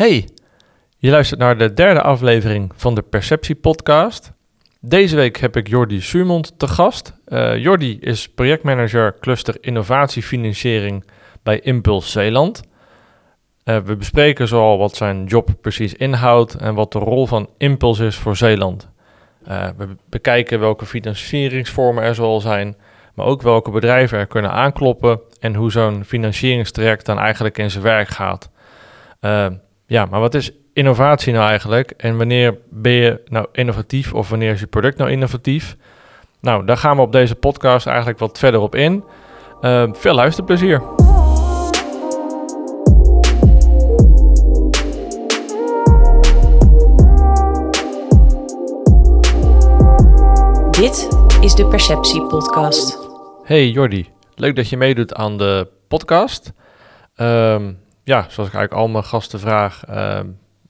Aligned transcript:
Hey, 0.00 0.28
je 0.96 1.10
luistert 1.10 1.40
naar 1.40 1.58
de 1.58 1.72
derde 1.72 2.02
aflevering 2.02 2.72
van 2.76 2.94
de 2.94 3.02
Perceptie 3.02 3.54
Podcast. 3.54 4.32
Deze 4.80 5.16
week 5.16 5.36
heb 5.36 5.56
ik 5.56 5.68
Jordi 5.68 6.00
Suurmond 6.00 6.58
te 6.58 6.68
gast. 6.68 7.12
Uh, 7.28 7.56
Jordi 7.56 7.98
is 7.98 8.28
projectmanager 8.28 9.18
cluster 9.18 9.56
innovatiefinanciering 9.60 11.04
bij 11.42 11.60
Impuls 11.60 12.12
Zeeland. 12.12 12.62
Uh, 13.64 13.76
we 13.76 13.96
bespreken 13.96 14.48
zoal 14.48 14.78
wat 14.78 14.96
zijn 14.96 15.24
job 15.24 15.50
precies 15.60 15.94
inhoudt 15.94 16.54
en 16.54 16.74
wat 16.74 16.92
de 16.92 16.98
rol 16.98 17.26
van 17.26 17.48
Impuls 17.58 17.98
is 17.98 18.16
voor 18.16 18.36
Zeeland. 18.36 18.88
Uh, 19.48 19.68
we 19.76 19.88
bekijken 20.08 20.60
welke 20.60 20.86
financieringsvormen 20.86 22.02
er 22.02 22.14
zoal 22.14 22.40
zijn, 22.40 22.76
maar 23.14 23.26
ook 23.26 23.42
welke 23.42 23.70
bedrijven 23.70 24.18
er 24.18 24.26
kunnen 24.26 24.52
aankloppen 24.52 25.20
en 25.40 25.54
hoe 25.54 25.70
zo'n 25.70 26.04
financieringstraject 26.04 27.06
dan 27.06 27.18
eigenlijk 27.18 27.58
in 27.58 27.70
zijn 27.70 27.84
werk 27.84 28.08
gaat. 28.08 28.50
Ja, 29.90 30.04
maar 30.04 30.20
wat 30.20 30.34
is 30.34 30.50
innovatie 30.72 31.32
nou 31.32 31.48
eigenlijk? 31.48 31.90
En 31.90 32.16
wanneer 32.16 32.58
ben 32.68 32.92
je 32.92 33.20
nou 33.24 33.46
innovatief 33.52 34.14
of 34.14 34.28
wanneer 34.28 34.52
is 34.52 34.60
je 34.60 34.66
product 34.66 34.98
nou 34.98 35.10
innovatief? 35.10 35.76
Nou, 36.40 36.64
daar 36.64 36.76
gaan 36.76 36.96
we 36.96 37.02
op 37.02 37.12
deze 37.12 37.34
podcast 37.34 37.86
eigenlijk 37.86 38.18
wat 38.18 38.38
verder 38.38 38.60
op 38.60 38.74
in. 38.74 39.04
Uh, 39.60 39.88
veel 39.92 40.14
luisterplezier. 40.14 40.82
Dit 50.70 51.08
is 51.40 51.54
de 51.54 51.66
Perceptie 51.70 52.22
Podcast. 52.22 52.98
Hey 53.44 53.68
Jordi, 53.68 54.08
leuk 54.34 54.56
dat 54.56 54.68
je 54.68 54.76
meedoet 54.76 55.14
aan 55.14 55.38
de 55.38 55.68
podcast. 55.88 56.52
Um, 57.16 57.78
ja, 58.10 58.26
zoals 58.28 58.48
ik 58.48 58.54
eigenlijk 58.54 58.72
al 58.72 58.88
mijn 58.88 59.04
gasten 59.04 59.40
vraag, 59.40 59.82
uh, 59.90 60.20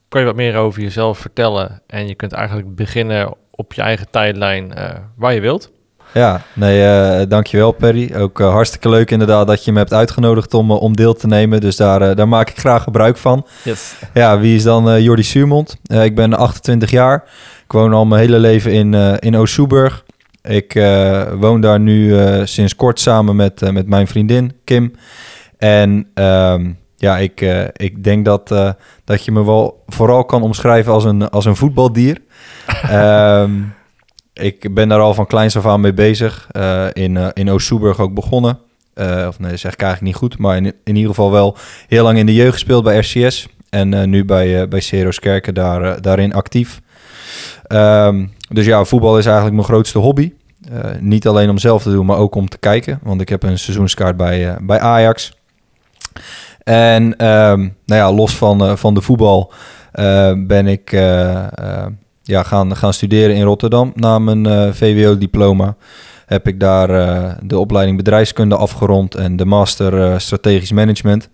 kan 0.08 0.20
je 0.20 0.26
wat 0.26 0.36
meer 0.36 0.56
over 0.56 0.82
jezelf 0.82 1.18
vertellen? 1.18 1.82
En 1.86 2.08
je 2.08 2.14
kunt 2.14 2.32
eigenlijk 2.32 2.74
beginnen 2.74 3.34
op 3.50 3.72
je 3.72 3.82
eigen 3.82 4.10
tijdlijn 4.10 4.72
uh, 4.78 4.88
waar 5.16 5.34
je 5.34 5.40
wilt. 5.40 5.70
Ja, 6.14 6.42
nee, 6.54 6.82
uh, 6.82 7.26
dankjewel 7.28 7.72
Perry. 7.72 8.14
Ook 8.14 8.40
uh, 8.40 8.50
hartstikke 8.50 8.88
leuk 8.88 9.10
inderdaad 9.10 9.46
dat 9.46 9.64
je 9.64 9.72
me 9.72 9.78
hebt 9.78 9.92
uitgenodigd 9.92 10.54
om, 10.54 10.70
om 10.70 10.96
deel 10.96 11.14
te 11.14 11.26
nemen. 11.26 11.60
Dus 11.60 11.76
daar, 11.76 12.14
daar 12.14 12.28
maak 12.28 12.50
ik 12.50 12.58
graag 12.58 12.82
gebruik 12.82 13.16
van. 13.16 13.46
Yes. 13.64 13.94
Ja, 14.14 14.38
wie 14.38 14.56
is 14.56 14.62
dan 14.62 15.02
Jordi 15.02 15.22
Suurmond? 15.22 15.76
ik 15.82 16.14
ben 16.14 16.34
28 16.34 16.90
jaar. 16.90 17.24
Ik 17.64 17.72
woon 17.72 17.92
al 17.92 18.06
mijn 18.06 18.20
hele 18.20 18.38
leven 18.38 18.72
in, 18.72 18.94
in 19.18 19.36
Oost-Soeburg. 19.36 20.04
Ik 20.42 20.72
woon 21.38 21.60
daar 21.60 21.80
nu 21.80 22.16
sinds 22.46 22.76
kort 22.76 23.00
samen 23.00 23.36
met, 23.36 23.72
met 23.72 23.86
mijn 23.86 24.06
vriendin 24.06 24.52
Kim. 24.64 24.92
En 25.58 26.06
ehm, 26.14 26.70
ja, 27.00 27.18
ik, 27.18 27.40
uh, 27.40 27.64
ik 27.72 28.04
denk 28.04 28.24
dat, 28.24 28.50
uh, 28.50 28.70
dat 29.04 29.24
je 29.24 29.32
me 29.32 29.44
wel 29.44 29.82
vooral 29.86 30.24
kan 30.24 30.42
omschrijven 30.42 30.92
als 30.92 31.04
een, 31.04 31.30
als 31.30 31.44
een 31.44 31.56
voetbaldier. 31.56 32.18
um, 32.92 33.74
ik 34.50 34.74
ben 34.74 34.88
daar 34.88 35.00
al 35.00 35.14
van 35.14 35.26
kleins 35.26 35.56
af 35.56 35.66
aan 35.66 35.80
mee 35.80 35.94
bezig. 35.94 36.48
Uh, 36.52 36.86
in, 36.92 37.32
in 37.32 37.50
Oost-Soeburg 37.50 37.98
ook 37.98 38.14
begonnen. 38.14 38.58
of 39.28 39.38
nee, 39.38 39.50
dat 39.50 39.58
zeg 39.58 39.72
ik 39.72 39.82
eigenlijk 39.82 40.00
niet 40.00 40.14
goed. 40.14 40.38
Maar 40.38 40.56
in, 40.56 40.64
in 40.84 40.96
ieder 40.96 41.10
geval 41.10 41.30
wel 41.30 41.56
heel 41.88 42.02
lang 42.02 42.18
in 42.18 42.26
de 42.26 42.34
jeugd 42.34 42.52
gespeeld 42.52 42.84
bij 42.84 42.98
RCS. 42.98 43.48
En 43.70 44.10
nu 44.10 44.24
bij, 44.24 44.68
bij 44.68 44.80
Ceros 44.80 45.18
Kerken 45.18 45.54
daar, 45.54 46.00
daarin 46.00 46.34
actief. 46.34 46.80
Um, 47.68 48.32
dus 48.48 48.66
ja, 48.66 48.84
voetbal 48.84 49.18
is 49.18 49.24
eigenlijk 49.24 49.54
mijn 49.54 49.68
grootste 49.68 49.98
hobby. 49.98 50.32
niet 51.00 51.26
alleen 51.26 51.50
om 51.50 51.58
zelf 51.58 51.82
te 51.82 51.90
doen, 51.90 52.06
maar 52.06 52.18
ook 52.18 52.34
om 52.34 52.48
te 52.48 52.58
kijken. 52.58 53.00
Want 53.02 53.20
ik 53.20 53.28
heb 53.28 53.42
een 53.42 53.58
seizoenskaart 53.58 54.16
bij, 54.16 54.56
bij 54.60 54.80
Ajax. 54.80 55.32
En 56.62 57.02
um, 57.02 57.76
nou 57.86 58.00
ja, 58.00 58.12
los 58.12 58.36
van, 58.36 58.64
uh, 58.64 58.76
van 58.76 58.94
de 58.94 59.00
voetbal 59.00 59.52
uh, 59.94 60.32
ben 60.36 60.66
ik 60.66 60.92
uh, 60.92 61.46
ja, 62.22 62.42
gaan, 62.42 62.76
gaan 62.76 62.92
studeren 62.92 63.36
in 63.36 63.42
Rotterdam 63.42 63.92
na 63.94 64.18
mijn 64.18 64.74
VWO-diploma. 64.74 65.76
Heb 66.26 66.48
ik 66.48 66.60
daar 66.60 66.88
de 67.46 67.58
opleiding 67.58 67.96
bedrijfskunde 67.96 68.56
afgerond 68.56 69.14
en 69.14 69.36
de 69.36 69.44
master 69.44 70.20
strategisch 70.20 70.72
management. 70.72 71.28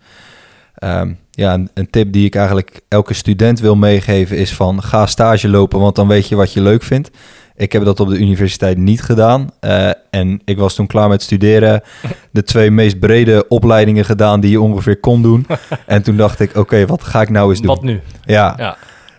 Um, 0.85 1.19
ja, 1.31 1.55
een, 1.55 1.71
een, 1.75 1.91
tip 1.91 2.13
die 2.13 2.25
ik 2.25 2.35
eigenlijk 2.35 2.81
elke 2.89 3.15
student 3.15 3.61
wil 3.61 3.77
meegeven 3.77 4.37
is 4.37 4.55
van 4.55 4.83
ga 4.83 5.07
stage 5.07 5.49
lopen, 5.49 5.81
want 5.81 5.95
dan 5.95 6.09
weet 6.09 6.29
je 6.29 6.37
wat 6.37 6.53
je 6.53 6.61
leuk 6.61 6.83
vindt. 6.83 7.11
Ik 7.57 7.73
heb 7.73 7.85
dat 7.85 8.01
op 8.01 8.09
de 8.09 8.19
universiteit 8.19 8.79
niet 8.79 9.03
gedaan. 9.03 9.51
Uh, 9.61 9.91
en 10.11 10.41
ik 10.45 10.59
was 10.59 10.75
toen 10.75 10.87
klaar 10.87 11.09
met 11.09 11.23
studeren. 11.23 11.83
De 12.31 12.43
twee 12.43 12.71
meest 12.71 12.99
brede 12.99 13.45
opleidingen 13.49 14.05
gedaan 14.05 14.41
die 14.41 14.51
je 14.51 14.61
ongeveer 14.61 15.01
kon 15.01 15.23
doen. 15.23 15.47
en 15.87 16.03
toen 16.03 16.17
dacht 16.17 16.41
ik, 16.41 16.57
oké, 16.57 16.87
wat 16.87 17.05
ga 17.05 17.21
ik 17.21 17.31
nou 17.31 17.51
eens 17.51 17.61
doen? 17.61 17.75
Wat 17.75 17.83
nu? 17.83 18.01
Ja. 18.25 18.55
ja. 18.57 18.77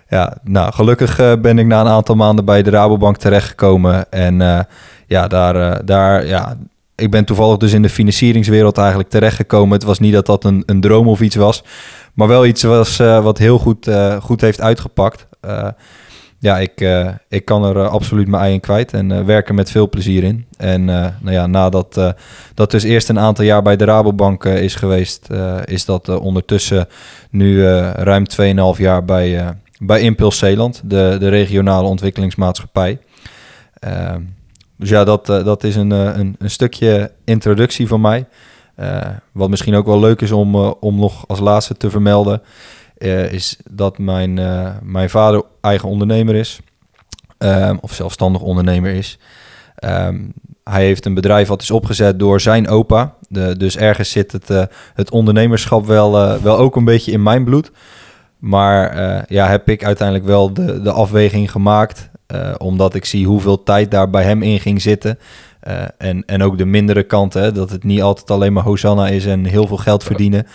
Ja, 0.09 0.37
nou, 0.43 0.73
gelukkig 0.73 1.19
uh, 1.19 1.33
ben 1.41 1.59
ik 1.59 1.65
na 1.65 1.81
een 1.81 1.87
aantal 1.87 2.15
maanden 2.15 2.45
bij 2.45 2.63
de 2.63 2.69
Rabobank 2.69 3.17
terechtgekomen. 3.17 4.11
En 4.11 4.39
uh, 4.39 4.59
ja, 5.07 5.27
daar, 5.27 5.85
daar, 5.85 6.25
ja, 6.25 6.57
ik 6.95 7.11
ben 7.11 7.25
toevallig 7.25 7.57
dus 7.57 7.73
in 7.73 7.81
de 7.81 7.89
financieringswereld 7.89 8.77
eigenlijk 8.77 9.09
terechtgekomen. 9.09 9.73
Het 9.73 9.83
was 9.83 9.99
niet 9.99 10.13
dat 10.13 10.25
dat 10.25 10.43
een, 10.43 10.63
een 10.65 10.81
droom 10.81 11.07
of 11.07 11.21
iets 11.21 11.35
was, 11.35 11.63
maar 12.13 12.27
wel 12.27 12.45
iets 12.45 12.63
was 12.63 12.97
wat 12.97 13.37
heel 13.37 13.57
goed, 13.57 13.89
goed 14.21 14.41
heeft 14.41 14.61
uitgepakt 14.61 15.27
ja, 16.39 16.59
ik, 16.59 16.81
uh, 16.81 17.09
ik 17.29 17.45
kan 17.45 17.63
er 17.63 17.75
uh, 17.75 17.89
absoluut 17.89 18.27
mijn 18.27 18.43
ei 18.43 18.53
in 18.53 18.59
kwijt 18.59 18.93
en 18.93 19.09
uh, 19.09 19.23
werk 19.23 19.47
er 19.47 19.53
met 19.53 19.71
veel 19.71 19.89
plezier 19.89 20.23
in. 20.23 20.45
En 20.57 20.85
nou 20.85 21.31
ja, 21.31 21.47
nadat 21.47 22.15
dat 22.53 22.71
dus 22.71 22.83
eerst 22.83 23.09
een 23.09 23.19
aantal 23.19 23.45
jaar 23.45 23.61
bij 23.61 23.75
de 23.75 23.85
Rabobank 23.85 24.45
is 24.45 24.75
geweest, 24.75 25.27
is 25.65 25.85
dat 25.85 26.09
ondertussen 26.09 26.87
nu 27.29 27.63
ruim 27.93 28.25
2,5 28.75 28.77
jaar 28.77 29.05
bij, 29.05 29.55
bij 29.79 30.01
Impuls 30.01 30.37
Zeeland, 30.37 30.81
de, 30.85 31.15
de 31.19 31.29
regionale 31.29 31.87
ontwikkelingsmaatschappij. 31.87 32.99
Ehm, 33.79 34.21
dus 34.77 34.89
ja, 34.89 35.03
dat, 35.03 35.25
dat 35.25 35.63
is 35.63 35.75
een, 35.75 35.91
een, 35.91 36.35
een, 36.39 36.49
stukje 36.49 37.11
introductie 37.25 37.87
van 37.87 38.01
mij. 38.01 38.25
wat 39.31 39.49
misschien 39.49 39.75
ook 39.75 39.85
wel 39.85 39.99
leuk 39.99 40.21
is 40.21 40.31
om, 40.31 40.55
om 40.55 40.99
nog 40.99 41.27
als 41.27 41.39
laatste 41.39 41.77
te 41.77 41.89
vermelden. 41.89 42.41
Uh, 42.99 43.31
is 43.33 43.57
dat 43.71 43.97
mijn, 43.97 44.37
uh, 44.37 44.69
mijn 44.81 45.09
vader 45.09 45.43
eigen 45.61 45.89
ondernemer 45.89 46.35
is. 46.35 46.59
Um, 47.37 47.77
of 47.81 47.93
zelfstandig 47.93 48.41
ondernemer 48.41 48.93
is. 48.93 49.19
Um, 49.85 50.33
hij 50.63 50.85
heeft 50.85 51.05
een 51.05 51.13
bedrijf 51.13 51.47
wat 51.47 51.61
is 51.61 51.71
opgezet 51.71 52.19
door 52.19 52.41
zijn 52.41 52.67
opa. 52.67 53.13
Dus 53.57 53.77
ergens 53.77 54.11
zit 54.11 54.31
het, 54.31 54.49
uh, 54.49 54.63
het 54.93 55.11
ondernemerschap 55.11 55.85
wel, 55.85 56.41
wel 56.41 56.57
ook 56.57 56.75
een 56.75 56.85
beetje 56.85 57.11
in 57.11 57.23
mijn 57.23 57.43
bloed. 57.43 57.71
Maar 58.37 59.25
ja, 59.33 59.47
heb 59.47 59.69
ik 59.69 59.83
uiteindelijk 59.85 60.27
wel 60.27 60.53
de, 60.53 60.81
de 60.81 60.91
afweging 60.91 61.51
gemaakt. 61.51 62.09
omdat 62.57 62.93
ik 62.93 63.05
zie 63.05 63.25
hoeveel 63.25 63.63
tijd 63.63 63.91
daar 63.91 64.09
bij 64.09 64.23
hem 64.23 64.41
in 64.41 64.59
ging 64.59 64.81
zitten. 64.81 65.19
en, 65.97 66.25
en 66.25 66.43
ook 66.43 66.57
de 66.57 66.65
mindere 66.65 67.03
kanten. 67.03 67.53
Dat 67.53 67.69
het 67.69 67.83
niet 67.83 68.01
altijd 68.01 68.31
alleen 68.31 68.53
maar 68.53 68.63
Hosanna 68.63 69.07
is 69.07 69.25
en 69.25 69.45
heel 69.45 69.67
veel 69.67 69.77
geld 69.77 70.03
verdienen. 70.03 70.45
Eh, 70.45 70.51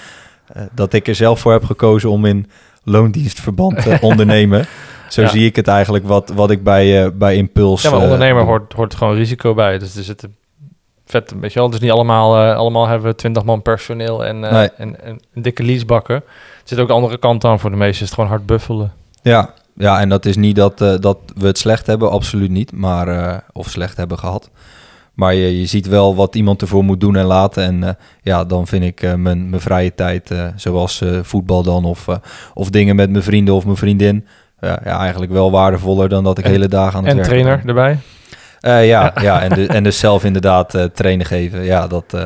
dat 0.72 0.92
ik 0.92 1.08
er 1.08 1.14
zelf 1.14 1.40
voor 1.40 1.52
heb 1.52 1.64
gekozen 1.64 2.10
om 2.10 2.24
in 2.24 2.46
loondienstverband 2.84 3.82
te 3.82 3.98
ondernemen. 4.10 4.66
Zo 5.08 5.26
zie 5.26 5.46
ik 5.46 5.56
het 5.56 5.68
eigenlijk 5.68 6.06
wat, 6.06 6.32
wat 6.34 6.50
ik 6.50 6.62
bij, 6.62 7.04
uh, 7.04 7.10
bij 7.14 7.36
Impuls... 7.36 7.82
Ja, 7.82 7.90
maar 7.90 7.98
eh, 7.98 8.04
ondernemer 8.04 8.44
hoort, 8.44 8.72
hoort 8.72 8.94
gewoon 8.94 9.14
risico 9.14 9.54
bij. 9.54 9.78
Dus 9.78 9.96
er 9.96 10.02
zitten 10.02 10.34
vet, 11.06 11.34
weet 11.40 11.52
je 11.52 11.58
wel. 11.58 11.70
Dus 11.70 11.80
niet 11.80 11.90
allemaal, 11.90 12.44
uh, 12.44 12.56
allemaal 12.56 12.86
hebben 12.86 13.10
we 13.10 13.16
20 13.16 13.44
man 13.44 13.62
personeel 13.62 14.24
en, 14.24 14.42
uh, 14.42 14.52
nee. 14.52 14.70
en, 14.70 15.02
en, 15.02 15.20
dikke 15.34 15.62
leasebakken. 15.62 16.14
Er 16.14 16.22
zit 16.64 16.78
ook 16.78 16.86
de 16.86 16.92
andere 16.92 17.18
kant 17.18 17.44
aan 17.44 17.60
voor 17.60 17.70
de 17.70 17.76
meesten. 17.76 18.02
Is 18.02 18.10
het 18.10 18.14
gewoon 18.14 18.30
hard 18.30 18.46
buffelen. 18.46 18.92
Ja, 19.22 19.54
ja 19.74 20.00
en 20.00 20.08
dat 20.08 20.26
is 20.26 20.36
niet 20.36 20.56
dat, 20.56 20.80
uh, 20.80 20.94
dat 20.98 21.18
we 21.34 21.46
het 21.46 21.58
slecht 21.58 21.86
hebben, 21.86 22.10
absoluut 22.10 22.50
niet. 22.50 22.72
Maar, 22.72 23.42
of 23.52 23.68
slecht 23.68 23.96
hebben 23.96 24.18
gehad. 24.18 24.50
Maar 25.14 25.34
je, 25.34 25.60
je 25.60 25.66
ziet 25.66 25.86
wel 25.86 26.14
wat 26.14 26.34
iemand 26.34 26.62
ervoor 26.62 26.84
moet 26.84 27.00
doen 27.00 27.16
en 27.16 27.24
laten. 27.24 27.64
En 27.64 27.82
uh, 27.82 27.88
ja, 28.22 28.44
dan 28.44 28.66
vind 28.66 28.84
ik 28.84 29.02
uh, 29.02 29.14
mijn, 29.14 29.50
mijn 29.50 29.62
vrije 29.62 29.94
tijd, 29.94 30.30
uh, 30.30 30.46
zoals 30.56 31.02
voetbal 31.22 31.62
dan, 31.62 31.84
of, 31.84 32.06
of 32.54 32.70
dingen 32.70 32.96
met 32.96 33.10
mijn 33.10 33.22
vrienden 33.22 33.54
of 33.54 33.64
mijn 33.64 33.76
vriendin, 33.76 34.26
ja, 34.60 34.82
eigenlijk 34.82 35.32
wel 35.32 35.50
waardevoller 35.50 36.08
dan 36.08 36.24
dat 36.24 36.38
ik 36.38 36.44
en, 36.44 36.50
hele 36.50 36.68
dagen 36.68 36.98
aan 36.98 37.04
het 37.04 37.14
werk 37.14 37.28
ben. 37.28 37.38
En 37.38 37.42
trainer 37.42 37.68
erbij? 37.68 37.98
ja, 38.60 38.78
ja, 38.78 39.12
ja. 39.22 39.42
En, 39.42 39.48
de, 39.48 39.66
en 39.66 39.82
dus 39.82 39.98
zelf 39.98 40.24
inderdaad 40.24 40.88
trainen 40.94 41.26
geven. 41.26 41.64
Ja, 41.64 41.86
dat... 41.86 42.16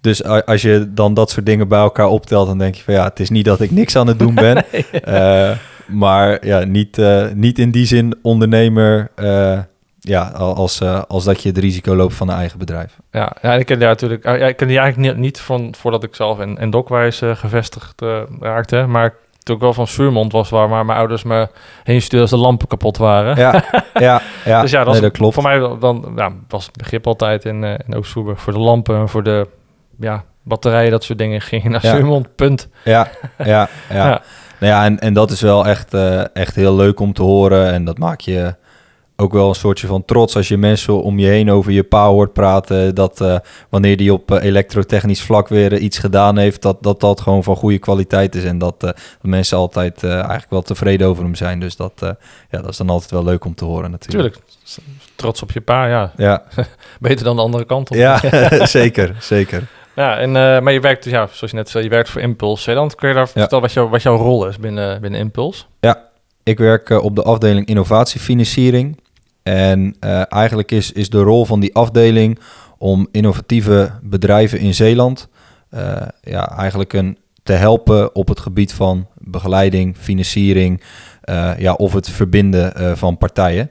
Dus 0.00 0.24
als 0.24 0.62
je 0.62 0.90
dan 0.94 1.14
dat 1.14 1.30
soort 1.30 1.46
dingen 1.46 1.68
bij 1.68 1.78
elkaar 1.78 2.06
optelt, 2.06 2.46
dan 2.46 2.58
denk 2.58 2.74
je 2.74 2.82
van 2.82 2.94
ja, 2.94 3.04
het 3.04 3.20
is 3.20 3.30
niet 3.30 3.44
dat 3.44 3.60
ik 3.60 3.70
niks 3.70 3.96
aan 3.96 4.06
het 4.06 4.18
doen 4.18 4.34
ben. 4.34 4.64
maar 6.02 6.46
ja, 6.46 6.64
niet, 6.64 7.00
niet 7.34 7.58
in 7.58 7.70
die 7.70 7.86
zin 7.86 8.14
ondernemer 8.22 9.10
ja, 10.00 10.22
als, 10.28 10.80
uh, 10.80 11.02
als 11.08 11.24
dat 11.24 11.42
je 11.42 11.48
het 11.48 11.58
risico 11.58 11.94
loopt 11.94 12.14
van 12.14 12.28
een 12.28 12.36
eigen 12.36 12.58
bedrijf. 12.58 12.98
Ja, 13.10 13.36
ja 13.42 13.54
ik 13.54 13.66
ken 13.66 13.78
die 13.78 13.88
natuurlijk. 13.88 14.24
Ja, 14.24 14.34
ik 14.34 14.56
ken 14.56 14.68
die 14.68 14.78
eigenlijk 14.78 15.14
niet, 15.14 15.22
niet 15.24 15.40
van 15.40 15.74
voordat 15.76 16.02
ik 16.02 16.14
zelf 16.14 16.40
in, 16.40 16.56
in 16.56 16.70
Dokwijs 16.70 17.22
uh, 17.22 17.36
gevestigd 17.36 18.02
uh, 18.02 18.22
raakte. 18.40 18.86
Maar 18.86 19.14
toen 19.48 19.58
wel 19.58 19.72
van 19.72 19.86
Suurmond 19.86 20.32
was 20.32 20.50
waar, 20.50 20.68
waar 20.68 20.84
mijn 20.84 20.98
ouders 20.98 21.22
me 21.22 21.48
heen 21.84 22.02
stuurden 22.02 22.30
als 22.30 22.40
de 22.40 22.46
lampen 22.46 22.68
kapot 22.68 22.96
waren. 22.96 23.36
Ja, 23.36 23.64
ja, 23.94 24.20
ja. 24.44 24.60
dus 24.60 24.70
ja, 24.70 24.84
dat, 24.84 24.92
nee, 24.92 25.02
dat 25.02 25.12
klopt. 25.12 25.34
Voor 25.34 25.42
mij 25.42 25.58
dan 25.58 26.12
ja, 26.16 26.32
was 26.48 26.66
het 26.66 26.76
begrip 26.76 27.06
altijd 27.06 27.44
in, 27.44 27.62
uh, 27.62 27.74
in 27.86 28.04
voor 28.04 28.52
de 28.52 28.58
lampen, 28.58 29.08
voor 29.08 29.22
de 29.22 29.46
ja, 29.98 30.24
batterijen, 30.42 30.90
dat 30.90 31.04
soort 31.04 31.18
dingen. 31.18 31.40
Ging 31.40 31.64
naar 31.64 31.86
ja. 31.86 31.94
Suurmond, 31.94 32.34
punt. 32.34 32.68
Ja, 32.84 33.08
ja, 33.38 33.44
ja. 33.44 33.68
ja. 34.08 34.22
Nou 34.60 34.72
ja, 34.72 34.84
en, 34.84 34.98
en 34.98 35.12
dat 35.12 35.30
is 35.30 35.40
wel 35.40 35.66
echt, 35.66 35.94
eh, 35.94 36.36
echt 36.36 36.54
heel 36.54 36.76
leuk 36.76 37.00
om 37.00 37.12
te 37.12 37.22
horen. 37.22 37.72
En 37.72 37.84
dat 37.84 37.98
maakt 37.98 38.24
je 38.24 38.54
ook 39.22 39.32
wel 39.32 39.48
een 39.48 39.54
soortje 39.54 39.86
van 39.86 40.04
trots 40.04 40.36
als 40.36 40.48
je 40.48 40.56
mensen 40.56 41.02
om 41.02 41.18
je 41.18 41.26
heen 41.26 41.50
over 41.50 41.72
je 41.72 41.82
pa 41.82 42.06
hoort 42.06 42.32
praten. 42.32 42.94
Dat 42.94 43.20
eh, 43.20 43.38
wanneer 43.68 43.96
die 43.96 44.12
op 44.12 44.30
eh, 44.30 44.44
elektrotechnisch 44.44 45.22
vlak 45.22 45.48
weer 45.48 45.72
eh, 45.72 45.82
iets 45.82 45.98
gedaan 45.98 46.38
heeft, 46.38 46.62
dat, 46.62 46.82
dat 46.82 47.00
dat 47.00 47.20
gewoon 47.20 47.44
van 47.44 47.56
goede 47.56 47.78
kwaliteit 47.78 48.34
is. 48.34 48.44
En 48.44 48.58
dat, 48.58 48.80
dat 48.80 49.00
mensen 49.20 49.58
altijd 49.58 50.04
eigenlijk 50.04 50.50
wel 50.50 50.62
tevreden 50.62 51.06
over 51.06 51.24
hem 51.24 51.34
zijn. 51.34 51.60
Dus 51.60 51.76
dat, 51.76 51.92
ja, 52.50 52.60
dat 52.60 52.68
is 52.68 52.76
dan 52.76 52.90
altijd 52.90 53.10
wel 53.10 53.24
leuk 53.24 53.44
om 53.44 53.54
te 53.54 53.64
horen 53.64 53.90
natuurlijk. 53.90 54.34
Tuurlijk. 54.34 54.52
Trots 55.14 55.42
op 55.42 55.52
je 55.52 55.60
pa, 55.60 55.86
ja. 55.86 56.12
Ja, 56.16 56.42
Beter 57.00 57.24
dan 57.24 57.36
de 57.36 57.42
andere 57.42 57.64
kant 57.64 57.90
op. 57.90 57.96
ja 57.96 58.20
zeker, 58.66 59.16
zeker. 59.20 59.66
Ja, 59.94 60.18
en, 60.18 60.32
maar 60.62 60.72
je 60.72 60.80
werkt 60.80 61.02
dus, 61.02 61.12
ja, 61.12 61.28
zoals 61.32 61.50
je 61.50 61.56
net 61.56 61.68
zei, 61.68 61.84
je 61.84 61.90
werkt 61.90 62.10
voor 62.10 62.20
Impulse 62.20 62.62
Zeeland. 62.62 62.94
Kun 62.94 63.08
je 63.08 63.14
daar 63.14 63.28
vertellen 63.28 63.60
wat, 63.60 63.72
jou, 63.72 63.88
wat 63.88 64.02
jouw 64.02 64.16
rol 64.16 64.46
is 64.46 64.58
binnen, 64.58 65.00
binnen 65.00 65.20
Impulse? 65.20 65.64
Ik 66.48 66.58
werk 66.58 66.90
op 66.90 67.16
de 67.16 67.22
afdeling 67.22 67.66
innovatiefinanciering. 67.66 68.96
En 69.48 69.96
eh, 70.00 70.32
eigenlijk 70.32 70.70
is, 70.70 70.92
is 70.92 71.10
de 71.10 71.20
rol 71.20 71.44
van 71.44 71.60
die 71.60 71.74
afdeling 71.74 72.38
om 72.78 73.08
innovatieve 73.10 73.90
bedrijven 74.02 74.58
in 74.58 74.74
Zeeland 74.74 75.28
eh, 75.70 75.96
ja, 76.22 76.58
eigenlijk 76.58 76.92
een, 76.92 77.18
te 77.42 77.52
helpen 77.52 78.14
op 78.14 78.28
het 78.28 78.40
gebied 78.40 78.72
van 78.72 79.06
begeleiding, 79.18 79.96
financiering 79.96 80.82
eh, 81.20 81.52
ja, 81.58 81.72
of 81.72 81.92
het 81.92 82.10
verbinden 82.10 82.96
van 82.96 83.18
partijen. 83.18 83.70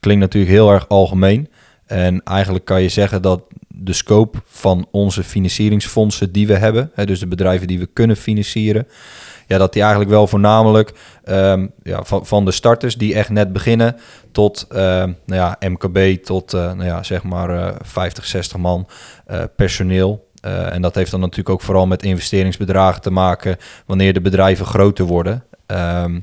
Klinkt 0.00 0.20
natuurlijk 0.22 0.52
heel 0.52 0.72
erg 0.72 0.88
algemeen. 0.88 1.48
En 1.86 2.22
eigenlijk 2.22 2.64
kan 2.64 2.82
je 2.82 2.88
zeggen 2.88 3.22
dat 3.22 3.42
de 3.68 3.92
scope 3.92 4.38
van 4.44 4.86
onze 4.90 5.22
financieringsfondsen 5.22 6.32
die 6.32 6.46
we 6.46 6.56
hebben, 6.56 6.90
hè, 6.94 7.06
dus 7.06 7.20
de 7.20 7.26
bedrijven 7.26 7.66
die 7.66 7.78
we 7.78 7.86
kunnen 7.86 8.16
financieren, 8.16 8.86
ja, 9.50 9.58
dat 9.58 9.72
die 9.72 9.82
eigenlijk 9.82 10.10
wel 10.10 10.26
voornamelijk 10.26 10.92
ehm, 11.24 11.66
ja, 11.82 12.04
van, 12.04 12.26
van 12.26 12.44
de 12.44 12.50
starters 12.50 12.96
die 12.96 13.14
echt 13.14 13.28
net 13.28 13.52
beginnen 13.52 13.96
tot 14.32 14.66
ehm, 14.68 15.12
nou 15.26 15.40
ja, 15.40 15.56
MKB, 15.68 16.24
tot 16.24 16.54
eh, 16.54 16.60
nou 16.60 16.84
ja, 16.84 17.02
zeg 17.02 17.22
maar 17.22 17.50
eh 17.50 17.74
50, 17.82 18.26
60 18.26 18.56
man 18.58 18.86
eh, 19.26 19.42
personeel. 19.56 20.28
Eh, 20.40 20.74
en 20.74 20.82
dat 20.82 20.94
heeft 20.94 21.10
dan 21.10 21.20
natuurlijk 21.20 21.48
ook 21.48 21.60
vooral 21.60 21.86
met 21.86 22.02
investeringsbedragen 22.02 23.02
te 23.02 23.10
maken 23.10 23.56
wanneer 23.86 24.12
de 24.12 24.20
bedrijven 24.20 24.66
groter 24.66 25.04
worden. 25.04 25.44
Ehm, 25.66 26.20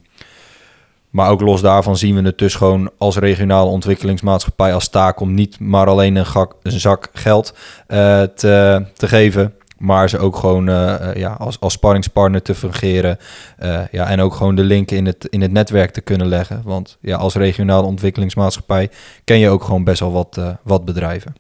maar 1.10 1.30
ook 1.30 1.42
los 1.42 1.62
daarvan 1.62 1.98
zien 1.98 2.16
we 2.16 2.22
het 2.22 2.38
dus 2.38 2.56
gewoon 2.56 2.92
als 2.98 3.18
regionale 3.18 3.70
ontwikkelingsmaatschappij 3.70 4.74
als 4.74 4.90
taak 4.90 5.20
om 5.20 5.34
niet 5.34 5.60
maar 5.60 5.88
alleen 5.88 6.16
een, 6.16 6.26
gak, 6.26 6.56
een 6.64 6.80
zak 6.80 7.10
geld 7.14 7.54
te, 7.88 8.86
te 8.94 9.08
geven, 9.08 9.54
maar 9.78 10.10
ze 10.10 10.18
ook 10.18 10.36
gewoon 10.36 10.70
eh, 10.70 11.10
eh, 11.10 11.16
ja, 11.16 11.34
als, 11.34 11.60
als 11.60 11.74
sparringspartner 11.74 12.42
te 12.42 12.56
fungeren. 12.56 13.18
Eh, 13.58 13.82
ja, 13.92 14.08
en 14.08 14.22
ook 14.22 14.34
gewoon 14.34 14.56
de 14.56 14.64
link 14.64 14.92
in 14.92 15.06
het, 15.06 15.26
in 15.30 15.42
het 15.42 15.52
netwerk 15.52 15.92
te 15.92 16.02
kunnen 16.02 16.28
leggen. 16.28 16.62
Want 16.64 16.98
ja, 17.02 17.18
als 17.18 17.36
regionale 17.36 17.88
ontwikkelingsmaatschappij 17.88 18.90
ken 19.24 19.40
je 19.40 19.50
ook 19.50 19.64
gewoon 19.64 19.84
best 19.84 20.00
wel 20.00 20.12
wat, 20.12 20.42
wat 20.64 20.86
bedrijven. 20.86 21.36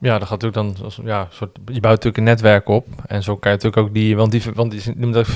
Ja, 0.00 0.18
dat 0.18 0.28
gaat 0.28 0.42
natuurlijk 0.42 0.78
dan, 0.78 0.92
ja, 1.04 1.20
een 1.20 1.26
soort, 1.30 1.58
je 1.64 1.80
bouwt 1.80 1.82
natuurlijk 1.82 2.16
een 2.16 2.24
netwerk 2.24 2.68
op. 2.68 2.86
En 3.06 3.22
zo 3.22 3.36
kan 3.36 3.50
je 3.50 3.56
natuurlijk 3.56 3.88
ook 3.88 3.94
die, 3.94 4.16
want 4.16 4.30
die, 4.30 4.42
want 4.54 4.70
die 4.70 4.82
noemt 4.96 5.14
dat 5.14 5.28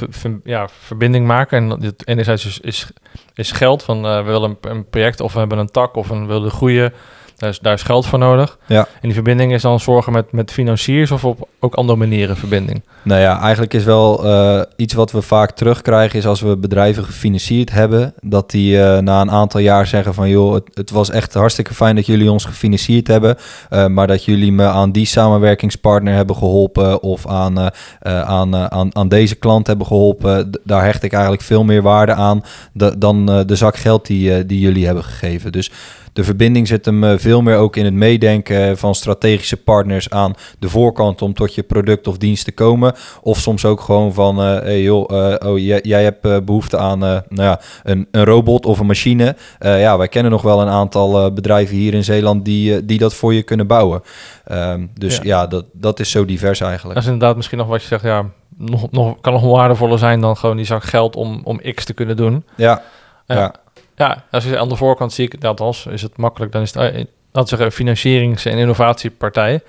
ja, 0.45 0.69
verbinding 0.69 1.27
maken. 1.27 1.71
En 1.71 1.95
enerzijds 2.05 2.47
is, 2.47 2.61
is, 2.61 2.91
is 3.35 3.53
geld 3.53 3.83
van, 3.83 4.03
we 4.03 4.23
willen 4.23 4.59
een, 4.61 4.71
een 4.71 4.89
project 4.89 5.21
of 5.21 5.33
we 5.33 5.39
hebben 5.39 5.59
een 5.59 5.71
tak 5.71 5.95
of 5.95 6.09
we 6.09 6.25
willen 6.25 6.51
groeien. 6.51 6.93
Daar 7.41 7.51
is, 7.51 7.59
daar 7.59 7.75
is 7.75 7.83
geld 7.83 8.07
voor 8.07 8.19
nodig. 8.19 8.59
Ja. 8.67 8.79
En 8.79 8.87
die 9.01 9.13
verbinding 9.13 9.53
is 9.53 9.63
dan 9.63 9.81
zorgen 9.81 10.13
met, 10.13 10.33
met 10.33 10.51
financiers 10.53 11.11
of 11.11 11.25
op 11.25 11.49
ook 11.61 11.75
andere 11.75 11.99
manieren 11.99 12.37
verbinding. 12.37 12.83
Nou 13.03 13.21
ja, 13.21 13.41
eigenlijk 13.41 13.75
is 13.75 13.85
wel 13.85 14.25
eh, 14.25 14.61
iets 14.77 14.95
wat 14.95 15.13
we 15.13 15.23
vaak 15.23 15.51
terugkrijgen, 15.51 16.19
is 16.19 16.27
als 16.27 16.41
we 16.41 16.57
bedrijven 16.57 17.05
gefinancierd 17.05 17.71
hebben, 17.71 18.15
dat 18.21 18.51
die 18.51 18.83
eh, 18.83 18.99
na 18.99 19.21
een 19.21 19.31
aantal 19.31 19.61
jaar 19.61 19.87
zeggen 19.87 20.15
van 20.15 20.29
joh, 20.29 20.55
het, 20.55 20.71
het 20.75 20.91
was 20.91 21.11
echt 21.11 21.35
hartstikke 21.35 21.75
fijn 21.75 21.97
dat 21.97 22.07
jullie 22.07 22.31
ons 22.31 22.45
gefinancierd 22.45 23.09
hebben, 23.09 23.37
eh, 23.71 23.87
maar 23.87 24.07
dat 24.07 24.25
jullie 24.25 24.53
me 24.53 24.67
aan 24.67 24.93
die 24.93 25.07
samenwerkingspartner 25.07 26.15
hebben 26.15 26.37
geholpen 26.37 27.03
of 27.03 27.27
aan, 27.27 27.71
aan, 28.03 28.57
aan, 28.57 28.97
aan 28.97 29.09
deze 29.09 29.35
klant 29.35 29.67
hebben 29.67 29.87
geholpen, 29.87 30.51
daar 30.65 30.85
hecht 30.85 31.03
ik 31.03 31.13
eigenlijk 31.13 31.43
veel 31.43 31.65
meer 31.65 31.83
waarde 31.83 32.13
aan 32.13 32.43
da- 32.73 32.95
dan 32.99 33.27
de 33.27 33.57
zak 33.57 33.77
geld 33.77 34.07
die, 34.07 34.47
die 34.47 34.61
jullie 34.61 34.87
hebben 34.87 35.05
gegeven. 35.05 35.53
Dus 35.53 35.71
de 36.13 36.25
verbinding 36.25 36.69
zit 36.69 36.85
hem 36.85 37.05
eh, 37.05 37.19
veel 37.19 37.43
meer 37.43 37.57
ook 37.57 37.77
in 37.77 37.85
het 37.85 37.95
meedenken 37.95 38.79
van 38.79 38.95
strategische 38.95 39.57
partners 39.57 40.11
aan 40.11 40.35
de 40.59 40.69
voorkant 40.69 41.23
om 41.23 41.35
tot 41.35 41.55
je 41.55 41.63
product 41.63 42.07
of 42.07 42.19
dienst 42.19 42.45
te 42.45 42.53
komen. 42.53 42.95
Of 43.23 43.39
soms 43.39 43.65
ook 43.65 43.81
gewoon 43.81 44.15
van, 44.15 44.43
eh 44.43 44.59
hey 44.61 44.83
joh, 44.83 45.33
eh, 45.33 45.51
oh, 45.51 45.59
jij, 45.59 45.81
jij 45.83 46.03
hebt 46.03 46.25
eh, 46.25 46.37
behoefte 46.45 46.79
aan 46.79 46.99
nou 46.99 47.23
ja, 47.29 47.61
een, 47.83 48.09
een 48.11 48.25
robot 48.25 48.67
of 48.67 48.79
een 48.79 48.87
machine. 48.87 49.37
Ja, 49.59 49.99
wij 49.99 50.09
kennen 50.09 50.33
nog 50.33 50.43
wel 50.43 50.61
een 50.61 50.69
aantal 50.69 51.33
bedrijven 51.33 51.77
hier 51.77 51.95
in 51.95 52.05
Zeeland 52.05 52.45
die, 52.45 52.85
die 52.85 52.99
dat 52.99 53.15
voor 53.15 53.35
je 53.35 53.43
kunnen 53.43 53.67
bouwen. 53.67 54.03
Ehm, 54.45 54.87
dus 54.95 55.17
Ja. 55.17 55.23
ja, 55.23 55.47
dat, 55.47 55.65
dat 55.73 56.01
is 56.01 56.11
zo 56.11 56.25
divers 56.25 56.61
eigenlijk. 56.61 56.95
Dat 56.95 57.03
is 57.03 57.11
inderdaad 57.11 57.37
misschien 57.37 57.59
nog 57.59 57.67
wat 57.67 57.83
je 57.83 57.87
zegt, 57.87 58.03
ja, 58.03 58.25
nog, 58.57 58.91
nog, 58.91 59.21
kan 59.21 59.33
nog 59.33 59.43
waardevoller 59.43 59.99
zijn 59.99 60.21
dan 60.21 60.37
gewoon 60.37 60.57
die 60.57 60.67
zak 60.67 60.85
geld 60.85 61.17
om, 61.17 61.41
om 61.45 61.61
X 61.75 61.85
te 61.85 61.95
kunnen 61.95 62.17
doen. 62.17 62.45
Ja, 62.57 62.83
Ja. 63.27 63.37
Ja. 63.37 63.55
Ja. 64.01 64.25
als 64.31 64.45
je 64.45 64.59
aan 64.59 64.69
de 64.69 64.77
voorkant 64.77 65.13
zie 65.13 65.29
ik, 65.31 65.45
althans 65.45 65.87
is 65.87 66.03
het 66.03 66.17
makkelijk, 66.17 66.53
dan 66.53 66.63
is 66.63 66.75
het, 66.75 66.83
eh, 66.83 66.93
laten 66.93 67.07
we 67.33 67.47
zeggen, 67.49 67.67
een 67.67 67.73
financierings- 67.73 68.45
en 68.45 68.59
innovatiepartij. 68.59 69.61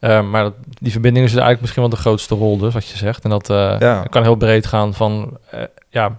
Eh, 0.00 0.22
maar 0.22 0.42
dat, 0.42 0.54
die 0.80 0.92
verbinding 0.92 1.24
is 1.24 1.30
eigenlijk 1.30 1.60
misschien 1.60 1.82
wel 1.82 1.90
de 1.90 1.96
grootste 1.96 2.34
rol, 2.34 2.58
dus 2.58 2.74
wat 2.74 2.88
je 2.88 2.96
zegt. 2.96 3.24
En 3.24 3.30
dat 3.30 3.50
eh, 3.50 3.76
Ja. 3.78 4.02
kan 4.10 4.22
heel 4.22 4.34
breed 4.34 4.66
gaan 4.66 4.94
van, 4.94 5.38
eh, 5.50 5.62
ja, 5.90 6.16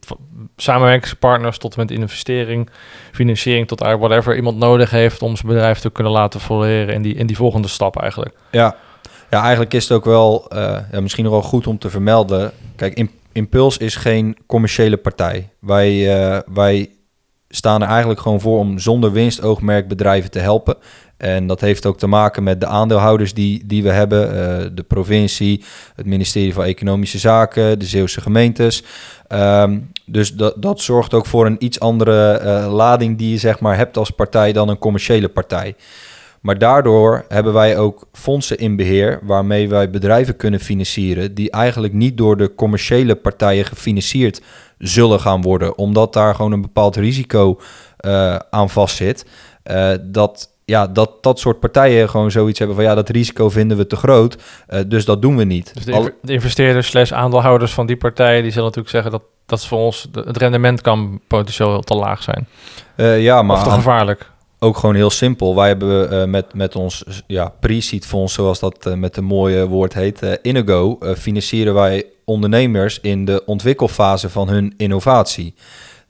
van 0.00 0.16
samenwerkingspartners 0.56 1.58
tot 1.58 1.74
en 1.74 1.80
met 1.80 1.90
investering, 1.90 2.70
financiering 3.12 3.68
tot 3.68 3.80
eigenlijk 3.80 4.12
whatever 4.12 4.36
iemand 4.36 4.56
nodig 4.58 4.90
heeft 4.90 5.22
om 5.22 5.36
zijn 5.36 5.52
bedrijf 5.52 5.78
te 5.78 5.90
kunnen 5.90 6.12
laten 6.12 6.40
floreren 6.40 6.94
in 6.94 7.02
die, 7.02 7.14
in 7.14 7.26
die 7.26 7.36
volgende 7.36 7.68
stap 7.68 8.00
eigenlijk. 8.00 8.34
Ja, 8.50 8.76
ja 9.30 9.40
eigenlijk 9.40 9.74
is 9.74 9.82
het 9.88 9.92
ook 9.92 10.04
wel 10.04 10.46
eh, 10.48 10.78
ja, 10.92 11.00
misschien 11.00 11.24
nog 11.24 11.32
wel 11.32 11.42
goed 11.42 11.66
om 11.66 11.78
te 11.78 11.90
vermelden. 11.90 12.52
Kijk, 12.76 12.94
Im- 12.94 13.10
Impuls 13.32 13.76
is 13.76 13.96
geen 13.96 14.36
commerciële 14.46 14.96
partij. 14.96 15.48
Wij, 15.60 16.16
eh, 16.20 16.38
wij 16.54 16.90
staan 17.48 17.82
er 17.82 17.88
eigenlijk 17.88 18.20
gewoon 18.20 18.40
voor 18.40 18.58
om 18.58 18.78
zonder 18.78 19.12
winstoogmerk 19.12 19.88
bedrijven 19.88 20.30
te 20.30 20.38
helpen. 20.38 20.76
En 21.16 21.46
dat 21.46 21.60
heeft 21.60 21.86
ook 21.86 21.98
te 21.98 22.06
maken 22.06 22.42
met 22.42 22.60
de 22.60 22.66
aandeelhouders 22.66 23.34
die, 23.34 23.66
die 23.66 23.82
we 23.82 23.90
hebben. 23.90 24.28
eh, 24.28 24.66
de 24.72 24.82
provincie, 24.82 25.64
het 25.94 26.06
ministerie 26.06 26.54
van 26.54 26.64
Economische 26.64 27.18
Zaken, 27.18 27.78
de 27.78 27.84
Zeeuwse 27.84 28.20
gemeentes. 28.20 28.82
Ehm, 29.28 29.78
dus 30.06 30.34
dat, 30.34 30.62
dat 30.62 30.80
zorgt 30.80 31.14
ook 31.14 31.26
voor 31.26 31.46
een 31.46 31.64
iets 31.64 31.80
andere 31.80 32.30
eh, 32.30 32.72
lading 32.72 33.18
die 33.18 33.30
je 33.30 33.38
zeg 33.38 33.60
maar 33.60 33.76
hebt 33.76 33.96
als 33.96 34.10
partij 34.10 34.52
dan 34.52 34.68
een 34.68 34.78
commerciële 34.78 35.28
partij. 35.28 35.74
Maar 36.40 36.58
daardoor 36.58 37.24
hebben 37.28 37.52
wij 37.52 37.78
ook 37.78 38.06
fondsen 38.12 38.58
in 38.58 38.76
beheer 38.76 39.20
waarmee 39.22 39.68
wij 39.68 39.90
bedrijven 39.90 40.36
kunnen 40.36 40.60
financieren 40.60 41.34
die 41.34 41.50
eigenlijk 41.50 41.92
niet 41.92 42.16
door 42.16 42.36
de 42.36 42.54
commerciële 42.54 43.14
partijen 43.14 43.64
gefinancierd 43.64 44.40
zullen 44.78 45.20
gaan 45.20 45.42
worden, 45.42 45.78
omdat 45.78 46.12
daar 46.12 46.34
gewoon 46.34 46.52
een 46.52 46.60
bepaald 46.62 46.96
risico 46.96 47.60
eh, 47.96 48.36
aan 48.50 48.70
vastzit. 48.70 49.26
Eh, 49.62 49.90
dat, 50.02 50.48
ja, 50.64 50.86
dat 50.86 51.10
dat 51.22 51.38
soort 51.38 51.60
partijen 51.60 52.08
gewoon 52.10 52.30
zoiets 52.30 52.58
hebben 52.58 52.76
van 52.76 52.84
ja, 52.84 52.94
dat 52.94 53.08
risico 53.08 53.48
vinden 53.50 53.76
we 53.76 53.86
te 53.86 53.96
groot, 53.96 54.36
eh, 54.66 54.80
dus 54.86 55.04
dat 55.04 55.22
doen 55.22 55.36
we 55.36 55.44
niet. 55.44 55.74
Dus 55.74 55.84
de, 55.84 55.92
Al- 55.92 56.00
inv- 56.02 56.12
de 56.22 56.32
investeerders 56.32 56.86
slash 56.86 57.12
aandeelhouders 57.12 57.72
van 57.72 57.86
die 57.86 57.96
partijen, 57.96 58.42
die 58.42 58.50
zullen 58.50 58.66
natuurlijk 58.66 58.94
zeggen 58.94 59.10
dat 59.12 59.22
dat 59.46 59.66
voor 59.66 59.78
ons 59.78 60.08
de- 60.12 60.22
het 60.26 60.36
rendement 60.36 60.80
kan 60.80 61.20
potentieel 61.26 61.68
heel 61.70 61.80
te 61.82 61.94
laag 61.94 62.22
zijn. 62.22 62.46
ja, 63.22 63.42
maar 63.42 63.56
of 63.56 63.62
te 63.62 63.70
gevaarlijk. 63.70 64.30
Ook 64.58 64.76
gewoon 64.76 64.94
heel 64.94 65.10
simpel. 65.10 65.54
Wij 65.54 65.68
hebben 65.68 66.10
eh, 66.10 66.24
met, 66.24 66.54
met 66.54 66.76
ons 66.76 67.04
ja, 67.26 67.52
pre-seed 67.60 68.06
fonds, 68.06 68.34
zoals 68.34 68.58
dat 68.58 68.86
eh, 68.86 68.94
met 68.94 69.16
een 69.16 69.24
mooie 69.24 69.66
woord 69.66 69.94
heet, 69.94 70.22
eh 70.22 70.32
Inigo, 70.42 70.98
financieren 71.16 71.74
wij 71.74 72.06
ondernemers 72.24 73.00
in 73.00 73.24
de 73.24 73.42
ontwikkelfase 73.46 74.30
van 74.30 74.48
hun 74.48 74.74
innovatie. 74.76 75.54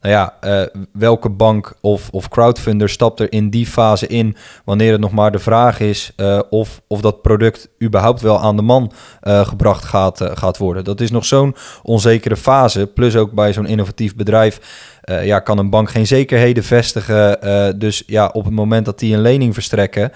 Nou 0.01 0.15
ja, 0.15 0.37
eh, 0.41 0.81
welke 0.93 1.29
bank 1.29 1.75
of, 1.81 2.09
of 2.11 2.29
crowdfunder 2.29 2.89
stapt 2.89 3.21
er 3.21 3.33
in 3.33 3.51
die 3.51 3.67
fase 3.67 4.07
in 4.07 4.37
wanneer 4.65 4.93
het 4.93 5.01
nog 5.01 5.11
maar 5.11 5.33
de 5.33 5.39
vraag 5.39 5.81
is 5.81 6.13
eh, 6.17 6.39
of, 6.51 6.81
of 6.87 7.01
dat 7.01 7.23
product 7.23 7.69
überhaupt 7.83 8.21
wel 8.21 8.41
aan 8.41 8.57
de 8.57 8.63
man 8.63 8.93
eh, 9.21 9.47
gebracht 9.47 9.85
gaat, 9.85 10.21
gaat 10.33 10.59
worden? 10.59 10.85
Dat 10.85 11.01
is 11.01 11.11
nog 11.11 11.25
zo'n 11.25 11.57
onzekere 11.83 12.37
fase. 12.37 12.87
Plus 12.87 13.17
ook 13.17 13.33
bij 13.33 13.53
zo'n 13.53 13.67
innovatief 13.67 14.17
bedrijf 14.17 14.61
ja, 15.23 15.39
kan 15.39 15.59
een 15.59 15.71
bank 15.71 15.91
geen 15.91 16.07
zekerheden 16.07 16.65
vestigen. 16.65 17.39
Dus 17.79 18.03
ja, 18.07 18.27
op 18.27 18.45
het 18.45 18.55
moment 18.55 18.85
dat 18.85 18.99
die 18.99 19.15
een 19.15 19.21
lening 19.21 19.55
verstrekken, 19.55 20.13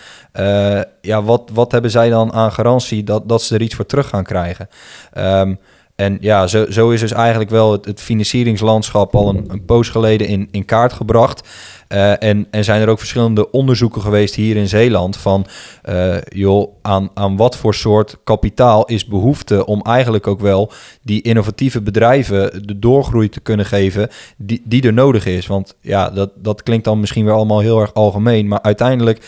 ja, 1.00 1.22
wat, 1.22 1.50
wat 1.52 1.72
hebben 1.72 1.90
zij 1.90 2.08
dan 2.08 2.32
aan 2.32 2.52
garantie 2.52 3.04
dat, 3.04 3.28
dat 3.28 3.42
ze 3.42 3.54
er 3.54 3.62
iets 3.62 3.74
voor 3.74 3.86
terug 3.86 4.08
gaan 4.08 4.24
krijgen? 4.24 4.68
Ehm, 5.12 5.54
En 6.02 6.18
ja, 6.20 6.46
zo, 6.46 6.70
zo 6.70 6.90
is 6.90 7.00
dus 7.00 7.12
eigenlijk 7.12 7.50
wel 7.50 7.72
het, 7.72 8.00
financieringslandschap 8.00 9.14
al 9.14 9.28
een, 9.28 9.44
een 9.48 9.64
poos 9.64 9.88
geleden 9.88 10.26
in, 10.26 10.48
in 10.50 10.64
kaart 10.64 10.92
gebracht. 10.92 11.48
Uh, 11.88 12.22
en, 12.22 12.46
zijn 12.50 12.80
er 12.80 12.88
ook 12.88 12.98
verschillende 12.98 13.50
onderzoeken 13.50 14.02
geweest 14.02 14.34
hier 14.34 14.56
in 14.56 14.68
Zeeland 14.68 15.16
van, 15.16 15.46
uh, 15.88 16.16
joh, 16.28 16.72
aan, 16.82 17.10
aan 17.14 17.36
wat 17.36 17.56
voor 17.56 17.74
soort 17.74 18.16
kapitaal 18.24 18.84
is 18.84 19.06
behoefte 19.06 19.66
om 19.66 19.82
eigenlijk 19.82 20.26
ook 20.26 20.40
wel 20.40 20.72
die 21.02 21.22
innovatieve 21.22 21.82
bedrijven 21.82 22.66
de 22.66 22.78
doorgroei 22.78 23.28
te 23.28 23.40
kunnen 23.40 23.66
geven 23.66 24.08
die, 24.36 24.62
die 24.64 24.82
er 24.82 24.92
nodig 24.92 25.26
is. 25.26 25.46
Want 25.46 25.74
ja, 25.80 26.10
dat, 26.10 26.30
dat 26.36 26.62
klinkt 26.62 26.84
dan 26.84 27.00
misschien 27.00 27.24
weer 27.24 27.34
allemaal 27.34 27.60
heel 27.60 27.80
erg 27.80 27.94
algemeen, 27.94 28.48
maar 28.48 28.62
uiteindelijk 28.62 29.24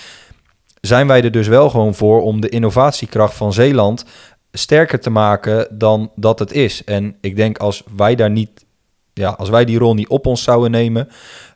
zijn 0.80 1.06
wij 1.06 1.22
er 1.22 1.30
dus 1.30 1.48
wel 1.48 1.70
gewoon 1.70 1.94
voor 1.94 2.22
om 2.22 2.40
de 2.40 2.48
innovatiekracht 2.48 3.34
van 3.34 3.52
Zeeland 3.52 4.04
sterker 4.56 5.00
te 5.00 5.10
maken 5.10 5.66
dan 5.70 6.10
dat 6.14 6.38
het 6.38 6.52
is. 6.52 6.84
En 6.84 7.16
ik 7.20 7.36
denk 7.36 7.58
als 7.58 7.82
wij 7.96 8.14
daar 8.14 8.30
niet, 8.30 8.64
ja, 9.12 9.30
als 9.30 9.48
wij 9.48 9.64
die 9.64 9.78
rol 9.78 9.94
niet 9.94 10.08
op 10.08 10.26
ons 10.26 10.42
zouden 10.42 10.70
nemen, 10.70 11.08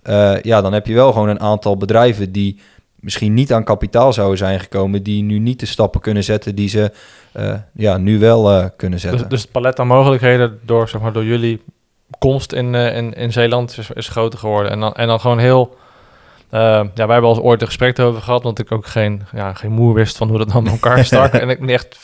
uh, 0.04 0.40
ja, 0.42 0.60
dan 0.60 0.72
heb 0.72 0.86
je 0.86 0.94
wel 0.94 1.12
gewoon 1.12 1.28
een 1.28 1.40
aantal 1.40 1.76
bedrijven 1.76 2.32
die 2.32 2.60
misschien 3.00 3.34
niet 3.34 3.52
aan 3.52 3.64
kapitaal 3.64 4.12
zouden 4.12 4.38
zijn 4.38 4.60
gekomen, 4.60 5.02
die 5.02 5.22
nu 5.22 5.38
niet 5.38 5.60
de 5.60 5.66
stappen 5.66 6.00
kunnen 6.00 6.24
zetten 6.24 6.54
die 6.54 6.68
ze 6.68 6.92
uh, 7.36 7.54
ja, 7.74 7.96
nu 7.96 8.18
wel 8.18 8.52
uh, 8.52 8.66
kunnen 8.76 9.00
zetten. 9.00 9.20
Dus, 9.20 9.28
dus, 9.28 9.42
het 9.42 9.50
palet 9.50 9.78
aan 9.78 9.86
mogelijkheden 9.86 10.58
door, 10.64 10.88
zeg 10.88 11.00
maar, 11.00 11.12
door 11.12 11.24
jullie 11.24 11.62
komst 12.18 12.52
in, 12.52 12.74
in, 12.74 13.12
in 13.12 13.32
Zeeland 13.32 13.78
is, 13.78 13.90
is 13.90 14.08
groter 14.08 14.38
geworden. 14.38 14.70
En 14.72 14.80
dan, 14.80 14.94
en 14.94 15.06
dan 15.06 15.20
gewoon 15.20 15.38
heel 15.38 15.76
uh, 16.50 16.60
ja, 16.94 17.06
wij 17.06 17.12
hebben 17.12 17.30
al 17.30 17.42
ooit 17.42 17.60
een 17.60 17.66
gesprek 17.66 17.98
over 17.98 18.22
gehad, 18.22 18.42
want 18.42 18.58
ik 18.58 18.72
ook 18.72 18.86
geen, 18.86 19.22
ja, 19.32 19.52
geen 19.52 19.72
moer 19.72 19.94
wist 19.94 20.16
van 20.16 20.28
hoe 20.28 20.38
dat 20.38 20.50
dan 20.50 20.68
elkaar 20.68 21.04
stak. 21.14 21.32
en 21.32 21.48
ik 21.48 21.60
ben 21.60 21.68
echt 21.68 21.98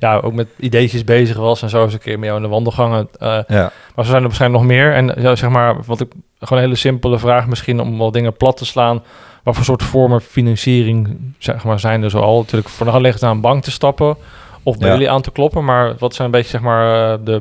ja, 0.00 0.18
ook 0.18 0.32
met 0.32 0.48
ideetjes 0.56 1.04
bezig 1.04 1.36
was 1.36 1.62
en 1.62 1.68
zo 1.68 1.82
eens 1.82 1.92
een 1.92 1.98
keer 1.98 2.18
met 2.18 2.24
jou 2.24 2.36
in 2.36 2.44
de 2.44 2.50
wandelgangen. 2.50 3.08
Uh, 3.22 3.38
ja. 3.48 3.72
Maar 3.94 4.04
zo 4.04 4.10
zijn 4.10 4.16
er 4.16 4.28
waarschijnlijk 4.28 4.62
nog 4.62 4.72
meer. 4.72 4.94
En 4.94 5.14
ja, 5.16 5.36
zeg 5.36 5.50
maar, 5.50 5.76
wat 5.86 6.00
ik 6.00 6.12
gewoon 6.38 6.58
een 6.58 6.64
hele 6.64 6.80
simpele 6.80 7.18
vraag 7.18 7.46
misschien 7.46 7.80
om 7.80 7.98
wel 7.98 8.10
dingen 8.10 8.36
plat 8.36 8.56
te 8.56 8.64
slaan. 8.64 9.02
Wat 9.42 9.54
voor 9.54 9.64
soort 9.64 9.82
vormen 9.82 10.20
financiering 10.20 11.18
zeg 11.38 11.64
maar, 11.64 11.80
zijn 11.80 12.02
er 12.02 12.10
zoal? 12.10 12.38
Natuurlijk 12.38 12.68
voor 12.68 12.86
de 12.86 12.92
hand 12.92 13.04
ligt 13.04 13.22
aan 13.22 13.30
een 13.30 13.40
bank 13.40 13.62
te 13.62 13.70
stappen 13.70 14.16
of 14.62 14.78
bij 14.78 14.90
jullie 14.90 15.10
aan 15.10 15.22
te 15.22 15.30
kloppen. 15.30 15.64
Maar 15.64 15.94
wat 15.98 16.14
zijn 16.14 16.26
een 16.26 16.34
beetje 16.34 16.50
zeg 16.50 16.60
maar 16.60 17.24
de 17.24 17.40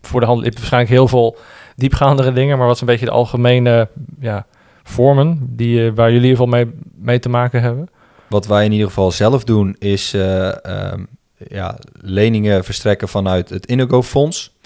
voor 0.00 0.20
de 0.20 0.26
hand 0.26 0.42
waarschijnlijk 0.42 0.92
heel 0.92 1.08
veel 1.08 1.36
diepgaandere 1.76 2.32
dingen, 2.32 2.58
maar 2.58 2.66
wat 2.66 2.78
zijn 2.78 2.90
een 2.90 2.96
beetje 2.96 3.10
de 3.10 3.16
algemene 3.18 3.88
ja, 4.20 4.46
vormen 4.82 5.38
die, 5.50 5.78
uh, 5.78 5.92
waar 5.94 6.12
jullie 6.12 6.22
in 6.22 6.28
ieder 6.28 6.44
geval 6.44 6.64
mee, 6.64 6.74
mee 6.94 7.18
te 7.18 7.28
maken 7.28 7.62
hebben? 7.62 7.88
Wat 8.28 8.46
wij 8.46 8.64
in 8.64 8.72
ieder 8.72 8.86
geval 8.86 9.10
zelf 9.10 9.44
doen 9.44 9.76
is 9.78 10.14
uh, 10.14 10.46
um, 10.92 11.08
ja, 11.48 11.78
leningen 12.00 12.64
verstrekken 12.64 13.08
vanuit 13.08 13.48
het 13.48 13.66
Inigo-fonds. 13.66 14.56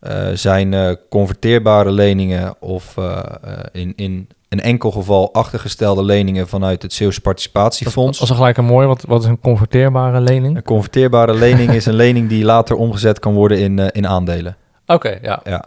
Uh, 0.00 0.28
zijn 0.34 0.98
converteerbare 1.08 1.90
leningen 1.90 2.54
of 2.60 2.96
in, 3.72 3.92
in 3.96 4.28
een 4.48 4.60
enkel 4.60 4.90
geval 4.90 5.32
achtergestelde 5.34 6.04
leningen 6.04 6.48
vanuit 6.48 6.82
het 6.82 6.92
Zeeuws 6.92 7.18
Participatiefonds. 7.18 8.18
Dat 8.18 8.28
is 8.28 8.34
gelijk 8.34 8.56
een 8.56 8.64
mooi. 8.64 8.86
Wat, 8.86 9.04
wat 9.08 9.22
is 9.22 9.28
een 9.28 9.40
converteerbare 9.40 10.20
lening? 10.20 10.56
Een 10.56 10.62
converteerbare 10.62 11.34
lening 11.34 11.70
is 11.70 11.86
een 11.86 11.94
lening 11.94 12.28
die 12.28 12.44
later 12.44 12.76
omgezet 12.76 13.18
kan 13.18 13.34
worden 13.34 13.58
in, 13.58 13.78
in 13.78 14.06
aandelen. 14.06 14.56
Oké, 14.86 15.18
ja. 15.22 15.40
ja. 15.44 15.64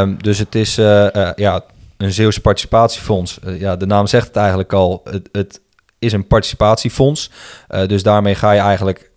Um, 0.00 0.22
dus 0.22 0.38
het 0.38 0.54
is 0.54 0.74
ja, 0.74 1.62
een 1.96 2.12
Zeeuws 2.12 2.38
participatiefonds. 2.38 3.38
Ja, 3.58 3.76
de 3.76 3.86
naam 3.86 4.06
zegt 4.06 4.26
het 4.26 4.36
eigenlijk 4.36 4.72
al. 4.72 5.00
Het, 5.04 5.28
het 5.32 5.60
is 5.98 6.12
een 6.12 6.26
participatiefonds. 6.26 7.30
Dus 7.86 8.02
daarmee 8.02 8.34
ga 8.34 8.52
je 8.52 8.60
eigenlijk 8.60 9.09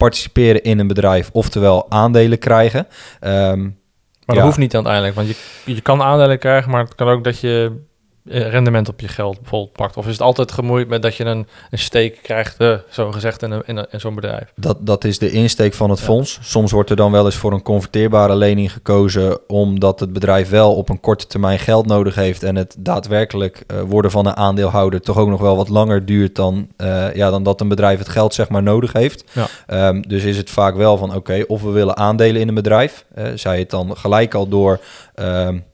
participeren 0.00 0.62
in 0.62 0.78
een 0.78 0.86
bedrijf, 0.86 1.30
oftewel 1.32 1.90
aandelen 1.90 2.38
krijgen. 2.38 2.86
Um, 3.20 3.78
maar 4.24 4.36
dat 4.36 4.36
ja. 4.36 4.44
hoeft 4.44 4.58
niet 4.58 4.74
uiteindelijk, 4.74 5.14
want 5.14 5.28
je, 5.28 5.36
je 5.74 5.80
kan 5.80 6.02
aandelen 6.02 6.38
krijgen, 6.38 6.70
maar 6.70 6.84
het 6.84 6.94
kan 6.94 7.08
ook 7.08 7.24
dat 7.24 7.40
je 7.40 7.72
rendement 8.30 8.88
op 8.88 9.00
je 9.00 9.08
geld 9.08 9.40
bijvoorbeeld 9.40 9.72
pakt? 9.72 9.96
Of 9.96 10.06
is 10.06 10.12
het 10.12 10.20
altijd 10.20 10.52
gemoeid 10.52 10.88
met 10.88 11.02
dat 11.02 11.16
je 11.16 11.24
een, 11.24 11.46
een 11.70 11.78
steek 11.78 12.18
krijgt, 12.22 12.60
uh, 12.60 12.74
zo 12.90 13.12
gezegd, 13.12 13.42
in, 13.42 13.50
een, 13.50 13.62
in, 13.66 13.86
in 13.90 14.00
zo'n 14.00 14.14
bedrijf? 14.14 14.52
Dat, 14.56 14.76
dat 14.80 15.04
is 15.04 15.18
de 15.18 15.30
insteek 15.30 15.74
van 15.74 15.90
het 15.90 15.98
ja. 15.98 16.04
fonds. 16.04 16.38
Soms 16.42 16.72
wordt 16.72 16.90
er 16.90 16.96
dan 16.96 17.12
wel 17.12 17.24
eens 17.24 17.36
voor 17.36 17.52
een 17.52 17.62
converteerbare 17.62 18.34
lening 18.34 18.72
gekozen, 18.72 19.48
omdat 19.48 20.00
het 20.00 20.12
bedrijf 20.12 20.48
wel 20.50 20.74
op 20.74 20.88
een 20.88 21.00
korte 21.00 21.26
termijn 21.26 21.58
geld 21.58 21.86
nodig 21.86 22.14
heeft 22.14 22.42
en 22.42 22.56
het 22.56 22.74
daadwerkelijk 22.78 23.64
uh, 23.66 23.80
worden 23.80 24.10
van 24.10 24.26
een 24.26 24.36
aandeelhouder 24.36 25.00
toch 25.00 25.16
ook 25.16 25.28
nog 25.28 25.40
wel 25.40 25.56
wat 25.56 25.68
langer 25.68 26.04
duurt 26.06 26.34
dan, 26.34 26.68
uh, 26.76 27.14
ja, 27.14 27.30
dan 27.30 27.42
dat 27.42 27.60
een 27.60 27.68
bedrijf 27.68 27.98
het 27.98 28.08
geld 28.08 28.34
zeg 28.34 28.48
maar 28.48 28.62
nodig 28.62 28.92
heeft. 28.92 29.24
Ja. 29.32 29.88
Um, 29.88 30.08
dus 30.08 30.24
is 30.24 30.36
het 30.36 30.50
vaak 30.50 30.74
wel 30.74 30.96
van 30.96 31.08
oké, 31.08 31.18
okay, 31.18 31.44
of 31.48 31.62
we 31.62 31.70
willen 31.70 31.96
aandelen 31.96 32.40
in 32.40 32.48
een 32.48 32.54
bedrijf, 32.54 33.04
zij 33.34 33.58
het 33.58 33.70
dan 33.70 33.96
gelijk 33.96 34.34
al 34.34 34.48
door 34.48 34.80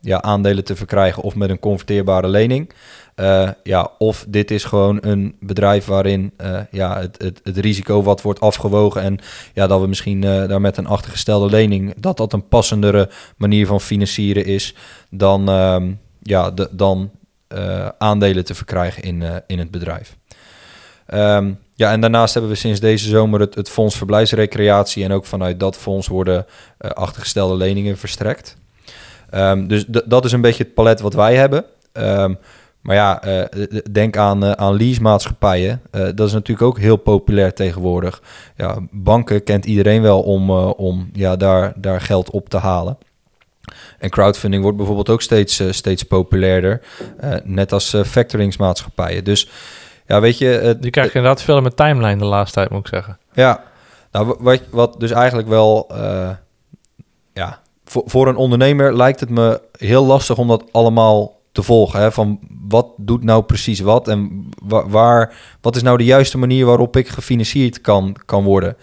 ja, 0.00 0.22
aandelen 0.22 0.64
te 0.64 0.76
verkrijgen 0.76 1.22
of 1.22 1.34
met 1.34 1.50
een 1.50 1.58
converteerbare 1.58 2.28
lening. 2.28 2.72
Uh, 3.20 3.50
ja, 3.62 3.90
of 3.98 4.24
dit 4.28 4.50
is 4.50 4.64
gewoon 4.64 4.98
een 5.00 5.36
bedrijf 5.40 5.86
waarin 5.86 6.32
uh, 6.40 6.60
ja, 6.70 7.00
het, 7.00 7.22
het, 7.22 7.40
het, 7.44 7.56
risico 7.56 8.02
wat 8.02 8.22
wordt 8.22 8.40
afgewogen 8.40 9.02
en 9.02 9.18
ja, 9.52 9.66
dat 9.66 9.80
we 9.80 9.86
misschien 9.86 10.22
uh, 10.22 10.48
daar 10.48 10.60
met 10.60 10.76
een 10.76 10.86
achtergestelde 10.86 11.50
lening, 11.50 11.94
dat 12.00 12.16
dat 12.16 12.32
een 12.32 12.48
passendere 12.48 13.10
manier 13.36 13.66
van 13.66 13.80
financieren 13.80 14.44
is 14.44 14.74
dan, 15.10 15.48
um, 15.48 16.00
ja, 16.22 16.54
dan 16.70 17.10
aandelen 17.98 18.44
te 18.44 18.54
verkrijgen 18.54 19.02
in, 19.02 19.22
in 19.46 19.58
het 19.58 19.70
bedrijf. 19.70 20.16
Um, 21.14 21.58
ja, 21.74 21.92
en 21.92 22.00
daarnaast 22.00 22.32
hebben 22.32 22.52
we 22.52 22.56
sinds 22.56 22.80
deze 22.80 23.08
zomer 23.08 23.40
het, 23.40 23.54
het 23.54 23.70
Fonds 23.70 23.96
Verblijfsrecreatie 23.96 25.04
en 25.04 25.12
ook 25.12 25.24
vanuit 25.24 25.60
dat 25.60 25.76
fonds 25.76 26.08
worden 26.08 26.46
achtergestelde 26.78 27.54
leningen 27.54 27.98
verstrekt. 27.98 28.56
Um, 29.34 29.68
dus 29.68 29.84
dat 29.86 30.24
is 30.24 30.32
een 30.32 30.40
beetje 30.40 30.64
het 30.64 30.74
palet 30.74 31.00
wat 31.00 31.14
wij 31.14 31.36
hebben. 31.36 31.64
Um, 31.92 32.38
maar 32.80 32.96
ja, 32.96 33.26
uh, 33.26 33.44
denk 33.92 34.16
aan, 34.16 34.44
uh, 34.44 34.50
aan 34.50 34.76
leasemaatschappijen. 34.76 35.82
Uh, 35.92 36.08
dat 36.14 36.26
is 36.26 36.32
natuurlijk 36.32 36.66
ook 36.66 36.78
heel 36.78 36.96
populair 36.96 37.54
tegenwoordig. 37.54 38.22
Ja, 38.56 38.76
banken 38.90 39.42
kent 39.42 39.64
iedereen 39.64 40.02
wel 40.02 40.22
om, 40.22 40.50
om 40.60 41.10
ja, 41.12 41.36
daar, 41.36 41.72
daar 41.76 42.00
geld 42.00 42.30
op 42.30 42.48
te 42.48 42.56
halen. 42.56 42.98
En 43.98 44.10
crowdfunding 44.10 44.62
wordt 44.62 44.76
bijvoorbeeld 44.76 45.10
ook 45.10 45.22
steeds, 45.22 45.62
steeds 45.70 46.02
populairder. 46.02 46.80
net 47.44 47.72
als 47.72 47.96
factoringsmaatschappijen. 48.04 49.24
Dus 49.24 49.50
ja, 50.06 50.20
weet 50.20 50.38
je... 50.38 50.76
Die 50.80 50.90
krijg 50.90 51.08
je 51.08 51.14
inderdaad 51.14 51.42
veel 51.42 51.60
met 51.60 51.76
timeline 51.76 52.16
de 52.16 52.24
laatste 52.24 52.58
tijd, 52.58 52.70
moet 52.70 52.80
ik 52.80 52.94
zeggen. 52.94 53.18
Ja, 53.32 53.62
nou, 54.12 54.36
wat, 54.38 54.60
wat 54.70 55.00
dus 55.00 55.10
eigenlijk 55.10 55.48
wel... 55.48 55.90
ja, 57.32 57.60
voor, 57.86 58.28
een 58.28 58.36
ondernemer 58.36 58.96
lijkt 58.96 59.20
het 59.20 59.30
me 59.30 59.60
heel 59.78 60.04
lastig 60.04 60.38
om 60.38 60.48
dat 60.48 60.64
allemaal 60.72 61.40
te 61.52 61.62
volgen. 61.62 62.00
Hè? 62.00 62.12
Van 62.12 62.38
wat 62.68 62.88
doet 62.96 63.24
nou 63.24 63.42
precies 63.42 63.80
wat 63.80 64.08
en 64.08 64.48
waar, 64.86 65.34
wat 65.60 65.76
is 65.76 65.82
nou 65.82 65.98
de 65.98 66.04
juiste 66.04 66.38
manier 66.38 66.66
waarop 66.66 66.96
ik 66.96 67.08
gefinancierd 67.08 67.80
kan, 67.80 68.16
kan 68.24 68.44
worden. 68.44 68.76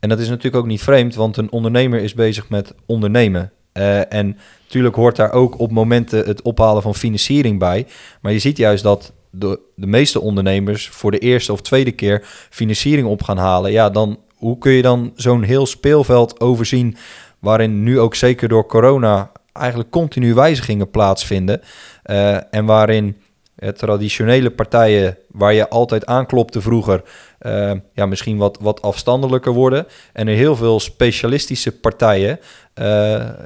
En 0.00 0.08
dat 0.08 0.18
is 0.18 0.28
natuurlijk 0.28 0.56
ook 0.56 0.66
niet 0.66 0.82
vreemd, 0.82 1.14
want 1.14 1.36
een 1.36 1.52
ondernemer 1.52 2.02
is 2.02 2.14
bezig 2.14 2.48
met 2.48 2.74
ondernemen. 2.86 3.52
Uh, 3.72 4.12
en 4.12 4.38
natuurlijk 4.62 4.94
hoort 4.94 5.16
daar 5.16 5.32
ook 5.32 5.58
op 5.58 5.70
momenten 5.70 6.26
het 6.26 6.42
ophalen 6.42 6.82
van 6.82 6.94
financiering 6.94 7.58
bij. 7.58 7.86
Maar 8.20 8.32
je 8.32 8.38
ziet 8.38 8.56
juist 8.56 8.82
dat 8.82 9.12
de, 9.30 9.60
de 9.74 9.86
meeste 9.86 10.20
ondernemers 10.20 10.88
voor 10.88 11.10
de 11.10 11.18
eerste 11.18 11.52
of 11.52 11.60
tweede 11.60 11.92
keer 11.92 12.24
financiering 12.50 13.06
op 13.08 13.22
gaan 13.22 13.38
halen. 13.38 13.72
Ja, 13.72 13.90
dan 13.90 14.18
hoe 14.36 14.58
kun 14.58 14.72
je 14.72 14.82
dan 14.82 15.12
zo'n 15.14 15.42
heel 15.42 15.66
speelveld 15.66 16.40
overzien 16.40 16.96
waarin 17.38 17.82
nu 17.82 18.00
ook 18.00 18.14
zeker 18.14 18.48
door 18.48 18.66
corona 18.66 19.30
eigenlijk 19.56 19.90
continu 19.90 20.34
wijzigingen 20.34 20.90
plaatsvinden. 20.90 21.60
Uh, 22.04 22.54
en 22.54 22.64
waarin 22.64 23.16
uh, 23.58 23.68
traditionele 23.68 24.50
partijen 24.50 25.16
waar 25.30 25.54
je 25.54 25.68
altijd 25.68 26.06
aanklopte 26.06 26.60
vroeger, 26.60 27.02
uh, 27.40 27.72
ja, 27.92 28.06
misschien 28.06 28.36
wat, 28.36 28.58
wat 28.60 28.82
afstandelijker 28.82 29.52
worden. 29.52 29.86
En 30.12 30.28
er 30.28 30.34
heel 30.34 30.56
veel 30.56 30.80
specialistische 30.80 31.72
partijen 31.72 32.38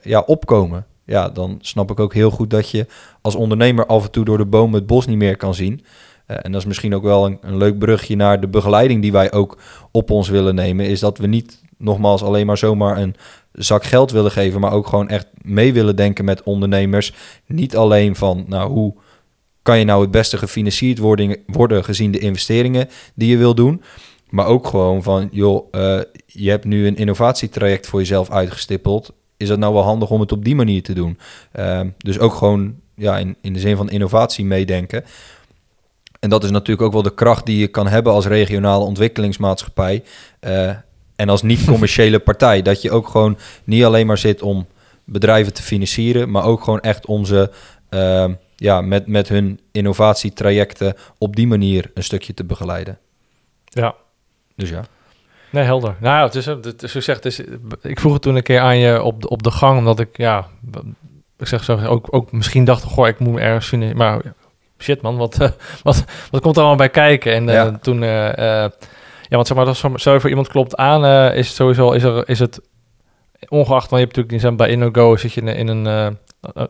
ja, 0.03 0.21
opkomen. 0.27 0.87
Ja, 1.05 1.29
dan 1.29 1.59
snap 1.61 1.91
ik 1.91 2.01
ook 2.01 2.15
heel 2.15 2.31
goed 2.31 2.51
dat 2.51 2.71
je 2.71 2.87
als 3.21 3.35
ondernemer 3.35 3.87
af 3.87 4.05
en 4.05 4.11
toe 4.11 4.25
door 4.25 4.39
de 4.39 4.45
bomen 4.45 4.75
het 4.75 4.87
bos 4.87 5.07
niet 5.07 5.17
meer 5.17 5.37
kan 5.37 5.55
zien. 5.55 5.85
en 6.27 6.53
dat 6.53 6.61
is 6.61 6.67
misschien 6.67 6.95
ook 6.95 7.03
wel 7.03 7.27
een, 7.27 7.39
een 7.41 7.57
leuk 7.57 7.79
brugje 7.79 8.17
naar 8.17 8.41
de 8.41 8.49
begeleiding 8.49 9.03
die 9.03 9.13
wij 9.13 9.33
ook 9.33 9.59
op 9.91 10.11
ons 10.11 10.29
willen 10.29 10.55
nemen. 10.55 10.87
Is 10.87 11.01
dat 11.01 11.19
we 11.19 11.27
niet 11.27 11.61
nogmaals 11.81 12.23
alleen 12.23 12.47
maar 12.47 12.59
zomaar 12.59 12.99
een 12.99 13.17
zak 13.53 13.85
geld 13.85 14.11
willen 14.11 14.31
geven, 14.31 14.61
maar 14.61 14.73
ook 14.73 14.87
gewoon 14.87 15.09
echt 15.09 15.27
mee 15.43 15.73
willen 15.73 15.97
denken 15.97 16.25
met 16.25 16.43
ondernemers. 16.43 17.13
Niet 17.47 17.77
alleen 17.77 18.17
van, 18.17 18.45
nou, 18.49 18.71
hoe 18.71 18.95
kan 19.63 19.79
je 19.79 19.85
nou 19.85 20.03
het 20.03 20.11
beste 20.11 20.39
gefinancierd 20.39 20.99
worden, 21.47 21.85
gezien 21.85 22.11
de 22.11 22.19
investeringen 22.19 22.89
die 23.15 23.31
je 23.31 23.37
wil 23.37 23.55
doen. 23.55 23.83
Maar 24.29 24.47
ook 24.47 24.67
gewoon 24.67 25.03
van, 25.03 25.29
joh, 25.33 25.67
uh, 25.73 26.01
je 26.27 26.51
hebt 26.51 26.65
nu 26.65 26.87
een 26.87 26.97
innovatietraject 26.97 27.87
voor 27.87 27.99
jezelf 27.99 28.31
uitgestippeld. 28.31 29.13
Is 29.37 29.49
het 29.49 29.59
nou 29.59 29.75
wel 29.75 29.83
handig 29.83 30.11
om 30.11 30.21
het 30.21 30.33
op 30.33 30.45
die 30.45 30.55
manier 30.55 30.83
te 30.83 30.93
doen? 30.93 31.19
Uh, 31.59 31.81
dus 31.99 32.19
ook 32.19 32.35
gewoon 32.35 32.75
ja, 32.95 33.19
in, 33.19 33.37
in 33.41 33.53
de 33.53 33.59
zin 33.59 33.77
van 33.77 33.91
innovatie 33.91 34.45
meedenken. 34.45 35.05
En 36.21 36.31
dat 36.31 36.45
is 36.45 36.51
natuurlijk 36.51 36.87
ook 36.87 36.93
wel 36.93 37.03
de 37.03 37.15
kracht 37.15 37.47
die 37.47 37.59
je 37.59 37.69
kan 37.69 37.87
hebben 37.87 38.13
als 38.13 38.27
regionale 38.27 38.85
ontwikkelingsmaatschappij. 38.85 40.03
Uh, 40.41 40.71
en 41.21 41.29
als 41.29 41.43
niet-commerciële 41.43 42.19
partij. 42.31 42.63
Dat 42.63 42.83
je 42.83 42.91
ook 42.91 43.09
gewoon 43.09 43.39
niet 43.65 43.85
alleen 43.85 44.07
maar 44.07 44.19
zit 44.19 44.43
om 44.43 44.67
bedrijven 45.05 45.53
te 45.53 45.63
financieren, 45.63 46.31
maar 46.31 46.45
ook 46.45 46.65
gewoon 46.65 46.81
echt 46.81 47.07
om 47.07 47.25
ze 47.25 47.51
ehm, 47.89 48.33
ja, 48.57 48.81
met, 48.81 49.07
met 49.07 49.29
hun 49.29 49.61
innovatietrajecten 49.73 50.95
op 51.19 51.37
die 51.37 51.47
manier 51.47 51.91
een 51.95 52.03
stukje 52.03 52.35
te 52.35 52.45
begeleiden. 52.45 52.99
Ja. 53.65 53.95
Dus 54.57 54.71
ja. 54.71 54.85
Nee, 55.51 55.65
helder. 55.65 55.97
Nou 56.01 56.17
ja, 56.17 56.25
het 56.25 56.35
is, 56.35 56.47
het 56.47 56.83
is, 56.83 57.07
het 57.07 57.25
is, 57.25 57.41
ik 57.83 58.01
vroeg 58.01 58.13
het 58.13 58.23
toen 58.23 58.37
een 58.37 58.43
keer 58.43 58.61
aan 58.61 58.79
je 58.79 59.03
op 59.03 59.23
de, 59.23 59.29
op 59.29 59.43
de 59.43 59.51
gang, 59.51 59.79
omdat 59.79 60.01
ik, 60.01 60.17
ja, 60.17 60.47
ik 61.39 61.47
zeg 61.47 61.65
zo, 61.65 61.85
ook, 61.85 62.07
ook 62.11 62.33
misschien 62.33 62.65
dacht, 62.65 62.83
goh, 62.83 63.09
ik 63.09 63.19
moet 63.19 63.39
ergens 63.39 63.69
vinden, 63.69 63.97
maar 63.97 64.21
shit 64.79 65.03
man, 65.03 65.17
wat, 65.17 65.37
wat, 65.83 66.05
wat 66.31 66.41
komt 66.41 66.57
er 66.57 66.63
allemaal 66.63 66.77
bij 66.77 66.91
kijken? 66.91 67.33
En 67.33 67.49
uh, 67.49 67.75
toen, 67.75 68.03
uh, 68.03 68.33
uh, 68.39 68.65
ja, 69.31 69.37
want 69.37 69.47
zeg 69.47 69.57
maar, 69.57 69.67
als 69.67 70.03
zo 70.03 70.19
voor 70.19 70.29
iemand 70.29 70.49
klopt 70.49 70.77
aan, 70.77 71.33
is 71.35 71.47
het 71.47 71.57
sowieso, 71.57 71.93
is, 71.93 72.03
er, 72.03 72.29
is 72.29 72.39
het, 72.39 72.61
ongeacht, 73.49 73.91
want 73.91 74.03
je 74.03 74.09
hebt 74.09 74.17
natuurlijk 74.17 74.45
niet 74.45 74.57
bij 74.57 74.69
InnoGo 74.69 75.17
zit 75.17 75.33
je 75.33 75.41
in, 75.41 75.49
in 75.49 75.69
een, 75.69 76.17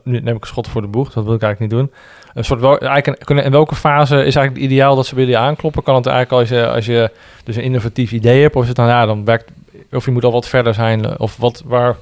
nu 0.02 0.20
neem 0.20 0.36
ik 0.36 0.40
een 0.40 0.46
schot 0.46 0.68
voor 0.68 0.80
de 0.80 0.88
boeg, 0.88 1.12
dat 1.12 1.24
wil 1.24 1.34
ik 1.34 1.42
eigenlijk 1.42 1.72
niet 1.72 1.80
doen. 1.80 1.92
Een 2.34 2.44
soort 2.44 2.60
wel, 2.60 2.78
eigenlijk, 2.78 3.30
in 3.30 3.50
welke 3.50 3.74
fase 3.74 4.24
is 4.24 4.36
eigenlijk 4.36 4.66
ideaal 4.66 4.96
dat 4.96 5.06
ze 5.06 5.14
bij 5.14 5.24
je 5.24 5.36
aankloppen? 5.36 5.82
Kan 5.82 5.94
het 5.94 6.06
eigenlijk 6.06 6.40
als 6.40 6.58
je, 6.58 6.68
als 6.68 6.86
je 6.86 7.10
dus 7.44 7.56
een 7.56 7.62
innovatief 7.62 8.12
idee 8.12 8.42
hebt, 8.42 8.56
of 8.56 8.62
is 8.62 8.68
het 8.68 8.76
dan, 8.76 8.86
ja, 8.86 9.06
dan 9.06 9.24
werkt, 9.24 9.50
of 9.92 10.04
je 10.04 10.10
moet 10.10 10.24
al 10.24 10.32
wat 10.32 10.48
verder 10.48 10.74
zijn, 10.74 11.18
of 11.18 11.36
wat, 11.36 11.62
waar, 11.66 11.96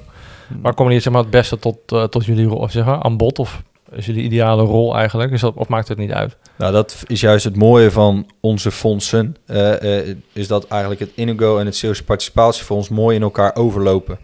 waar 0.63 0.75
komen 0.75 0.93
je 0.93 1.01
zeg 1.01 1.13
maar, 1.13 1.23
het 1.23 1.31
beste 1.31 1.59
tot, 1.59 1.93
uh, 1.93 2.05
tot 2.05 2.25
jullie 2.25 2.69
zeg 2.69 2.85
maar, 2.85 3.03
aan 3.03 3.17
bod? 3.17 3.39
Of 3.39 3.63
is 3.93 4.07
jullie 4.07 4.23
ideale 4.23 4.63
rol 4.63 4.97
eigenlijk? 4.97 5.33
Is 5.33 5.41
dat, 5.41 5.55
of 5.55 5.69
maakt 5.69 5.89
het 5.89 5.99
niet 5.99 6.13
uit? 6.13 6.37
Nou, 6.57 6.73
dat 6.73 7.03
is 7.07 7.21
juist 7.21 7.45
het 7.45 7.57
mooie 7.57 7.91
van 7.91 8.31
onze 8.41 8.71
fondsen. 8.71 9.37
Uh, 9.47 9.83
uh, 9.83 10.15
is 10.33 10.49
dat 10.49 10.67
eigenlijk 10.67 11.01
het 11.01 11.11
Inigo 11.15 11.59
en 11.59 11.67
het 11.67 11.77
Sales 11.77 12.03
Participatiefonds 12.03 12.89
mooi 12.89 13.17
in 13.17 13.23
elkaar 13.23 13.57
overlopen. 13.57 14.19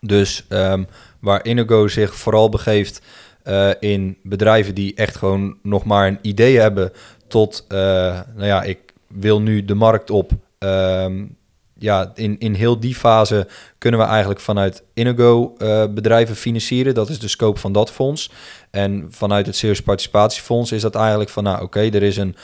Dus 0.00 0.44
um, 0.48 0.86
waar 1.20 1.46
Inigo 1.46 1.88
zich 1.88 2.14
vooral 2.14 2.48
begeeft 2.48 3.02
uh, 3.44 3.70
in 3.80 4.16
bedrijven 4.22 4.74
die 4.74 4.94
echt 4.94 5.16
gewoon 5.16 5.56
nog 5.62 5.84
maar 5.84 6.06
een 6.06 6.18
idee 6.22 6.58
hebben 6.58 6.92
tot, 7.28 7.64
nou 7.68 8.24
ja, 8.36 8.62
ik 8.62 8.78
wil 9.06 9.40
nu 9.40 9.64
de 9.64 9.74
markt 9.74 10.10
op. 10.10 10.32
Um, 10.58 11.36
ja, 11.84 12.12
in, 12.14 12.38
in 12.38 12.54
heel 12.54 12.80
die 12.80 12.94
fase 12.94 13.46
kunnen 13.78 14.00
we 14.00 14.06
eigenlijk 14.06 14.40
vanuit 14.40 14.82
Inigo 14.94 15.54
uh, 15.58 15.84
bedrijven 15.86 16.36
financieren. 16.36 16.94
Dat 16.94 17.08
is 17.08 17.18
de 17.18 17.28
scope 17.28 17.60
van 17.60 17.72
dat 17.72 17.90
fonds. 17.90 18.30
En 18.70 19.06
vanuit 19.10 19.46
het 19.46 19.56
Serious 19.56 19.82
Participatiefonds 19.82 20.72
is 20.72 20.82
dat 20.82 20.94
eigenlijk 20.94 21.30
van, 21.30 21.44
nou 21.44 21.62
oké, 21.62 21.80
er 21.80 22.02
is 22.02 22.16
een 22.16 22.36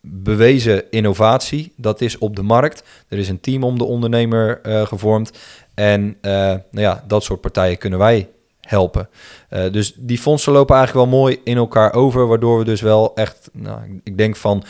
bewezen 0.00 0.90
innovatie. 0.90 1.72
Dat 1.76 2.00
is 2.00 2.18
op 2.18 2.36
de 2.36 2.42
markt. 2.42 2.82
Er 3.08 3.18
is 3.18 3.28
een 3.28 3.40
team 3.40 3.64
om 3.64 3.78
de 3.78 3.84
ondernemer 3.84 4.60
uh, 4.62 4.86
gevormd. 4.86 5.38
En 5.74 6.16
uh, 6.22 6.32
nou 6.32 6.60
ja, 6.70 7.04
dat 7.06 7.24
soort 7.24 7.40
partijen 7.40 7.78
kunnen 7.78 7.98
wij 7.98 8.28
helpen. 8.60 9.08
Dus 9.48 9.94
die 9.96 10.18
fondsen 10.18 10.52
lopen 10.52 10.76
eigenlijk 10.76 11.06
wel 11.06 11.18
mooi 11.18 11.40
in 11.44 11.56
elkaar 11.56 11.92
over, 11.92 12.26
waardoor 12.26 12.58
we 12.58 12.64
dus 12.64 12.80
wel 12.80 13.14
echt, 13.14 13.50
nou, 13.52 14.00
ik 14.04 14.18
denk 14.18 14.36
van 14.36 14.64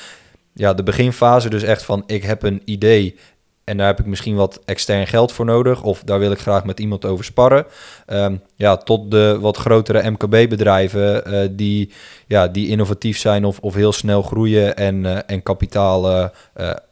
ja, 0.55 0.75
de 0.75 0.83
beginfase, 0.83 1.51
dus 1.51 1.63
echt 1.63 1.83
van 1.83 2.03
ik 2.07 2.23
heb 2.23 2.43
een 2.43 2.63
idee 2.65 3.19
en 3.65 3.77
daar 3.77 3.87
heb 3.87 4.01
ik 4.01 4.07
misschien 4.07 4.37
wat 4.37 4.61
extern 4.65 5.07
geld 5.07 5.33
voor 5.33 5.45
nodig. 5.45 5.83
Of 5.83 6.03
daar 6.03 6.19
wil 6.19 6.31
ik 6.31 6.39
graag 6.39 6.65
met 6.65 6.81
iemand 6.81 7.05
over 7.05 7.25
sparren. 7.25 7.67
Um, 8.07 8.41
ja, 8.57 8.77
tot 8.77 9.11
de 9.11 9.39
wat 9.41 9.57
grotere 9.57 10.11
MKB-bedrijven 10.11 11.33
uh, 11.33 11.49
die, 11.51 11.93
ja, 12.27 12.49
die 12.49 12.69
innovatief 12.69 13.19
zijn 13.19 13.45
of, 13.45 13.59
of 13.59 13.75
heel 13.75 13.93
snel 13.93 14.23
groeien 14.23 14.77
en, 14.77 15.05
uh, 15.05 15.19
en 15.27 15.43
kapitaal 15.43 16.11
uh, 16.11 16.27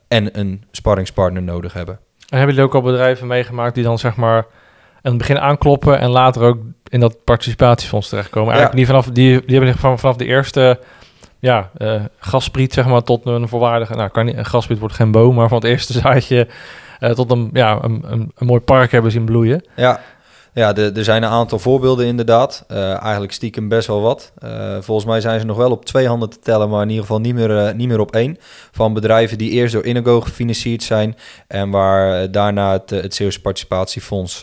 en 0.09 0.39
een 0.39 0.65
sparringspartner 0.71 1.43
nodig 1.43 1.73
hebben. 1.73 1.99
En 2.29 2.39
hebben 2.39 2.55
jullie 2.55 2.71
ook 2.71 2.75
al 2.75 2.91
bedrijven 2.91 3.27
meegemaakt 3.27 3.75
die 3.75 3.85
dan 3.85 3.99
zeg 3.99 4.17
maar 4.17 4.47
aan 5.03 5.13
het 5.13 5.19
begin 5.19 5.39
aankloppen 5.39 5.99
en 5.99 6.11
later 6.11 6.43
ook 6.43 6.59
in 6.89 7.01
dat 7.01 7.25
participatiefonds 7.25 8.09
terechtkomen? 8.09 8.55
Eigenlijk 8.55 8.79
ja. 8.79 8.79
die 8.79 8.87
vanaf 8.87 9.15
die, 9.15 9.47
die 9.47 9.57
hebben 9.57 9.79
van, 9.79 9.99
vanaf 9.99 10.17
de 10.17 10.25
eerste 10.25 10.79
ja, 11.43 11.71
uh, 11.79 12.03
gaspriet 12.19 12.73
zeg 12.73 12.87
maar 12.87 13.03
tot 13.03 13.27
een 13.27 13.49
volwaardige, 13.49 13.95
nou 13.95 14.11
kan 14.11 14.25
niet, 14.25 14.37
een 14.37 14.45
gaspriet 14.45 14.79
wordt 14.79 14.95
geen 14.95 15.11
boom, 15.11 15.35
maar 15.35 15.49
van 15.49 15.59
het 15.59 15.67
eerste 15.67 15.93
zaadje 16.03 16.49
uh, 17.01 17.11
tot 17.11 17.31
een, 17.31 17.51
ja, 17.53 17.79
een, 17.83 18.05
een, 18.07 18.33
mooi 18.39 18.61
park 18.61 18.91
hebben 18.91 19.11
zien 19.11 19.25
bloeien. 19.25 19.65
Ja, 19.77 20.01
ja 20.53 20.77
er 20.77 21.05
zijn 21.05 21.23
een 21.23 21.29
aantal 21.29 21.59
voorbeelden 21.59 22.07
inderdaad. 22.07 22.65
Uh, 22.71 23.03
eigenlijk 23.03 23.33
stiekem 23.33 23.69
best 23.69 23.87
wel 23.87 24.01
wat. 24.01 24.33
volgens 24.81 25.07
mij 25.07 25.21
zijn 25.21 25.41
ze 25.41 25.47
nog 25.47 25.57
wel 25.57 25.71
op 25.71 25.85
twee 25.85 26.07
handen 26.07 26.31
te 26.31 26.39
tellen, 26.39 26.69
maar 26.69 26.83
in 26.83 26.89
ieder 26.89 27.05
geval 27.05 27.21
niet 27.21 27.35
meer, 27.35 27.75
niet 27.75 27.89
meer 27.89 28.01
op 28.01 28.15
één. 28.15 28.37
Van 28.73 28.95
bedrijven 28.95 29.39
die 29.39 29.51
eerst 29.51 29.73
door 29.73 29.85
Inigo 29.85 30.21
gefinancierd 30.21 30.83
zijn 30.83 31.17
en 31.47 31.71
waar 31.71 32.31
daarna 32.31 32.73
het, 32.73 32.91
het 32.91 33.15
Zeeuwse 33.15 33.41
Participatiefonds 33.41 34.43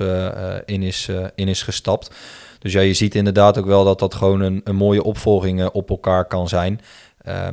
in, 0.66 0.84
is, 0.84 1.10
in 1.36 1.48
is 1.48 1.64
gestapt. 1.64 2.12
Dus 2.60 2.74
ja, 2.74 2.82
je 2.82 2.94
ziet 2.94 3.16
inderdaad 3.16 3.58
ook 3.58 3.66
wel 3.66 3.84
dat 3.84 4.00
dat 4.00 4.14
gewoon 4.14 4.42
een, 4.42 4.62
een 4.64 4.76
mooie 4.76 5.04
opvolging 5.04 5.60
uh, 5.60 5.68
op 5.72 5.90
elkaar 5.90 6.26
kan 6.26 6.48
zijn. 6.48 6.82
Uh, 7.28 7.48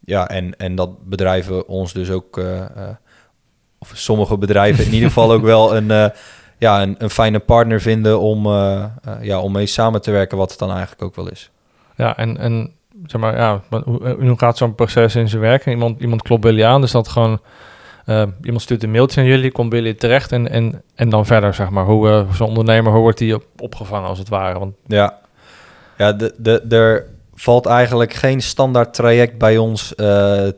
ja, 0.00 0.28
en, 0.28 0.56
en 0.56 0.74
dat 0.74 1.08
bedrijven 1.08 1.68
ons 1.68 1.92
dus 1.92 2.10
ook, 2.10 2.36
uh, 2.36 2.64
of 3.78 3.92
sommige 3.94 4.38
bedrijven 4.38 4.84
in 4.84 4.92
ieder 4.92 5.08
geval 5.08 5.32
ook 5.32 5.42
wel 5.42 5.76
een, 5.76 6.12
ja, 6.58 6.82
een, 6.82 6.94
een, 6.98 7.10
fijne 7.10 7.38
partner 7.38 7.80
vinden 7.80 8.20
om, 8.20 8.46
ja, 9.20 9.40
om 9.40 9.52
mee 9.52 9.66
samen 9.66 10.00
te 10.00 10.10
werken, 10.10 10.38
wat 10.38 10.50
het 10.50 10.58
dan 10.58 10.70
eigenlijk 10.70 11.02
ook 11.02 11.14
wel 11.14 11.30
is. 11.30 11.50
Ja, 11.96 12.16
en, 12.16 12.38
en 12.38 12.72
zeg 13.06 13.20
maar, 13.20 13.36
ja, 13.36 13.60
hoe, 13.84 14.16
hoe 14.20 14.38
gaat 14.38 14.56
zo'n 14.56 14.74
proces 14.74 15.16
in 15.16 15.28
zijn 15.28 15.42
werk? 15.42 15.66
Iemand, 15.66 16.00
iemand 16.00 16.22
klopt 16.22 16.40
bij 16.42 16.50
jullie 16.50 16.66
aan, 16.66 16.80
dus 16.80 16.90
dat 16.90 17.08
gewoon 17.08 17.40
uh, 18.06 18.22
iemand 18.42 18.62
stuurt 18.62 18.82
een 18.82 18.90
mailtje 18.90 19.20
aan 19.20 19.26
jullie, 19.26 19.52
komt 19.52 19.70
bij 19.70 19.78
jullie 19.78 19.94
terecht 19.94 20.32
en, 20.32 20.50
en, 20.50 20.82
en 20.94 21.08
dan 21.08 21.26
verder, 21.26 21.54
zeg 21.54 21.70
maar. 21.70 21.84
Hoe 21.84 22.08
uh, 22.08 22.32
zo'n 22.32 22.48
ondernemer, 22.48 22.92
hoe 22.92 23.00
wordt 23.00 23.18
die 23.18 23.34
op, 23.34 23.44
opgevangen 23.58 24.08
als 24.08 24.18
het 24.18 24.28
ware? 24.28 24.58
Want... 24.58 24.74
Ja, 24.86 25.18
ja 25.96 26.12
de, 26.12 26.34
de, 26.38 26.76
er 26.76 27.06
valt 27.34 27.66
eigenlijk 27.66 28.12
geen 28.12 28.42
standaard 28.42 28.94
traject 28.94 29.38
bij 29.38 29.56
ons 29.56 29.92
uh, 29.96 30.06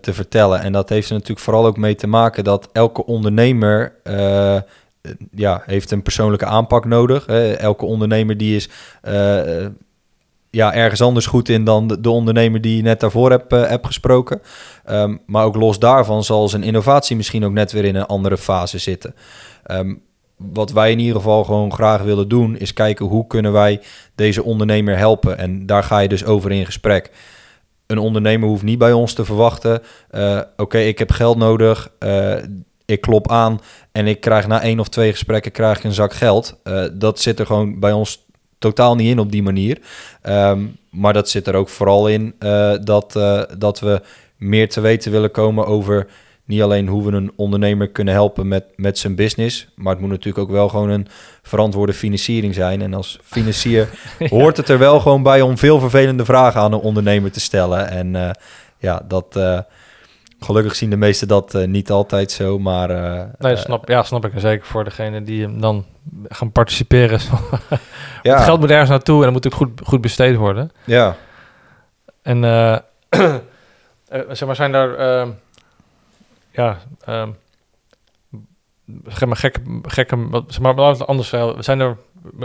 te 0.01 0.13
vertellen. 0.13 0.61
En 0.61 0.73
dat 0.73 0.89
heeft 0.89 1.09
er 1.09 1.15
natuurlijk 1.15 1.41
vooral 1.41 1.67
ook 1.67 1.77
mee 1.77 1.95
te 1.95 2.07
maken 2.07 2.45
dat 2.45 2.69
elke 2.73 3.07
ondernemer 3.07 3.93
ja, 5.31 5.63
heeft 5.67 5.91
een 5.91 6.03
persoonlijke 6.03 6.47
aanpak 6.47 6.85
nodig. 6.85 7.27
elke 7.57 7.85
ondernemer 7.85 8.37
die 8.37 8.57
is 8.57 8.69
ja, 10.57 10.75
ergens 10.75 11.01
anders 11.01 11.27
goed 11.27 11.49
in 11.49 11.65
dan 11.65 11.87
de, 11.87 12.01
de 12.01 12.11
ondernemer 12.11 12.61
die 12.61 12.77
je 12.77 12.83
net 12.83 13.01
daarvoor 13.01 13.31
hebt, 13.31 13.53
uh, 13.53 13.69
heb 13.69 13.85
gesproken. 13.85 14.41
Um, 14.91 15.21
maar 15.27 15.45
ook 15.45 15.57
los 15.57 15.79
daarvan 15.79 16.25
zal 16.25 16.49
zijn 16.49 16.63
innovatie 16.63 17.17
misschien 17.17 17.45
ook 17.45 17.53
net 17.53 17.73
weer 17.73 17.85
in 17.85 17.95
een 17.95 18.07
andere 18.07 18.39
fase 18.39 18.79
zitten. 18.79 19.15
Um, 19.71 20.03
wat 20.37 20.73
wij 20.73 20.91
in 20.91 20.99
ieder 20.99 21.17
geval 21.17 21.45
gewoon 21.45 21.73
graag 21.73 22.03
willen 22.03 22.29
doen, 22.29 22.57
is 22.57 22.73
kijken 22.73 23.07
hoe 23.07 23.27
kunnen 23.27 23.53
wij 23.53 23.81
deze 24.15 24.43
ondernemer 24.43 24.97
helpen. 24.97 25.39
En 25.39 25.67
daar 25.67 25.83
ga 25.83 25.99
je 25.99 26.09
dus 26.09 26.25
over 26.25 26.53
in 26.53 26.67
gesprek. 26.67 27.11
Een 27.87 27.99
ondernemer 27.99 28.49
hoeft 28.49 28.63
niet 28.63 28.79
bij 28.79 28.93
ons 28.93 29.13
te 29.13 29.25
verwachten. 29.25 29.83
Uh, 30.11 30.41
Oké, 30.57 30.79
ik 30.79 30.99
heb 30.99 31.11
geld 31.11 31.37
nodig. 31.37 31.91
Uh, 31.99 32.35
ik 32.85 33.01
klop 33.01 33.31
aan 33.31 33.61
en 33.93 34.07
ik 34.07 34.21
krijg 34.21 34.47
na 34.47 34.63
één 34.63 34.81
of 34.81 34.89
twee 34.89 35.11
gesprekken 35.11 35.53
krijg 35.53 35.79
ik 35.79 35.85
een 35.85 35.93
zak 35.93 36.15
geld. 36.15 36.61
Dat 36.93 37.21
zit 37.21 37.39
er 37.39 37.47
gewoon 37.47 37.81
bij 37.81 37.93
ons 37.93 38.26
totaal 38.59 38.95
niet 38.95 39.11
in 39.11 39.19
op 39.19 39.33
die 39.33 39.43
manier. 39.43 39.79
Um, 40.29 40.77
maar 40.91 41.13
dat 41.13 41.29
zit 41.29 41.47
er 41.47 41.55
ook 41.55 41.69
vooral 41.69 42.09
in 42.09 42.35
uh, 42.41 42.75
dat, 42.83 43.15
uh, 43.17 43.43
dat 43.59 43.81
we 43.81 44.03
meer 44.37 44.69
te 44.69 44.81
weten 44.81 45.13
willen 45.13 45.31
komen 45.31 45.67
over 45.67 46.07
niet 46.45 46.63
alleen 46.63 46.89
hoe 46.89 47.05
we 47.05 47.17
een 47.17 47.33
ondernemer 47.37 47.89
kunnen 47.89 48.15
helpen 48.15 48.49
met, 48.49 48.65
met 48.77 48.99
zijn 48.99 49.15
business, 49.15 49.69
maar 49.75 49.93
het 49.93 50.01
moet 50.01 50.11
natuurlijk 50.11 50.45
ook 50.45 50.51
wel 50.51 50.69
gewoon 50.69 50.89
een 50.89 51.07
verantwoorde 51.43 51.93
financiering 51.93 52.55
zijn. 52.55 52.83
En 52.83 52.95
als 52.95 53.19
financier 53.23 53.89
ja. 54.19 54.29
hoort 54.29 54.57
het 54.57 54.69
er 54.69 54.79
wel 54.79 55.01
gewoon 55.01 55.23
bij 55.23 55.41
om 55.41 55.59
veel 55.59 55.81
vervelende 55.81 56.25
vragen 56.25 56.61
aan 56.61 56.73
een 56.73 56.79
ondernemer 56.79 57.33
te 57.33 57.41
stellen. 57.41 57.91
En 57.91 58.15
uh, 58.15 58.31
ja, 58.79 59.03
dat 59.09 59.37
Gelukkig 60.47 60.75
zien 60.75 60.91
de 60.91 60.97
meesten 60.97 61.29
dat 61.29 61.55
uh, 61.55 61.67
niet 61.67 61.91
altijd 61.91 62.31
zo, 62.31 62.59
maar... 62.59 62.91
Uh, 62.91 63.23
nee, 63.39 63.57
snap, 63.57 63.89
ja, 63.89 64.03
snap 64.03 64.25
ik. 64.25 64.35
En 64.35 64.41
zeker 64.41 64.67
voor 64.67 64.85
degene 64.85 65.23
die 65.23 65.43
hem 65.43 65.61
dan 65.61 65.85
gaan 66.29 66.53
participeren. 66.53 67.21
ja. 68.23 68.35
Het 68.35 68.45
geld 68.45 68.61
moet 68.61 68.71
ergens 68.71 68.91
naartoe 68.91 69.17
en 69.17 69.23
dan 69.23 69.33
moet 69.33 69.45
natuurlijk 69.45 69.79
goed, 69.79 69.89
goed 69.89 70.01
besteed 70.01 70.37
worden. 70.37 70.73
Ja. 70.85 71.17
En 72.23 72.41
zeg 74.31 74.47
maar, 74.47 74.57
zijn 74.57 74.73
daar... 74.73 74.95
Ehm, 74.95 75.29
ja, 76.51 76.79
um, 77.09 77.37
zeg 79.07 79.29
maar 79.29 79.37
gekke... 79.37 79.61
gekke 79.83 80.29
wat, 80.29 80.45
zeg 80.49 80.61
maar, 80.61 81.05
anders 81.05 81.29
zijn 81.59 81.81
er... 81.81 81.97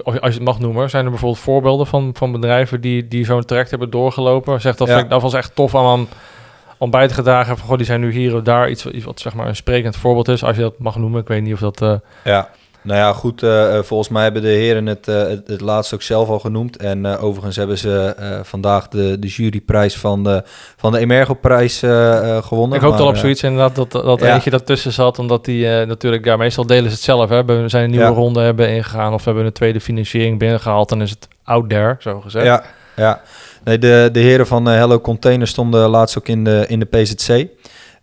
Als 0.04 0.16
je 0.16 0.22
het 0.22 0.44
mag 0.44 0.60
noemen, 0.60 0.90
zijn 0.90 1.04
er 1.04 1.10
bijvoorbeeld 1.10 1.44
voorbeelden 1.44 1.88
van, 1.88 2.12
van 2.14 2.32
bedrijven 2.32 2.82
die, 2.82 3.08
die 3.08 3.26
zo'n 3.26 3.46
traject 3.46 3.70
hebben 3.70 3.90
doorgelopen? 3.90 4.62
Zegt 4.62 4.78
dat, 4.78 4.88
ja. 4.88 5.04
dat 5.04 5.22
was 5.22 5.34
echt 5.34 5.56
tof 5.56 5.76
aan 5.76 6.08
om 6.82 6.89
bij 6.91 7.08
te 7.08 7.13
gedragen 7.13 7.58
van, 7.58 7.67
goh, 7.67 7.78
die 7.78 7.86
zijn 7.86 8.00
nu 8.00 8.12
hier 8.12 8.36
of 8.36 8.41
daar 8.41 8.70
iets, 8.70 8.86
iets 8.86 9.06
wat 9.06 9.20
zeg 9.20 9.34
maar 9.34 9.48
een 9.48 9.56
sprekend 9.56 9.96
voorbeeld 9.96 10.28
is, 10.28 10.44
als 10.44 10.56
je 10.56 10.62
dat 10.62 10.80
mag 10.80 10.96
noemen. 10.98 11.22
Ik 11.22 11.28
weet 11.28 11.41
niet 11.41 11.54
of 11.54 11.60
dat... 11.60 11.82
Uh, 11.82 11.94
ja. 12.24 12.50
Nou 12.84 13.00
ja, 13.00 13.13
goed. 13.13 13.44
eh, 13.44 13.78
eh, 13.78 13.84
volgens 13.84 14.10
mij 14.10 14.24
hebben 14.24 14.41
de 14.41 14.48
heren 14.48 14.86
het, 14.86 15.08
eh, 15.08 15.15
het, 15.15 15.48
het 15.48 15.62
laatst 15.62 15.94
ook 15.94 16.02
zelf 16.02 16.30
al 16.30 16.39
genoemd. 16.39 16.78
En 16.78 17.06
eh, 17.06 17.24
overigens 17.24 17.56
hebben 17.56 17.78
ze 17.78 18.15
eh, 18.17 18.39
vandaag 18.44 18.88
de, 18.88 19.20
de 19.20 19.28
juryprijs 19.28 19.98
van 19.98 20.24
de, 20.24 20.44
van 20.78 20.91
de 20.91 20.98
Emergo-prijs 21.00 21.82
eh, 21.82 22.36
eh, 22.38 22.44
gewonnen. 22.44 22.78
Ik 22.78 22.84
hoop 22.84 22.94
al 23.00 23.08
op 23.08 23.15
zoiets 23.17 23.44
inderdaad 23.44 23.76
dat, 23.76 23.91
dat 23.91 24.20
ja. 24.22 24.34
eentje 24.34 24.50
daartussen 24.50 24.91
zat. 24.91 25.20
Omdat 25.20 25.46
die 25.46 25.67
eh, 25.80 25.88
natuurlijk, 25.88 26.26
ja, 26.26 26.38
meestal 26.38 26.65
delen 26.65 26.84
ze 26.89 26.96
het 26.96 27.04
zelf. 27.04 27.30
Hè. 27.30 27.46
We 27.46 27.63
zijn 27.70 27.84
een 27.84 27.89
nieuwe 27.89 28.06
Ja. 28.06 28.12
ronde 28.12 28.39
hebben 28.41 28.70
ingegaan 28.70 29.13
of 29.13 29.20
we 29.24 29.26
hebben 29.30 29.46
een 29.46 29.54
tweede 29.54 29.82
financiering 29.82 30.39
binnengehaald. 30.39 30.89
Dan 30.89 31.02
is 31.02 31.10
het 31.10 31.28
out 31.44 31.70
there, 31.70 31.96
zo 32.00 32.10
eh, 32.17 32.22
gezegd. 32.24 32.46
Ja, 32.46 32.63
ja. 32.96 33.22
Nee, 33.63 33.78
de, 33.78 34.10
de 34.12 34.19
heren 34.19 34.47
van 34.47 34.69
eh, 34.69 34.76
Hello 34.76 35.00
Container 35.00 35.47
stonden 35.47 35.89
laatst 35.89 36.17
ook 36.17 36.28
in 36.28 36.43
de, 36.43 36.65
in 36.67 36.80
de 36.80 36.86
PZC. 36.86 37.47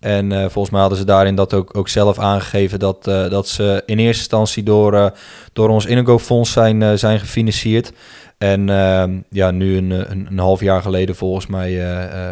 En 0.01 0.33
eh, 0.33 0.41
volgens 0.41 0.71
mij 0.71 0.81
hadden 0.81 0.99
ze 0.99 1.05
daarin 1.05 1.35
dat 1.35 1.55
ook, 1.55 1.77
ook 1.77 1.89
zelf 1.89 2.19
aangegeven 2.19 2.79
dat, 2.79 3.07
eh, 3.07 3.31
dat 3.31 3.49
ze 3.49 3.83
in 3.87 3.99
eerste 3.99 4.23
instantie 4.23 4.63
door, 4.63 5.13
door 5.53 5.69
ons 5.69 5.87
Indigo-fonds 5.87 6.53
zijn, 6.53 6.99
zijn 6.99 7.21
gefinancierd. 7.21 7.93
En 8.39 8.69
ehm, 8.69 9.19
ja, 9.31 9.51
nu 9.51 9.77
een, 9.77 9.91
een, 10.11 10.39
half 10.39 10.61
jaar 10.61 10.83
geleden 10.83 11.17
volgens 11.17 11.47
mij 11.47 11.83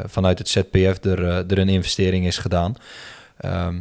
vanuit 0.07 0.39
het 0.39 0.49
ZPF 0.49 1.05
er, 1.05 1.25
er 1.25 1.59
een 1.59 1.69
investering 1.69 2.27
is 2.27 2.39
gedaan. 2.39 2.75
Ehm, 3.37 3.77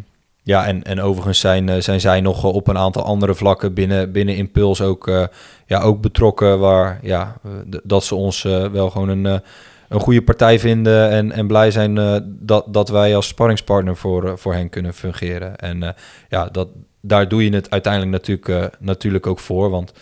ja, 0.45 0.65
en, 0.65 0.83
en 0.83 1.01
overigens 1.01 1.39
zijn, 1.39 1.69
eh, 1.69 1.81
zijn 1.81 2.01
zij 2.01 2.21
nog 2.21 2.43
eh, 2.43 2.53
op 2.53 2.67
een 2.67 2.77
aantal 2.77 3.03
andere 3.03 3.35
vlakken 3.35 3.73
binnen, 3.73 4.11
binnen 4.11 4.35
Impuls 4.35 4.81
ook, 4.81 5.07
eh, 5.07 5.23
ja, 5.65 5.81
ook 5.81 6.01
betrokken. 6.01 6.59
Waar 6.59 6.99
ja, 7.01 7.37
dat 7.83 8.03
ze 8.03 8.15
ons 8.15 8.41
wel 8.71 8.89
gewoon 8.89 9.09
een, 9.09 9.41
een 9.89 9.99
goede 9.99 10.21
partij 10.21 10.59
vinden. 10.59 11.09
En, 11.09 11.31
en 11.31 11.47
blij 11.47 11.71
zijn 11.71 12.23
dat, 12.39 12.73
dat 12.73 12.89
wij 12.89 13.15
als 13.15 13.27
sparringspartner 13.27 13.95
voor, 13.95 14.37
voor 14.39 14.53
hen 14.53 14.69
kunnen 14.69 14.93
fungeren. 14.93 15.55
En 15.55 15.95
ja, 16.29 16.45
dat, 16.45 16.67
daar 17.01 17.27
doe 17.27 17.43
je 17.43 17.53
het 17.53 17.69
uiteindelijk 17.69 18.11
natuurlijk, 18.11 18.77
natuurlijk 18.79 19.27
ook 19.27 19.39
voor. 19.39 19.69
Want 19.69 19.93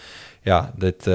ja, 0.42 0.72
dit, 0.76 1.10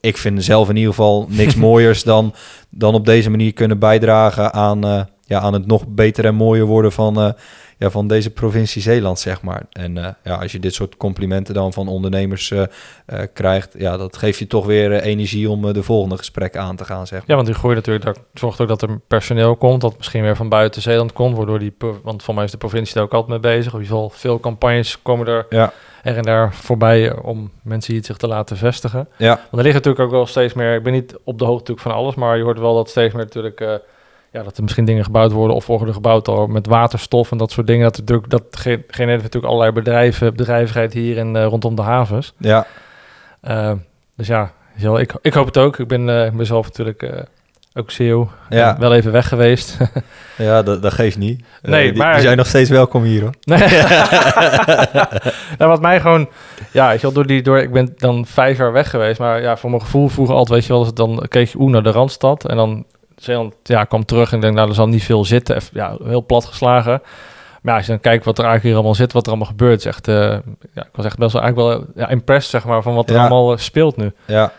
ik 0.00 0.16
vind 0.16 0.44
zelf 0.44 0.68
in 0.68 0.76
ieder 0.76 0.90
geval 0.90 1.26
niks 1.28 1.54
mooiers 1.66 2.02
dan, 2.02 2.34
dan 2.68 2.94
op 2.94 3.06
deze 3.06 3.30
manier 3.30 3.52
kunnen 3.52 3.78
bijdragen 3.78 4.52
aan, 4.52 5.08
ja, 5.24 5.40
aan 5.40 5.52
het 5.52 5.66
nog 5.66 5.86
beter 5.86 6.24
en 6.24 6.34
mooier 6.34 6.64
worden 6.64 6.92
van, 6.92 7.34
ja, 7.78 7.90
van 7.90 8.08
deze 8.08 8.30
provincie 8.30 8.82
Zeeland, 8.82 9.18
zeg 9.18 9.42
maar. 9.42 9.62
En 9.72 9.98
eh, 9.98 10.08
ja, 10.22 10.34
als 10.34 10.52
je 10.52 10.58
dit 10.58 10.74
soort 10.74 10.96
complimenten 10.96 11.54
dan 11.54 11.72
van 11.72 11.88
ondernemers 11.88 12.50
eh, 12.50 12.62
eh, 13.06 13.26
krijgt, 13.32 13.74
ja, 13.78 13.96
dat 13.96 14.16
geeft 14.16 14.38
je 14.38 14.46
toch 14.46 14.66
weer 14.66 14.92
energie 14.92 15.50
om 15.50 15.72
de 15.72 15.82
volgende 15.82 16.16
gesprekken 16.16 16.60
aan 16.60 16.76
te 16.76 16.84
gaan, 16.84 17.06
zeg 17.06 17.18
maar. 17.18 17.28
Ja, 17.28 17.34
want 17.34 17.46
die 17.46 17.56
groei 17.56 17.74
natuurlijk, 17.74 18.04
dat 18.04 18.20
zorgt 18.34 18.60
ook 18.60 18.68
dat 18.68 18.82
er 18.82 19.00
personeel 19.08 19.56
komt, 19.56 19.80
dat 19.80 19.96
misschien 19.96 20.22
weer 20.22 20.36
van 20.36 20.48
buiten 20.48 20.82
Zeeland 20.82 21.12
komt, 21.12 21.36
waardoor 21.36 21.58
die, 21.58 21.76
want 22.02 22.22
voor 22.22 22.34
mij 22.34 22.44
is 22.44 22.50
de 22.50 22.56
provincie 22.56 22.94
daar 22.94 23.04
ook 23.04 23.12
altijd 23.12 23.42
mee 23.42 23.54
bezig. 23.54 23.72
Of 23.72 23.78
in 23.78 23.84
ieder 23.84 23.96
geval 23.96 24.10
veel 24.10 24.40
campagnes 24.40 25.02
komen 25.02 25.26
er 25.26 25.46
Ja, 25.50 25.72
er 26.02 26.16
en 26.16 26.22
daar 26.22 26.54
voorbij 26.54 27.16
om 27.16 27.50
mensen 27.62 27.94
hier 27.94 28.04
zich 28.04 28.16
te 28.16 28.26
laten 28.26 28.56
vestigen. 28.56 29.08
ja, 29.16 29.34
Want 29.34 29.56
er 29.56 29.62
ligt 29.62 29.74
natuurlijk 29.74 30.04
ook 30.04 30.10
wel 30.10 30.26
steeds 30.26 30.54
meer, 30.54 30.74
ik 30.74 30.82
ben 30.82 30.92
niet 30.92 31.16
op 31.24 31.38
de 31.38 31.44
hoogte 31.44 31.72
van 31.76 31.92
alles, 31.92 32.14
maar 32.14 32.36
je 32.36 32.42
hoort 32.42 32.58
wel 32.58 32.74
dat 32.74 32.88
steeds 32.88 33.14
meer 33.14 33.24
natuurlijk, 33.24 33.60
ja, 34.34 34.42
dat 34.42 34.56
er 34.56 34.62
misschien 34.62 34.84
dingen 34.84 35.04
gebouwd 35.04 35.32
worden 35.32 35.56
of 35.56 35.66
worden 35.66 35.94
gebouwd 35.94 36.28
al 36.28 36.46
met 36.46 36.66
waterstof 36.66 37.30
en 37.30 37.38
dat 37.38 37.50
soort 37.50 37.66
dingen. 37.66 37.82
Dat, 37.82 37.94
er 37.94 38.00
natuurlijk, 38.00 38.30
dat 38.30 38.44
ge- 38.50 38.84
genereert 38.88 39.22
natuurlijk 39.22 39.52
allerlei 39.52 39.72
bedrijven, 39.74 40.34
bedrijvigheid 40.36 40.92
hier 40.92 41.18
en 41.18 41.36
eh, 41.36 41.44
rondom 41.46 41.74
de 41.74 41.82
havens. 41.82 42.32
ja, 42.38 42.66
Eh, 43.40 43.72
dus 44.16 44.26
ja, 44.26 44.52
ik, 44.98 45.14
ik 45.22 45.34
hoop 45.34 45.46
het 45.46 45.58
ook. 45.58 45.78
Ik 45.78 45.88
ben, 45.88 46.08
eh, 46.08 46.26
ik 46.26 46.36
ben 46.36 46.46
zelf 46.46 46.64
natuurlijk 46.66 47.02
eh, 47.02 47.20
ook 47.74 47.90
CEO. 47.90 48.30
Ja. 48.48 48.74
Eh, 48.74 48.78
wel 48.78 48.94
even 48.94 49.12
weg 49.12 49.28
geweest. 49.28 49.76
ja 50.36 50.62
dat, 50.62 50.82
dat 50.82 50.92
geeft 50.92 51.18
niet. 51.18 51.44
Eh, 51.62 51.70
Nee, 51.70 51.92
die, 51.92 52.02
maar- 52.02 52.12
die 52.12 52.22
zijn 52.22 52.36
nog 52.36 52.46
steeds 52.46 52.70
welkom 52.70 53.02
hier, 53.02 53.20
hoor. 53.22 53.34
nee. 53.40 53.58
nou, 55.58 55.70
wat 55.70 55.80
mij 55.80 56.00
gewoon... 56.00 56.28
Ja, 56.72 56.88
weet 56.88 56.96
je 56.96 57.02
wel, 57.06 57.12
door 57.12 57.26
die, 57.26 57.42
door, 57.42 57.58
ik 57.58 57.72
ben 57.72 57.94
dan 57.96 58.26
vijf 58.26 58.58
jaar 58.58 58.72
weg 58.72 58.90
geweest. 58.90 59.18
Maar 59.18 59.42
ja, 59.42 59.56
voor 59.56 59.70
mijn 59.70 59.82
gevoel 59.82 60.08
vroeger 60.08 60.34
altijd, 60.34 60.58
weet 60.58 60.66
je 60.66 60.72
wel, 60.84 60.94
dan 60.94 61.26
keek 61.28 61.48
je 61.48 61.58
oeh 61.60 61.72
naar 61.72 61.82
de 61.82 61.90
Randstad. 61.90 62.48
En 62.48 62.56
dan 62.56 62.84
Zeeland, 63.16 63.54
ja, 63.62 63.84
kwam 63.84 64.04
terug 64.04 64.30
en 64.30 64.36
ik 64.36 64.42
denk, 64.42 64.54
nou, 64.54 64.68
er 64.68 64.74
zal 64.74 64.88
niet 64.88 65.04
veel 65.04 65.24
zitten. 65.24 65.56
Even, 65.56 65.70
ja, 65.72 65.96
heel 66.04 66.24
plat 66.26 66.44
geslagen. 66.44 67.02
Maar 67.62 67.72
ja, 67.72 67.74
als 67.78 67.86
je 67.86 67.92
dan 67.92 68.00
kijkt 68.00 68.24
wat 68.24 68.38
er 68.38 68.44
eigenlijk 68.44 68.74
hier 68.74 68.82
allemaal 68.82 69.00
zit, 69.04 69.12
wat 69.12 69.22
er 69.22 69.28
allemaal 69.28 69.48
gebeurt, 69.48 69.78
is 69.78 69.84
echt... 69.86 70.06
ja, 70.06 70.42
ik 70.74 70.88
was 70.92 71.04
echt 71.04 71.18
best 71.18 71.32
wel 71.32 71.42
eigenlijk 71.42 71.76
wel 71.78 71.86
ja, 72.04 72.08
impressed, 72.10 72.50
zeg 72.50 72.64
maar, 72.64 72.82
van 72.82 72.94
wat 72.94 73.08
er 73.08 73.14
Ja. 73.14 73.20
allemaal 73.20 73.52
eh, 73.52 73.58
speelt 73.58 73.96
nu. 73.96 74.12
Ja, 74.26 74.52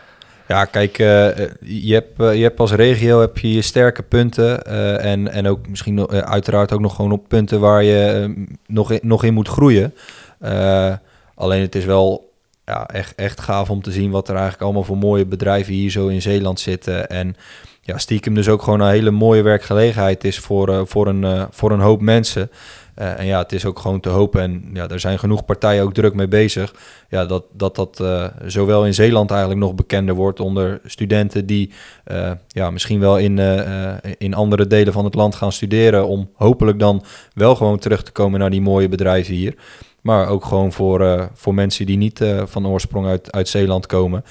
ja 0.48 0.64
kijk, 0.64 0.98
eh, 0.98 1.36
je, 1.60 1.94
hebt, 1.94 2.20
eh, 2.20 2.34
je 2.34 2.42
hebt 2.42 2.60
als 2.60 2.72
regio 2.72 3.20
heb 3.20 3.38
je 3.38 3.52
je 3.52 3.62
sterke 3.62 4.02
punten. 4.02 4.64
en, 5.00 5.32
en 5.32 5.48
ook 5.48 5.68
misschien 5.68 6.10
uiteraard 6.10 6.72
ook 6.72 6.80
nog 6.80 6.94
gewoon 6.94 7.12
op 7.12 7.28
punten 7.28 7.60
waar 7.60 7.82
je 7.82 8.06
eh, 8.06 8.44
nog, 8.66 8.90
in, 8.90 9.00
nog 9.02 9.24
in 9.24 9.34
moet 9.34 9.48
groeien. 9.48 9.94
Alleen 11.34 11.60
het 11.60 11.74
is 11.74 11.84
wel 11.84 12.32
ja, 12.64 12.86
echt, 12.88 13.14
echt 13.14 13.40
gaaf 13.40 13.70
om 13.70 13.82
te 13.82 13.92
zien 13.92 14.10
wat 14.10 14.28
er 14.28 14.34
eigenlijk 14.34 14.62
allemaal 14.64 14.84
voor 14.84 14.96
mooie 14.96 15.26
bedrijven 15.26 15.72
hier 15.72 15.90
zo 15.90 16.06
in 16.06 16.22
Zeeland 16.22 16.60
zitten. 16.60 17.08
En 17.08 17.36
ja, 17.86 17.98
stiekem 17.98 18.34
dus 18.34 18.48
ook 18.48 18.62
gewoon 18.62 18.80
een 18.80 18.90
hele 18.90 19.10
mooie 19.10 19.42
werkgelegenheid 19.42 20.24
is 20.24 20.38
voor, 20.38 20.68
eh, 20.68 20.80
voor, 20.84 21.06
een, 21.06 21.24
eh, 21.24 21.44
voor 21.50 21.70
een 21.70 21.80
hoop 21.80 22.00
mensen. 22.00 22.50
Eh, 22.94 23.18
en 23.18 23.26
ja, 23.26 23.38
het 23.38 23.52
is 23.52 23.64
ook 23.64 23.78
gewoon 23.78 24.00
te 24.00 24.08
hopen. 24.08 24.40
En 24.40 24.70
ja, 24.72 24.88
er 24.88 25.00
zijn 25.00 25.18
genoeg 25.18 25.44
partijen 25.44 25.82
ook 25.82 25.94
druk 25.94 26.14
mee 26.14 26.28
bezig 26.28 26.74
ja, 27.08 27.26
dat 27.26 27.44
dat, 27.52 27.76
dat 27.76 28.02
zowel 28.46 28.86
in 28.86 28.94
Zeeland 28.94 29.30
eigenlijk 29.30 29.60
nog 29.60 29.74
bekender 29.74 30.14
wordt 30.14 30.40
onder 30.40 30.80
studenten 30.84 31.46
die 31.46 31.72
ja, 32.48 32.70
misschien 32.70 33.00
wel 33.00 33.18
in, 33.18 33.38
in 34.18 34.34
andere 34.34 34.66
delen 34.66 34.92
van 34.92 35.04
het 35.04 35.14
land 35.14 35.34
gaan 35.34 35.52
studeren. 35.52 36.06
Om 36.06 36.30
hopelijk 36.34 36.78
dan 36.78 37.04
wel 37.34 37.56
gewoon 37.56 37.78
terug 37.78 38.02
te 38.02 38.12
komen 38.12 38.40
naar 38.40 38.50
die 38.50 38.60
mooie 38.60 38.88
bedrijven 38.88 39.34
hier. 39.34 39.54
Maar 40.00 40.28
ook 40.28 40.44
gewoon 40.44 40.72
voor, 40.72 41.30
voor 41.34 41.54
mensen 41.54 41.86
die 41.86 41.96
niet 41.96 42.24
van 42.44 42.66
oorsprong 42.66 43.06
uit, 43.06 43.32
uit 43.32 43.48
Zeeland 43.48 43.86
komen. 43.86 44.24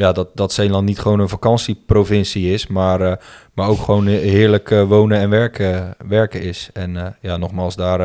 Ja, 0.00 0.12
dat, 0.12 0.28
dat 0.34 0.52
Zeeland 0.52 0.86
niet 0.86 0.98
gewoon 0.98 1.20
een 1.20 1.28
vakantieprovincie 1.28 2.52
is, 2.52 2.66
maar, 2.66 3.00
eh, 3.00 3.16
maar 3.54 3.68
ook 3.68 3.78
gewoon 3.78 4.06
heerlijk 4.06 4.70
eh, 4.70 4.82
wonen 4.82 5.18
en 5.18 5.30
werken, 5.30 5.94
werken 6.08 6.42
is. 6.42 6.70
En 6.72 6.96
eh, 6.96 7.06
ja, 7.20 7.36
nogmaals, 7.36 7.76
daar, 7.76 7.98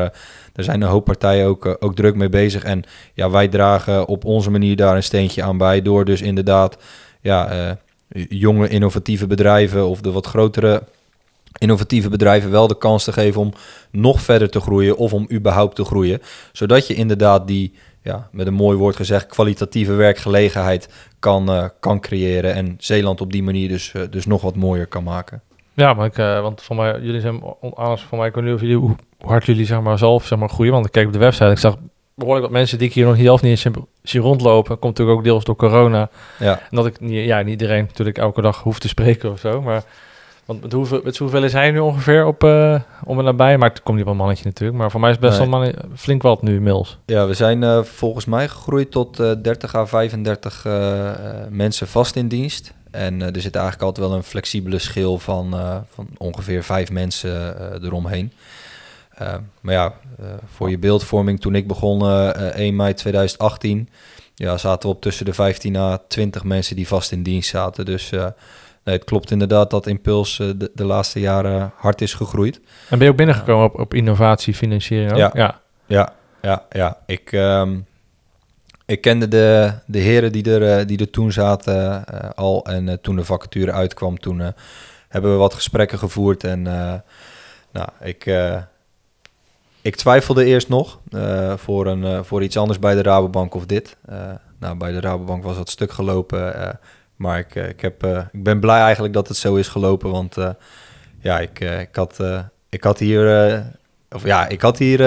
daar 0.52 0.64
zijn 0.64 0.82
een 0.82 0.88
hoop 0.88 1.04
partijen 1.04 1.46
ook, 1.46 1.76
ook 1.80 1.94
druk 1.94 2.14
mee 2.14 2.28
bezig. 2.28 2.64
En 2.64 2.82
ja, 3.14 3.30
wij 3.30 3.48
dragen 3.48 4.06
op 4.06 4.24
onze 4.24 4.50
manier 4.50 4.76
daar 4.76 4.96
een 4.96 5.02
steentje 5.02 5.42
aan 5.42 5.58
bij. 5.58 5.82
Door 5.82 6.04
dus 6.04 6.20
inderdaad 6.20 6.76
ja, 7.20 7.78
jonge 8.28 8.68
innovatieve 8.68 9.26
bedrijven 9.26 9.86
of 9.86 10.00
de 10.00 10.10
wat 10.10 10.26
grotere 10.26 10.82
innovatieve 11.58 12.08
bedrijven 12.08 12.50
wel 12.50 12.66
de 12.66 12.78
kans 12.78 13.04
te 13.04 13.12
geven 13.12 13.40
om 13.40 13.52
nog 13.90 14.20
verder 14.20 14.50
te 14.50 14.60
groeien 14.60 14.96
of 14.96 15.12
om 15.12 15.28
überhaupt 15.32 15.76
te 15.76 15.84
groeien. 15.84 16.22
Zodat 16.52 16.86
je 16.86 16.94
inderdaad 16.94 17.46
die, 17.46 17.72
ja, 18.06 18.28
met 18.32 18.46
een 18.46 18.54
mooi 18.54 18.76
woord 18.78 18.96
gezegd, 18.96 19.26
kwalitatieve 19.26 19.92
werkgelegenheid 19.92 20.88
kan, 21.18 21.48
eh, 21.48 21.64
kan 21.80 22.00
creëren. 22.00 22.54
En 22.54 22.74
Zeeland 22.78 23.20
op 23.20 23.32
die 23.32 23.42
manier 23.42 23.68
dus, 23.68 23.92
eh, 23.94 24.02
dus 24.10 24.26
nog 24.26 24.42
wat 24.42 24.56
mooier 24.56 24.86
kan 24.86 25.02
maken. 25.04 25.42
Ja, 25.74 25.94
maar 25.94 26.06
ik, 26.06 26.18
eh, 26.18 26.40
want 26.40 26.62
voor 26.62 26.76
mij, 26.76 26.98
jullie 27.00 27.20
zijn 27.20 27.42
anders 27.74 28.02
voor 28.02 28.18
mij, 28.18 28.26
ik 28.28 28.34
weet 28.34 28.44
niet 28.44 28.54
of 28.54 28.60
jullie, 28.60 28.76
hoe, 28.76 28.96
hard 29.18 29.44
jullie 29.46 29.64
zeg 29.66 29.80
maar 29.80 29.98
zelf 29.98 30.26
zeg 30.26 30.38
maar 30.38 30.48
groeien. 30.48 30.72
Want 30.72 30.86
ik 30.86 30.92
keek 30.92 31.06
op 31.06 31.12
de 31.12 31.18
website, 31.18 31.50
ik 31.50 31.58
zag 31.58 31.76
behoorlijk 32.14 32.44
wat 32.46 32.54
mensen 32.54 32.78
die 32.78 32.88
ik 32.88 32.94
hier 32.94 33.06
nog 33.06 33.16
zelf 33.16 33.42
niet 33.42 33.50
eens 33.50 33.66
zie- 34.02 34.20
rondlopen. 34.20 34.78
Komt 34.78 34.92
natuurlijk 34.98 35.18
ook 35.18 35.24
deels 35.24 35.44
door 35.44 35.56
corona. 35.56 36.08
Ja, 36.38 36.58
En 36.70 36.76
dat 36.76 36.86
ik 36.86 37.00
niet, 37.00 37.24
ja, 37.24 37.38
niet 37.40 37.48
iedereen 37.60 37.84
natuurlijk 37.84 38.18
elke 38.18 38.40
dag 38.40 38.62
hoeft 38.62 38.80
te 38.80 38.88
spreken 38.88 39.30
of 39.30 39.38
zo. 39.40 39.62
Maar 39.62 39.84
want 40.46 40.62
met 40.62 40.72
hoeveel, 40.72 41.00
met 41.04 41.16
hoeveel 41.16 41.44
is 41.44 41.52
hij 41.52 41.70
nu 41.70 41.78
ongeveer 41.78 42.26
op 42.26 42.44
eh, 42.44 42.80
om 43.04 43.18
en 43.18 43.24
nabij? 43.24 43.58
Maar 43.58 43.68
het 43.68 43.82
komt 43.82 43.96
niet 43.96 44.06
op 44.06 44.10
een 44.12 44.18
mannetje 44.18 44.44
natuurlijk. 44.44 44.78
Maar 44.78 44.90
voor 44.90 45.00
mij 45.00 45.10
is 45.10 45.16
het 45.16 45.24
best 45.24 45.40
Nee. 45.40 45.50
wel 45.60 45.72
flink 45.94 46.22
wat 46.22 46.42
nu 46.42 46.54
inmiddels. 46.54 46.98
ja 47.06 47.26
we 47.26 47.34
zijn 47.34 47.62
eh, 47.62 47.82
volgens 47.82 48.24
mij 48.24 48.48
gegroeid 48.48 48.90
tot 48.90 49.20
eh 49.20 49.32
30 49.42 49.74
à 49.74 49.86
35 49.86 50.64
eh, 50.64 51.08
eh, 51.08 51.16
mensen 51.50 51.86
vast 51.88 52.16
in 52.16 52.28
dienst. 52.28 52.74
En 52.90 53.22
er 53.22 53.40
zit 53.40 53.54
eigenlijk 53.54 53.84
altijd 53.84 54.06
wel 54.06 54.16
een 54.16 54.22
flexibele 54.22 54.78
schil 54.78 55.18
van, 55.18 55.54
van 55.90 56.06
ongeveer 56.16 56.62
vijf 56.64 56.90
mensen 56.90 57.56
eromheen. 57.84 58.32
Maar 59.60 59.74
ja, 59.74 59.92
voor 60.54 60.70
je 60.70 60.78
beeldvorming, 60.78 61.40
toen 61.40 61.54
ik 61.54 61.66
begon 61.66 62.02
eh, 62.02 62.28
eh, 62.48 62.54
1 62.54 62.76
mei 62.76 62.94
2018, 62.94 63.88
ja, 64.34 64.56
zaten 64.58 64.88
we 64.88 64.94
op 64.94 65.02
tussen 65.02 65.24
de 65.24 65.32
15 65.32 65.76
à 65.76 65.98
20 66.08 66.44
mensen 66.44 66.76
die 66.76 66.88
vast 66.88 67.12
in 67.12 67.22
dienst 67.22 67.48
zaten. 67.48 67.84
Dus 67.84 68.12
nee, 68.86 68.94
het 68.94 69.04
klopt 69.04 69.30
inderdaad 69.30 69.70
dat 69.70 69.86
Impuls 69.86 70.38
eh, 70.38 70.48
de, 70.56 70.70
de 70.74 70.84
laatste 70.84 71.20
jaren 71.20 71.72
hard 71.76 72.00
is 72.00 72.14
gegroeid. 72.14 72.60
En 72.88 72.98
ben 72.98 73.02
je 73.02 73.10
ook 73.10 73.16
binnengekomen 73.16 73.64
op, 73.64 73.78
op 73.78 73.94
innovatie, 73.94 74.54
financiering 74.54 75.12
ook? 75.12 75.18
Ja. 75.18 75.30
ja. 75.34 75.60
Ja, 75.86 76.12
ja, 76.42 76.66
ja. 76.70 76.98
Ik, 77.06 77.32
ehm, 77.32 77.78
ik 78.86 79.00
kende 79.00 79.28
de, 79.28 79.72
de 79.86 79.98
heren 79.98 80.32
die 80.32 80.50
er, 80.50 80.78
eh, 80.78 80.86
die 80.86 80.98
er 80.98 81.10
toen 81.10 81.32
zaten 81.32 82.06
eh, 82.06 82.30
al. 82.34 82.64
En 82.64 83.00
toen 83.00 83.16
de 83.16 83.24
vacature 83.24 83.72
uitkwam, 83.72 84.18
toen 84.18 84.52
hebben 85.08 85.32
we 85.32 85.36
wat 85.36 85.54
gesprekken 85.54 85.98
gevoerd. 85.98 86.44
En 86.44 86.62
nou, 87.72 87.88
ik, 88.00 88.30
ik 89.80 89.96
twijfelde 89.96 90.44
eerst 90.44 90.68
nog 90.68 91.00
voor, 91.56 91.86
een, 91.86 92.24
voor 92.24 92.42
iets 92.42 92.56
anders 92.56 92.78
bij 92.78 92.94
de 92.94 93.02
Rabobank 93.02 93.54
of 93.54 93.66
dit. 93.66 93.96
Nou, 94.58 94.76
bij 94.76 94.92
de 94.92 95.00
Rabobank 95.00 95.42
was 95.42 95.56
dat 95.56 95.70
stuk 95.70 95.92
gelopen. 95.92 96.78
Maar 97.16 97.38
ik, 97.38 97.54
eh, 97.54 97.68
ik, 97.68 97.80
heb, 97.80 98.02
eh, 98.02 98.18
ik 98.32 98.42
ben 98.42 98.60
blij 98.60 98.80
eigenlijk 98.80 99.14
dat 99.14 99.28
het 99.28 99.36
zo 99.36 99.54
is 99.54 99.68
gelopen. 99.68 100.10
Want 100.10 100.36
eh, 100.36 100.48
ja, 101.20 101.38
ik, 101.38 101.60
ik, 101.60 101.96
had, 101.96 102.20
ik 102.68 102.84
had 102.84 102.98
hier... 102.98 103.64
of 104.10 104.24
ja, 104.24 104.48
ik 104.48 104.60
had 104.60 104.78
hier, 104.78 105.00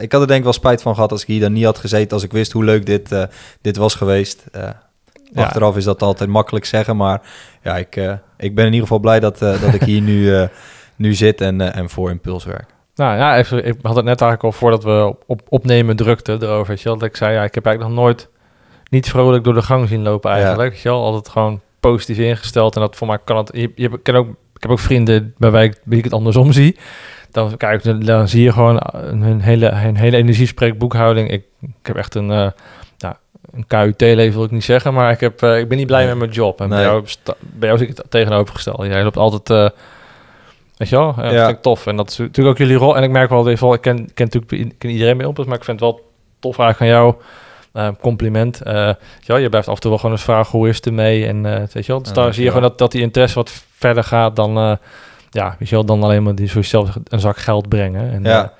ik 0.00 0.12
had 0.12 0.20
er 0.20 0.26
denk 0.26 0.38
ik 0.38 0.44
wel 0.44 0.52
spijt 0.52 0.82
van 0.82 0.94
gehad 0.94 1.12
als 1.12 1.22
ik 1.22 1.26
hier 1.26 1.40
dan 1.40 1.52
niet 1.52 1.64
had 1.64 1.78
gezeten, 1.78 2.12
als 2.12 2.22
ik 2.22 2.32
wist 2.32 2.52
hoe 2.52 2.64
leuk 2.64 2.86
dit, 2.86 3.28
dit 3.60 3.76
was 3.76 3.94
geweest. 3.94 4.44
Ja. 4.52 5.42
Achteraf 5.42 5.76
is 5.76 5.84
dat 5.84 6.02
altijd 6.02 6.30
makkelijk 6.30 6.64
zeggen, 6.64 6.96
maar 6.96 7.20
ja, 7.62 7.76
ik, 7.76 7.96
ik 8.36 8.54
ben 8.54 8.66
in 8.66 8.72
ieder 8.72 8.80
geval 8.80 8.98
blij 8.98 9.20
dat, 9.20 9.38
dat 9.38 9.74
ik 9.74 9.82
hier 9.82 10.00
nu, 10.00 10.48
nu 10.96 11.14
zit 11.14 11.40
en, 11.40 11.72
en 11.72 11.90
voor 11.90 12.10
Impuls 12.10 12.44
werk. 12.44 12.74
Nou 12.94 13.16
ja, 13.16 13.36
even, 13.36 13.64
ik 13.64 13.74
had 13.82 13.96
het 13.96 14.04
net 14.04 14.20
eigenlijk 14.20 14.42
al 14.42 14.52
voordat 14.52 14.84
we 14.84 15.06
op, 15.06 15.22
op 15.26 15.40
opnemen 15.48 15.96
drukten 15.96 16.42
erover. 16.42 16.68
Weet 16.68 16.80
je 16.80 16.88
dat 16.88 17.02
ik 17.02 17.16
zei, 17.16 17.34
ja, 17.34 17.44
ik 17.44 17.54
heb 17.54 17.66
eigenlijk 17.66 17.96
nog 17.96 18.04
nooit 18.04 18.28
niet 18.90 19.08
vrolijk 19.08 19.44
door 19.44 19.54
de 19.54 19.62
gang 19.62 19.88
zien 19.88 20.02
lopen 20.02 20.30
eigenlijk. 20.30 20.70
Weet 20.72 20.80
je 20.82 20.88
wel, 20.88 21.04
altijd 21.04 21.28
gewoon 21.28 21.60
positief 21.80 22.18
ingesteld. 22.18 22.74
En 22.74 22.80
dat 22.80 22.96
voor 22.96 23.06
mij 23.06 23.18
kan 23.24 23.36
het... 23.36 23.50
Je, 23.52 23.72
je 23.74 23.98
kan 24.02 24.14
ook, 24.14 24.28
ik 24.28 24.62
heb 24.62 24.70
ook 24.70 24.78
vrienden 24.78 25.34
bij 25.38 25.50
wie 25.50 25.62
ik, 25.62 25.80
wie 25.84 25.98
ik 25.98 26.04
het 26.04 26.12
andersom 26.12 26.52
zie. 26.52 26.76
Dan, 27.30 27.56
kijk, 27.56 27.82
dan, 27.82 28.00
dan 28.00 28.28
zie 28.28 28.42
je 28.42 28.52
gewoon 28.52 28.80
een 28.92 29.40
hele, 29.40 29.66
een 29.68 29.96
hele 29.96 30.16
energiespreek 30.16 30.78
boekhouding. 30.78 31.30
Ik, 31.30 31.44
ik 31.60 31.86
heb 31.86 31.96
echt 31.96 32.14
een, 32.14 32.30
eh 32.30 32.50
ja, 32.96 33.18
een 33.52 33.66
KUT-leven 33.66 34.34
wil 34.34 34.44
ik 34.44 34.50
niet 34.50 34.64
zeggen, 34.64 34.94
maar 34.94 35.10
ik, 35.10 35.20
heb, 35.20 35.42
eh, 35.42 35.58
ik 35.58 35.68
ben 35.68 35.78
niet 35.78 35.86
blij 35.86 36.00
Nee. 36.00 36.08
met 36.08 36.18
mijn 36.18 36.30
job. 36.30 36.60
En 36.60 36.68
bij, 36.68 36.78
Nee. 36.78 36.86
jou, 36.86 37.02
sta- 37.04 37.34
bij 37.40 37.68
jou 37.68 37.80
ik 37.82 37.96
het 37.96 38.04
tegenovergesteld. 38.08 38.84
Jij 38.86 39.02
loopt 39.02 39.16
altijd... 39.16 39.50
eh, 39.72 39.78
Weet 40.76 40.88
je 40.88 40.96
wel? 40.96 41.12
Ja, 41.16 41.22
dat 41.22 41.32
Ja. 41.32 41.44
vind 41.44 41.56
ik 41.56 41.62
tof. 41.62 41.86
En 41.86 41.96
dat 41.96 42.10
is 42.10 42.18
natuurlijk 42.18 42.48
ook 42.48 42.66
jullie 42.66 42.76
rol. 42.82 42.96
En 42.96 43.02
ik 43.02 43.10
merk 43.10 43.30
wel, 43.30 43.48
ik 43.48 43.80
ken, 43.80 43.80
ken 44.14 44.24
natuurlijk 44.24 44.52
ik 44.52 44.74
ken 44.78 44.90
iedereen 44.90 45.16
bij 45.16 45.26
Ompus, 45.26 45.44
maar 45.44 45.56
ik 45.56 45.64
vind 45.64 45.80
het 45.80 45.88
wel 45.90 46.10
tof 46.40 46.58
eigenlijk 46.58 46.92
aan 46.92 46.98
jou. 47.00 47.14
Eh, 47.76 47.88
compliment. 48.00 48.62
Eh, 48.62 48.90
weet 49.26 49.42
je, 49.42 49.48
blijft 49.48 49.68
af 49.68 49.74
en 49.74 49.80
toe 49.80 49.90
wel 49.90 49.98
gewoon 49.98 50.14
eens 50.14 50.24
vragen 50.24 50.58
hoe 50.58 50.68
is 50.68 50.76
het 50.76 50.86
ermee. 50.86 51.26
En 51.26 51.46
eh, 51.46 51.58
weet 51.72 51.86
je 51.86 51.92
wel, 51.92 51.98
dus 51.98 52.08
Ja, 52.08 52.14
daar 52.14 52.34
zie 52.34 52.42
je 52.42 52.48
gewoon 52.48 52.62
dat, 52.62 52.78
dat 52.78 52.92
die 52.92 53.00
interesse 53.00 53.34
wat 53.34 53.50
verder 53.72 54.04
gaat 54.04 54.36
dan, 54.36 54.78
ja, 55.30 55.56
weet 55.58 55.68
je 55.68 55.74
wel, 55.74 55.84
dan 55.84 56.02
alleen 56.02 56.22
maar 56.22 56.34
die 56.34 56.62
zelf 56.62 56.96
een 57.04 57.20
zak 57.20 57.36
geld 57.36 57.68
brengen. 57.68 58.12
En, 58.12 58.22
Ja. 58.24 58.52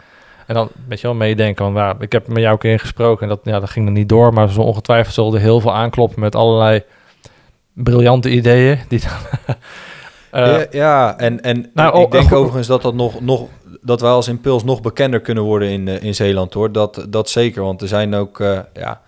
en 0.47 0.55
dan, 0.55 0.69
weet 0.89 1.01
je 1.01 1.07
wel, 1.07 1.17
meedenken. 1.17 1.65
Want 1.65 1.77
ja, 1.77 1.95
ik 1.99 2.13
heb 2.13 2.29
met 2.29 2.39
jou 2.39 2.53
een 2.53 2.59
keer 2.59 2.79
gesproken 2.79 3.23
en 3.23 3.29
dat, 3.29 3.41
ja, 3.43 3.61
dat 3.61 3.71
ging 3.71 3.87
er 3.87 3.93
niet 3.93 4.09
door. 4.09 4.33
Maar 4.33 4.51
zo 4.51 4.61
ongetwijfeld 4.61 5.15
zullen 5.15 5.35
er 5.35 5.41
heel 5.41 5.61
veel 5.61 5.75
aankloppen 5.75 6.21
met 6.21 6.35
allerlei 6.35 6.83
briljante 7.73 8.31
ideeën. 8.31 8.79
Die 8.89 9.01
dan, 9.01 9.57
ja, 10.45 10.67
ja, 10.71 11.19
en, 11.19 11.43
en 11.43 11.71
nou, 11.75 11.89
ik 11.99 12.05
oh, 12.05 12.11
denk 12.11 12.25
goed. 12.29 12.37
overigens 12.37 12.67
dat, 12.67 12.83
dat, 12.83 12.95
nog, 12.95 13.21
nog, 13.21 13.47
dat 13.81 14.01
wij 14.01 14.11
als 14.11 14.29
Impuls 14.29 14.65
nog 14.65 14.81
bekender 14.81 15.21
kunnen 15.21 15.45
worden 15.45 15.69
in, 15.69 15.89
in 15.89 16.15
Zeeland 16.15 16.55
hoor. 16.55 16.73
Dat, 16.73 17.07
dat 17.09 17.29
zeker, 17.29 17.63
want 17.63 17.83
er 17.83 17.89
zijn 17.89 18.15
ook, 18.15 18.39
ja, 18.73 19.01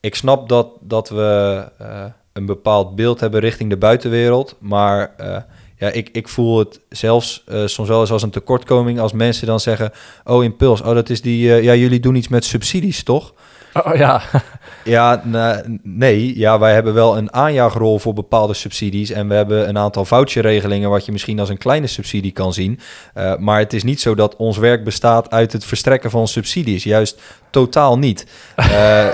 ik 0.00 0.14
snap 0.14 0.48
dat, 0.48 0.68
dat 0.80 1.08
we 1.08 1.64
eh, 1.78 2.04
een 2.32 2.46
bepaald 2.46 2.96
beeld 2.96 3.20
hebben 3.20 3.40
richting 3.40 3.70
de 3.70 3.76
buitenwereld, 3.76 4.56
maar 4.58 5.14
eh, 5.16 5.36
ja, 5.76 5.88
ik, 5.88 6.08
ik 6.12 6.28
voel 6.28 6.58
het 6.58 6.80
zelfs 6.88 7.44
eh, 7.46 7.66
soms 7.66 7.88
wel 7.88 8.00
eens 8.00 8.12
als 8.12 8.22
een 8.22 8.30
tekortkoming 8.30 9.00
als 9.00 9.12
mensen 9.12 9.46
dan 9.46 9.60
zeggen, 9.60 9.92
oh 10.24 10.44
Impuls, 10.44 10.80
oh 10.80 10.94
dat 10.94 11.10
is 11.10 11.22
die, 11.22 11.62
ja 11.62 11.74
jullie 11.74 12.00
doen 12.00 12.14
iets 12.14 12.28
met 12.28 12.44
subsidies 12.44 13.02
toch? 13.02 13.34
Oh, 13.74 13.94
ja. 13.94 14.20
Ja, 14.84 15.20
na- 15.24 15.62
nee. 15.82 16.38
Ja, 16.38 16.58
wij 16.58 16.72
hebben 16.74 16.94
wel 16.94 17.16
een 17.16 17.32
aanjaagrol 17.32 17.98
voor 17.98 18.12
bepaalde 18.14 18.54
subsidies. 18.54 19.10
En 19.10 19.28
we 19.28 19.34
hebben 19.34 19.68
een 19.68 19.78
aantal 19.78 20.04
voucherregelingen 20.04 20.90
wat 20.90 21.04
je 21.04 21.12
misschien 21.12 21.40
als 21.40 21.48
een 21.48 21.58
kleine 21.58 21.86
subsidie 21.86 22.32
kan 22.32 22.52
zien. 22.52 22.80
Eh, 23.14 23.36
maar 23.36 23.58
het 23.58 23.72
is 23.72 23.82
niet 23.84 24.00
zo 24.00 24.14
dat 24.14 24.36
ons 24.36 24.56
werk 24.58 24.84
bestaat 24.84 25.30
uit 25.30 25.52
het 25.52 25.64
verstrekken 25.64 26.10
van 26.10 26.28
subsidies. 26.28 26.84
Juist 26.84 27.20
totaal 27.50 27.98
niet. 27.98 28.26
Eh, 28.56 28.66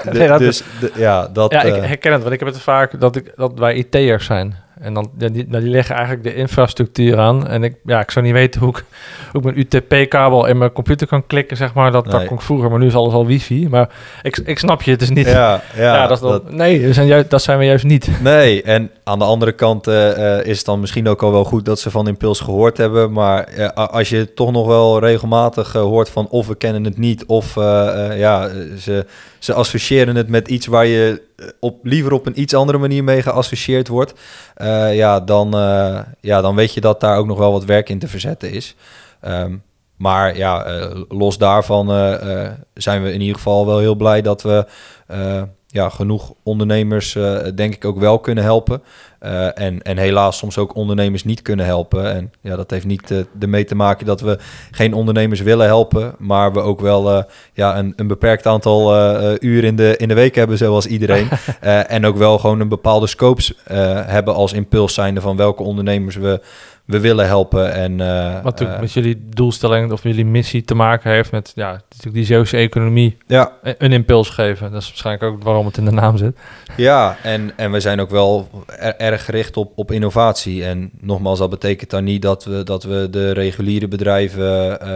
de- 0.03 0.11
Nee, 0.13 0.29
dat 0.29 0.39
dus 0.39 0.63
ja, 0.95 1.29
dat... 1.29 1.53
Ja, 1.53 1.63
ik 1.63 1.75
eh, 1.77 1.83
herken 1.85 2.13
het, 2.13 2.21
want 2.23 2.33
ik 2.35 2.39
heb 2.41 2.49
het 2.49 2.61
vaak 2.61 3.01
dat, 3.01 3.17
ik, 3.17 3.33
dat 3.37 3.59
wij 3.59 3.75
IT'ers 3.75 4.25
zijn. 4.25 4.55
En 4.81 4.95
dan, 4.95 5.11
ja, 5.19 5.29
die, 5.29 5.47
nou, 5.49 5.63
die 5.63 5.73
leggen 5.73 5.95
eigenlijk 5.95 6.25
de 6.25 6.35
infrastructuur 6.35 7.19
aan. 7.19 7.49
En 7.49 7.65
ik, 7.65 7.75
ja, 7.85 8.01
ik 8.01 8.11
zou 8.11 8.25
niet 8.25 8.35
weten 8.35 8.61
hoe 8.61 8.71
ik, 8.71 8.85
hoe 9.33 9.41
ik 9.41 9.45
mijn 9.45 9.59
UTP-kabel 9.59 10.47
in 10.47 10.59
mijn 10.59 10.73
computer 10.73 11.07
kan 11.07 11.27
klikken, 11.27 11.57
zeg 11.57 11.75
maar. 11.75 11.91
Dat, 11.93 12.11
dat 12.11 12.25
kon 12.25 12.37
ik 12.37 12.43
vroeger, 12.43 12.71
maar 12.71 12.79
nu 12.79 12.87
is 12.87 12.95
alles 12.95 13.13
al 13.13 13.27
wifi. 13.27 13.69
Maar 13.69 13.89
ik, 14.23 14.39
ik 14.45 14.59
snap 14.59 14.83
je, 14.83 14.91
het 14.91 15.03
is 15.03 15.11
niet... 15.11 15.27
ja, 15.27 15.63
ja, 15.75 15.95
Ja, 15.95 16.07
dat, 16.07 16.51
nee, 16.51 16.83
dat 16.87 16.95
zijn, 16.95 17.07
juist, 17.07 17.31
dat 17.31 17.43
zijn 17.43 17.59
we 17.59 17.65
juist 17.65 17.85
niet. 17.85 18.11
Nee, 18.23 18.63
en 18.63 18.91
aan 19.05 19.19
de 19.19 19.25
andere 19.25 19.53
kant 19.53 19.87
eh, 19.87 20.39
eh, 20.39 20.47
is 20.47 20.57
het 20.57 20.67
dan 20.67 20.81
misschien 20.81 21.09
ook 21.09 21.23
al 21.23 21.33
wel 21.33 21.45
goed 21.45 21.65
dat 21.65 21.81
ze 21.81 21.91
van 21.91 22.09
Impuls 22.09 22.41
gehoord 22.41 22.77
hebben. 22.77 23.13
Maar 23.13 23.45
eh, 23.45 23.69
als 23.87 24.09
je 24.09 24.35
toch 24.35 24.53
nog 24.53 24.67
wel 24.67 25.01
regelmatig 25.01 25.73
hoort 25.73 26.11
van 26.11 26.29
of 26.29 26.47
we 26.47 26.55
kennen 26.55 26.85
het 26.85 26.99
niet, 26.99 27.25
of 27.27 27.55
ja, 28.15 28.49
ze, 28.79 29.07
ze 29.39 29.53
associëren 29.53 30.17
het 30.17 30.29
met 30.29 30.49
iets 30.49 30.67
waar 30.67 30.87
je 30.87 31.23
op, 31.61 31.85
liever 31.85 32.13
op 32.13 32.27
een 32.27 32.41
iets 32.41 32.55
andere 32.55 32.79
manier 32.79 33.05
mee 33.05 33.23
geassocieerd 33.23 33.89
wordt. 33.89 34.15
eh, 34.55 34.95
ja, 34.97 35.21
dan, 35.21 35.55
eh, 35.57 35.99
ja, 36.21 36.41
dan 36.41 36.55
weet 36.55 36.75
je 36.75 36.81
dat 36.81 37.01
daar 37.01 37.19
ook 37.19 37.27
nog 37.27 37.39
wel 37.39 37.53
wat 37.53 37.65
werk 37.65 37.89
in 37.89 37.99
te 37.99 38.09
verzetten 38.09 38.51
is. 38.51 38.75
Ehm, 39.21 39.57
maar 39.97 40.37
ja, 40.37 40.65
eh, 40.65 41.01
los 41.09 41.39
daarvan 41.39 41.91
eh, 41.91 42.45
eh, 42.45 42.53
zijn 42.75 43.03
we 43.03 43.13
in 43.13 43.21
ieder 43.21 43.37
geval 43.37 43.67
wel 43.67 43.79
heel 43.79 43.95
blij 43.95 44.23
dat 44.23 44.43
we 44.43 44.67
eh, 45.07 45.43
ja, 45.77 45.89
genoeg 45.89 46.33
ondernemers, 46.43 47.15
eh, 47.15 47.37
denk 47.55 47.75
ik, 47.75 47.85
ook 47.85 47.99
wel 47.99 48.19
kunnen 48.19 48.45
helpen. 48.45 48.83
Eh, 49.19 49.59
en, 49.59 49.83
en 49.83 49.97
helaas 49.99 50.39
soms 50.39 50.59
ook 50.59 50.75
ondernemers 50.75 51.25
niet 51.25 51.43
kunnen 51.43 51.67
helpen. 51.67 52.15
En 52.15 52.33
ja, 52.41 52.57
dat 52.57 52.71
heeft 52.71 52.85
niet 52.85 53.11
eh, 53.11 53.19
ermee 53.41 53.65
te 53.65 53.75
maken 53.75 54.07
dat 54.07 54.21
we 54.21 54.39
geen 54.71 54.95
ondernemers 54.95 55.41
willen 55.41 55.67
helpen, 55.67 56.15
maar 56.19 56.53
we 56.53 56.61
ook 56.61 56.81
wel 56.81 57.25
ja, 57.53 57.79
een, 57.79 57.93
een 57.97 58.07
beperkt 58.07 58.47
aantal 58.47 58.95
uur 59.41 59.65
in 59.65 59.77
de, 59.77 59.97
in 59.97 60.09
de 60.09 60.15
week 60.15 60.35
hebben, 60.35 60.59
zoals 60.59 60.87
iedereen. 60.87 61.29
En 61.97 62.07
ook 62.07 62.17
wel 62.17 62.39
gewoon 62.39 62.61
een 62.61 62.69
bepaalde 62.69 63.07
scopes 63.07 63.55
hebben 64.07 64.35
als 64.35 64.53
impuls 64.53 64.95
zijnde 64.95 65.21
van 65.21 65.37
welke 65.37 65.63
ondernemers 65.63 66.17
we, 66.17 66.41
we 66.87 67.01
willen 67.01 67.27
helpen. 67.27 67.73
En, 67.73 68.01
eh, 68.01 68.35
Wat 68.35 68.43
natuurlijk 68.45 68.75
eh, 68.77 68.81
met 68.81 68.93
jullie 68.93 69.27
doelstelling 69.29 69.93
of 69.93 70.03
jullie 70.03 70.25
missie 70.25 70.63
te 70.65 70.75
maken 70.75 71.11
heeft 71.11 71.31
met 71.33 71.53
ja, 71.55 71.71
natuurlijk 71.73 72.15
die 72.15 72.25
Zeeuwse 72.25 72.57
economie 72.57 73.17
ja, 73.27 73.53
een 73.63 73.93
impuls 73.93 74.29
geven. 74.31 74.73
Dat 74.73 74.83
is 74.83 74.89
waarschijnlijk 74.89 75.33
ook 75.33 75.43
waarom 75.43 75.67
het 75.67 75.77
in 75.77 75.85
de 75.85 75.91
naam 75.91 76.17
zit. 76.17 76.39
Ja, 76.77 77.17
en, 77.23 77.53
en 77.57 77.71
we 77.73 77.81
zijn 77.81 78.01
ook 78.01 78.11
wel 78.11 78.49
er- 78.67 78.97
erg 78.97 79.25
gericht 79.25 79.57
op, 79.57 79.73
op 79.75 79.91
innovatie. 79.91 80.65
En 80.65 80.91
nogmaals, 81.01 81.39
dat 81.39 81.51
betekent 81.51 81.91
dan 81.91 82.05
niet 82.05 82.23
dat 82.23 82.45
we, 82.45 82.63
dat 82.63 82.83
we 82.83 83.09
de 83.11 83.31
reguliere 83.33 83.89
bedrijven, 83.89 84.81
eh, 84.81 84.89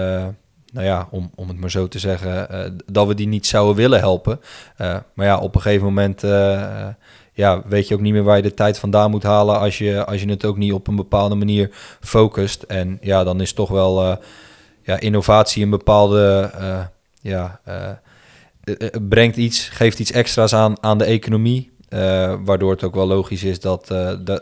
nou 0.72 0.86
ja, 0.86 1.08
om, 1.10 1.30
om 1.34 1.48
het 1.48 1.60
maar 1.60 1.70
zo 1.70 1.88
te 1.88 1.98
zeggen, 1.98 2.48
dat 2.92 3.06
we 3.06 3.14
die 3.14 3.28
niet 3.28 3.46
zouden 3.46 3.76
willen 3.76 3.98
helpen. 3.98 4.40
Maar 5.14 5.26
ja, 5.26 5.38
op 5.38 5.54
een 5.54 5.60
gegeven 5.60 5.84
moment 5.86 6.22
ja, 7.40 7.62
weet 7.66 7.88
je 7.88 7.94
ook 7.94 8.00
niet 8.00 8.12
meer 8.12 8.22
waar 8.22 8.36
je 8.36 8.42
de 8.42 8.54
tijd 8.54 8.78
vandaan 8.78 9.10
moet 9.10 9.22
halen 9.22 9.58
als 9.58 9.78
je, 9.78 10.04
als 10.04 10.20
je 10.20 10.28
het 10.28 10.44
ook 10.44 10.56
niet 10.56 10.72
op 10.72 10.86
een 10.86 10.96
bepaalde 10.96 11.34
manier 11.34 11.70
focust. 12.00 12.62
En 12.62 12.98
ja, 13.00 13.24
dan 13.24 13.40
is 13.40 13.52
toch 13.52 13.68
wel 13.68 14.02
eh, 14.02 14.16
ja, 14.82 15.00
innovatie 15.00 15.62
een 15.62 15.70
bepaalde, 15.70 16.50
eh, 16.54 16.84
ja... 17.20 17.60
eh, 17.64 17.92
brengt 19.08 19.36
iets, 19.36 19.68
geeft 19.68 19.98
iets 19.98 20.12
extra's 20.12 20.54
aan, 20.54 20.82
aan 20.82 20.98
de 20.98 21.04
economie. 21.04 21.72
waardoor 22.44 22.70
het 22.70 22.84
ook 22.84 22.94
wel 22.94 23.06
logisch 23.06 23.44
is 23.44 23.60
dat, 23.60 23.86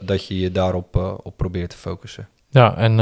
dat, 0.02 0.26
je 0.26 0.38
je 0.38 0.52
daarop 0.52 0.96
op 1.22 1.36
probeert 1.36 1.70
te 1.70 1.76
focussen. 1.76 2.28
Ja, 2.48 2.76
en 2.76 2.98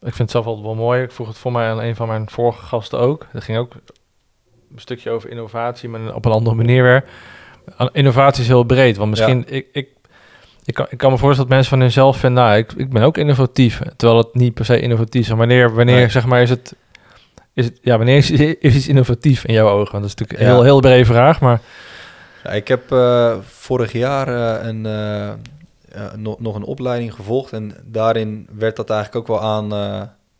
ik 0.00 0.14
vind 0.14 0.18
het 0.18 0.30
zelf 0.30 0.46
altijd 0.46 0.66
wel 0.66 0.74
mooi. 0.74 1.02
Ik 1.02 1.12
vroeg 1.12 1.28
het 1.28 1.38
voor 1.38 1.52
mij 1.52 1.70
aan 1.70 1.80
een 1.80 1.96
van 1.96 2.08
mijn 2.08 2.30
vorige 2.30 2.62
gasten 2.62 2.98
ook. 2.98 3.26
Dat 3.32 3.42
ging 3.42 3.58
ook 3.58 3.74
een 4.72 4.80
stukje 4.80 5.10
over 5.10 5.30
innovatie, 5.30 5.88
maar 5.88 6.14
op 6.14 6.24
een 6.24 6.32
andere 6.32 6.56
manier 6.56 6.82
weer. 6.82 7.04
Innovatie 7.92 8.42
is 8.42 8.48
heel 8.48 8.64
breed, 8.64 8.96
want 8.96 9.10
misschien... 9.10 9.44
Ik, 9.48 9.66
ik, 9.72 9.88
ik, 10.64 10.74
kan, 10.74 10.86
ik 10.90 10.98
kan 10.98 11.10
me 11.10 11.18
voorstellen 11.18 11.48
dat 11.48 11.58
mensen 11.58 11.70
van 11.76 11.80
hunzelf 11.80 12.16
vinden... 12.16 12.44
Nou, 12.44 12.56
ik, 12.56 12.72
ik 12.72 12.90
ben 12.90 13.02
ook 13.02 13.18
innovatief, 13.18 13.80
terwijl 13.96 14.18
het 14.18 14.34
niet 14.34 14.54
per 14.54 14.64
se 14.64 14.80
innovatief 14.80 15.20
is. 15.28 15.28
Wanneer, 15.28 15.74
wanneer 15.74 15.96
Nee. 15.96 16.08
zeg 16.08 16.26
maar, 16.26 16.42
is 16.42 16.50
het... 16.50 16.74
Is 17.54 17.64
het 17.64 17.78
ja, 17.82 17.96
wanneer 17.96 18.16
is, 18.16 18.30
is 18.30 18.74
iets 18.74 18.88
innovatief 18.88 19.44
in 19.44 19.54
jouw 19.54 19.68
ogen? 19.68 19.92
Want 19.92 20.02
dat 20.02 20.04
is 20.04 20.14
natuurlijk 20.14 20.40
een 20.40 20.46
Ja. 20.46 20.52
heel, 20.52 20.62
heel 20.62 20.80
brede 20.80 21.04
vraag, 21.04 21.40
maar... 21.40 21.60
Ja, 22.44 22.50
ik 22.50 22.68
heb 22.68 22.92
eh, 22.92 23.36
vorig 23.42 23.92
jaar 23.92 24.28
eh, 24.28 24.66
een, 24.68 24.86
eh, 24.86 25.32
nog, 26.16 26.40
nog 26.40 26.54
een 26.54 26.64
opleiding 26.64 27.14
gevolgd. 27.14 27.52
En 27.52 27.74
daarin 27.84 28.48
werd 28.58 28.76
dat 28.76 28.90
eigenlijk 28.90 29.30
ook 29.30 29.38
wel 29.40 29.48
aan, 29.48 29.68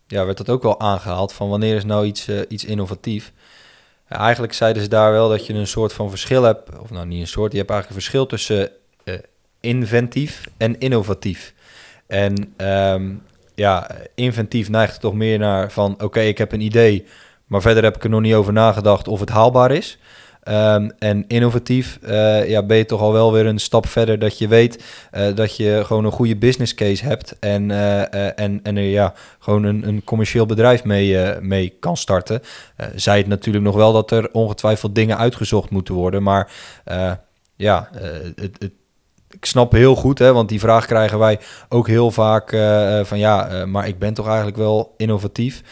ja, 0.06 0.24
werd 0.24 0.36
dat 0.38 0.50
ook 0.50 0.62
wel 0.62 0.80
aangehaald. 0.80 1.32
Van 1.32 1.48
wanneer 1.48 1.76
is 1.76 1.84
nou 1.84 2.06
iets, 2.06 2.28
iets 2.48 2.64
innovatief? 2.64 3.32
Eigenlijk 4.08 4.52
zeiden 4.52 4.82
ze 4.82 4.88
daar 4.88 5.12
wel 5.12 5.28
dat 5.28 5.46
je 5.46 5.54
een 5.54 5.66
soort 5.66 5.92
van 5.92 6.10
verschil 6.10 6.42
hebt. 6.42 6.78
Of 6.78 6.90
nou 6.90 7.06
niet 7.06 7.20
een 7.20 7.26
soort. 7.26 7.52
Je 7.52 7.58
hebt 7.58 7.70
eigenlijk 7.70 7.88
een 8.00 8.04
verschil 8.04 8.26
tussen 8.26 8.70
eh, 9.04 9.14
inventief 9.60 10.48
en 10.56 10.78
innovatief. 10.78 11.54
En 12.06 12.54
ehm, 12.56 13.14
ja, 13.54 13.90
inventief 14.14 14.68
neigt 14.68 15.00
toch 15.00 15.14
meer 15.14 15.38
naar 15.38 15.72
van... 15.72 16.02
oké, 16.02 16.20
ik 16.20 16.38
heb 16.38 16.52
een 16.52 16.60
idee, 16.60 17.06
maar 17.46 17.60
verder 17.60 17.82
heb 17.82 17.96
ik 17.96 18.04
er 18.04 18.10
nog 18.10 18.20
niet 18.20 18.34
over 18.34 18.52
nagedacht 18.52 19.08
of 19.08 19.20
het 19.20 19.28
haalbaar 19.28 19.70
is. 19.70 19.98
Ehm, 20.46 20.88
en 20.98 21.24
innovatief 21.28 21.98
eh, 22.02 22.48
ja, 22.48 22.62
ben 22.62 22.76
je 22.76 22.84
toch 22.84 23.00
al 23.00 23.12
wel 23.12 23.32
weer 23.32 23.46
een 23.46 23.58
stap 23.58 23.86
verder 23.86 24.18
dat 24.18 24.38
je 24.38 24.48
weet 24.48 24.84
eh, 25.10 25.34
dat 25.34 25.56
je 25.56 25.82
gewoon 25.84 26.04
een 26.04 26.12
goede 26.12 26.36
business 26.36 26.74
case 26.74 27.04
hebt 27.04 27.38
en, 27.38 27.70
eh, 27.70 28.38
en, 28.40 28.60
en 28.62 28.76
er 28.76 28.82
ja, 28.82 29.14
gewoon 29.38 29.64
een, 29.64 29.88
een 29.88 30.04
commercieel 30.04 30.46
bedrijf 30.46 30.84
mee, 30.84 31.40
mee 31.40 31.76
kan 31.80 31.96
starten. 31.96 32.42
Zij 32.94 33.18
het 33.18 33.26
natuurlijk 33.26 33.64
nog 33.64 33.74
wel 33.74 33.92
dat 33.92 34.10
er 34.10 34.28
ongetwijfeld 34.32 34.94
dingen 34.94 35.18
uitgezocht 35.18 35.70
moeten 35.70 35.94
worden, 35.94 36.22
maar 36.22 36.52
ja, 37.56 37.88
het, 37.92 38.56
het, 38.58 38.72
ik 39.30 39.44
snap 39.44 39.72
heel 39.72 39.94
goed, 39.94 40.18
hè, 40.18 40.32
want 40.32 40.48
die 40.48 40.60
vraag 40.60 40.86
krijgen 40.86 41.18
wij 41.18 41.38
ook 41.68 41.86
heel 41.86 42.10
vaak 42.10 42.50
van 43.02 43.18
ja, 43.18 43.66
maar 43.66 43.88
ik 43.88 43.98
ben 43.98 44.14
toch 44.14 44.26
eigenlijk 44.26 44.56
wel 44.56 44.94
innovatief. 44.96 45.62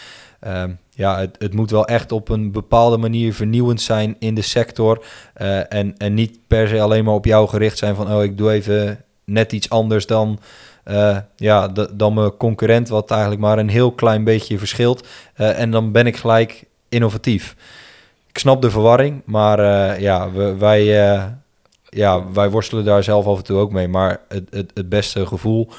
Ehm, 0.45 0.71
ja, 0.91 1.19
het, 1.19 1.37
het 1.39 1.55
moet 1.55 1.71
wel 1.71 1.87
echt 1.87 2.13
op 2.13 2.29
een 2.29 2.53
bepaalde 2.53 2.97
manier 2.97 3.35
vernieuwend 3.35 3.81
zijn 3.81 4.17
in 4.19 4.35
de 4.35 4.43
sector. 4.43 5.05
eh, 5.35 5.73
en, 5.73 5.95
en 5.97 6.15
niet 6.15 6.39
per 6.47 6.69
se 6.69 6.81
alleen 6.81 7.05
maar 7.05 7.15
op 7.15 7.25
jou 7.25 7.49
gericht 7.49 7.79
zijn 7.79 7.95
van... 7.95 8.13
oh, 8.13 8.23
ik 8.23 8.39
doe 8.39 8.51
even 8.51 9.05
net 9.25 9.53
iets 9.53 9.71
anders 9.71 10.07
dan, 10.07 10.39
eh, 10.85 11.19
ja, 11.37 11.69
dan 11.93 12.15
mijn 12.15 12.37
concurrent... 12.37 12.89
wat 12.89 13.11
eigenlijk 13.11 13.41
maar 13.41 13.59
een 13.59 13.69
heel 13.69 13.93
klein 13.93 14.25
beetje 14.25 14.59
verschilt. 14.59 15.07
Eh, 15.35 15.61
en 15.61 15.71
dan 15.71 15.93
ben 15.93 16.07
ik 16.07 16.17
gelijk 16.17 16.65
innovatief. 16.89 17.57
Ik 18.29 18.39
snap 18.39 18.63
de 18.63 18.71
verwarring, 18.71 19.23
maar 19.25 19.61
ja, 20.01 20.31
we, 20.31 20.57
wij, 20.57 20.85
ja, 21.89 22.33
wij 22.33 22.51
worstelen 22.51 22.85
daar 22.85 23.03
zelf 23.03 23.27
af 23.27 23.37
en 23.37 23.45
toe 23.45 23.59
ook 23.59 23.73
mee. 23.73 23.89
Maar 23.89 24.21
het, 24.29 24.47
het, 24.51 24.71
het 24.75 24.89
beste 24.89 25.27
gevoel 25.27 25.71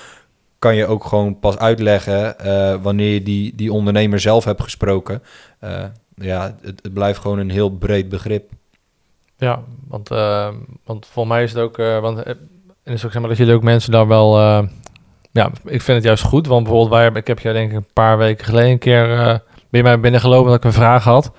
kan 0.66 0.76
je 0.76 0.88
ook 0.88 1.06
gewoon 1.06 1.40
pas 1.40 1.58
uitleggen 1.58 2.40
eh, 2.40 2.76
wanneer 2.82 3.14
je 3.14 3.24
die, 3.24 3.56
die 3.56 3.74
ondernemer 3.74 4.20
zelf 4.20 4.44
hebt 4.44 4.62
gesproken. 4.62 5.24
Eh, 5.60 5.84
ja, 6.16 6.56
het, 6.62 6.80
het 6.84 6.94
blijft 6.94 7.20
gewoon 7.20 7.38
een 7.38 7.50
heel 7.50 7.70
breed 7.70 8.10
begrip. 8.10 8.52
Ja, 9.38 9.64
want, 9.88 10.12
eh, 10.12 10.48
want 10.86 11.06
voor 11.06 11.28
mij 11.28 11.44
is 11.44 11.54
het 11.54 11.62
ook... 11.62 11.78
want, 11.78 12.24
en 12.24 12.38
is 12.84 13.06
ook 13.06 13.12
zeg 13.12 13.20
maar 13.20 13.30
dat 13.30 13.38
jullie 13.38 13.54
ook 13.54 13.64
mensen 13.64 13.92
daar 13.92 14.08
wel... 14.08 14.40
ja, 15.32 15.52
ik 15.64 15.82
vind 15.82 15.98
het 15.98 16.04
juist 16.04 16.24
goed. 16.24 16.48
Want 16.48 16.64
bijvoorbeeld 16.64 16.94
wij, 16.94 17.22
ik 17.22 17.28
heb 17.28 17.40
jou 17.40 17.56
denk 17.56 17.72
ik 17.72 17.78
een 17.78 17.94
paar 17.94 18.18
weken 18.18 18.46
geleden 18.46 18.72
een 18.72 18.80
keer... 18.80 19.08
ben 19.70 19.82
je 19.82 19.84
mij 19.84 20.00
binnengelopen 20.00 20.48
dat 20.48 20.58
ik 20.58 20.64
een 20.64 20.74
vraag 20.74 21.04
had. 21.04 21.32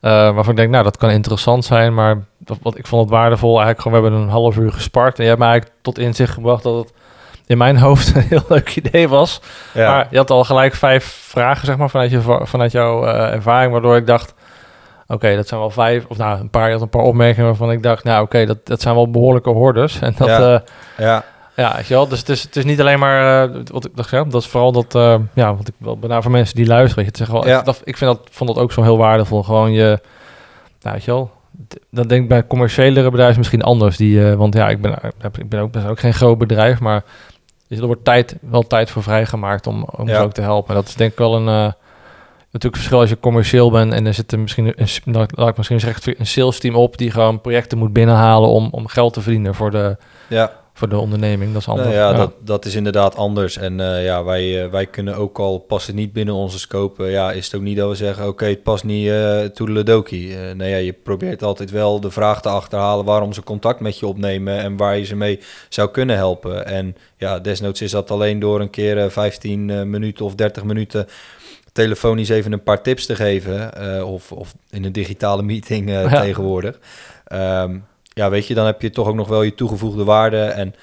waarvan 0.00 0.50
ik 0.50 0.56
denk, 0.56 0.70
nou, 0.70 0.84
dat 0.84 0.96
kan 0.96 1.10
interessant 1.10 1.64
zijn. 1.64 1.94
Maar 1.94 2.24
dat, 2.38 2.58
wat, 2.62 2.78
ik 2.78 2.86
vond 2.86 3.02
het 3.02 3.10
waardevol. 3.10 3.60
Eigenlijk 3.60 3.80
gewoon, 3.80 3.98
we 3.98 4.04
hebben 4.04 4.22
een 4.22 4.34
half 4.34 4.56
uur 4.56 4.72
gespart. 4.72 5.16
En 5.16 5.22
je 5.22 5.28
hebt 5.28 5.40
mij 5.40 5.50
eigenlijk 5.50 5.80
tot 5.82 5.98
inzicht 5.98 6.32
gebracht 6.32 6.62
dat 6.62 6.84
het 6.84 6.92
in 7.46 7.58
mijn 7.58 7.76
hoofd 7.78 8.14
een 8.14 8.22
heel 8.22 8.44
leuk 8.48 8.76
idee 8.76 9.08
was. 9.08 9.40
Ja, 9.74 9.90
Maar 9.90 10.06
je 10.10 10.16
had 10.16 10.30
al 10.30 10.44
gelijk 10.44 10.74
vijf 10.74 11.04
vragen, 11.28 11.66
zeg 11.66 11.76
maar, 11.76 11.90
vanuit, 11.90 12.10
je, 12.10 12.38
vanuit 12.42 12.72
jouw 12.72 13.06
eh, 13.06 13.32
ervaring, 13.32 13.72
waardoor 13.72 13.96
ik 13.96 14.06
dacht, 14.06 14.34
oké, 15.06 15.36
dat 15.36 15.48
zijn 15.48 15.60
wel 15.60 15.70
vijf, 15.70 16.04
of 16.08 16.16
nou, 16.16 16.40
een 16.40 16.50
paar, 16.50 16.66
je 16.66 16.72
had 16.72 16.82
een 16.82 16.88
paar 16.88 17.02
opmerkingen 17.02 17.46
waarvan 17.48 17.70
ik 17.70 17.82
dacht, 17.82 18.04
nou, 18.04 18.22
oké, 18.22 18.46
dat, 18.46 18.66
dat 18.66 18.80
zijn 18.80 18.94
wel 18.94 19.10
behoorlijke 19.10 19.50
hordes. 19.50 20.00
En 20.00 20.14
dat, 20.16 20.28
Ja. 20.28 20.38
ja, 20.40 20.62
ja, 20.96 21.24
ja 21.54 21.74
weet 21.76 21.86
je 21.86 21.94
wel, 21.94 22.08
dus 22.08 22.18
het 22.18 22.28
is, 22.28 22.42
het 22.42 22.56
is 22.56 22.64
niet 22.64 22.80
alleen 22.80 22.98
maar, 22.98 23.44
eh, 23.44 23.56
wat 23.72 23.84
ik 23.84 23.96
dacht, 23.96 24.10
ja, 24.10 24.24
dat 24.24 24.42
is 24.42 24.48
vooral 24.48 24.72
dat, 24.72 24.94
eh, 24.94 25.14
ja, 25.32 25.54
wat 25.56 25.68
ik 25.68 25.74
wel 25.78 25.98
benadeel 25.98 26.22
voor 26.22 26.30
mensen 26.30 26.56
die 26.56 26.66
luisteren, 26.66 27.04
weet 27.04 27.16
je, 27.16 27.24
het 27.24 27.34
is 27.44 27.50
Ja. 27.50 27.58
ik, 27.58 27.64
dat, 27.64 27.80
ik 27.84 27.96
vind 27.96 28.10
dat, 28.16 28.28
vond 28.30 28.54
dat 28.54 28.58
ook 28.58 28.72
zo 28.72 28.82
heel 28.82 28.98
waardevol, 28.98 29.42
gewoon 29.42 29.72
je, 29.72 30.00
nou, 30.80 30.94
weet 30.94 31.04
je 31.04 31.10
wel, 31.10 31.30
dat 31.90 32.08
denk 32.08 32.22
ik 32.22 32.28
bij 32.28 32.46
commerciëlere 32.46 33.10
bedrijven 33.10 33.38
misschien 33.38 33.62
anders, 33.62 33.96
die, 33.96 34.30
eh, 34.30 34.34
want 34.34 34.54
ja, 34.54 34.68
ik 34.68 34.80
ben, 34.80 34.98
ik 35.38 35.48
ben 35.48 35.60
ook, 35.60 35.72
ben 35.72 35.86
ook 35.86 36.00
geen 36.00 36.14
groot 36.14 36.38
bedrijf, 36.38 36.80
maar 36.80 37.02
dus 37.72 37.80
er 37.80 37.86
wordt 37.86 38.04
tijd, 38.04 38.36
wel 38.40 38.62
tijd 38.66 38.90
voor 38.90 39.02
vrijgemaakt 39.02 39.66
om, 39.66 39.84
om 39.96 40.08
Ja. 40.08 40.14
ze 40.16 40.22
ook 40.22 40.32
te 40.32 40.40
helpen. 40.40 40.74
Dat 40.74 40.88
is 40.88 40.94
denk 40.94 41.12
ik 41.12 41.18
wel 41.18 41.36
een... 41.36 41.48
eh, 41.48 41.72
natuurlijk 42.50 42.76
verschil 42.76 43.00
als 43.00 43.08
je 43.10 43.20
commercieel 43.20 43.70
bent 43.70 43.92
en 43.92 44.06
er 44.06 44.14
zit 44.14 44.32
er 44.32 44.38
misschien 44.38 44.72
een, 44.76 44.88
laat 45.28 45.48
ik 45.48 45.56
misschien 45.56 45.80
zeggen, 45.80 46.14
een 46.18 46.26
sales 46.26 46.58
team 46.58 46.74
op 46.74 46.98
die 46.98 47.10
gewoon 47.10 47.40
projecten 47.40 47.78
moet 47.78 47.92
binnenhalen 47.92 48.48
om, 48.48 48.68
om 48.70 48.86
geld 48.86 49.12
te 49.12 49.20
verdienen 49.20 49.54
voor 49.54 49.70
de, 49.70 49.96
ja. 50.28 50.52
Voor 50.72 50.88
de 50.88 50.98
onderneming. 50.98 51.52
Dat 51.52 51.60
is 51.60 51.68
anders. 51.68 51.88
Nou 51.88 51.98
ja, 51.98 52.12
Dat, 52.12 52.32
dat 52.40 52.64
is 52.64 52.74
inderdaad 52.74 53.16
anders. 53.16 53.56
En 53.56 53.80
eh, 53.80 54.04
ja, 54.04 54.24
wij, 54.24 54.64
eh, 54.64 54.70
wij 54.70 54.86
kunnen 54.86 55.16
ook 55.16 55.38
al, 55.38 55.58
past 55.58 55.86
het 55.86 55.96
niet 55.96 56.12
binnen 56.12 56.34
onze 56.34 56.58
scope, 56.58 57.04
eh, 57.04 57.12
ja, 57.12 57.32
is 57.32 57.44
het 57.44 57.54
ook 57.54 57.62
niet 57.62 57.76
dat 57.76 57.88
we 57.88 57.94
zeggen, 57.94 58.28
oké, 58.28 58.44
het 58.44 58.62
past 58.62 58.84
niet 58.84 59.06
uh, 59.06 59.40
toedeledokie. 59.44 60.28
Uh, 60.28 60.52
nee, 60.52 60.70
ja, 60.70 60.76
je 60.76 60.92
probeert 60.92 61.42
altijd 61.42 61.70
wel 61.70 62.00
de 62.00 62.10
vraag 62.10 62.42
te 62.42 62.48
achterhalen 62.48 63.04
waarom 63.04 63.32
ze 63.32 63.42
contact 63.42 63.80
met 63.80 63.98
je 63.98 64.06
opnemen 64.06 64.58
en 64.58 64.76
waar 64.76 64.98
je 64.98 65.04
ze 65.04 65.16
mee 65.16 65.40
zou 65.68 65.90
kunnen 65.90 66.16
helpen. 66.16 66.66
En 66.66 66.96
ja, 67.16 67.38
desnoods 67.38 67.80
is 67.80 67.90
dat 67.90 68.10
alleen 68.10 68.38
door 68.38 68.60
een 68.60 68.70
keer 68.70 68.96
uh, 68.96 69.08
15 69.08 69.68
uh, 69.68 69.82
minuten 69.82 70.24
of 70.24 70.34
30 70.34 70.64
minuten 70.64 71.06
telefonisch 71.72 72.28
even 72.28 72.52
een 72.52 72.62
paar 72.62 72.82
tips 72.82 73.06
te 73.06 73.14
geven. 73.14 73.70
Of, 74.06 74.32
of 74.32 74.54
in 74.70 74.84
een 74.84 74.92
digitale 74.92 75.42
meeting 75.42 75.90
ja. 75.90 76.20
tegenwoordig. 76.20 76.78
Um, 77.32 77.84
ja, 78.14 78.30
weet 78.30 78.46
je, 78.46 78.54
dan 78.54 78.66
heb 78.66 78.82
je 78.82 78.90
toch 78.90 79.08
ook 79.08 79.14
nog 79.14 79.28
wel 79.28 79.42
je 79.42 79.54
toegevoegde 79.54 80.04
waarde. 80.04 80.40
En 80.40 80.74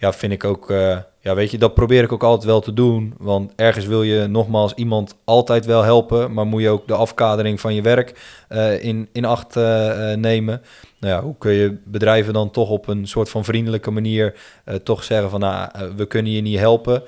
ja, 0.00 0.12
vind 0.12 0.32
ik 0.32 0.44
ook, 0.44 0.70
uh, 0.70 0.98
ja, 1.20 1.34
weet 1.34 1.50
je, 1.50 1.58
dat 1.58 1.74
probeer 1.74 2.02
ik 2.02 2.12
ook 2.12 2.22
altijd 2.22 2.44
wel 2.44 2.60
te 2.60 2.72
doen. 2.72 3.14
Want 3.18 3.52
ergens 3.56 3.86
wil 3.86 4.02
je 4.02 4.26
nogmaals 4.26 4.74
iemand 4.74 5.14
altijd 5.24 5.66
wel 5.66 5.82
helpen, 5.82 6.32
maar 6.32 6.46
moet 6.46 6.62
je 6.62 6.68
ook 6.68 6.88
de 6.88 6.94
afkadering 6.94 7.60
van 7.60 7.74
je 7.74 7.82
werk 7.82 8.42
uh, 8.48 8.84
in, 8.84 9.08
in 9.12 9.24
acht 9.24 9.56
uh, 9.56 10.12
nemen. 10.14 10.62
Nou 11.00 11.14
ja, 11.14 11.22
hoe 11.22 11.34
kun 11.38 11.52
je 11.52 11.78
bedrijven 11.84 12.32
dan 12.32 12.50
toch 12.50 12.70
op 12.70 12.88
een 12.88 13.06
soort 13.06 13.30
van 13.30 13.44
vriendelijke 13.44 13.90
manier 13.90 14.34
toch 14.82 15.04
zeggen 15.04 15.30
van, 15.30 15.40
nou, 15.40 15.70
we 15.96 16.06
kunnen 16.06 16.32
je 16.32 16.40
niet 16.40 16.58
helpen. 16.58 17.02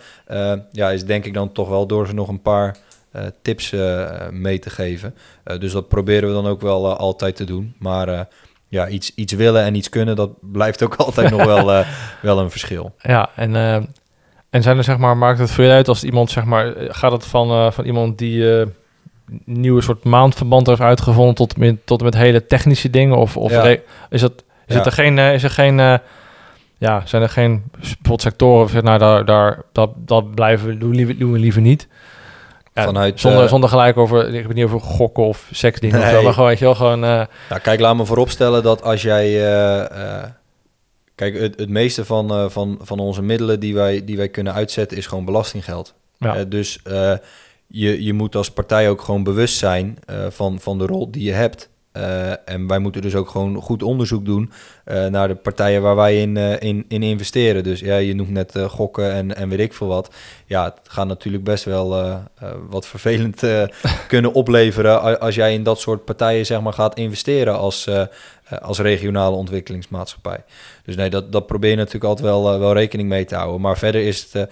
Ja, 0.72 0.90
is 0.90 1.04
denk 1.04 1.24
ik 1.24 1.34
dan 1.34 1.52
toch 1.52 1.68
wel 1.68 1.86
door 1.86 2.06
ze 2.06 2.14
nog 2.14 2.28
een 2.28 2.42
paar 2.42 2.76
tips 3.42 3.74
mee 4.30 4.58
te 4.58 4.70
geven. 4.70 5.14
dus 5.58 5.72
dat 5.72 5.88
proberen 5.88 6.28
we 6.28 6.34
dan 6.34 6.46
ook 6.46 6.60
wel 6.60 6.96
altijd 6.96 7.36
te 7.36 7.44
doen. 7.44 7.74
Maar 7.78 8.28
ja, 8.72 8.88
iets, 8.88 9.14
iets 9.14 9.32
willen 9.32 9.62
en 9.62 9.74
iets 9.74 9.88
kunnen, 9.88 10.16
dat 10.16 10.30
blijft 10.40 10.82
ook 10.82 10.94
altijd 10.94 11.30
nog 11.30 11.44
wel, 11.44 11.72
uh, 11.72 11.86
wel 12.22 12.38
een 12.38 12.50
verschil. 12.50 12.94
Ja, 12.98 13.30
en, 13.36 13.54
uh, 13.54 13.74
en 14.50 14.62
zijn 14.62 14.76
er 14.76 14.84
zeg 14.84 14.98
maar, 14.98 15.16
maakt 15.16 15.38
het 15.38 15.50
voor 15.50 15.64
je 15.64 15.70
uit 15.70 15.88
als 15.88 16.04
iemand 16.04 16.30
zeg 16.30 16.44
maar, 16.44 16.74
gaat 16.76 17.12
het 17.12 17.26
van, 17.26 17.50
uh, 17.50 17.70
van 17.70 17.84
iemand 17.84 18.18
die 18.18 18.44
een 18.44 18.72
nieuwe 19.44 19.82
soort 19.82 20.04
maandverband 20.04 20.66
heeft 20.66 20.80
uitgevonden 20.80 21.34
tot 21.34 21.56
met, 21.56 21.86
tot 21.86 22.02
met 22.02 22.14
hele 22.14 22.46
technische 22.46 22.90
dingen? 22.90 23.16
Of, 23.16 23.36
of 23.36 23.50
ja. 23.50 23.76
is, 24.10 24.22
het, 24.22 24.44
is, 24.66 24.74
ja. 24.74 24.76
het 24.76 24.86
er 24.86 24.92
geen, 24.92 25.18
eh, 25.18 25.34
is 25.34 25.42
er 25.42 25.50
geen, 25.50 25.76
ja, 26.78 27.02
zijn 27.04 27.22
er 27.22 27.28
geen 27.28 27.62
bijvoorbeeld 27.78 28.22
sectoren 28.22 28.64
of 28.64 28.82
nou, 28.82 28.98
daar, 28.98 29.24
daar, 29.24 29.62
dat, 29.72 29.90
dat 29.96 30.34
blijven 30.34 30.68
we, 30.68 30.78
doen, 30.78 30.94
liever, 30.94 31.18
doen 31.18 31.32
we 31.32 31.38
liever 31.38 31.62
niet? 31.62 31.88
Ja, 32.74 32.84
Vanuit, 32.84 33.20
zonder, 33.20 33.42
uh, 33.42 33.48
zonder 33.48 33.68
gelijk 33.68 33.96
over, 33.96 34.34
ik 34.34 34.46
ben 34.46 34.56
niet 34.56 34.64
over 34.64 34.80
gokken 34.80 35.24
of 35.24 35.48
seksdingen 35.50 35.98
nee. 35.98 36.08
of 36.08 36.14
zo, 36.14 36.22
maar 36.22 36.32
gewoon, 36.32 36.48
weet 36.48 36.58
je 36.58 36.64
wel, 36.64 36.74
gewoon... 36.74 37.04
Uh... 37.04 37.22
Nou, 37.48 37.60
kijk, 37.62 37.80
laat 37.80 37.96
me 37.96 38.04
vooropstellen 38.04 38.62
dat 38.62 38.82
als 38.82 39.02
jij... 39.02 39.30
Uh, 39.30 40.24
kijk, 41.14 41.38
het, 41.38 41.58
het 41.58 41.68
meeste 41.68 42.04
van, 42.04 42.50
van, 42.50 42.78
van 42.82 42.98
onze 42.98 43.22
middelen 43.22 43.60
die 43.60 43.74
wij, 43.74 44.04
die 44.04 44.16
wij 44.16 44.28
kunnen 44.28 44.54
uitzetten 44.54 44.96
is 44.96 45.06
gewoon 45.06 45.24
belastinggeld. 45.24 45.94
Ja. 46.18 46.44
dus 46.44 46.78
je, 47.66 48.04
je 48.04 48.12
moet 48.12 48.36
als 48.36 48.50
partij 48.50 48.90
ook 48.90 49.00
gewoon 49.00 49.24
bewust 49.24 49.58
zijn 49.58 49.98
van, 50.28 50.60
van 50.60 50.78
de 50.78 50.86
rol 50.86 51.10
die 51.10 51.24
je 51.24 51.32
hebt. 51.32 51.68
Uh, 51.96 52.48
en 52.48 52.66
wij 52.66 52.78
moeten 52.78 53.02
dus 53.02 53.14
ook 53.14 53.28
gewoon 53.28 53.56
goed 53.56 53.82
onderzoek 53.82 54.24
doen 54.24 54.52
uh, 54.84 55.06
naar 55.06 55.28
de 55.28 55.34
partijen 55.34 55.82
waar 55.82 55.96
wij 55.96 56.20
in, 56.20 56.36
uh, 56.36 56.60
in, 56.60 56.84
in 56.88 57.02
investeren. 57.02 57.62
Dus 57.62 57.80
ja, 57.80 57.96
je 57.96 58.14
noemt 58.14 58.30
net 58.30 58.58
gokken 58.68 59.12
en, 59.12 59.36
en 59.36 59.48
weet 59.48 59.58
ik 59.58 59.72
veel 59.72 59.86
wat. 59.86 60.14
Ja, 60.46 60.64
het 60.64 60.80
gaat 60.82 61.06
natuurlijk 61.06 61.44
best 61.44 61.64
wel 61.64 62.20
wat 62.68 62.86
vervelend 62.86 63.42
kunnen 64.08 64.32
opleveren 64.32 65.20
als 65.20 65.34
jij 65.34 65.52
in 65.52 65.62
dat 65.62 65.80
soort 65.80 66.04
partijen 66.04 66.46
zeg 66.46 66.60
maar, 66.60 66.72
gaat 66.72 66.96
investeren 66.96 67.58
als, 67.58 67.88
als 68.60 68.78
regionale 68.78 69.36
ontwikkelingsmaatschappij. 69.36 70.44
Dus 70.84 70.96
nee, 70.96 71.10
dat, 71.10 71.32
dat 71.32 71.46
probeer 71.46 71.70
je 71.70 71.76
natuurlijk 71.76 72.04
altijd 72.04 72.28
wel, 72.28 72.58
wel 72.58 72.72
rekening 72.72 73.08
mee 73.08 73.24
te 73.24 73.34
houden. 73.34 73.60
Maar 73.60 73.78
verder 73.78 74.06
is 74.06 74.32
het 74.32 74.50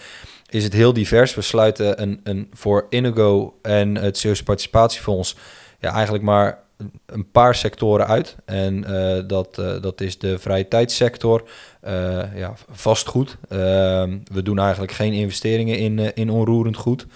is 0.48 0.64
het 0.64 0.72
heel 0.72 0.92
divers. 0.92 1.34
We 1.34 1.42
sluiten 1.42 2.02
een, 2.02 2.20
een, 2.24 2.50
voor 2.52 2.86
Inigo 2.88 3.58
en 3.62 3.94
het 3.94 4.18
Zeeuwse 4.18 4.42
Participatiefonds 4.42 5.36
ja, 5.80 5.92
eigenlijk 5.92 6.24
maar 6.24 6.58
een 7.06 7.30
paar 7.30 7.54
sectoren 7.54 8.06
uit. 8.06 8.36
En 8.44 8.84
uh, 8.88 9.22
dat, 9.26 9.58
uh, 9.58 9.82
dat 9.82 10.00
is 10.00 10.18
de 10.18 10.38
vrije 10.38 10.68
tijdssector, 10.68 11.42
uh, 11.84 12.22
ja, 12.34 12.54
vastgoed. 12.70 13.36
Ehm, 13.48 14.18
we 14.32 14.42
doen 14.42 14.58
eigenlijk 14.58 14.92
geen 14.92 15.12
investeringen 15.12 15.78
in, 15.78 16.14
in 16.14 16.30
onroerend 16.30 16.76
goed. 16.76 17.06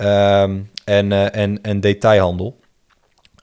Um, 0.00 0.70
en, 0.84 1.32
en, 1.32 1.62
en 1.62 1.80
detailhandel. 1.80 2.58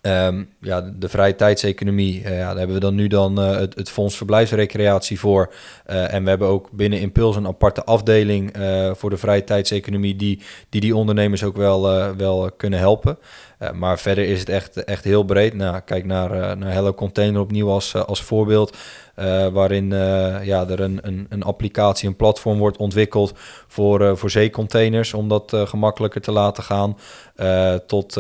Um, 0.02 0.50
ja, 0.66 0.92
de 0.96 1.10
vrije 1.10 1.36
tijdseconomie, 1.36 2.22
ja, 2.22 2.30
daar 2.30 2.58
hebben 2.58 2.76
we 2.76 2.82
dan 2.82 2.96
nu 2.96 3.08
dan 3.08 3.38
het, 3.38 3.76
het 3.76 3.90
Fonds 3.90 4.18
Verblijfsrecreatie 4.18 5.20
voor. 5.20 5.54
en 5.86 6.24
we 6.24 6.30
hebben 6.30 6.48
ook 6.48 6.72
binnen 6.72 7.00
Impuls 7.00 7.36
een 7.36 7.48
aparte 7.48 7.84
afdeling 7.84 8.54
voor 8.94 9.10
de 9.10 9.18
vrije 9.18 9.44
tijdseconomie... 9.44 10.16
die 10.16 10.36
die, 10.70 10.82
die 10.82 10.96
ondernemers 10.96 11.44
ook 11.44 11.56
wel, 11.56 12.16
wel 12.16 12.52
kunnen 12.58 12.80
helpen. 12.80 13.18
Maar 13.74 14.00
verder 14.00 14.26
is 14.26 14.40
het 14.40 14.50
echt, 14.50 14.84
echt 14.84 15.04
heel 15.04 15.24
breed. 15.24 15.54
Nou, 15.54 15.80
kijk 15.80 16.06
naar, 16.06 16.58
naar 16.58 16.72
Hello 16.72 16.94
Container 16.94 17.42
opnieuw 17.42 17.70
als, 17.70 17.96
als 17.96 18.22
voorbeeld. 18.22 18.78
waarin 19.52 19.90
ja, 20.44 20.68
er 20.70 20.80
een, 20.80 21.00
een, 21.02 21.26
een, 21.30 21.44
applicatie, 21.44 22.08
een 22.08 22.16
platform 22.16 22.58
wordt 22.58 22.78
ontwikkeld 22.78 23.34
voor, 23.68 24.18
voor 24.18 24.30
zeecontainers. 24.30 25.14
Om 25.14 25.28
dat 25.28 25.54
gemakkelijker 25.56 26.22
te 26.22 26.32
laten 26.32 26.64
gaan. 26.64 26.98
tot, 27.88 28.14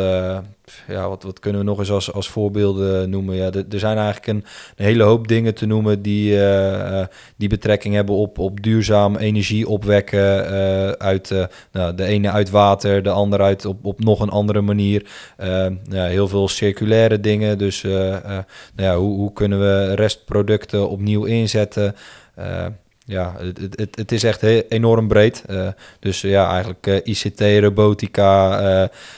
ja, 0.87 1.09
wat, 1.09 1.23
wat 1.23 1.39
kunnen 1.39 1.61
we 1.61 1.67
nog 1.67 1.79
eens 1.79 1.91
als, 1.91 2.13
als 2.13 2.29
voorbeelden 2.35 3.09
noemen? 3.09 3.35
Ja, 3.35 3.51
er 3.51 3.79
zijn 3.79 3.97
eigenlijk 3.97 4.27
een, 4.27 4.43
een, 4.75 4.85
hele 4.85 5.03
hoop 5.03 5.27
dingen 5.27 5.53
te 5.53 5.65
noemen 5.65 6.01
die, 6.01 6.39
die 7.37 7.49
betrekking 7.49 7.93
hebben 7.93 8.15
op, 8.15 8.37
op 8.37 8.61
duurzaam 8.61 9.15
energie 9.15 9.67
opwekken. 9.67 10.47
uit, 10.99 11.47
nou, 11.71 11.95
de 11.95 12.03
ene 12.03 12.31
uit 12.31 12.49
water, 12.49 13.03
de 13.03 13.09
andere 13.09 13.43
uit 13.43 13.65
op, 13.65 13.85
op 13.85 14.03
nog 14.03 14.19
een 14.19 14.29
andere 14.29 14.61
manier. 14.61 15.05
Ja, 15.89 16.05
heel 16.05 16.27
veel 16.27 16.47
circulaire 16.47 17.19
dingen. 17.19 17.57
Dus 17.57 17.81
nou 17.81 18.43
ja, 18.75 18.95
hoe, 18.97 19.15
hoe, 19.15 19.33
kunnen 19.33 19.59
we 19.59 19.95
restproducten 19.95 20.89
opnieuw 20.89 21.23
inzetten? 21.23 21.95
Ja, 23.05 23.35
het, 23.37 23.59
het- 23.75 23.95
het, 23.95 24.11
is 24.11 24.23
echt 24.23 24.41
he- 24.41 24.61
enorm 24.69 25.07
breed. 25.07 25.43
Eh, 25.47 25.67
dus 25.99 26.21
ja, 26.21 26.49
eigenlijk 26.51 26.87
eh, 26.87 26.95
ICT, 27.03 27.63
robotica, 27.63 28.59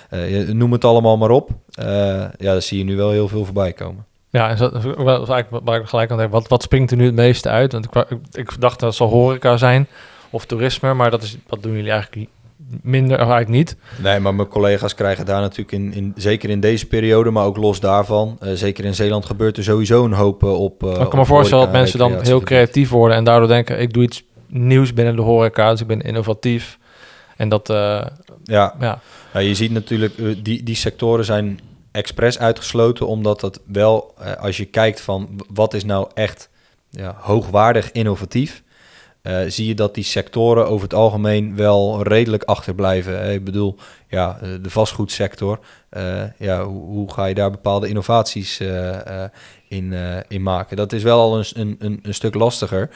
eh, 0.09 0.47
noem 0.47 0.71
het 0.71 0.85
allemaal 0.85 1.17
maar 1.17 1.29
op. 1.29 1.49
Ja, 1.69 2.31
daar 2.37 2.61
zie 2.61 2.77
je 2.77 2.83
nu 2.83 2.95
wel 2.95 3.11
heel 3.11 3.27
veel 3.27 3.45
voorbij 3.45 3.73
komen. 3.73 4.05
Ja, 4.29 4.49
en 4.49 4.57
dat 4.57 4.73
is 5.21 5.29
eigenlijk 5.29 5.65
waar 5.65 5.79
ik 5.79 5.87
gelijk 5.87 6.11
aan 6.11 6.17
denk. 6.17 6.31
Wat, 6.31 6.47
wat 6.47 6.63
springt 6.63 6.91
er 6.91 6.97
nu 6.97 7.05
het 7.05 7.15
meeste 7.15 7.49
uit? 7.49 7.71
Want 7.71 7.85
ik, 7.85 8.05
ik, 8.31 8.61
dacht 8.61 8.79
dat 8.79 8.89
het 8.89 8.97
zal 8.97 9.09
horeca 9.09 9.57
zijn 9.57 9.87
of 10.29 10.45
toerisme, 10.45 10.93
maar 10.93 11.11
dat, 11.11 11.23
is, 11.23 11.37
dat 11.47 11.63
doen 11.63 11.75
jullie 11.75 11.91
eigenlijk 11.91 12.29
minder, 12.81 13.17
eigenlijk 13.17 13.49
niet. 13.49 13.75
Nee, 14.03 14.19
maar 14.19 14.35
mijn 14.35 14.47
collega's 14.47 14.95
krijgen 14.95 15.25
daar 15.25 15.41
natuurlijk 15.41 15.71
in, 15.71 15.93
in 15.93 16.13
zeker 16.15 16.49
in 16.49 16.59
deze 16.59 16.85
periode, 16.87 17.31
maar 17.31 17.45
ook 17.45 17.57
los 17.57 17.79
daarvan. 17.79 18.37
eh, 18.39 18.51
zeker 18.53 18.85
in 18.85 18.95
Zeeland 18.95 19.25
gebeurt 19.25 19.57
er 19.57 19.63
sowieso 19.63 20.05
een 20.05 20.13
hoop 20.13 20.43
eh, 20.43 20.59
op. 20.61 20.83
eh, 20.83 20.87
Maar 20.89 20.95
ik 21.01 21.09
kan 21.09 21.11
op 21.11 21.15
me 21.17 21.25
voorstellen 21.25 21.63
dat 21.63 21.73
mensen 21.73 21.99
dan 21.99 22.21
heel 22.21 22.41
creatief 22.41 22.89
worden 22.89 23.17
en 23.17 23.23
daardoor 23.23 23.47
denken, 23.47 23.79
ik 23.79 23.93
doe 23.93 24.03
iets 24.03 24.23
nieuws 24.47 24.93
binnen 24.93 25.15
de 25.15 25.21
horeca, 25.21 25.71
dus 25.71 25.81
ik 25.81 25.87
ben 25.87 26.01
innovatief. 26.01 26.77
En 27.37 27.49
dat, 27.49 27.67
Ja, 27.67 28.13
ja, 28.79 28.99
Nou, 29.33 29.45
je 29.45 29.53
ziet 29.55 29.71
natuurlijk, 29.71 30.43
die, 30.43 30.63
die 30.63 30.75
sectoren 30.75 31.25
zijn 31.25 31.59
expres 31.91 32.39
uitgesloten, 32.39 33.07
omdat 33.07 33.39
dat 33.39 33.59
wel, 33.65 34.13
als 34.39 34.57
je 34.57 34.65
kijkt 34.65 35.01
van 35.01 35.29
wat 35.53 35.73
is 35.73 35.85
nou 35.85 36.07
echt 36.13 36.49
ja, 36.89 37.15
hoogwaardig 37.19 37.91
innovatief, 37.91 38.63
eh, 39.27 39.49
zie 39.49 39.67
je 39.67 39.75
dat 39.75 39.95
die 39.95 40.03
sectoren 40.03 40.67
over 40.67 40.83
het 40.83 40.93
algemeen 40.93 41.55
wel 41.55 42.03
redelijk 42.03 42.43
achterblijven. 42.43 43.21
Eh, 43.21 43.33
Ik 43.33 43.43
bedoel, 43.43 43.75
ja, 44.09 44.37
eh, 44.41 44.49
de 44.61 44.69
vastgoedsector, 44.69 45.59
ja, 46.37 46.63
hoe, 46.63 46.85
hoe 46.85 47.13
ga 47.13 47.25
je 47.25 47.33
daar 47.33 47.51
bepaalde 47.51 47.87
innovaties 47.87 48.59
in, 49.67 49.93
in 50.27 50.43
maken? 50.43 50.77
Dat 50.77 50.93
is 50.93 51.03
wel 51.03 51.19
al 51.19 51.37
een, 51.37 51.75
een, 51.79 51.99
een, 52.01 52.13
stuk 52.13 52.33
lastiger, 52.33 52.89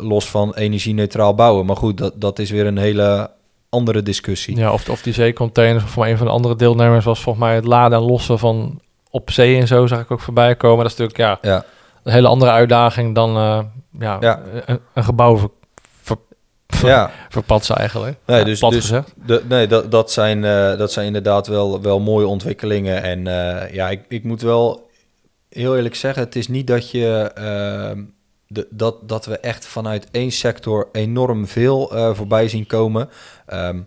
los 0.00 0.28
van 0.28 0.54
energie-neutraal 0.54 1.34
bouwen. 1.34 1.66
Maar 1.66 1.76
goed, 1.76 1.98
dat, 1.98 2.20
dat 2.20 2.38
is 2.38 2.50
weer 2.50 2.66
een 2.66 2.78
hele 2.78 3.30
andere 3.68 4.02
discussie. 4.02 4.56
ja 4.56 4.72
of, 4.72 4.88
of 4.88 5.02
die 5.02 5.12
zeecontainers, 5.12 5.84
of 5.84 5.90
voor 5.90 6.06
een 6.06 6.16
van 6.16 6.26
de 6.26 6.32
andere 6.32 6.56
deelnemers 6.56 7.04
was 7.04 7.20
volgens 7.20 7.44
mij 7.44 7.54
het 7.54 7.64
laden 7.64 7.98
en 7.98 8.04
lossen 8.04 8.38
van 8.38 8.80
op 9.10 9.30
zee 9.30 9.60
en 9.60 9.66
zo, 9.66 9.86
zag 9.86 10.00
ik 10.00 10.10
ook 10.10 10.20
voorbij 10.20 10.56
komen. 10.56 10.84
Dat 10.84 10.92
is 10.92 10.98
natuurlijk, 10.98 11.42
ja, 11.42 11.50
Ja. 11.50 11.64
Een 12.04 12.12
hele 12.12 12.28
andere 12.28 12.50
uitdaging 12.50 13.14
dan 13.14 13.36
eh, 13.36 13.60
ja, 13.98 14.16
Ja. 14.20 14.40
Een, 14.66 14.80
een 14.94 15.04
gebouw 15.04 15.36
ver, 15.36 15.50
ver, 16.02 16.16
ver- 16.66 16.88
Ja, 16.88 17.10
verpatsen 17.28 17.76
eigenlijk. 17.76 18.16
Nee, 18.26 18.44
dus- 18.44 18.60
dus- 18.60 18.92
de, 19.26 19.42
nee, 19.48 19.66
dat, 19.66 19.90
dat, 19.90 20.12
zijn, 20.12 20.44
eh, 20.44 20.76
dat 20.78 20.92
zijn 20.92 21.06
inderdaad 21.06 21.46
wel, 21.46 21.80
wel 21.82 22.00
mooie 22.00 22.26
ontwikkelingen. 22.26 23.02
En 23.02 23.26
eh, 23.26 23.72
ja, 23.74 23.88
ik, 23.90 24.04
ik 24.08 24.24
moet 24.24 24.42
wel 24.42 24.90
heel 25.48 25.76
eerlijk 25.76 25.94
zeggen, 25.94 26.22
het 26.22 26.36
is 26.36 26.48
niet 26.48 26.66
dat 26.66 26.90
je 26.90 27.30
ehm, 27.34 28.02
de, 28.46 28.66
dat, 28.70 29.08
dat 29.08 29.26
we 29.26 29.38
echt 29.38 29.66
vanuit 29.66 30.08
één 30.10 30.30
sector 30.30 30.88
enorm 30.92 31.46
veel 31.46 31.92
voorbij 32.14 32.48
zien 32.48 32.66
komen. 32.66 33.08
Ehm, 33.46 33.78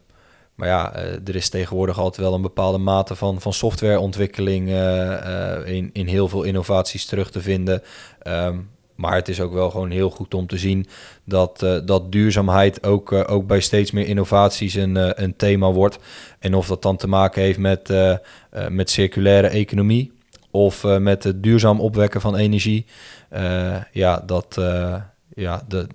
maar 0.58 0.68
ja, 0.68 0.94
eh, 0.94 1.28
er 1.28 1.36
is 1.36 1.50
tegenwoordig 1.50 2.00
altijd 2.00 2.18
wel 2.18 2.34
een 2.34 2.42
bepaalde 2.42 2.78
mate 2.78 3.16
van, 3.16 3.42
van 3.42 3.54
softwareontwikkeling 3.54 4.70
eh, 4.70 5.14
eh, 5.14 5.68
in, 5.68 5.90
in 5.94 6.08
heel 6.08 6.28
veel 6.28 6.44
innovaties 6.44 7.06
terug 7.06 7.32
te 7.32 7.42
vinden. 7.42 7.84
Ehm, 8.22 8.58
maar 8.96 9.16
het 9.16 9.28
is 9.28 9.42
ook 9.42 9.54
wel 9.54 9.70
gewoon 9.70 9.90
heel 9.90 10.10
goed 10.10 10.34
om 10.34 10.48
te 10.48 10.58
zien 10.58 10.88
dat, 11.24 11.60
dat 11.86 12.12
duurzaamheid 12.12 12.86
ook, 12.86 13.12
ook 13.12 13.48
bij 13.48 13.60
steeds 13.60 13.92
meer 13.92 14.08
innovaties 14.08 14.74
een, 14.74 15.24
een 15.24 15.36
thema 15.36 15.72
wordt. 15.72 15.98
En 16.40 16.54
of 16.54 16.68
dat 16.68 16.82
dan 16.82 16.98
te 16.98 17.08
maken 17.08 17.42
heeft 17.42 17.60
met, 17.60 17.94
met 18.70 18.90
circulaire 18.90 19.48
economie 19.48 20.12
of 20.52 20.84
met 20.84 21.24
het 21.24 21.44
duurzaam 21.44 21.80
opwekken 21.80 22.22
van 22.22 22.36
energie. 22.36 22.86
ja, 23.92 24.24
dat, 24.26 24.62
ja 25.30 25.62
de, 25.68 25.88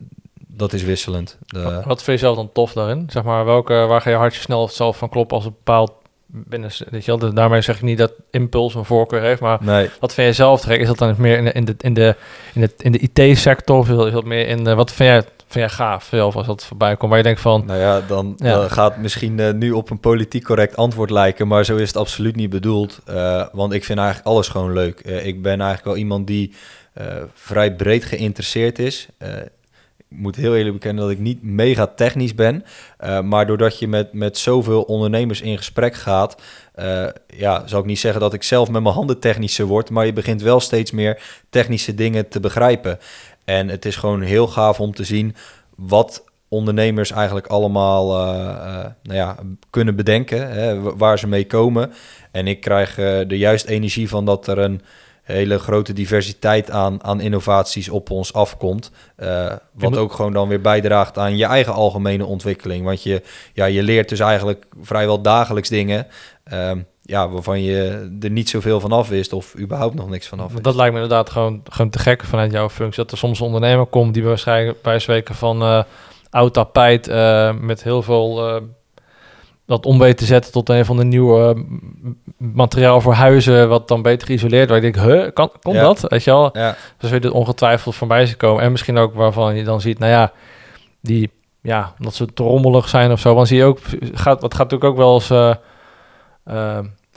dat 0.57 0.73
is 0.73 0.83
wisselend. 0.83 1.39
De, 1.47 1.83
Wat 1.85 2.03
vind 2.03 2.21
je 2.21 2.25
zelf 2.25 2.37
dan 2.37 2.51
tof 2.53 2.73
daarin? 2.73 3.07
Zeg 3.11 3.23
maar, 3.23 3.45
welke, 3.45 3.75
waar 3.75 4.01
ga 4.01 4.11
je 4.11 4.17
hartje 4.17 4.41
snel 4.41 4.69
zelf 4.69 4.97
van 4.97 5.09
kloppen 5.09 5.37
als 5.37 5.47
een 5.47 5.55
bepaald 5.65 5.93
binnen, 6.27 6.71
weet 6.91 7.05
je 7.05 7.11
wel, 7.11 7.19
dus 7.21 7.33
daarmee 7.35 7.61
zeg 7.61 7.77
ik 7.77 7.83
niet 7.83 7.99
dat 7.99 8.13
impuls 8.31 8.75
een 8.75 8.85
voorkeur 8.85 9.21
heeft, 9.23 9.41
maar 9.41 9.59
nee, 9.61 9.91
wat 10.01 10.15
vind 10.15 10.27
je 10.29 10.33
zelf 10.35 10.61
trek? 10.61 10.81
Is 10.81 10.87
dat 10.87 10.99
dan 10.99 11.15
meer 11.19 11.37
in 11.39 11.45
de, 11.45 11.53
in 11.53 11.65
de, 11.65 11.75
in 11.79 11.95
de, 11.95 12.17
in 12.55 12.61
de, 12.61 12.71
in 12.79 12.93
de 12.93 12.99
IT-sector 12.99 13.77
of 13.79 13.89
is 13.89 13.97
dat, 13.97 14.07
is 14.07 14.13
dat 14.13 14.25
meer 14.25 14.49
in 14.49 14.65
de, 14.65 14.75
wat 14.75 14.93
vind 14.93 15.09
jij, 15.09 15.21
vind 15.23 15.53
jij 15.53 15.69
gaaf 15.69 16.05
zelf 16.11 16.37
als 16.37 16.47
dat 16.47 16.65
voorbij 16.65 16.97
komt? 16.97 17.09
Waar 17.09 17.19
je 17.19 17.25
denkt 17.25 17.41
van, 17.41 17.63
Nou 17.67 17.79
ja, 17.79 18.01
dan, 18.01 18.35
Ja. 18.37 18.69
gaat 18.69 18.97
misschien 18.97 19.41
eh, 19.41 19.53
nu 19.53 19.73
op 19.73 19.91
een 19.91 20.01
politiek 20.01 20.45
correct 20.45 20.77
antwoord 20.77 21.11
lijken, 21.11 21.49
maar 21.49 21.65
zo 21.65 21.77
is 21.77 21.89
het 21.89 21.97
absoluut 21.97 22.37
niet 22.37 22.51
bedoeld. 22.51 23.01
Eh, 23.05 23.45
want 23.53 23.73
ik 23.73 23.85
vind 23.85 23.99
eigenlijk 23.99 24.29
alles 24.29 24.49
gewoon 24.49 24.73
leuk. 24.73 25.01
Eh, 25.01 25.27
ik 25.27 25.43
ben 25.43 25.53
eigenlijk 25.61 25.85
wel 25.85 25.97
iemand 25.97 26.27
die 26.27 26.55
vrij 27.35 27.75
breed 27.75 28.05
geïnteresseerd 28.05 28.79
is. 28.79 29.09
Moet 30.15 30.37
heel 30.37 30.57
eerlijk 30.57 30.75
bekennen 30.75 31.03
dat 31.03 31.13
ik 31.13 31.19
niet 31.19 31.43
mega 31.43 31.87
technisch 31.87 32.35
ben. 32.35 32.65
eh, 32.99 33.21
maar 33.21 33.47
doordat 33.47 33.79
je 33.79 33.89
met, 33.89 34.13
met 34.13 34.39
zoveel 34.39 34.83
ondernemers 34.83 35.41
in 35.41 35.57
gesprek 35.57 35.95
gaat, 35.95 36.37
eh, 36.75 37.07
ja, 37.27 37.67
zou 37.67 37.81
ik 37.83 37.89
niet 37.89 37.99
zeggen 37.99 38.21
dat 38.21 38.35
ik 38.35 38.43
zelf 38.43 38.71
met 38.71 38.83
mijn 38.83 38.95
handen 38.95 39.19
technischer 39.21 39.67
word, 39.67 39.91
maar 39.91 40.07
je 40.07 40.13
begint 40.13 40.43
wel 40.43 40.61
steeds 40.61 40.91
meer 40.91 41.23
technische 41.51 41.95
dingen 41.95 42.29
te 42.29 42.41
begrijpen. 42.41 42.99
En 43.45 43.69
het 43.69 43.85
is 43.85 43.97
gewoon 43.97 44.21
heel 44.21 44.47
gaaf 44.47 44.81
om 44.81 44.95
te 44.95 45.05
zien 45.05 45.35
wat 45.77 46.25
ondernemers 46.49 47.11
eigenlijk 47.11 47.47
allemaal 47.47 48.11
eh, 48.19 48.85
nou 49.03 49.17
ja, 49.19 49.37
kunnen 49.71 49.97
bedenken, 49.97 50.51
hè, 50.51 50.81
wa- 50.81 50.97
waar 50.97 51.19
ze 51.19 51.27
mee 51.29 51.47
komen. 51.47 51.93
En 52.31 52.47
ik 52.47 52.61
krijg 52.61 52.99
eh 52.99 53.19
er 53.19 53.35
juist 53.35 53.67
energie 53.67 54.09
van 54.09 54.25
dat 54.25 54.47
er 54.47 54.59
een 54.59 54.81
hele 55.23 55.59
grote 55.59 55.93
diversiteit 55.93 56.71
aan, 56.71 57.05
aan 57.05 57.21
innovaties 57.21 57.89
op 57.89 58.11
ons 58.11 58.33
afkomt. 58.33 58.91
eh, 59.17 59.53
wat 59.73 59.97
ook 59.97 60.13
gewoon 60.13 60.33
dan 60.33 60.49
weer 60.49 60.61
bijdraagt 60.61 61.19
aan 61.19 61.37
je 61.37 61.45
eigen 61.45 61.73
algemene 61.73 62.25
ontwikkeling. 62.25 62.85
Want 62.85 63.03
je, 63.03 63.23
ja, 63.53 63.65
je 63.65 63.83
leert 63.83 64.09
dus 64.09 64.21
eigenlijk 64.21 64.65
vrijwel 64.81 65.23
dagelijks 65.23 65.69
dingen... 65.69 66.07
ehm, 66.45 66.81
ja, 67.05 67.29
waarvan 67.29 67.63
je 67.63 68.09
er 68.21 68.31
niet 68.31 68.49
zoveel 68.49 68.81
van 68.81 68.93
af 68.93 69.09
wist 69.09 69.33
of 69.33 69.59
überhaupt 69.59 69.95
nog 69.95 70.09
niks 70.09 70.27
van 70.27 70.41
af 70.41 70.53
wist. 70.53 70.65
dat 70.65 70.75
lijkt 70.75 70.95
me 70.95 71.01
inderdaad 71.01 71.31
gewoon, 71.31 71.63
gewoon 71.71 71.91
te 71.91 71.99
gek 71.99 72.25
vanuit 72.25 72.53
jouw 72.53 72.69
functie, 72.69 73.03
dat 73.03 73.13
er 73.13 73.19
soms 73.19 73.41
een 73.41 73.47
ondernemer 73.47 73.87
komt 73.87 74.15
die 74.15 74.25
waarschijnlijk 74.25 74.83
bij 74.83 74.99
spreken 74.99 75.35
van 75.35 75.63
eh 75.63 75.83
oud 76.33 76.53
tapijt 76.53 77.09
eh, 77.09 77.55
met 77.61 77.83
heel 77.83 78.03
veel 78.03 78.61
dat 79.67 79.87
om 79.87 79.99
weet 79.99 80.17
te 80.19 80.25
zetten 80.25 80.53
tot 80.53 80.69
een 80.69 80.85
van 80.85 80.97
de 80.97 81.05
nieuwe 81.05 81.55
eh, 81.55 81.61
materiaal 82.37 83.01
voor 83.01 83.13
huizen, 83.13 83.69
wat 83.69 83.89
dan 83.89 84.03
beter 84.03 84.27
geïsoleerd 84.27 84.69
wordt. 84.69 84.85
Ik 84.85 84.95
denk, 84.95 85.07
huh, 85.07 85.33
kan, 85.33 85.51
kon 85.63 85.75
Ja. 85.75 85.83
dat? 85.83 86.05
Weet 86.09 86.25
je 86.25 86.31
wel? 86.31 86.51
Ja, 86.59 86.77
Dus 86.99 87.11
weer 87.11 87.21
dit 87.21 87.31
ongetwijfeld 87.31 87.95
voorbij 87.95 88.27
zien 88.27 88.37
komen. 88.37 88.63
En 88.63 88.71
misschien 88.71 88.99
ook 88.99 89.15
waarvan 89.15 89.55
je 89.57 89.65
dan 89.65 89.81
ziet, 89.81 89.99
nou 89.99 90.13
ja, 90.13 90.33
die, 91.01 91.31
ja, 91.63 91.95
omdat 91.99 92.15
ze 92.15 92.27
te 92.35 92.43
rommelig 92.43 92.89
zijn 92.89 93.13
of 93.13 93.21
zo. 93.21 93.35
Want 93.35 93.49
zie 93.49 93.57
je 93.57 93.65
ook, 93.65 93.79
gaat, 94.13 94.41
dat 94.41 94.55
gaat 94.55 94.71
natuurlijk 94.71 94.91
ook 94.91 94.97
wel 94.97 95.15
eens, 95.15 95.29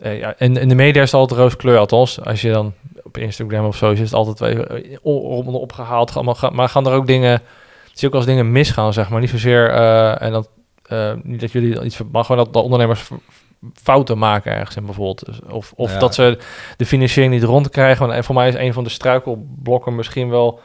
ja, 0.02 0.34
in, 0.38 0.58
in 0.58 0.70
de 0.70 0.76
media 0.76 1.02
is 1.02 1.12
het 1.12 1.20
altijd 1.20 1.40
roze 1.40 1.56
kleur, 1.58 1.78
althans. 1.78 2.22
Als 2.22 2.42
je 2.42 2.52
dan 2.52 2.74
op 3.04 3.18
Instagram 3.18 3.66
of 3.66 3.76
zo 3.76 3.92
is 3.92 4.00
het 4.00 4.14
altijd 4.14 4.60
rommel 5.04 5.60
opgehaald. 5.60 6.22
Maar, 6.24 6.36
ga- 6.36 6.50
maar 6.50 6.70
gaan 6.70 6.88
er 6.88 6.94
ook 6.94 7.08
dingen, 7.08 7.42
zie 7.86 7.94
je 7.96 8.08
ook 8.08 8.14
als 8.14 8.26
dingen 8.26 8.52
misgaan, 8.52 8.94
zeg 8.94 9.10
maar. 9.10 9.20
Niet 9.20 9.30
zozeer, 9.30 9.70
en 10.20 10.32
dat, 10.32 10.50
eh, 10.88 11.12
niet 11.24 11.42
dat 11.42 11.52
jullie 11.52 11.84
iets, 11.84 12.00
maar 12.12 12.26
gewoon 12.26 12.44
dat 12.44 12.54
de 12.54 12.60
ondernemers 12.60 13.10
fouten 13.74 14.18
maken 14.18 14.52
ergens 14.52 14.76
in 14.76 14.86
bijvoorbeeld. 14.86 15.26
Dus 15.26 15.40
Of, 15.50 15.74
of 15.76 15.92
Ja. 15.94 16.00
dat 16.00 16.16
ze 16.16 16.38
de 16.78 16.86
financiering 16.86 17.34
niet 17.34 17.44
rondkrijgen. 17.44 18.08
Want 18.08 18.26
voor 18.26 18.36
mij 18.36 18.48
is 18.48 18.56
een 18.56 18.74
van 18.74 18.84
de 18.84 18.90
struikelblokken 18.90 19.96
misschien 19.96 20.30
wel, 20.30 20.60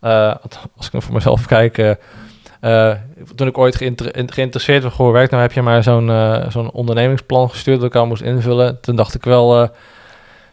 eh, 0.00 0.34
als 0.76 0.90
ik 0.92 1.02
voor 1.02 1.14
mezelf 1.14 1.46
kijk, 1.56 1.78
eh, 1.78 1.90
eh, 2.60 2.96
toen 3.34 3.46
ik 3.46 3.58
ooit 3.58 3.76
geïnter- 3.76 4.12
geïnteresseerd 4.26 4.82
werd 4.82 4.94
voor 4.94 5.12
werk, 5.12 5.30
nou 5.30 5.42
heb 5.42 5.52
je 5.52 5.62
maar 5.62 5.82
zo'n 5.82 6.10
eh, 6.10 6.50
zo'n 6.50 6.70
ondernemingsplan 6.70 7.50
gestuurd 7.50 7.80
dat 7.80 7.88
ik 7.88 7.94
al 7.96 8.06
moest 8.06 8.22
invullen. 8.22 8.80
Toen 8.80 8.96
dacht 8.96 9.14
ik 9.14 9.24
wel, 9.24 9.62
eh, 9.62 9.68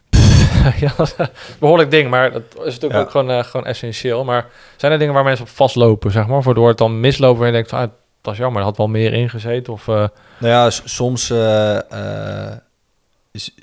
pff, 0.10 0.80
ja, 0.84 0.94
dat 0.98 1.08
is 1.08 1.14
een 1.18 1.28
behoorlijk 1.60 1.92
ding, 1.92 2.10
maar 2.10 2.32
dat 2.32 2.42
is 2.56 2.64
natuurlijk 2.64 2.94
Ja. 2.94 3.00
ook 3.00 3.10
gewoon, 3.12 3.32
eh, 3.32 3.44
gewoon 3.44 3.66
essentieel. 3.66 4.24
Maar 4.24 4.46
zijn 4.76 4.92
er 4.92 5.00
dingen 5.00 5.14
waar 5.14 5.24
mensen 5.24 5.46
op 5.46 5.52
vastlopen, 5.52 6.12
zeg 6.12 6.28
maar, 6.28 6.42
waardoor 6.42 6.68
het 6.68 6.78
dan 6.78 7.00
mislopen 7.00 7.40
en 7.42 7.48
je 7.48 7.54
denkt 7.54 7.70
van, 7.70 7.80
ah, 7.80 7.88
dat 8.28 8.38
jammer, 8.38 8.60
er 8.60 8.68
had 8.68 8.78
wel 8.78 8.88
meer 8.88 9.14
ingezeten 9.14 9.74
of... 9.74 9.88
eh, 9.88 9.96
Nou 10.38 10.54
ja, 10.54 10.70
soms 10.70 11.30
eh, 11.30 11.78
eh, 11.92 12.58
is, 13.32 13.54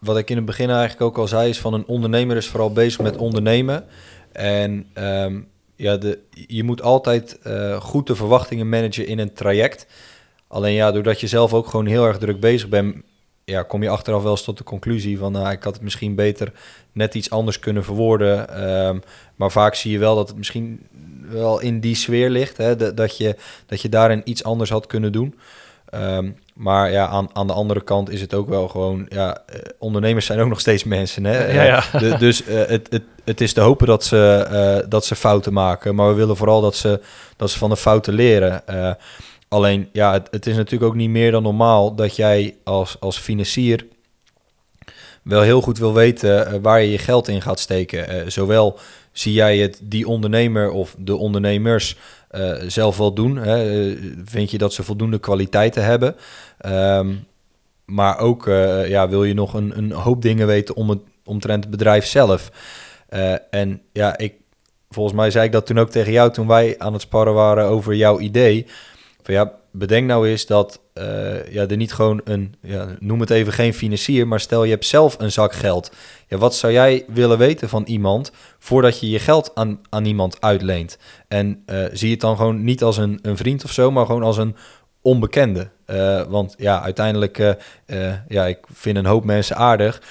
wat 0.00 0.18
ik 0.18 0.30
in 0.30 0.36
het 0.36 0.44
begin 0.44 0.70
eigenlijk 0.70 1.00
ook 1.00 1.18
al 1.18 1.28
zei, 1.28 1.48
is 1.48 1.60
van 1.60 1.74
een 1.74 1.86
ondernemer 1.86 2.36
is 2.36 2.48
vooral 2.48 2.72
bezig 2.72 3.00
met 3.00 3.16
ondernemen. 3.16 3.84
En 4.32 4.86
ehm, 4.92 5.40
ja, 5.76 5.96
de, 5.96 6.18
je 6.30 6.64
moet 6.64 6.82
altijd 6.82 7.38
goed 7.78 8.06
de 8.06 8.16
verwachtingen 8.16 8.68
managen 8.68 9.06
in 9.06 9.18
een 9.18 9.32
traject. 9.32 9.86
Alleen 10.48 10.74
ja, 10.74 10.92
doordat 10.92 11.20
je 11.20 11.26
zelf 11.26 11.54
ook 11.54 11.66
gewoon 11.66 11.86
heel 11.86 12.06
erg 12.06 12.18
druk 12.18 12.40
bezig 12.40 12.68
bent, 12.68 12.96
ja, 13.44 13.62
kom 13.62 13.82
je 13.82 13.88
achteraf 13.88 14.22
wel 14.22 14.30
eens 14.30 14.44
tot 14.44 14.58
de 14.58 14.64
conclusie 14.64 15.18
van, 15.18 15.32
nou, 15.32 15.50
ik 15.50 15.62
had 15.62 15.74
het 15.74 15.82
misschien 15.82 16.14
beter 16.14 16.52
net 16.92 17.14
iets 17.14 17.30
anders 17.30 17.58
kunnen 17.58 17.84
verwoorden. 17.84 18.48
Ehm, 18.48 18.98
maar 19.36 19.50
vaak 19.50 19.74
zie 19.74 19.92
je 19.92 19.98
wel 19.98 20.14
dat 20.14 20.28
het 20.28 20.36
misschien 20.36 20.86
wel 21.28 21.60
in 21.60 21.80
die 21.80 21.94
sfeer 21.94 22.30
ligt, 22.30 22.56
hè, 22.56 22.94
dat, 22.94 23.16
je, 23.16 23.36
dat 23.66 23.80
je 23.80 23.88
daarin 23.88 24.20
iets 24.24 24.44
anders 24.44 24.70
had 24.70 24.86
kunnen 24.86 25.12
doen. 25.12 25.34
Ehm, 25.90 26.30
maar 26.54 26.90
ja, 26.90 27.06
aan, 27.06 27.28
aan 27.32 27.46
de 27.46 27.52
andere 27.52 27.80
kant 27.80 28.10
is 28.10 28.20
het 28.20 28.34
ook 28.34 28.48
wel 28.48 28.68
gewoon... 28.68 29.06
Ja, 29.08 29.42
eh, 29.46 29.60
ondernemers 29.78 30.26
zijn 30.26 30.40
ook 30.40 30.48
nog 30.48 30.60
steeds 30.60 30.84
mensen, 30.84 31.24
hè? 31.24 31.52
Ja, 31.52 31.62
ja. 31.62 31.82
Eh, 31.92 32.00
de- 32.00 32.16
dus 32.18 32.44
eh, 32.44 32.66
het, 32.66 32.86
het, 32.90 33.02
het 33.24 33.40
is 33.40 33.52
te 33.52 33.60
hopen 33.60 33.86
dat 33.86 34.04
ze, 34.04 34.84
dat 34.88 35.04
ze 35.04 35.16
fouten 35.16 35.52
maken. 35.52 35.94
Maar 35.94 36.08
we 36.08 36.14
willen 36.14 36.36
vooral 36.36 36.60
dat 36.60 36.76
ze, 36.76 37.00
dat 37.36 37.50
ze 37.50 37.58
van 37.58 37.70
de 37.70 37.76
fouten 37.76 38.14
leren. 38.14 38.62
Alleen, 39.48 39.88
ja, 39.92 40.12
het, 40.12 40.28
het 40.30 40.46
is 40.46 40.56
natuurlijk 40.56 40.90
ook 40.90 40.96
niet 40.96 41.10
meer 41.10 41.30
dan 41.30 41.42
normaal... 41.42 41.94
dat 41.94 42.16
jij 42.16 42.56
als, 42.64 42.96
als 43.00 43.18
financier 43.18 43.86
wel 45.22 45.40
heel 45.40 45.60
goed 45.60 45.78
wil 45.78 45.94
weten 45.94 46.62
waar 46.62 46.80
je 46.80 46.90
je 46.90 46.98
geld 46.98 47.28
in 47.28 47.42
gaat 47.42 47.60
steken. 47.60 48.32
Zowel 48.32 48.78
zie 49.18 49.32
jij 49.32 49.58
het 49.58 49.80
die 49.82 50.08
ondernemer 50.08 50.70
of 50.70 50.94
de 50.98 51.16
ondernemers 51.16 51.96
eh, 52.28 52.54
zelf 52.66 52.96
wel 52.96 53.12
doen. 53.12 53.36
Hè? 53.36 53.88
Eh, 53.88 53.96
vind 54.24 54.50
je 54.50 54.58
dat 54.58 54.72
ze 54.72 54.82
voldoende 54.82 55.18
kwaliteiten 55.18 55.84
hebben? 55.84 56.16
Ehm, 56.58 57.14
maar 57.84 58.18
ook 58.18 58.46
eh, 58.46 58.88
ja, 58.88 59.08
wil 59.08 59.24
je 59.24 59.34
nog 59.34 59.54
een, 59.54 59.78
een 59.78 59.92
hoop 59.92 60.22
dingen 60.22 60.46
weten 60.46 60.74
om 60.76 60.90
het, 60.90 60.98
omtrent 61.24 61.62
het 61.62 61.70
bedrijf 61.70 62.06
zelf. 62.06 62.50
En 63.50 63.82
ja, 63.92 64.18
ik, 64.18 64.34
volgens 64.90 65.16
mij 65.16 65.30
zei 65.30 65.46
ik 65.46 65.52
dat 65.52 65.66
toen 65.66 65.78
ook 65.78 65.90
tegen 65.90 66.12
jou 66.12 66.32
toen 66.32 66.46
wij 66.46 66.74
aan 66.78 66.92
het 66.92 67.02
sparren 67.02 67.34
waren 67.34 67.64
over 67.64 67.94
jouw 67.94 68.20
idee. 68.20 68.66
Van 69.22 69.34
ja, 69.34 69.52
bedenk 69.78 70.06
nou 70.06 70.28
eens 70.28 70.46
dat 70.46 70.80
eh, 70.92 71.52
ja, 71.52 71.68
er 71.68 71.76
niet 71.76 71.92
gewoon 71.92 72.20
een, 72.24 72.54
ja, 72.60 72.96
noem 72.98 73.20
het 73.20 73.30
even 73.30 73.52
geen 73.52 73.74
financier, 73.74 74.28
maar 74.28 74.40
stel 74.40 74.64
je 74.64 74.70
hebt 74.70 74.86
zelf 74.86 75.16
een 75.18 75.32
zak 75.32 75.52
geld. 75.52 75.92
Ja, 76.28 76.36
wat 76.36 76.54
zou 76.54 76.72
jij 76.72 77.04
willen 77.08 77.38
weten 77.38 77.68
van 77.68 77.84
iemand 77.84 78.32
voordat 78.58 79.00
je 79.00 79.10
je 79.10 79.18
geld 79.18 79.50
aan, 79.54 79.80
aan 79.88 80.04
iemand 80.04 80.40
uitleent? 80.40 80.98
En 81.28 81.62
eh, 81.66 81.84
zie 81.92 82.10
het 82.10 82.20
dan 82.20 82.36
gewoon 82.36 82.64
niet 82.64 82.82
als 82.82 82.96
een, 82.96 83.18
een 83.22 83.36
vriend 83.36 83.64
of 83.64 83.72
zo, 83.72 83.90
maar 83.90 84.06
gewoon 84.06 84.22
als 84.22 84.36
een 84.36 84.56
onbekende. 85.00 85.70
Eh, 85.86 86.22
want 86.28 86.54
ja, 86.58 86.82
uiteindelijk, 86.82 87.38
eh, 87.38 87.50
eh, 87.86 88.14
ja, 88.28 88.46
ik 88.46 88.58
vind 88.72 88.96
een 88.96 89.06
hoop 89.06 89.24
mensen 89.24 89.56
aardig, 89.56 90.02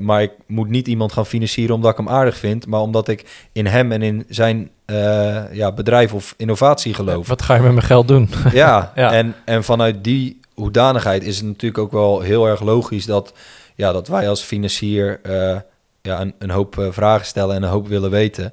maar 0.00 0.22
ik 0.22 0.32
moet 0.46 0.68
niet 0.68 0.88
iemand 0.88 1.12
gaan 1.12 1.26
financieren 1.26 1.74
omdat 1.74 1.90
ik 1.90 1.96
hem 1.96 2.08
aardig 2.08 2.36
vind, 2.36 2.66
maar 2.66 2.80
omdat 2.80 3.08
ik 3.08 3.48
in 3.52 3.66
hem 3.66 3.92
en 3.92 4.02
in 4.02 4.24
zijn 4.28 4.70
ja, 5.52 5.72
bedrijf 5.72 6.12
of 6.12 6.34
innovatie 6.36 6.94
geloof. 6.94 7.28
Wat 7.28 7.42
ga 7.42 7.54
je 7.54 7.60
met 7.60 7.72
mijn 7.72 7.86
geld 7.86 8.08
doen? 8.08 8.28
Ja, 8.52 8.92
Ja. 8.94 9.12
En, 9.12 9.34
en 9.44 9.64
vanuit 9.64 10.04
die 10.04 10.40
hoedanigheid 10.54 11.22
is 11.24 11.36
het 11.36 11.46
natuurlijk 11.46 11.78
ook 11.78 11.92
wel 11.92 12.20
heel 12.20 12.46
erg 12.46 12.60
logisch 12.60 13.06
dat, 13.06 13.32
ja, 13.74 13.92
dat 13.92 14.08
wij 14.08 14.28
als 14.28 14.42
financier 14.42 15.20
ja, 16.02 16.20
een, 16.20 16.34
een 16.38 16.50
hoop 16.50 16.86
vragen 16.90 17.26
stellen 17.26 17.56
en 17.56 17.62
een 17.62 17.68
hoop 17.68 17.88
willen 17.88 18.10
weten. 18.10 18.52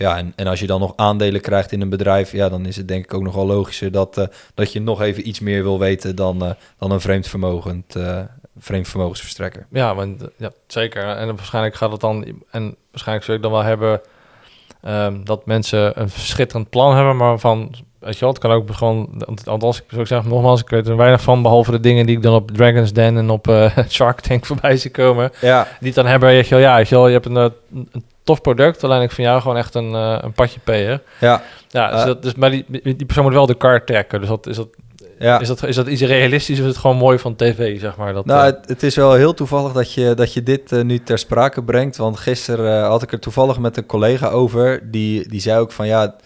Ja, 0.00 0.16
en, 0.16 0.32
en 0.36 0.46
als 0.46 0.60
je 0.60 0.66
dan 0.66 0.80
nog 0.80 0.92
aandelen 0.96 1.40
krijgt 1.40 1.72
in 1.72 1.80
een 1.80 1.88
bedrijf, 1.88 2.32
ja, 2.32 2.48
dan 2.48 2.66
is 2.66 2.76
het 2.76 2.88
denk 2.88 3.04
ik 3.04 3.14
ook 3.14 3.22
nogal 3.22 3.46
logischer 3.46 3.92
dat, 3.92 4.18
eh, 4.18 4.26
dat 4.54 4.72
je 4.72 4.80
nog 4.80 5.00
even 5.00 5.28
iets 5.28 5.40
meer 5.40 5.62
wil 5.62 5.78
weten 5.78 6.16
dan, 6.16 6.44
eh, 6.44 6.50
dan 6.78 6.90
een 6.90 7.00
vreemd, 7.00 7.28
vermogend, 7.28 7.96
eh, 7.96 8.20
vreemd 8.58 8.88
vermogensverstrekker. 8.88 9.66
Ja, 9.70 9.94
want, 9.94 10.24
ja, 10.36 10.50
zeker. 10.66 11.02
En 11.02 11.36
waarschijnlijk 11.36 11.74
gaat 11.74 11.92
het 11.92 12.00
dan... 12.00 12.42
En 12.50 12.76
waarschijnlijk 12.90 13.26
zul 13.26 13.34
ik 13.36 13.42
dan 13.42 13.50
wel 13.50 13.62
hebben... 13.62 14.00
ehm, 14.82 15.24
dat 15.24 15.46
mensen 15.46 16.00
een 16.00 16.10
schitterend 16.10 16.70
plan 16.70 16.96
hebben, 16.96 17.16
maar 17.16 17.38
van... 17.38 17.74
Weet 17.98 18.14
je 18.14 18.20
wel, 18.20 18.28
het 18.28 18.38
kan 18.38 18.50
ook 18.50 18.74
gewoon... 18.74 19.24
Althans, 19.44 19.78
ik 19.78 19.84
zou 19.88 20.06
zeggen, 20.06 20.30
nogmaals, 20.30 20.60
ik 20.60 20.68
weet 20.68 20.88
er 20.88 20.96
weinig 20.96 21.22
van... 21.22 21.42
behalve 21.42 21.70
de 21.70 21.80
dingen 21.80 22.06
die 22.06 22.16
ik 22.16 22.22
dan 22.22 22.34
op 22.34 22.50
Dragon's 22.50 22.92
Den 22.92 23.16
en 23.16 23.30
op 23.30 23.70
Shark 23.88 24.20
Tank 24.20 24.46
voorbij 24.46 24.76
zie 24.76 24.90
komen... 24.90 25.32
Ja, 25.40 25.66
die 25.80 25.92
dan 25.92 26.06
hebben, 26.06 26.28
weet 26.28 26.48
je 26.48 26.54
wel, 26.54 26.64
ja, 26.64 26.76
weet 26.76 26.88
je 26.88 26.94
wel, 26.94 27.06
je 27.06 27.12
hebt 27.12 27.26
een, 27.26 27.36
een 27.36 28.04
tof 28.30 28.40
product, 28.40 28.84
alleen 28.84 29.02
ik 29.02 29.10
vind 29.10 29.28
jou 29.28 29.40
gewoon 29.40 29.56
echt 29.56 29.74
een, 29.74 29.94
eh, 29.94 30.18
een 30.20 30.32
patje 30.32 30.60
peer. 30.64 31.02
ja, 31.20 31.42
Ja, 31.68 31.90
dus 31.90 32.00
Eh. 32.00 32.06
dat, 32.06 32.22
dus, 32.22 32.34
maar 32.34 32.50
die, 32.50 32.64
die 32.82 33.04
persoon 33.04 33.24
moet 33.24 33.32
wel 33.32 33.46
de 33.46 33.54
kar 33.54 33.84
trekken. 33.84 34.20
Dus 34.20 34.28
dat, 34.28 34.46
is, 34.46 34.56
dat, 34.56 34.68
ja. 35.18 35.40
is, 35.40 35.48
dat, 35.48 35.62
is 35.62 35.76
dat 35.76 35.86
iets 35.86 36.02
realistisch 36.02 36.58
of 36.58 36.64
is 36.64 36.70
het 36.70 36.80
gewoon 36.80 36.96
mooi 36.96 37.18
van 37.18 37.36
tv, 37.36 37.80
zeg 37.80 37.96
maar? 37.96 38.12
Dat, 38.12 38.26
Nou, 38.26 38.40
eh, 38.40 38.46
het, 38.46 38.68
het 38.68 38.82
is 38.82 38.96
wel 38.96 39.12
heel 39.12 39.34
toevallig 39.34 39.72
dat 39.72 39.92
je, 39.92 40.14
dat 40.14 40.32
je 40.32 40.42
dit 40.42 40.70
nu 40.82 40.98
ter 40.98 41.18
sprake 41.18 41.62
brengt. 41.62 41.96
Want 41.96 42.18
gisteren 42.18 42.84
had 42.84 43.02
ik 43.02 43.12
er 43.12 43.20
toevallig 43.20 43.58
met 43.58 43.76
een 43.76 43.86
collega 43.86 44.28
over. 44.28 44.90
Die, 44.90 45.28
die 45.28 45.40
zei 45.40 45.60
ook 45.60 45.72
van 45.72 45.86
ja. 45.86 46.16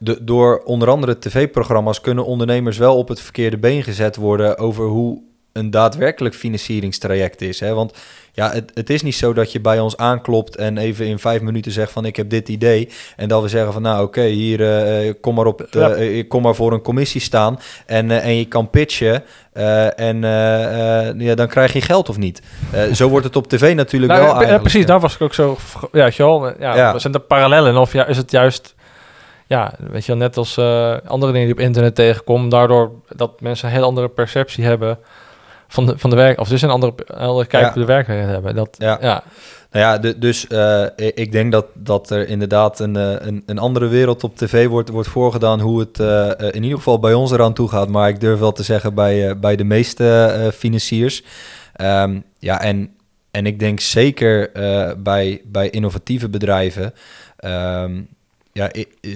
De, 0.00 0.24
door 0.24 0.62
onder 0.64 0.88
andere 0.90 1.18
tv-programma's 1.18 2.00
kunnen 2.00 2.24
ondernemers 2.24 2.78
wel 2.78 2.96
op 2.96 3.08
het 3.08 3.20
verkeerde 3.20 3.58
been 3.58 3.82
gezet 3.82 4.16
worden 4.16 4.58
over 4.58 4.84
hoe 4.84 5.22
een 5.52 5.70
daadwerkelijk 5.70 6.34
financieringstraject 6.34 7.40
is. 7.40 7.60
Hè? 7.60 7.74
Want 7.74 7.92
ja, 8.38 8.50
het, 8.52 8.70
het 8.74 8.90
is 8.90 9.02
niet 9.02 9.14
zo 9.14 9.32
dat 9.32 9.52
je 9.52 9.60
bij 9.60 9.80
ons 9.80 9.96
aanklopt 9.96 10.56
en 10.56 10.78
even 10.78 11.06
in 11.06 11.18
vijf 11.18 11.40
minuten 11.40 11.72
zegt 11.72 11.92
van 11.92 12.04
ik 12.04 12.16
heb 12.16 12.30
dit 12.30 12.48
idee. 12.48 12.88
En 13.16 13.28
dat 13.28 13.42
we 13.42 13.48
zeggen 13.48 13.72
van 13.72 13.82
nou 13.82 14.02
oké, 14.04 14.22
hier 14.22 14.60
eh, 14.76 15.12
kom, 15.20 15.34
maar 15.34 15.46
op, 15.46 15.66
Ja. 15.70 15.90
eh, 15.90 16.28
kom 16.28 16.42
maar 16.42 16.54
voor 16.54 16.72
een 16.72 16.82
commissie 16.82 17.20
staan 17.20 17.58
en, 17.86 18.10
eh, 18.10 18.24
en 18.24 18.36
je 18.36 18.44
kan 18.44 18.70
pitchen. 18.70 19.22
eh, 19.52 20.00
en 20.00 20.24
eh, 20.24 21.08
eh, 21.08 21.14
ja, 21.20 21.34
dan 21.34 21.46
krijg 21.48 21.72
je 21.72 21.80
geld 21.80 22.08
of 22.08 22.16
niet. 22.16 22.42
Eh, 22.72 22.82
zo 22.92 23.08
wordt 23.08 23.26
het 23.26 23.36
op 23.36 23.48
tv 23.48 23.74
natuurlijk 23.74 24.12
nou, 24.12 24.24
wel 24.24 24.30
ja, 24.32 24.36
eigenlijk. 24.38 24.62
precies, 24.68 24.86
daar 24.86 25.00
was 25.00 25.14
ik 25.14 25.20
ook 25.20 25.34
zo... 25.34 25.56
Ja, 25.92 26.02
weet 26.04 26.14
je 26.14 26.22
wel, 26.22 26.60
ja, 26.60 26.98
zijn 26.98 27.14
er 27.14 27.20
parallellen? 27.20 27.76
Of 27.76 27.92
ja, 27.92 28.06
is 28.06 28.16
het 28.16 28.30
juist... 28.30 28.74
Ja, 29.46 29.72
weet 29.90 30.04
je 30.06 30.12
wel, 30.12 30.20
net 30.20 30.36
als 30.36 30.56
eh, 30.56 30.94
andere 31.06 31.32
dingen 31.32 31.46
die 31.46 31.56
op 31.56 31.62
internet 31.62 31.94
tegenkomen... 31.94 32.48
daardoor 32.48 32.90
dat 33.16 33.40
mensen 33.40 33.68
een 33.68 33.74
heel 33.74 33.84
andere 33.84 34.08
perceptie 34.08 34.64
hebben 34.64 34.98
van 35.68 35.86
de, 35.86 35.98
van 35.98 36.10
de 36.10 36.16
werk... 36.16 36.40
of 36.40 36.48
dus 36.48 36.62
een 36.62 36.70
andere, 36.70 36.94
andere 37.06 37.46
kijk 37.46 37.62
Ja. 37.62 37.68
op 37.68 37.74
de 37.74 37.84
werkelijkheid 37.84 38.32
hebben. 38.32 38.54
Dat, 38.54 38.76
Ja. 38.78 38.98
ja. 39.00 39.22
Nou 39.70 39.84
ja, 39.84 39.98
de- 39.98 40.18
dus 40.18 40.46
eh, 40.46 40.84
ik 40.96 41.32
denk 41.32 41.52
dat, 41.52 41.66
dat 41.74 42.10
er 42.10 42.28
inderdaad 42.28 42.80
een, 42.80 42.96
eh, 42.96 43.14
een, 43.18 43.42
een 43.46 43.58
andere 43.58 43.86
wereld 43.88 44.24
op 44.24 44.36
tv 44.36 44.66
wordt, 44.68 44.88
wordt 44.88 45.08
voorgedaan 45.08 45.60
hoe 45.60 45.80
het 45.80 46.00
eh, 46.00 46.30
in 46.50 46.62
ieder 46.62 46.76
geval 46.78 46.98
bij 46.98 47.14
ons 47.14 47.30
eraan 47.30 47.52
toe 47.54 47.68
gaat. 47.68 47.88
Maar 47.88 48.08
ik 48.08 48.20
durf 48.20 48.38
wel 48.38 48.52
te 48.52 48.62
zeggen 48.62 48.94
bij, 48.94 49.38
bij 49.38 49.56
de 49.56 49.64
meeste 49.64 50.50
financiers. 50.54 51.22
Ehm, 51.74 52.20
ja, 52.38 52.60
en, 52.60 52.90
en 53.30 53.46
ik 53.46 53.58
denk 53.58 53.80
zeker 53.80 54.50
bij, 55.02 55.40
bij 55.44 55.70
innovatieve 55.70 56.28
bedrijven. 56.28 56.92
ehm, 57.36 58.00
ja, 58.52 58.70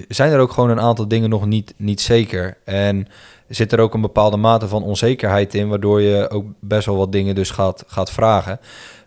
zijn 0.08 0.32
er 0.32 0.38
ook 0.38 0.52
gewoon 0.52 0.70
een 0.70 0.80
aantal 0.80 1.08
dingen 1.08 1.30
nog 1.30 1.46
niet, 1.46 1.74
niet 1.76 2.00
zeker. 2.00 2.56
En 2.64 3.06
zit 3.54 3.72
er 3.72 3.80
ook 3.80 3.94
een 3.94 4.00
bepaalde 4.00 4.36
mate 4.36 4.68
van 4.68 4.82
onzekerheid 4.82 5.54
in, 5.54 5.68
waardoor 5.68 6.00
je 6.00 6.30
ook 6.30 6.44
best 6.60 6.86
wel 6.86 6.96
wat 6.96 7.12
dingen 7.12 7.34
dus 7.34 7.50
gaat, 7.50 7.84
gaat 7.86 8.10
vragen. 8.10 8.60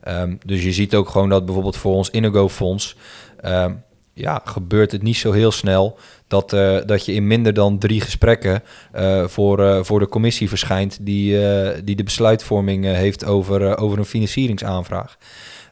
Ehm, 0.04 0.36
dus 0.46 0.64
je 0.64 0.72
ziet 0.72 0.96
ook 0.96 1.10
gewoon 1.10 1.30
dat 1.30 1.46
bijvoorbeeld 1.46 1.78
voor 1.78 1.94
ons 1.94 2.10
Inigo-fonds... 2.10 2.96
ehm, 3.42 3.74
ja, 4.16 4.42
gebeurt 4.46 4.92
het 4.92 5.02
niet 5.02 5.16
zo 5.16 5.32
heel 5.32 5.52
snel 5.52 5.98
dat, 6.28 6.54
eh, 6.54 6.78
dat 6.86 7.06
je 7.06 7.14
in 7.14 7.28
minder 7.28 7.54
dan 7.54 7.78
drie 7.78 8.02
gesprekken 8.02 8.64
eh, 8.92 9.28
voor, 9.28 9.64
eh, 9.64 9.84
voor 9.84 10.00
de 10.00 10.08
commissie 10.08 10.50
verschijnt 10.50 10.98
die, 11.02 11.40
die 11.84 11.96
de 11.96 12.04
besluitvorming 12.04 12.86
heeft 12.86 13.26
over, 13.26 13.78
over 13.78 13.98
een 13.98 14.06
financieringsaanvraag. 14.06 15.18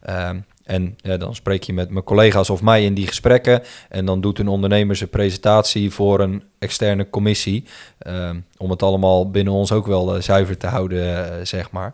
Ehm, 0.02 0.40
en 0.64 0.96
dan 1.18 1.36
spreek 1.36 1.64
je 1.64 1.74
met 1.74 1.90
mijn 1.90 2.04
collega's 2.04 2.50
of 2.50 2.62
mij 2.62 2.84
in 2.84 2.94
die 2.94 3.08
gesprekken. 3.08 3.62
En 3.90 4.06
dan 4.06 4.22
doet 4.22 4.40
een 4.40 4.48
ondernemer 4.48 4.96
zijn 4.96 5.10
presentatie 5.10 5.92
voor 5.92 6.20
een 6.20 6.44
externe 6.60 7.10
commissie. 7.10 7.66
ehm, 7.98 8.40
om 8.58 8.70
het 8.70 8.84
allemaal 8.84 9.30
binnen 9.30 9.54
ons 9.54 9.72
ook 9.72 9.86
wel 9.86 10.16
eh, 10.16 10.22
zuiver 10.22 10.58
te 10.58 10.68
houden, 10.68 11.28
eh, 11.40 11.46
zeg 11.46 11.72
maar. 11.72 11.94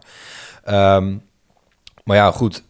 Ehm, 0.63 1.15
maar 2.03 2.15
ja, 2.15 2.31
goed. 2.31 2.63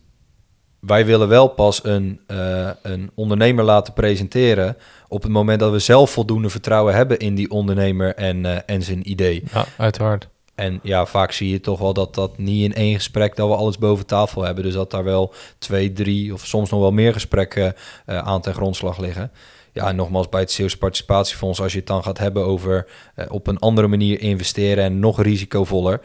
Wij 0.79 1.05
willen 1.05 1.27
wel 1.27 1.47
pas 1.47 1.83
een, 1.83 2.19
eh, 2.27 2.69
een 2.81 3.11
ondernemer 3.15 3.63
laten 3.63 3.93
presenteren 3.93 4.77
op 5.07 5.21
het 5.23 5.31
moment 5.31 5.59
dat 5.59 5.71
we 5.71 5.79
zelf 5.79 6.11
voldoende 6.11 6.49
vertrouwen 6.49 6.95
hebben 6.95 7.19
in 7.19 7.35
die 7.35 7.49
ondernemer 7.49 8.15
en, 8.15 8.67
en 8.67 8.81
zijn 8.81 9.09
idee. 9.09 9.43
ja, 9.53 9.65
uiteraard. 9.77 10.29
En 10.59 10.79
ja, 10.83 11.05
vaak 11.05 11.31
zie 11.31 11.49
je 11.49 11.59
toch 11.59 11.79
wel 11.79 11.93
dat 11.93 12.15
dat 12.15 12.37
niet 12.37 12.63
in 12.63 12.73
één 12.73 12.95
gesprek 12.95 13.35
dat 13.35 13.47
we 13.47 13.55
alles 13.55 13.77
boven 13.77 14.05
tafel 14.05 14.43
hebben. 14.43 14.63
Dus 14.63 14.73
dat 14.73 14.91
daar 14.91 15.03
wel 15.03 15.33
twee, 15.57 15.93
drie 15.93 16.33
of 16.33 16.45
soms 16.45 16.69
nog 16.69 16.79
wel 16.79 16.91
meer 16.91 17.13
gesprekken 17.13 17.75
eh, 18.05 18.17
aan 18.17 18.41
ten 18.41 18.53
grondslag 18.53 18.97
liggen. 18.97 19.31
Ja, 19.73 19.87
en 19.87 19.95
nogmaals, 19.95 20.29
bij 20.29 20.39
het 20.39 20.51
Zeeuws 20.51 20.77
Participatiefonds, 20.77 21.61
als 21.61 21.71
je 21.71 21.77
het 21.77 21.87
dan 21.87 22.03
gaat 22.03 22.17
hebben 22.17 22.45
over 22.45 22.87
eh, 23.15 23.25
op 23.29 23.47
een 23.47 23.59
andere 23.59 23.87
manier 23.87 24.19
investeren 24.19 24.83
en 24.83 24.99
nog 24.99 25.21
risicovoller. 25.21 26.01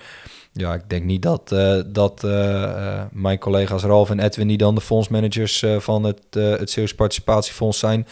Ja, 0.57 0.75
ik 0.75 0.83
denk 0.87 1.05
niet 1.05 1.23
dat, 1.23 1.53
eh, 1.53 1.81
dat 1.87 2.25
eh, 2.25 2.63
eh, 2.63 3.03
mijn 3.13 3.39
collega's 3.39 3.83
Ralf 3.83 4.11
en 4.11 4.21
Edwin, 4.21 4.49
die 4.49 4.57
dan 4.57 4.75
de 4.75 4.81
fondsmanagers 4.81 5.63
eh, 5.63 5.79
van 5.79 6.05
het, 6.05 6.21
het 6.31 6.71
Zeeuws 6.71 6.95
Participatiefonds 6.95 7.79
zijn, 7.79 8.07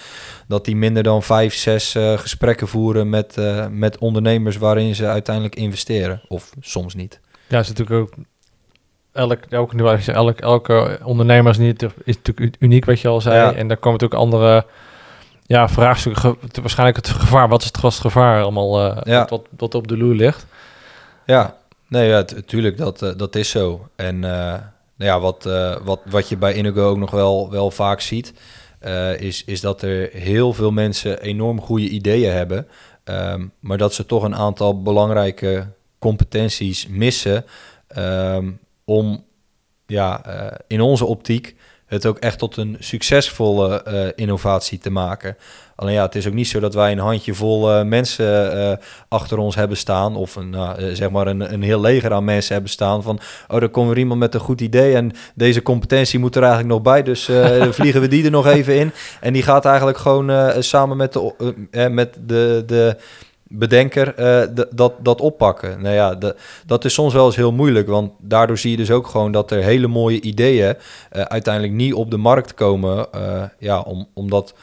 dat 0.49 0.65
die 0.65 0.77
minder 0.77 1.03
dan 1.03 1.23
vijf, 1.23 1.55
zes 1.55 1.97
gesprekken 2.17 2.69
voeren 2.69 3.09
met, 3.09 3.37
met 3.71 3.99
ondernemers 3.99 4.57
waarin 4.57 4.95
ze 4.95 5.07
uiteindelijk 5.07 5.57
investeren. 5.57 6.23
Of 6.29 6.51
soms 6.61 6.95
niet. 6.95 7.21
Ja, 7.49 7.59
is 7.59 7.69
natuurlijk 7.69 8.01
ook... 8.01 8.15
Elk, 9.13 9.39
elk, 9.51 9.73
elk, 10.07 10.41
elke 10.41 10.99
ondernemer 11.03 11.51
is, 11.51 11.59
niet, 11.59 11.83
is 12.05 12.17
natuurlijk 12.17 12.57
uniek, 12.59 12.85
wat 12.85 13.01
je 13.01 13.09
al 13.09 13.21
zei. 13.21 13.37
Ja. 13.37 13.55
En 13.55 13.69
daar 13.69 13.77
komen 13.77 14.01
natuurlijk 14.01 14.21
andere 14.21 14.67
ja, 15.47 15.69
vraagstukken. 15.69 16.37
Waarschijnlijk 16.61 16.97
het 16.97 17.09
gevaar. 17.09 17.49
Wat 17.49 17.61
is 17.61 17.67
het, 17.67 17.83
het 17.83 17.95
gevaar 17.95 18.43
allemaal 18.43 19.09
Ja. 19.09 19.27
wat, 19.29 19.47
wat 19.57 19.75
op 19.75 19.89
de 19.89 19.97
loer 19.97 20.15
ligt? 20.15 20.47
Ja, 21.27 21.61
nee, 21.93 22.09
ja, 22.09 22.25
tu- 22.25 22.43
tuurlijk, 22.43 22.77
dat, 22.77 23.03
eh, 23.03 23.11
dat 23.17 23.37
is 23.37 23.51
zo. 23.51 23.89
En 23.97 24.25
eh, 24.25 24.61
nou 24.97 25.11
ja, 25.11 25.21
wat, 25.21 25.47
eh, 25.47 25.77
wat, 25.85 26.01
wat 26.05 26.29
je 26.29 26.37
bij 26.37 26.55
Inigo 26.55 26.89
ook 26.89 26.99
nog 26.99 27.11
wel, 27.11 27.51
wel 27.51 27.71
vaak 27.71 28.01
ziet, 28.01 28.33
is, 29.19 29.45
is 29.45 29.61
dat 29.61 29.83
er 29.83 30.11
heel 30.13 30.53
veel 30.53 30.71
mensen 30.71 31.21
enorm 31.21 31.61
goede 31.61 31.89
ideeën 31.89 32.33
hebben, 32.33 32.69
ehm, 33.05 33.47
maar 33.61 33.79
dat 33.79 33.95
ze 33.95 34.07
toch 34.07 34.23
een 34.23 34.35
aantal 34.35 34.83
belangrijke 34.83 35.67
competenties 35.99 36.87
missen 36.89 37.45
ehm, 37.87 38.51
om 38.85 39.25
ja, 39.87 40.25
in 40.67 40.81
onze 40.81 41.05
optiek 41.05 41.57
het 41.93 42.07
ook 42.07 42.19
echt 42.19 42.39
tot 42.39 42.57
een 42.57 42.77
succesvolle 42.79 43.83
eh, 43.83 44.07
innovatie 44.15 44.79
te 44.79 44.91
maken. 44.91 45.37
Alleen 45.77 45.95
ja, 45.95 46.03
het 46.03 46.15
is 46.15 46.27
ook 46.27 46.33
niet 46.33 46.49
zo 46.49 46.61
dat 46.61 46.75
wij 46.75 46.93
een 46.93 46.99
handjevol 46.99 47.71
uh, 47.71 47.83
mensen 47.83 48.57
uh, 48.57 48.73
achter 49.09 49.39
ons 49.39 49.55
hebben 49.55 49.77
staan. 49.77 50.17
Of 50.17 50.37
een, 50.37 50.53
uh, 50.53 50.71
zeg 50.93 51.11
maar 51.11 51.27
een, 51.27 51.53
een 51.53 51.63
heel 51.63 51.81
leger 51.81 52.13
aan 52.13 52.25
mensen 52.25 52.53
hebben 52.53 52.71
staan. 52.71 53.03
Van, 53.03 53.21
oh, 53.49 53.63
er 53.63 53.69
komt 53.69 53.89
weer 53.89 53.99
iemand 53.99 54.21
met 54.21 54.35
een 54.35 54.41
goed 54.41 54.61
idee. 54.61 54.95
En 54.95 55.13
deze 55.35 55.63
competentie 55.63 56.19
moet 56.19 56.37
er 56.37 56.43
eigenlijk 56.43 56.73
nog 56.73 56.83
bij. 56.83 57.03
Dus 57.03 57.25
vliegen 57.79 58.01
we 58.01 58.09
die 58.09 58.25
er 58.25 58.31
nog 58.31 58.47
even 58.47 58.77
in. 58.77 58.93
En 59.21 59.33
die 59.33 59.43
gaat 59.43 59.65
eigenlijk 59.65 59.99
gewoon 59.99 60.53
samen 60.63 60.97
met 60.97 61.13
de, 61.13 61.89
met 61.91 62.19
de, 62.27 62.63
de 62.67 62.97
bedenker 63.53 64.15
dat, 64.75 64.95
dat 65.03 65.21
oppakken. 65.21 65.83
Nou 65.83 65.95
ja, 65.95 66.15
de, 66.15 66.37
dat 66.67 66.85
is 66.85 66.95
soms 66.95 67.13
wel 67.13 67.27
eens 67.27 67.37
heel 67.37 67.53
moeilijk. 67.53 67.89
Want 67.89 68.13
daardoor 68.19 68.59
zie 68.59 68.71
je 68.71 68.77
dus 68.77 68.91
ook 68.91 69.07
gewoon 69.07 69.33
dat 69.33 69.51
er 69.51 69.63
hele 69.63 69.87
mooie 69.87 70.21
ideeën 70.21 70.77
uiteindelijk 71.11 71.75
niet 71.75 71.95
op 71.95 72.11
de 72.11 72.17
markt 72.17 72.55
komen. 72.55 73.07
ja, 73.59 73.81
om, 73.81 74.09
omdat 74.13 74.55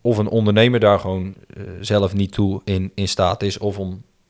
of 0.00 0.18
een 0.18 0.28
ondernemer 0.28 0.80
daar 0.80 0.98
gewoon 0.98 1.34
zelf 1.80 2.14
niet 2.14 2.32
toe 2.32 2.60
in, 2.64 2.92
in 2.94 3.08
staat 3.08 3.42
is, 3.42 3.58
of 3.58 3.78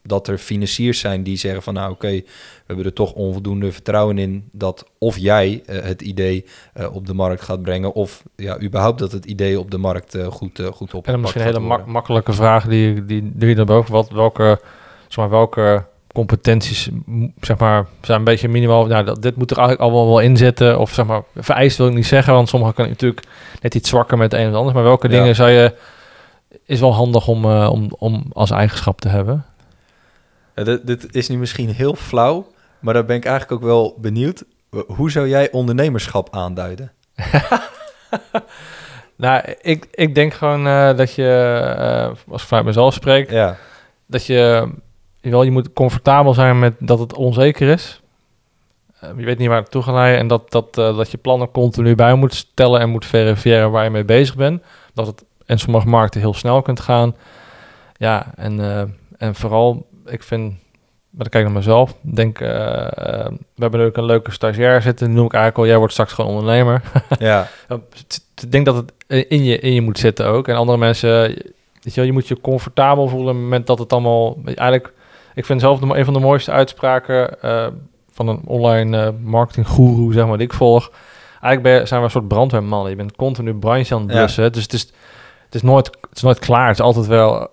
omdat 0.05 0.29
er 0.29 0.39
financiers 0.39 0.99
zijn 0.99 1.23
die 1.23 1.37
zeggen 1.37 1.63
van 1.63 1.75
nou 1.75 1.91
oké, 1.91 2.11
we 2.11 2.25
hebben 2.67 2.85
er 2.85 2.93
toch 2.93 3.13
onvoldoende 3.13 3.73
vertrouwen 3.73 4.19
in 4.19 4.49
dat 4.53 4.87
of 4.99 5.19
jij 5.19 5.63
uh, 5.67 5.83
het 5.83 6.03
idee 6.03 6.45
uh, 6.77 6.95
op 6.95 7.07
de 7.07 7.15
markt 7.15 7.43
gaat 7.43 7.63
brengen, 7.63 7.93
of 7.93 8.23
ja, 8.37 8.61
überhaupt 8.61 8.99
dat 8.99 9.13
het 9.13 9.25
idee 9.25 9.59
op 9.59 9.71
de 9.71 9.79
markt 9.79 10.19
goed, 10.29 10.63
goed 10.73 10.95
op. 10.95 11.07
En 11.07 11.21
misschien 11.21 11.41
een 11.41 11.47
hele 11.47 11.61
mak 11.61 11.87
makkelijke 11.87 12.33
vraag 12.33 12.67
die, 12.67 13.05
die, 13.05 13.33
die 13.35 13.49
je 13.49 13.55
daarboven, 13.55 13.93
wat, 13.93 14.11
welke, 14.11 14.61
zeg 15.09 15.17
maar, 15.17 15.31
welke 15.31 15.85
competenties, 16.15 16.89
zeg 17.41 17.59
maar, 17.59 17.87
zijn 18.01 18.19
een 18.19 18.25
beetje 18.25 18.49
minimaal. 18.49 18.87
Nou, 18.87 19.05
dat, 19.05 19.23
dit 19.23 19.37
moet 19.37 19.51
er 19.51 19.59
eigenlijk 19.59 19.89
allemaal 19.89 20.09
wel 20.09 20.21
in 20.21 20.37
zitten. 20.37 20.79
Of 20.79 20.93
zeg 20.93 21.07
maar, 21.07 21.23
vereist 21.35 21.79
wil 21.79 21.87
ik 21.87 21.95
niet 21.95 22.07
zeggen, 22.07 22.35
want 22.35 22.49
sommigen 22.49 22.75
kunnen 22.75 22.93
natuurlijk 22.93 23.27
net 23.61 23.75
iets 23.75 23.89
zwakker 23.89 24.19
met 24.19 24.33
een 24.33 24.49
of 24.49 24.55
ander. 24.55 24.75
Maar 24.75 24.83
welke 24.83 25.09
ja. 25.09 25.19
dingen 25.19 25.35
zou 25.35 25.51
je, 25.51 25.75
is 26.67 26.81
wel 26.81 26.95
handig 26.95 27.29
om, 27.29 27.45
om, 27.47 27.93
om 27.99 28.25
als 28.33 28.51
eigenschap 28.51 29.01
te 29.01 29.09
hebben? 29.09 29.45
Ja, 30.55 30.65
dit, 30.65 30.87
dit 30.87 31.15
is 31.15 31.29
nu 31.29 31.37
misschien 31.37 31.69
heel 31.69 31.95
flauw, 31.95 32.47
maar 32.79 32.95
daar 32.95 33.05
ben 33.05 33.17
ik 33.17 33.25
eigenlijk 33.25 33.63
ook 33.63 33.69
wel 33.69 33.97
benieuwd. 34.01 34.45
Hoe 34.87 35.11
zou 35.11 35.29
jij 35.29 35.51
ondernemerschap 35.51 36.35
aanduiden? 36.35 36.93
nou, 39.17 39.55
ik, 39.61 39.89
ik 39.91 40.15
denk 40.15 40.35
gewoon 40.35 40.67
uh, 40.67 40.97
dat 40.97 41.15
je, 41.15 41.61
uh, 41.79 42.33
als 42.33 42.43
ik 42.43 42.49
vanuit 42.49 42.67
mezelf 42.67 42.95
spreek, 42.95 43.31
ja. 43.31 43.57
dat 44.07 44.27
je 44.27 44.69
wel, 45.21 45.43
je 45.43 45.51
moet 45.51 45.73
comfortabel 45.73 46.35
zijn 46.35 46.59
met 46.59 46.75
dat 46.79 46.99
het 46.99 47.15
onzeker 47.15 47.69
is. 47.69 48.01
Uh, 49.05 49.11
je 49.17 49.25
weet 49.25 49.39
niet 49.39 49.49
waar 49.49 49.61
het 49.61 49.71
toe 49.71 49.83
gaat 49.83 49.95
leiden 49.95 50.21
en 50.21 50.27
dat, 50.27 50.51
dat, 50.51 50.75
dat 50.75 51.11
je 51.11 51.19
plannen 51.19 51.51
continu 51.51 51.95
bij 51.95 52.15
moet 52.15 52.35
stellen 52.35 52.81
en 52.81 52.91
moet 52.91 53.07
verifiëren 53.07 53.71
waar 53.71 53.85
je 53.85 53.91
mee 53.91 54.05
bezig 54.05 54.37
bent. 54.37 54.63
Dat 54.95 55.07
het 55.07 55.25
in 55.47 55.59
sommige 55.59 55.89
markten 55.89 56.21
heel 56.21 56.35
snel 56.35 56.63
kunt 56.63 56.81
gaan. 56.81 57.17
Ja, 57.97 58.33
en, 58.37 58.61
en 59.19 59.35
vooral, 59.35 59.87
ik 60.07 60.23
vind, 60.23 60.55
maar 61.11 61.27
ik 61.27 61.33
kijk 61.33 61.45
naar 61.45 61.53
mezelf, 61.53 61.95
denk, 62.01 62.39
we 62.39 63.37
hebben 63.57 63.81
ook 63.81 63.97
een 63.97 64.05
leuke 64.05 64.31
stagiair 64.31 64.83
zitten, 64.83 65.13
noem 65.13 65.25
ik 65.25 65.33
eigenlijk 65.33 65.63
al, 65.63 65.67
jij 65.67 65.79
wordt 65.79 65.93
straks 65.93 66.13
gewoon 66.13 66.31
ondernemer. 66.31 66.83
Ja. 67.19 67.49
ik 68.43 68.51
denk 68.53 68.65
dat 68.65 68.77
het 68.77 68.93
in 69.29 69.45
je, 69.45 69.59
in 69.59 69.73
je 69.73 69.81
moet 69.81 69.99
zitten 69.99 70.27
ook. 70.27 70.49
En 70.49 70.57
andere 70.57 70.79
mensen, 70.79 71.21
weet 71.21 71.83
je, 71.83 71.93
wel, 71.95 72.05
je 72.05 72.13
moet 72.13 72.29
je 72.29 72.41
comfortabel 72.41 73.09
voelen 73.09 73.29
op 73.29 73.35
het 73.35 73.43
moment 73.43 73.67
dat 73.67 73.79
het 73.79 73.93
allemaal 73.93 74.39
eigenlijk 74.45 74.93
ik 75.35 75.45
vind 75.45 75.61
zelf 75.61 75.79
de, 75.79 75.99
een 75.99 76.05
van 76.05 76.15
de 76.15 76.21
mooiste 76.21 76.51
uitspraken 76.51 77.37
uh, 77.45 77.67
van 78.11 78.29
een 78.29 78.41
online 78.47 79.05
uh, 79.05 79.09
marketing 79.23 79.69
guru, 79.69 80.13
zeg 80.13 80.27
maar, 80.27 80.39
die 80.39 80.47
ik 80.47 80.53
volg. 80.53 80.91
Eigenlijk 81.41 81.63
ben, 81.63 81.89
zijn 81.89 82.01
we 82.01 82.07
een 82.07 82.13
soort 82.13 82.29
brandweermannen. 82.29 82.91
Je 82.91 82.97
bent 82.97 83.17
continu 83.17 83.55
brandje 83.55 83.95
aan 83.95 84.01
het 84.01 84.11
blussen. 84.11 84.43
Ja. 84.43 84.49
Dus 84.51 84.63
het 84.63 84.73
is, 84.73 84.81
het, 85.45 85.55
is 85.55 85.63
nooit, 85.63 85.87
het 85.87 86.17
is 86.17 86.23
nooit 86.23 86.39
klaar. 86.39 86.67
Het 86.67 86.79
is 86.79 86.85
altijd 86.85 87.07
wel... 87.07 87.53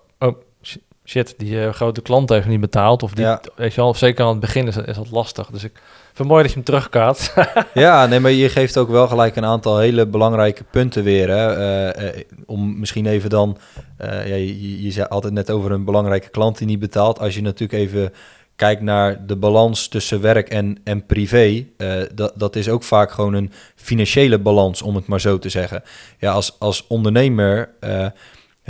Shit, 1.04 1.34
die 1.36 1.54
uh, 1.54 1.72
grote 1.72 2.02
klant 2.02 2.28
heeft 2.28 2.46
niet 2.46 2.60
betaald. 2.60 3.02
Of 3.02 3.12
die, 3.12 3.24
ja. 3.24 3.40
weet 3.56 3.74
je 3.74 3.80
wel, 3.80 3.94
zeker 3.94 4.24
aan 4.24 4.30
het 4.30 4.40
begin 4.40 4.66
is, 4.66 4.76
is 4.76 4.96
dat 4.96 5.10
lastig. 5.10 5.46
Dus 5.46 5.64
ik 5.64 5.80
vind 6.12 6.28
mooi 6.28 6.42
dat 6.42 6.50
je 6.50 6.56
hem 6.56 6.66
terugkaat. 6.66 7.34
ja, 7.74 8.06
nee, 8.06 8.20
maar 8.20 8.30
je 8.30 8.48
geeft 8.48 8.76
ook 8.76 8.88
wel 8.88 9.08
gelijk 9.08 9.36
een 9.36 9.44
aantal 9.44 9.78
hele 9.78 10.06
belangrijke 10.06 10.64
punten 10.70 11.04
weer. 11.04 11.28
Hè? 11.28 11.56
Uh, 11.96 12.04
uh, 12.04 12.20
om 12.46 12.78
misschien 12.78 13.06
even 13.06 13.30
dan, 13.30 13.58
ja, 13.98 14.34
je, 14.34 14.82
je 14.82 14.90
zei 14.90 15.06
altijd 15.08 15.32
net 15.32 15.50
over 15.50 15.70
een 15.70 15.84
belangrijke 15.84 16.28
klant 16.28 16.58
die 16.58 16.66
niet 16.66 16.78
betaalt. 16.78 17.18
Als 17.18 17.34
je 17.34 17.42
natuurlijk 17.42 17.80
even 17.80 18.12
kijkt 18.56 18.82
naar 18.82 19.26
de 19.26 19.36
balans 19.36 19.88
tussen 19.88 20.20
werk 20.20 20.48
en, 20.48 20.78
en 20.84 21.06
privé, 21.06 21.66
dat, 22.14 22.32
dat 22.36 22.56
is 22.56 22.68
ook 22.68 22.82
vaak 22.82 23.10
gewoon 23.10 23.34
een 23.34 23.50
financiële 23.74 24.38
balans, 24.38 24.82
om 24.82 24.94
het 24.94 25.06
maar 25.06 25.20
zo 25.20 25.38
te 25.38 25.48
zeggen. 25.48 25.82
Ja, 26.18 26.32
als, 26.32 26.56
als 26.58 26.86
ondernemer 26.86 27.68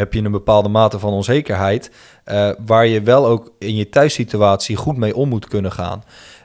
heb 0.02 0.12
je 0.12 0.22
een 0.22 0.30
bepaalde 0.30 0.68
mate 0.68 0.98
van 0.98 1.12
onzekerheid, 1.12 1.90
uh, 2.26 2.50
waar 2.66 2.86
je 2.86 3.02
wel 3.02 3.26
ook 3.26 3.52
in 3.58 3.76
je 3.76 3.88
thuissituatie 3.88 4.76
goed 4.76 4.96
mee 4.96 5.16
om 5.16 5.28
moet 5.28 5.48
kunnen 5.48 5.72
gaan. 5.72 6.04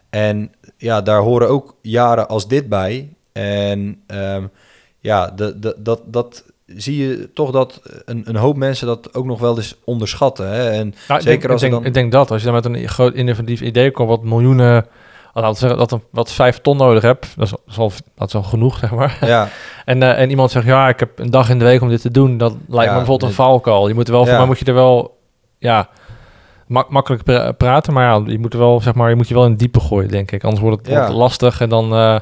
En 0.09 0.51
ja, 0.77 1.01
daar 1.01 1.21
horen 1.21 1.49
ook 1.49 1.75
jaren 1.81 2.27
als 2.27 2.47
dit 2.47 2.69
bij. 2.69 3.15
En 3.31 4.01
um, 4.07 4.49
ja, 4.99 5.27
de, 5.27 5.59
de, 5.59 5.75
dat, 5.77 6.01
dat 6.05 6.43
zie 6.65 7.07
je 7.07 7.29
toch 7.33 7.51
dat 7.51 7.81
een, 8.05 8.23
een 8.25 8.35
hoop 8.35 8.55
mensen 8.55 8.87
dat 8.87 9.13
ook 9.13 9.25
nog 9.25 9.39
wel 9.39 9.57
eens 9.57 9.75
onderschatten. 9.83 10.49
Hè? 10.49 10.69
En 10.69 10.93
nou, 11.07 11.21
zeker 11.21 11.33
ik 11.33 11.39
denk, 11.39 11.51
als 11.51 11.63
ik 11.63 11.69
denk, 11.69 11.81
dan... 11.81 11.85
ik 11.85 11.93
denk 11.93 12.11
dat 12.11 12.31
als 12.31 12.39
je 12.39 12.51
dan 12.51 12.55
met 12.55 12.65
een 12.65 12.89
groot 12.89 13.13
innovatief 13.13 13.61
idee 13.61 13.91
komt, 13.91 14.09
wat 14.09 14.23
miljoenen 14.23 14.85
laten 15.41 15.57
zeggen 15.57 15.77
dat 15.77 15.91
een, 15.91 16.03
wat 16.11 16.31
vijf 16.31 16.59
ton 16.61 16.77
nodig 16.77 17.03
heb, 17.03 17.25
dat 17.35 17.59
is 17.67 17.77
al, 17.77 17.91
dat 18.15 18.27
is 18.27 18.35
al 18.35 18.43
genoeg, 18.43 18.77
zeg 18.77 18.91
maar. 18.91 19.17
Ja. 19.21 19.47
en, 19.85 20.01
uh, 20.01 20.19
en 20.19 20.29
iemand 20.29 20.51
zegt, 20.51 20.65
ja, 20.65 20.87
ik 20.89 20.99
heb 20.99 21.19
een 21.19 21.29
dag 21.29 21.49
in 21.49 21.59
de 21.59 21.65
week 21.65 21.81
om 21.81 21.89
dit 21.89 22.01
te 22.01 22.11
doen, 22.11 22.37
dat 22.37 22.51
lijkt 22.67 22.85
ja, 22.85 22.91
me 22.91 22.97
bijvoorbeeld 22.97 23.29
een 23.29 23.35
valkuil. 23.35 23.87
Je 23.87 23.93
moet 23.93 24.07
er 24.07 24.13
wel, 24.13 24.25
ja. 24.25 24.37
maar 24.37 24.47
moet 24.47 24.59
je 24.59 24.65
er 24.65 24.73
wel, 24.73 25.17
ja, 25.57 25.89
mak 26.67 26.89
makkelijk 26.89 27.23
pra 27.23 27.51
praten, 27.51 27.93
maar 27.93 28.03
ja, 28.03 28.31
je 28.31 28.39
moet 28.39 28.53
er 28.53 28.59
wel, 28.59 28.81
zeg 28.81 28.93
maar, 28.93 29.09
je 29.09 29.15
moet 29.15 29.27
je 29.27 29.33
wel 29.33 29.45
in 29.45 29.55
diepe 29.55 29.79
gooien, 29.79 30.09
denk 30.09 30.31
ik. 30.31 30.43
Anders 30.43 30.61
wordt 30.61 30.87
het, 30.87 31.09
lastig. 31.09 31.61
En 31.61 31.69
dan 31.69 31.93
uh, 31.93 32.19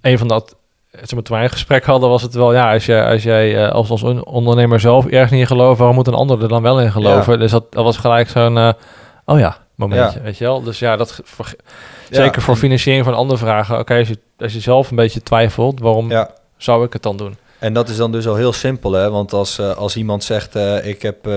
een 0.00 0.18
van 0.18 0.28
dat, 0.28 0.56
zeg 0.90 1.12
maar, 1.12 1.22
toen 1.22 1.36
wij 1.36 1.44
een 1.44 1.52
gesprek 1.52 1.84
hadden, 1.84 2.08
was 2.08 2.22
het 2.22 2.34
wel, 2.34 2.52
ja, 2.52 2.72
als, 2.72 2.86
je, 2.86 3.04
als 3.04 3.22
jij 3.22 3.66
uh, 3.66 3.72
als, 3.72 3.90
als 3.90 4.02
ondernemer 4.22 4.80
zelf 4.80 5.06
ergens 5.06 5.30
niet 5.30 5.46
gelooft, 5.46 5.78
waarom 5.78 5.96
moet 5.96 6.06
een 6.06 6.14
ander 6.14 6.42
er 6.42 6.48
dan 6.48 6.62
wel 6.62 6.80
in 6.80 6.90
geloven? 6.90 7.38
Dus 7.38 7.50
dat, 7.50 7.72
dat 7.72 7.84
was 7.84 7.96
gelijk 7.96 8.28
zo'n, 8.28 8.74
oh 9.24 9.38
ja, 9.38 9.56
momentje, 9.78 10.20
weet 10.20 10.38
je 10.38 10.44
wel. 10.44 10.62
Dus 10.62 10.78
ja, 10.78 10.96
dat 10.96 11.20
zeker 12.10 12.42
voor 12.42 12.56
financiering 12.56 13.04
van 13.04 13.14
andere 13.14 13.38
vragen. 13.38 13.72
Oké, 13.72 13.82
okay, 13.82 13.98
als, 13.98 14.08
je, 14.08 14.18
als 14.38 14.52
je 14.52 14.60
zelf 14.60 14.90
een 14.90 14.96
beetje 14.96 15.22
twijfelt, 15.22 15.80
waarom 15.80 16.12
zou 16.56 16.84
ik 16.84 16.92
het 16.92 17.02
dan 17.02 17.16
doen? 17.16 17.36
En 17.58 17.72
dat 17.72 17.88
is 17.88 17.96
dan 17.96 18.12
dus 18.12 18.26
al 18.26 18.34
heel 18.34 18.52
simpel, 18.52 18.92
hè? 18.92 19.10
Want 19.10 19.32
als, 19.32 19.58
uh, 19.58 19.76
als 19.76 19.96
iemand 19.96 20.24
zegt, 20.24 20.56
uh, 20.56 20.86
ik 20.86 21.02
heb 21.02 21.26
uh, 21.26 21.36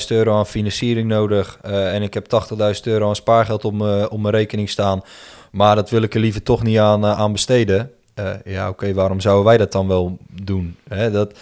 40.000 0.00 0.06
euro 0.08 0.36
aan 0.38 0.46
financiering 0.46 1.08
nodig 1.08 1.58
en 1.62 2.02
ik 2.02 2.14
heb 2.14 2.26
80.000 2.74 2.80
euro 2.82 3.08
aan 3.08 3.16
spaargeld 3.16 3.64
op, 3.64 3.80
op 4.10 4.20
mijn 4.20 4.34
rekening 4.34 4.70
staan, 4.70 5.02
maar 5.50 5.74
dat 5.74 5.90
wil 5.90 6.02
ik 6.02 6.14
er 6.14 6.20
liever 6.20 6.42
toch 6.42 6.62
niet 6.62 6.78
aan, 6.78 7.06
aan 7.06 7.32
besteden. 7.32 7.90
ja, 8.44 8.68
oké, 8.68 8.68
okay, 8.68 8.94
waarom 8.94 9.20
zouden 9.20 9.44
wij 9.44 9.56
dat 9.56 9.72
dan 9.72 9.88
wel 9.88 10.18
doen? 10.42 10.76
Hè? 10.88 11.10
Dat, 11.10 11.32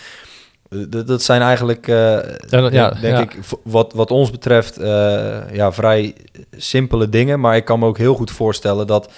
dat, 0.88 1.06
dat 1.06 1.22
zijn 1.22 1.42
eigenlijk, 1.42 1.86
ja, 1.86 2.90
denk 2.90 3.02
ja. 3.02 3.20
ik, 3.20 3.38
wat, 3.62 3.92
wat 3.92 4.10
ons 4.10 4.30
betreft, 4.30 4.76
ja, 5.52 5.72
vrij 5.72 6.14
simpele 6.56 7.08
dingen. 7.08 7.40
Maar 7.40 7.56
ik 7.56 7.64
kan 7.64 7.78
me 7.78 7.86
ook 7.86 7.98
heel 7.98 8.14
goed 8.14 8.30
voorstellen 8.30 8.86
dat 8.86 9.12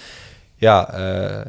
ja, 0.55 0.97
uh, 0.97 1.41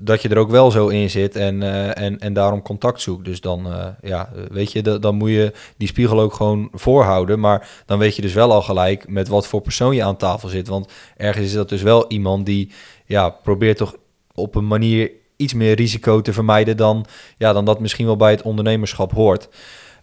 dat 0.00 0.22
je 0.22 0.28
er 0.28 0.38
ook 0.38 0.50
wel 0.50 0.70
zo 0.70 0.88
in 0.88 1.10
zit 1.10 1.36
en, 1.36 1.62
en, 1.94 2.20
en 2.20 2.32
daarom 2.32 2.62
contact 2.62 3.00
zoekt. 3.00 3.24
Dus 3.24 3.40
dan, 3.40 3.66
ja, 4.02 4.28
weet 4.50 4.72
je, 4.72 4.98
dan 4.98 5.14
moet 5.14 5.30
je 5.30 5.52
die 5.76 5.88
spiegel 5.88 6.20
ook 6.20 6.34
gewoon 6.34 6.68
voorhouden. 6.72 7.40
Maar 7.40 7.68
dan 7.86 7.98
weet 7.98 8.16
je 8.16 8.22
dus 8.22 8.34
wel 8.34 8.52
al 8.52 8.62
gelijk 8.62 9.08
met 9.08 9.28
wat 9.28 9.46
voor 9.46 9.60
persoon 9.60 9.94
je 9.94 10.04
aan 10.04 10.16
tafel 10.16 10.48
zit. 10.48 10.68
Want 10.68 10.92
ergens 11.16 11.46
is 11.46 11.52
dat 11.52 11.68
dus 11.68 11.82
wel 11.82 12.04
iemand 12.08 12.46
die, 12.46 12.70
ja, 13.06 13.28
probeert 13.28 13.76
toch 13.76 13.96
op 14.34 14.54
een 14.54 14.66
manier 14.66 15.10
iets 15.36 15.54
meer 15.54 15.74
risico 15.74 16.20
te 16.20 16.32
vermijden 16.32 16.76
dan, 16.76 17.06
ja, 17.36 17.52
dan 17.52 17.64
dat 17.64 17.80
misschien 17.80 18.06
wel 18.06 18.16
bij 18.16 18.30
het 18.30 18.42
ondernemerschap 18.42 19.12
hoort. 19.12 19.48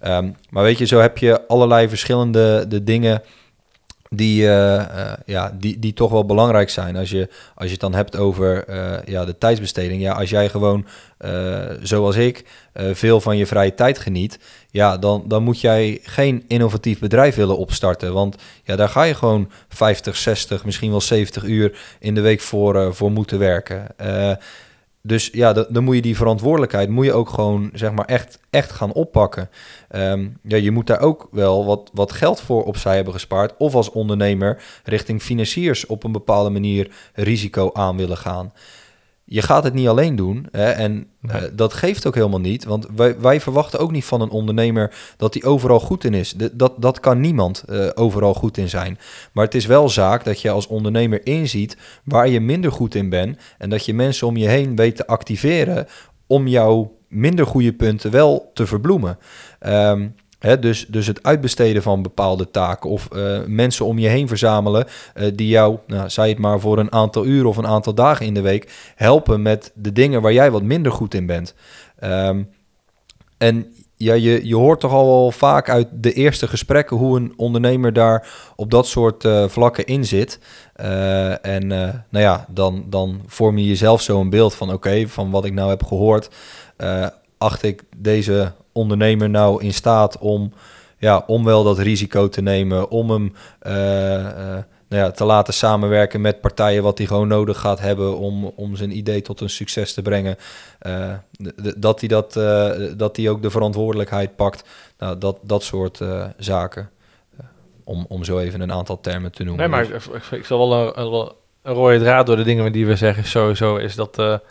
Um, 0.07 0.35
maar 0.49 0.63
weet 0.63 0.77
je, 0.77 0.85
zo 0.85 0.99
heb 0.99 1.17
je 1.17 1.47
allerlei 1.47 1.89
verschillende 1.89 2.65
de 2.67 2.83
dingen 2.83 3.21
die, 4.15 4.43
uh, 4.43 4.75
uh, 4.75 5.13
ja, 5.25 5.55
die, 5.59 5.79
die 5.79 5.93
toch 5.93 6.11
wel 6.11 6.25
belangrijk 6.25 6.69
zijn. 6.69 6.95
Als 6.95 7.09
je, 7.09 7.29
als 7.55 7.65
je 7.65 7.71
het 7.71 7.79
dan 7.79 7.93
hebt 7.93 8.17
over 8.17 8.69
uh, 8.69 8.93
ja, 9.05 9.25
de 9.25 9.37
tijdsbesteding. 9.37 10.01
Ja, 10.01 10.13
als 10.13 10.29
jij 10.29 10.49
gewoon, 10.49 10.85
zoals 11.81 12.15
ik, 12.15 12.45
veel 12.73 13.21
van 13.21 13.37
je 13.37 13.45
vrije 13.45 13.73
tijd 13.73 13.99
geniet... 13.99 14.39
ja, 14.69 14.97
dan, 14.97 15.23
dan 15.27 15.43
moet 15.43 15.61
jij 15.61 15.99
geen 16.03 16.43
innovatief 16.47 16.99
bedrijf 16.99 17.35
willen 17.35 17.57
opstarten. 17.57 18.13
Want 18.13 18.35
ja, 18.63 18.75
daar 18.75 18.89
ga 18.89 19.03
je 19.03 19.13
gewoon 19.13 19.51
50, 19.69 20.17
60, 20.17 20.65
misschien 20.65 20.91
wel 20.91 21.01
70 21.01 21.43
uur 21.43 21.79
in 21.99 22.15
de 22.15 22.21
week 22.21 22.41
voor, 22.41 22.95
voor 22.95 23.11
moeten 23.11 23.39
werken. 23.39 23.87
Dus 25.01 25.29
ja, 25.31 25.53
dan, 25.53 25.83
moet 25.83 25.95
je 25.95 26.01
die 26.01 26.15
verantwoordelijkheid 26.15 26.89
moet 26.89 27.05
je 27.05 27.13
ook 27.13 27.29
gewoon 27.29 27.69
zeg 27.73 27.91
maar 27.91 28.05
echt, 28.05 28.39
echt 28.49 28.71
gaan 28.71 28.93
oppakken. 28.93 29.49
Ehm, 29.89 30.27
ja, 30.43 30.57
je 30.57 30.71
moet 30.71 30.87
daar 30.87 30.99
ook 30.99 31.27
wel 31.31 31.65
wat, 31.65 31.89
wat 31.93 32.11
geld 32.11 32.41
voor 32.41 32.63
opzij 32.63 32.95
hebben 32.95 33.13
gespaard. 33.13 33.53
Of 33.57 33.75
als 33.75 33.91
ondernemer 33.91 34.63
richting 34.83 35.21
financiers 35.21 35.85
op 35.85 36.03
een 36.03 36.11
bepaalde 36.11 36.49
manier 36.49 36.91
risico 37.13 37.69
aan 37.73 37.97
willen 37.97 38.17
gaan 38.17 38.53
je 39.23 39.41
gaat 39.41 39.63
het 39.63 39.73
niet 39.73 39.87
alleen 39.87 40.15
doen. 40.15 40.47
Hè, 40.51 40.69
en 40.69 41.07
eh, 41.21 41.41
dat 41.53 41.73
geeft 41.73 42.07
ook 42.07 42.15
helemaal 42.15 42.39
niet. 42.39 42.63
Want 42.63 42.87
wij, 42.95 43.19
wij 43.19 43.41
verwachten 43.41 43.79
ook 43.79 43.91
niet 43.91 44.05
van 44.05 44.21
een 44.21 44.29
ondernemer 44.29 44.95
dat 45.17 45.33
hij 45.33 45.43
overal 45.43 45.79
goed 45.79 46.03
in 46.03 46.13
is. 46.13 46.33
dat, 46.51 46.73
dat 46.77 46.99
kan 46.99 47.19
niemand 47.19 47.63
uh, 47.69 47.89
overal 47.93 48.33
goed 48.33 48.57
in 48.57 48.69
zijn. 48.69 48.97
Maar 49.31 49.45
het 49.45 49.55
is 49.55 49.65
wel 49.65 49.89
zaak 49.89 50.23
dat 50.23 50.41
je 50.41 50.49
als 50.49 50.67
ondernemer 50.67 51.25
inziet 51.25 51.77
waar 52.03 52.27
je 52.27 52.39
minder 52.39 52.71
goed 52.71 52.95
in 52.95 53.09
bent. 53.09 53.37
En 53.57 53.69
dat 53.69 53.85
je 53.85 53.93
mensen 53.93 54.27
om 54.27 54.37
je 54.37 54.47
heen 54.47 54.75
weet 54.75 54.95
te 54.95 55.07
activeren 55.07 55.87
om 56.27 56.47
jouw 56.47 56.97
minder 57.07 57.45
goede 57.45 57.73
punten 57.73 58.11
wel 58.11 58.51
te 58.53 58.65
verbloemen. 58.65 59.17
Um, 59.67 60.15
dus, 60.41 60.85
dus 60.87 61.07
het 61.07 61.23
uitbesteden 61.23 61.81
van 61.81 62.01
bepaalde 62.01 62.51
taken 62.51 62.89
of 62.89 63.07
uh, 63.13 63.39
mensen 63.45 63.85
om 63.85 63.99
je 63.99 64.07
heen 64.07 64.27
verzamelen 64.27 64.85
uh, 65.15 65.31
die 65.35 65.47
jou, 65.47 65.77
nou, 65.87 66.09
zei 66.09 66.29
het 66.29 66.39
maar 66.39 66.59
voor 66.59 66.79
een 66.79 66.91
aantal 66.91 67.25
uren 67.25 67.49
of 67.49 67.57
een 67.57 67.67
aantal 67.67 67.93
dagen 67.93 68.25
in 68.25 68.33
de 68.33 68.41
week, 68.41 68.93
helpen 68.95 69.41
met 69.41 69.71
de 69.75 69.91
dingen 69.91 70.21
waar 70.21 70.33
jij 70.33 70.51
wat 70.51 70.63
minder 70.63 70.91
goed 70.91 71.13
in 71.13 71.25
bent. 71.25 71.53
Um, 72.03 72.49
en 73.37 73.73
ja, 73.95 74.13
je, 74.13 74.47
je 74.47 74.55
hoort 74.55 74.79
toch 74.79 74.91
al 74.91 75.31
vaak 75.31 75.69
uit 75.69 75.87
de 75.91 76.13
eerste 76.13 76.47
gesprekken 76.47 76.97
hoe 76.97 77.17
een 77.17 77.33
ondernemer 77.35 77.93
daar 77.93 78.27
op 78.55 78.71
dat 78.71 78.87
soort 78.87 79.23
uh, 79.23 79.47
vlakken 79.47 79.85
in 79.85 80.05
zit. 80.05 80.39
en 81.41 81.67
nou 81.67 81.99
ja, 82.09 82.45
dan, 82.49 82.85
dan 82.89 83.21
vorm 83.25 83.57
je 83.57 83.67
jezelf 83.67 84.01
zo 84.01 84.19
een 84.19 84.29
beeld 84.29 84.55
van 84.55 84.73
oké, 84.73 85.07
van 85.07 85.31
wat 85.31 85.45
ik 85.45 85.53
nou 85.53 85.69
heb 85.69 85.83
gehoord, 85.83 86.29
acht 87.41 87.63
ik 87.63 87.83
deze 87.97 88.51
ondernemer 88.71 89.29
nou 89.29 89.63
in 89.63 89.73
staat 89.73 90.17
om, 90.17 90.53
ja, 90.97 91.23
om 91.27 91.43
wel 91.43 91.63
dat 91.63 91.79
risico 91.79 92.29
te 92.29 92.41
nemen, 92.41 92.89
om 92.89 93.09
hem 93.09 93.33
uh, 93.67 93.73
uh, 93.73 94.57
nou 94.87 95.03
ja, 95.03 95.11
te 95.11 95.23
laten 95.23 95.53
samenwerken 95.53 96.21
met 96.21 96.41
partijen 96.41 96.83
wat 96.83 96.97
hij 96.97 97.07
gewoon 97.07 97.27
nodig 97.27 97.59
gaat 97.59 97.79
hebben 97.79 98.17
om, 98.17 98.45
om 98.45 98.75
zijn 98.75 98.97
idee 98.97 99.21
tot 99.21 99.41
een 99.41 99.49
succes 99.49 99.93
te 99.93 100.01
brengen. 100.01 100.37
Uh, 100.87 101.13
dat 101.77 101.99
hij 101.99 102.09
dat, 102.09 102.33
dat 102.97 103.17
hij 103.17 103.29
ook 103.29 103.41
de 103.41 103.49
verantwoordelijkheid 103.49 104.35
pakt. 104.35 104.69
Nou, 104.97 105.17
dat, 105.17 105.37
dat 105.41 105.63
soort 105.63 105.99
zaken. 106.37 106.89
om, 107.83 108.05
om 108.09 108.23
zo 108.23 108.39
even 108.39 108.61
een 108.61 108.71
aantal 108.71 108.99
termen 108.99 109.31
te 109.31 109.43
noemen. 109.43 109.69
Nee, 109.69 109.79
maar 109.79 109.95
ik, 109.95 110.31
ik, 110.31 110.45
zal 110.45 110.69
wel 110.69 110.97
een, 110.97 111.01
een, 111.01 111.31
een 111.61 111.73
rode 111.73 111.99
draad 111.99 112.25
door 112.25 112.35
de 112.35 112.43
dingen 112.43 112.71
die 112.71 112.85
we 112.85 112.95
zeggen, 112.95 113.25
sowieso 113.25 113.75
is 113.75 113.95
dat 113.95 114.41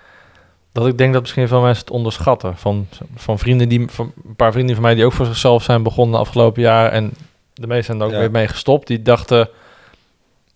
dat 0.72 0.86
ik 0.86 0.98
denk 0.98 1.12
dat 1.12 1.22
misschien 1.22 1.48
veel 1.48 1.60
mensen 1.60 1.84
het 1.84 1.94
onderschatten. 1.94 2.56
Van, 2.56 2.88
van 3.16 3.38
vrienden 3.38 3.68
die, 3.68 3.88
van 3.88 4.12
een 4.26 4.36
paar 4.36 4.52
vrienden 4.52 4.74
van 4.74 4.84
mij 4.84 4.94
die 4.94 5.04
ook 5.04 5.12
voor 5.12 5.26
zichzelf 5.26 5.62
zijn 5.62 5.82
begonnen 5.82 6.14
de 6.14 6.20
afgelopen 6.20 6.62
jaar. 6.62 6.92
En 6.92 7.12
de 7.54 7.66
meesten 7.66 7.84
zijn 7.84 8.00
er 8.00 8.06
ook 8.06 8.20
weer 8.20 8.30
mee 8.30 8.48
gestopt. 8.48 8.86
Die 8.86 9.02
dachten, 9.02 9.48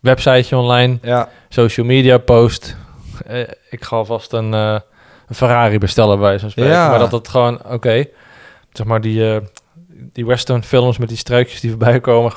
websiteje 0.01 0.57
online, 0.57 0.99
ja. 1.03 1.29
social 1.49 1.87
media 1.87 2.19
post. 2.19 2.77
Eh, 3.27 3.41
ik 3.71 3.85
ga 3.85 4.05
vast 4.05 4.33
een, 4.33 4.53
uh, 4.53 4.79
een 5.29 5.35
Ferrari 5.35 5.79
bestellen 5.79 6.19
bij 6.19 6.39
zo'n 6.39 6.51
spreken. 6.51 6.73
Ja. 6.73 6.89
Maar 6.89 6.99
dat 6.99 7.13
het 7.13 7.29
gewoon, 7.29 7.67
oké, 7.67 8.07
zeg 8.73 8.87
maar 8.87 9.01
die, 9.01 9.21
uh, 9.21 9.37
die 9.87 10.27
western 10.27 10.63
films 10.63 10.99
met 10.99 11.09
die 11.09 11.19
struikjes 11.19 11.61
die 11.61 11.71
voorbij 11.71 12.01
komen. 12.01 12.33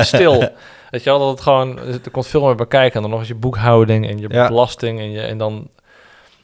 Stil. 0.00 0.38
Weet 0.90 1.02
je 1.04 1.10
wel, 1.10 1.18
dat 1.18 1.28
het 1.28 1.40
gewoon, 1.40 1.78
er 1.78 2.10
komt 2.10 2.26
veel 2.26 2.44
meer 2.44 2.54
bij 2.54 2.66
kijken. 2.66 2.94
En 2.94 3.02
dan 3.02 3.10
nog 3.10 3.18
eens 3.18 3.28
je 3.28 3.34
boekhouding 3.34 4.08
en 4.08 4.18
je 4.18 4.28
belasting 4.28 4.98
en, 4.98 5.10
je, 5.10 5.20
en 5.20 5.38
dan 5.38 5.68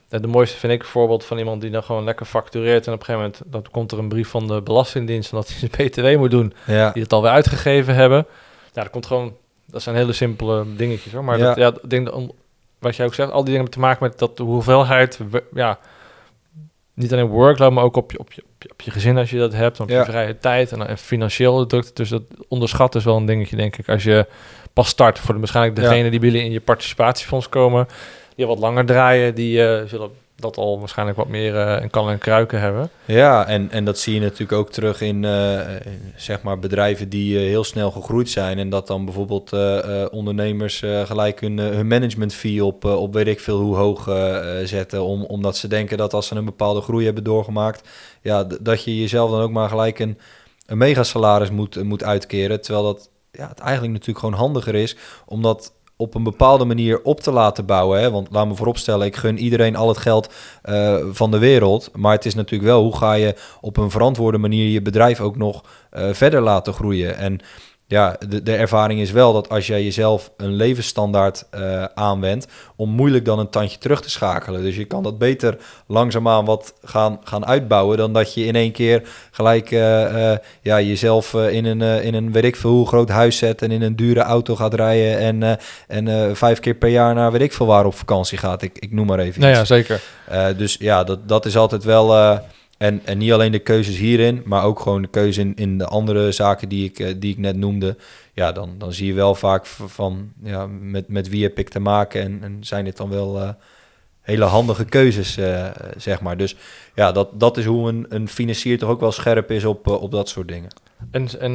de 0.08 0.26
mooiste 0.26 0.58
vind 0.58 0.72
ik 0.72 0.80
een 0.80 0.86
voorbeeld 0.86 1.24
van 1.24 1.38
iemand 1.38 1.60
die 1.60 1.70
dan 1.70 1.82
gewoon 1.82 2.04
lekker 2.04 2.26
factureert. 2.26 2.86
En 2.86 2.92
op 2.92 2.98
een 2.98 3.04
gegeven 3.04 3.30
moment 3.32 3.52
dan 3.52 3.64
komt 3.70 3.92
er 3.92 3.98
een 3.98 4.08
brief 4.08 4.28
van 4.28 4.46
de 4.46 4.62
Belastingdienst 4.62 5.30
dat 5.30 5.48
hij 5.48 5.58
zijn 5.58 5.88
BTW 5.88 6.18
moet 6.18 6.30
doen. 6.30 6.52
Ja. 6.66 6.90
Die 6.90 7.02
het 7.02 7.12
alweer 7.12 7.30
uitgegeven 7.30 7.94
hebben. 7.94 8.26
Ja, 8.72 8.82
dat 8.82 8.90
komt 8.90 9.06
gewoon. 9.06 9.36
Dat 9.66 9.82
zijn 9.82 9.96
hele 9.96 10.12
simpele 10.12 10.64
dingetjes 10.76 11.12
hoor. 11.12 11.24
Maar 11.24 11.38
ja. 11.38 11.54
Dat, 11.54 11.56
ja, 11.56 11.88
denk 11.88 12.06
dat, 12.06 12.32
wat 12.78 12.96
jij 12.96 13.06
ook 13.06 13.14
zegt, 13.14 13.30
al 13.30 13.44
die 13.44 13.54
dingen 13.54 13.70
te 13.70 13.78
maken 13.78 14.02
met 14.02 14.18
dat 14.18 14.36
de 14.36 14.42
hoeveelheid. 14.42 15.20
Ja, 15.52 15.78
niet 16.94 17.12
alleen 17.12 17.26
workload, 17.26 17.72
maar 17.72 17.84
ook 17.84 17.96
op 17.96 18.12
je, 18.12 18.18
op 18.18 18.32
je, 18.32 18.42
op 18.70 18.80
je, 18.80 18.90
gezin 18.90 19.18
als 19.18 19.30
je 19.30 19.38
dat 19.38 19.52
hebt. 19.52 19.80
Op 19.80 19.88
je 19.88 20.04
vrije 20.04 20.38
tijd 20.38 20.72
en, 20.72 20.86
en 20.86 20.98
financieel 20.98 21.66
drukte. 21.66 21.90
Dus 21.94 22.08
dat 22.08 22.22
onderschat 22.48 22.94
is 22.94 23.04
wel 23.04 23.16
een 23.16 23.26
dingetje, 23.26 23.56
denk 23.56 23.76
ik. 23.76 23.88
Als 23.88 24.02
je 24.02 24.26
pas 24.72 24.88
start 24.88 25.18
voor 25.18 25.34
de, 25.34 25.40
waarschijnlijk 25.40 25.76
degene 25.76 26.10
die 26.10 26.20
willen 26.20 26.42
in 26.42 26.50
je 26.50 26.60
participatiefonds 26.60 27.48
komen 27.48 27.86
die 28.36 28.46
wat 28.46 28.58
langer 28.58 28.86
draaien, 28.86 29.34
die 29.34 29.58
uh, 29.58 29.82
zullen 29.86 30.10
dat 30.38 30.56
al 30.56 30.78
waarschijnlijk 30.78 31.18
wat 31.18 31.28
meer 31.28 31.54
uh, 31.54 31.82
in 31.82 31.90
kan 31.90 32.10
en 32.10 32.18
kruiken 32.18 32.60
hebben. 32.60 32.90
Ja, 33.04 33.46
en, 33.46 33.70
en 33.70 33.84
dat 33.84 33.98
zie 33.98 34.14
je 34.14 34.20
natuurlijk 34.20 34.52
ook 34.52 34.70
terug 34.70 35.00
in 35.00 35.22
uh, 35.22 35.60
zeg 36.16 36.42
maar 36.42 36.58
bedrijven 36.58 37.08
die 37.08 37.38
heel 37.38 37.64
snel 37.64 37.90
gegroeid 37.90 38.30
zijn. 38.30 38.58
En 38.58 38.70
dat 38.70 38.86
dan 38.86 39.04
bijvoorbeeld 39.04 39.52
ondernemers 40.10 40.78
gelijk 41.04 41.40
hun, 41.40 41.58
hun 41.58 41.86
management 41.86 42.34
fee 42.34 42.64
op, 42.64 42.84
op 42.84 43.12
weet 43.14 43.26
ik 43.26 43.40
veel 43.40 43.60
hoe 43.60 43.76
hoog 43.76 44.10
zetten. 44.64 45.02
Om, 45.02 45.24
omdat 45.24 45.56
ze 45.56 45.68
denken 45.68 45.98
dat 45.98 46.14
als 46.14 46.26
ze 46.26 46.34
een 46.34 46.44
bepaalde 46.44 46.80
groei 46.80 47.04
hebben 47.04 47.24
doorgemaakt, 47.24 47.88
ja, 48.22 48.46
dat 48.60 48.84
je 48.84 49.00
jezelf 49.00 49.30
dan 49.30 49.40
ook 49.40 49.50
maar 49.50 49.68
gelijk 49.68 49.98
een, 49.98 50.18
een 50.66 50.78
megasalaris 50.78 51.50
moet, 51.50 51.84
moet 51.84 52.04
uitkeren. 52.04 52.60
Terwijl 52.60 52.84
dat 52.84 53.10
ja, 53.32 53.48
het 53.48 53.58
eigenlijk 53.58 53.92
natuurlijk 53.92 54.18
gewoon 54.18 54.34
handiger 54.34 54.74
is, 54.74 54.96
omdat 55.26 55.72
op 55.96 56.14
een 56.14 56.22
bepaalde 56.22 56.64
manier 56.64 57.02
op 57.02 57.20
te 57.20 57.32
laten 57.32 57.66
bouwen. 57.66 58.00
Hè? 58.00 58.10
Want 58.10 58.28
laat 58.30 58.46
me 58.46 58.54
vooropstellen, 58.54 59.06
ik 59.06 59.16
gun 59.16 59.38
iedereen 59.38 59.76
al 59.76 59.88
het 59.88 59.98
geld 59.98 60.32
uh, 60.64 60.96
van 61.10 61.30
de 61.30 61.38
wereld. 61.38 61.90
Maar 61.94 62.12
het 62.12 62.24
is 62.24 62.34
natuurlijk 62.34 62.70
wel, 62.70 62.82
hoe 62.82 62.96
ga 62.96 63.12
je 63.12 63.34
op 63.60 63.76
een 63.76 63.90
verantwoorde 63.90 64.38
manier 64.38 64.70
je 64.70 64.82
bedrijf 64.82 65.20
ook 65.20 65.36
nog 65.36 65.62
uh, 65.96 66.08
verder 66.12 66.40
laten 66.40 66.72
groeien? 66.72 67.16
En 67.16 67.40
ja, 67.88 68.16
de, 68.28 68.42
de 68.42 68.54
ervaring 68.54 69.00
is 69.00 69.10
wel 69.10 69.32
dat 69.32 69.48
als 69.48 69.66
jij 69.66 69.84
jezelf 69.84 70.30
een 70.36 70.54
levensstandaard 70.54 71.44
uh, 71.54 71.84
aanwendt, 71.84 72.46
om 72.76 72.90
moeilijk 72.90 73.24
dan 73.24 73.38
een 73.38 73.50
tandje 73.50 73.78
terug 73.78 74.02
te 74.02 74.10
schakelen. 74.10 74.62
Dus 74.62 74.76
je 74.76 74.84
kan 74.84 75.02
dat 75.02 75.18
beter 75.18 75.56
langzaamaan 75.86 76.44
wat 76.44 76.74
gaan, 76.84 77.20
gaan 77.24 77.46
uitbouwen 77.46 77.96
dan 77.96 78.12
dat 78.12 78.34
je 78.34 78.44
in 78.44 78.54
één 78.54 78.72
keer 78.72 79.02
gelijk 79.30 79.70
uh, 79.70 79.80
uh, 79.80 80.36
ja, 80.60 80.80
jezelf 80.80 81.34
in, 81.34 81.64
een, 81.64 82.02
in 82.02 82.14
een 82.14 82.32
weet 82.32 82.44
ik 82.44 82.56
veel 82.56 82.70
hoe 82.70 82.86
groot 82.86 83.08
huis 83.08 83.36
zet 83.36 83.62
en 83.62 83.70
in 83.70 83.82
een 83.82 83.96
dure 83.96 84.20
auto 84.20 84.56
gaat 84.56 84.74
rijden 84.74 85.18
en, 85.18 85.58
en 85.86 86.36
vijf 86.36 86.60
keer 86.60 86.74
per 86.74 86.88
jaar 86.88 87.14
naar 87.14 87.32
weet 87.32 87.40
ik 87.40 87.52
veel 87.52 87.66
waar 87.66 87.86
op 87.86 87.94
vakantie 87.94 88.38
gaat. 88.38 88.62
Ik, 88.62 88.78
ik 88.78 88.92
noem 88.92 89.06
maar 89.06 89.18
even. 89.18 89.40
Nou 89.40 89.52
ja, 89.52 89.64
zeker. 89.64 90.00
dus 90.56 90.76
ja, 90.78 91.04
dat, 91.04 91.28
dat 91.28 91.46
is 91.46 91.56
altijd 91.56 91.84
wel 91.84 92.40
en, 92.76 93.00
en 93.04 93.18
niet 93.18 93.32
alleen 93.32 93.52
de 93.52 93.58
keuzes 93.58 93.96
hierin, 93.96 94.42
maar 94.44 94.64
ook 94.64 94.80
gewoon 94.80 95.02
de 95.02 95.08
keuze 95.08 95.40
in, 95.40 95.54
in 95.54 95.78
de 95.78 95.86
andere 95.86 96.32
zaken 96.32 96.68
die 96.68 96.84
ik, 96.84 96.98
eh, 96.98 97.14
die 97.16 97.32
ik 97.32 97.38
net 97.38 97.56
noemde. 97.56 97.96
Ja, 98.32 98.52
dan, 98.52 98.74
dan 98.78 98.92
zie 98.92 99.06
je 99.06 99.12
wel 99.12 99.34
vaak 99.34 99.66
van 99.66 100.32
ja, 100.42 100.66
met, 100.66 101.08
met 101.08 101.28
wie 101.28 101.42
heb 101.42 101.58
ik 101.58 101.68
te 101.68 101.80
maken 101.80 102.22
en, 102.22 102.38
en 102.42 102.58
zijn 102.60 102.84
dit 102.84 102.96
dan 102.96 103.10
wel 103.10 103.40
uh, 103.42 103.48
hele 104.20 104.44
handige 104.44 104.84
keuzes, 104.84 105.38
uh, 105.38 105.66
zeg 105.96 106.20
maar. 106.20 106.36
Dus 106.36 106.56
ja, 106.94 107.12
dat, 107.12 107.40
dat 107.40 107.56
is 107.56 107.64
hoe 107.64 107.88
een, 107.88 108.06
een 108.08 108.28
financier 108.28 108.78
toch 108.78 108.90
ook 108.90 109.00
wel 109.00 109.12
scherp 109.12 109.50
is 109.50 109.64
op, 109.64 109.86
op 109.86 110.10
dat 110.10 110.28
soort 110.28 110.48
dingen. 110.48 110.70
En, 111.10 111.28
en 111.40 111.52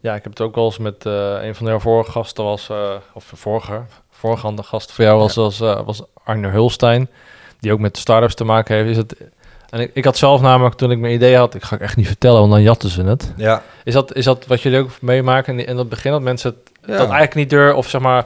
ja, 0.00 0.14
ik 0.14 0.22
heb 0.22 0.32
het 0.32 0.40
ook 0.40 0.54
wel 0.54 0.64
eens 0.64 0.78
met 0.78 1.04
een 1.04 1.54
van 1.54 1.66
jouw 1.66 1.78
vorige 1.78 2.10
gasten 2.10 2.44
was, 2.44 2.70
of 3.14 3.32
vorige, 3.34 3.82
voorgaande 4.10 4.62
gast 4.62 4.92
voor 4.92 5.04
jou 5.04 5.18
was, 5.18 5.34
was, 5.34 5.58
was 5.58 6.02
Arne 6.24 6.48
Hulstein, 6.48 7.08
die 7.60 7.72
ook 7.72 7.78
met 7.78 7.96
startups 7.96 8.34
te 8.34 8.44
maken 8.44 8.76
heeft. 8.76 8.90
Is 8.90 8.96
het 8.96 9.16
en 9.74 9.80
ik, 9.80 9.90
ik 9.94 10.04
had 10.04 10.16
zelf 10.16 10.40
namelijk, 10.40 10.74
toen 10.74 10.90
ik 10.90 10.98
mijn 10.98 11.14
idee 11.14 11.36
had, 11.36 11.54
ik 11.54 11.62
ga 11.62 11.76
ik 11.76 11.82
echt 11.82 11.96
niet 11.96 12.06
vertellen, 12.06 12.38
want 12.40 12.52
dan 12.52 12.62
jatten 12.62 12.90
ze 12.90 13.02
het. 13.02 13.32
Ja. 13.36 13.62
Is 13.84 13.92
dat, 13.92 14.14
is 14.14 14.24
dat 14.24 14.46
wat 14.46 14.60
jullie 14.60 14.78
ook 14.78 14.90
meemaken 15.00 15.58
in, 15.58 15.66
in 15.66 15.76
dat 15.76 15.88
begin, 15.88 16.12
dat 16.12 16.22
mensen 16.22 16.50
het, 16.50 16.88
dat 16.88 16.98
eigenlijk 16.98 17.34
niet 17.34 17.50
durven, 17.50 17.76
of 17.76 17.88
zeg 17.88 18.00
maar, 18.00 18.24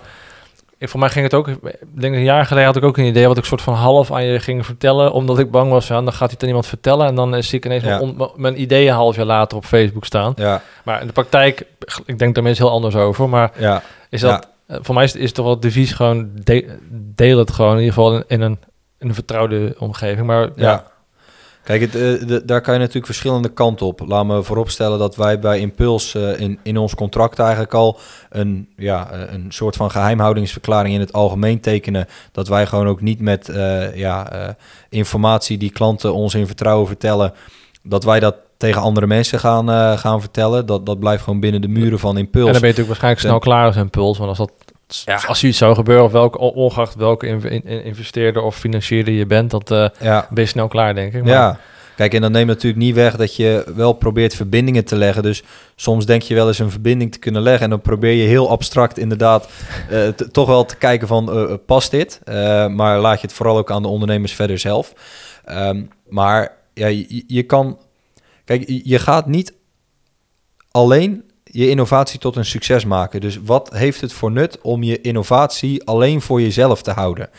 ik, 0.79 0.89
voor 0.89 1.01
mij 1.01 1.09
ging 1.09 1.25
het 1.25 1.35
ook, 1.35 1.49
ik 1.49 1.59
denk 1.91 2.15
een 2.15 2.23
jaar 2.23 2.47
geleden 2.47 2.67
had 2.67 2.77
ik 2.77 2.85
ook 2.85 2.97
een 2.97 3.05
idee 3.05 3.27
wat 3.27 3.39
ik 3.39 3.45
soort 3.45 3.63
van 3.63 3.75
half 3.75 4.13
aan 4.13 4.25
je 4.25 4.41
ging 4.41 4.67
vertellen, 4.67 5.13
omdat 5.13 5.39
ik 5.39 5.51
bang 5.51 5.71
was, 5.71 5.87
ja, 5.87 5.95
dan 5.95 6.13
gaat 6.13 6.19
hij 6.19 6.29
het 6.31 6.43
aan 6.43 6.49
iemand 6.49 6.67
vertellen 6.67 7.07
en 7.07 7.15
dan 7.15 7.43
zie 7.43 7.59
ik 7.59 7.65
ineens 7.65 7.83
ja. 7.83 7.99
mijn, 7.99 8.31
mijn 8.37 8.61
ideeën 8.61 8.93
half 8.93 9.17
jaar 9.17 9.27
later 9.27 9.57
op 9.57 9.65
Facebook 9.65 10.05
staan. 10.05 10.33
Ja. 10.37 10.63
Maar 10.85 11.01
in 11.01 11.07
de 11.07 11.13
praktijk, 11.13 11.65
ik 12.05 12.19
denk 12.19 12.35
daar 12.35 12.45
mensen 12.45 12.65
heel 12.65 12.75
anders 12.75 12.95
over, 12.95 13.29
maar 13.29 13.53
ja. 13.59 13.83
is 14.11 14.21
dat, 14.21 14.49
eh, 14.67 14.77
voor 14.81 14.95
mij 14.95 15.05
is, 15.05 15.17
is 15.17 15.25
het 15.25 15.35
toch 15.35 15.45
wel 15.45 15.61
devies 15.61 15.93
gewoon, 15.93 16.31
deel 16.91 17.39
het 17.39 17.53
gewoon 17.53 17.73
in 17.73 17.83
ieder 17.83 17.95
geval 17.95 18.15
in, 18.15 18.25
in, 18.27 18.41
een, 18.41 18.59
in 18.99 19.09
een 19.09 19.15
vertrouwde 19.15 19.75
omgeving, 19.79 20.27
maar 20.27 20.49
ja 20.57 20.85
Kijk, 21.69 21.81
het, 21.81 21.95
uh, 21.95 22.39
daar 22.45 22.61
kan 22.61 22.73
je 22.73 22.79
natuurlijk 22.79 23.07
verschillende 23.07 23.49
kanten 23.49 23.87
op. 23.87 24.03
Laat 24.07 24.27
me 24.27 24.43
vooropstellen 24.43 24.99
dat 24.99 25.17
wij 25.17 25.39
bij 25.39 25.59
Impuls 25.59 26.15
uh, 26.15 26.41
in, 26.41 26.59
in 26.63 26.77
ons 26.77 26.95
contract 26.95 27.39
eigenlijk 27.39 27.75
al 27.75 27.99
een, 28.31 28.69
ja, 28.77 29.11
eh, 29.11 29.33
een 29.33 29.47
soort 29.49 29.77
van 29.77 29.91
geheimhoudingsverklaring 29.91 30.95
in 30.95 31.01
het 31.01 31.13
algemeen 31.13 31.61
tekenen. 31.61 32.07
Dat 32.33 32.49
wij 32.49 32.67
gewoon 32.67 32.87
ook 32.89 33.01
niet 33.01 33.21
met 33.21 33.51
ja, 33.95 34.31
informatie 34.89 35.59
die 35.59 35.71
klanten 35.71 36.15
ons 36.15 36.35
in 36.35 36.47
vertrouwen 36.47 36.87
vertellen, 36.87 37.33
dat 37.83 38.05
wij 38.05 38.21
dat 38.21 38.37
tegen 38.57 38.83
andere 38.83 39.07
mensen 39.07 39.39
gaan, 39.39 39.99
gaan 39.99 40.21
vertellen. 40.21 40.67
Dat, 40.67 40.87
dat 40.87 40.99
blijft 40.99 41.23
gewoon 41.23 41.41
binnen 41.41 41.61
de 41.61 41.69
muren 41.69 41.99
van 41.99 42.19
Impuls. 42.19 42.47
En 42.47 42.53
dan 42.53 42.61
ben 42.61 42.71
je 42.71 42.77
natuurlijk 42.77 42.87
waarschijnlijk 42.87 43.25
snel 43.25 43.39
klaar 43.39 43.67
als 43.67 43.77
Impuls. 43.77 44.19
Want 44.19 44.29
als 44.29 44.39
dat 44.39 44.53
ja. 44.89 45.21
als 45.27 45.45
iets 45.45 45.59
zou 45.59 45.75
gebeuren, 45.75 46.05
of 46.05 46.13
welke, 46.13 46.39
ongeacht 46.39 46.95
welke 46.95 47.27
investeerder 47.85 48.43
of 48.43 48.57
financierder 48.57 49.15
je 49.15 49.27
bent, 49.27 49.51
dat 49.51 49.71
uh, 49.71 49.89
ja. 50.01 50.27
ben 50.31 50.43
je 50.43 50.49
snel 50.49 50.69
klaar, 50.69 50.95
denk 50.95 51.13
ik. 51.13 51.23
Maar... 51.23 51.33
Ja, 51.33 51.59
kijk, 51.97 52.15
en 52.15 52.21
dan 52.21 52.33
neemt 52.33 52.47
natuurlijk 52.47 52.83
niet 52.83 52.95
weg 52.95 53.17
dat 53.17 53.37
je 53.37 53.73
wel 53.75 53.93
probeert 53.93 54.35
verbindingen 54.35 54.85
te 54.85 54.97
leggen. 54.97 55.23
Dus 55.23 55.43
soms 55.77 56.07
denk 56.07 56.23
je 56.23 56.35
wel 56.35 56.47
eens 56.47 56.59
een 56.59 56.71
verbinding 56.71 57.13
te 57.13 57.19
kunnen 57.19 57.43
leggen 57.43 57.65
en 57.65 57.71
dan 57.71 57.81
probeer 57.81 58.13
je 58.13 58.29
heel 58.29 58.51
abstract 58.51 58.99
inderdaad 58.99 59.49
uh, 59.91 60.09
toch 60.09 60.47
wel 60.47 60.65
te 60.65 60.77
kijken 60.77 61.09
van, 61.09 61.39
uh, 61.39 61.55
past 61.67 61.91
dit? 61.91 62.21
maar 62.71 62.99
laat 62.99 63.21
je 63.21 63.27
het 63.27 63.37
vooral 63.37 63.59
ook 63.59 63.71
aan 63.71 63.83
de 63.83 63.89
ondernemers 63.89 64.33
verder 64.33 64.59
zelf. 64.59 64.93
Um, 65.51 65.91
maar 66.09 66.53
ja, 66.75 66.87
je, 66.87 67.25
je 67.27 67.43
kan... 67.43 67.79
Kijk, 68.45 68.65
je 68.85 68.99
gaat 68.99 69.27
niet 69.27 69.55
alleen 70.71 71.28
je 71.59 71.71
innovatie 71.71 72.19
tot 72.19 72.37
een 72.37 72.45
succes 72.45 72.85
maken. 72.85 73.21
Dus 73.21 73.41
wat 73.45 73.71
heeft 73.73 74.01
het 74.01 74.13
voor 74.13 74.33
nut 74.33 74.61
om 74.61 74.83
je 74.83 75.01
innovatie 75.01 75.85
alleen 75.85 76.21
voor 76.21 76.41
jezelf 76.41 76.83
te 76.83 76.91
houden? 76.91 77.31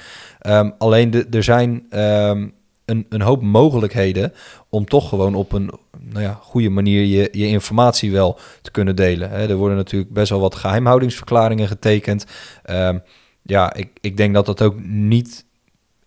Um, 0.48 0.74
alleen 0.78 1.12
de, 1.12 1.28
er 1.32 1.44
zijn 1.44 1.86
um, 2.00 2.54
een, 2.86 3.06
een 3.10 3.22
hoop 3.22 3.42
mogelijkheden 3.42 4.34
om 4.70 4.86
toch 4.86 5.10
gewoon 5.10 5.36
op 5.36 5.52
een 5.52 5.72
nou 6.00 6.24
ja, 6.24 6.40
goede 6.42 6.70
manier 6.70 7.04
je, 7.04 7.30
je 7.32 7.48
informatie 7.48 8.12
wel 8.12 8.40
te 8.62 8.72
kunnen 8.72 8.96
delen. 8.96 9.32
Er 9.32 9.56
worden 9.56 9.78
natuurlijk 9.78 10.14
best 10.14 10.30
wel 10.30 10.40
wat 10.40 10.56
geheimhoudingsverklaringen 10.56 11.68
getekend. 11.68 12.26
Um, 12.70 13.02
ja, 13.42 13.74
ik, 13.74 13.90
ik 14.02 14.18
denk 14.18 14.34
dat 14.34 14.46
dat 14.46 14.62
ook 14.62 14.80
niet 14.84 15.46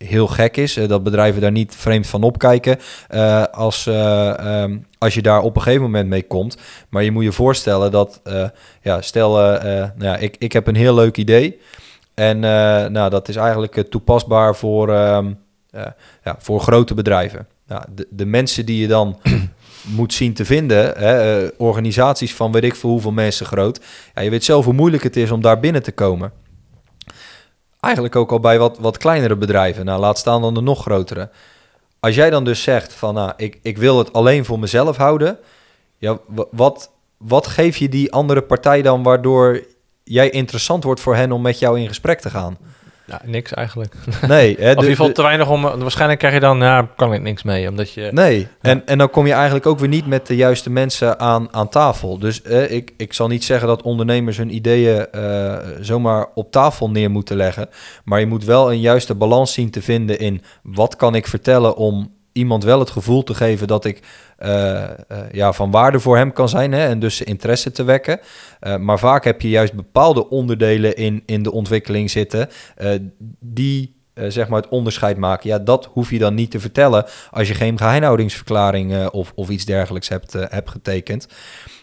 heel 0.05 0.27
gek 0.27 0.57
is. 0.57 0.77
Uh, 0.77 0.89
dat 0.89 1.03
bedrijven 1.03 1.41
daar 1.41 1.51
niet 1.51 1.75
vreemd 1.77 2.07
van 2.07 2.23
opkijken 2.23 2.79
uh, 3.15 3.45
als, 3.45 3.87
uh, 3.87 4.63
um, 4.63 4.87
als 4.99 5.15
je 5.15 5.23
daar 5.23 5.43
op 5.43 5.57
een 5.57 5.63
gegeven 5.63 5.85
moment 5.85 6.09
mee 6.09 6.27
komt. 6.27 6.57
Maar 6.89 7.03
je 7.03 7.11
moet 7.11 7.25
je 7.25 7.33
voorstellen 7.33 7.91
dat, 7.91 8.21
ja, 8.83 9.01
stel, 9.01 9.33
nou 9.33 9.93
ja, 9.99 10.17
ik, 10.17 10.37
ik 10.39 10.53
heb 10.53 10.67
een 10.67 10.75
heel 10.75 10.95
leuk 10.95 11.17
idee. 11.17 11.61
En 12.15 12.39
nou, 12.93 13.11
dat 13.11 13.29
is 13.29 13.37
eigenlijk 13.37 13.91
toepasbaar 13.91 14.57
voor, 14.57 14.89
um, 14.89 15.39
ja, 16.25 16.37
voor 16.39 16.61
grote 16.61 16.95
bedrijven. 16.95 17.47
Nou, 17.67 17.85
de, 17.95 18.07
de 18.11 18.27
mensen 18.27 18.67
die 18.67 18.81
je 18.81 18.89
dan 18.89 19.19
moet 19.97 20.13
zien 20.13 20.35
te 20.35 20.45
vinden, 20.45 20.99
hè, 20.99 21.47
organisaties 21.57 22.35
van 22.35 22.53
weet 22.53 22.65
ik 22.65 22.75
veel 22.75 22.91
hoeveel 22.91 23.13
mensen 23.13 23.47
groot. 23.47 23.81
Ja, 24.15 24.23
je 24.23 24.31
weet 24.31 24.45
zelf 24.45 24.65
hoe 24.65 24.75
moeilijk 24.75 25.03
het 25.03 25.17
is 25.17 25.31
om 25.31 25.41
daar 25.41 25.61
binnen 25.61 25.83
te 25.83 25.93
komen. 25.93 26.33
Eigenlijk 27.83 28.17
ook 28.17 28.33
al 28.33 28.41
bij 28.41 28.59
wat, 28.59 28.79
wat 28.79 28.97
kleinere 28.97 29.37
bedrijven. 29.37 29.85
Nou, 29.85 30.01
laat 30.01 30.19
staan 30.19 30.41
dan 30.43 30.55
de 30.55 30.61
nog 30.61 30.83
grotere. 30.83 31.31
Als 32.01 32.15
jij 32.15 32.31
dan 32.31 32.45
dus 32.45 32.63
zegt 32.63 32.93
van, 32.93 33.15
nou, 33.15 33.33
ik, 33.37 33.59
ik 33.63 33.79
wil 33.79 33.99
het 33.99 34.13
alleen 34.13 34.45
voor 34.45 34.59
mezelf 34.59 34.97
houden. 34.97 35.39
Ja, 35.99 36.19
wat, 36.51 36.91
wat 37.17 37.47
geef 37.47 37.77
je 37.77 37.89
die 37.89 38.13
andere 38.13 38.43
partij 38.43 38.83
dan 38.83 39.03
waardoor 39.03 39.65
jij 40.05 40.31
interessant 40.31 40.85
wordt 40.85 41.01
voor 41.01 41.17
hen 41.17 41.33
om 41.33 41.43
met 41.43 41.59
jou 41.59 41.81
in 41.81 41.89
gesprek 41.89 42.21
te 42.21 42.31
gaan? 42.31 42.59
Ja, 43.07 43.21
niks 43.25 43.53
eigenlijk. 43.53 43.95
Nee. 44.29 44.57
Hè, 44.59 44.71
of 44.71 44.77
in 44.77 44.81
ieder 44.81 44.85
geval 44.85 45.13
te 45.13 45.23
weinig 45.23 45.49
om... 45.49 45.63
Waarschijnlijk 45.63 46.19
krijg 46.19 46.35
je 46.35 46.41
dan, 46.41 46.59
ja, 46.59 46.89
kan 46.97 47.13
ik 47.13 47.23
niks 47.23 47.43
mee, 47.43 47.69
omdat 47.69 47.93
je... 47.93 48.09
Nee, 48.13 48.49
en, 48.61 48.87
en 48.87 48.99
dan 48.99 49.11
kom 49.11 49.27
je 49.27 49.33
eigenlijk 49.33 49.67
ook 49.67 49.79
weer 49.79 49.89
niet 49.89 50.07
met 50.07 50.27
de 50.27 50.37
juiste 50.37 50.71
mensen 50.71 51.21
aan, 51.21 51.49
aan 51.51 51.69
tafel. 51.69 52.19
Dus 52.19 52.43
eh, 52.43 52.71
ik, 52.71 52.93
ik 52.97 53.13
zal 53.13 53.29
niet 53.29 53.45
zeggen 53.45 53.69
dat 53.69 53.83
ondernemers 53.83 54.37
hun 54.37 54.55
ideeën 54.55 55.07
uh, 55.15 55.57
zomaar 55.81 56.27
op 56.35 56.51
tafel 56.51 56.91
neer 56.91 57.11
moeten 57.11 57.37
leggen. 57.37 57.69
Maar 58.05 58.21
je 58.21 58.27
moet 58.27 58.45
wel 58.45 58.73
een 58.73 58.81
juiste 58.81 59.15
balans 59.15 59.53
zien 59.53 59.71
te 59.71 59.83
vinden 59.83 60.19
in... 60.19 60.43
wat 60.63 60.97
kan 60.97 61.15
ik 61.15 61.27
vertellen 61.27 61.77
om 61.77 62.11
iemand 62.33 62.65
wel 62.65 62.79
het 62.79 62.91
gevoel 62.91 63.23
te 63.23 63.35
geven 63.35 63.67
dat 63.67 63.85
ik 63.85 64.01
uh, 64.39 64.85
ja, 65.33 65.53
van 65.53 65.71
waarde 65.71 66.01
voor 66.01 66.17
hem 66.17 66.33
kan 66.33 66.49
zijn 66.49 66.73
hè, 66.73 66.87
en 66.87 66.99
dus 66.99 67.23
interesse 67.23 67.71
te 67.71 67.85
wekken. 67.85 68.21
Uh, 68.61 68.77
maar 68.77 68.99
vaak 68.99 69.25
heb 69.25 69.41
je 69.41 69.49
juist 69.49 69.73
bepaalde 69.73 70.29
onderdelen 70.29 70.97
in, 70.97 71.23
in 71.27 71.43
de 71.43 71.53
ontwikkeling 71.53 72.11
zitten 72.11 72.49
die 73.41 74.01
zeg 74.15 74.49
maar 74.49 74.61
het 74.61 74.71
onderscheid 74.71 75.17
maken. 75.17 75.51
Ja, 75.51 75.59
dat 75.59 75.89
hoef 75.93 76.11
je 76.11 76.19
dan 76.19 76.35
niet 76.35 76.51
te 76.51 76.61
vertellen 76.61 77.05
als 77.31 77.49
je 77.49 77.55
geen 77.55 77.79
geheimhoudingsverklaring 77.79 79.09
of, 79.09 79.33
of 79.35 79.49
iets 79.49 79.65
dergelijks 79.65 80.09
hebt, 80.09 80.33
hebt 80.33 80.71
getekend. 80.71 81.29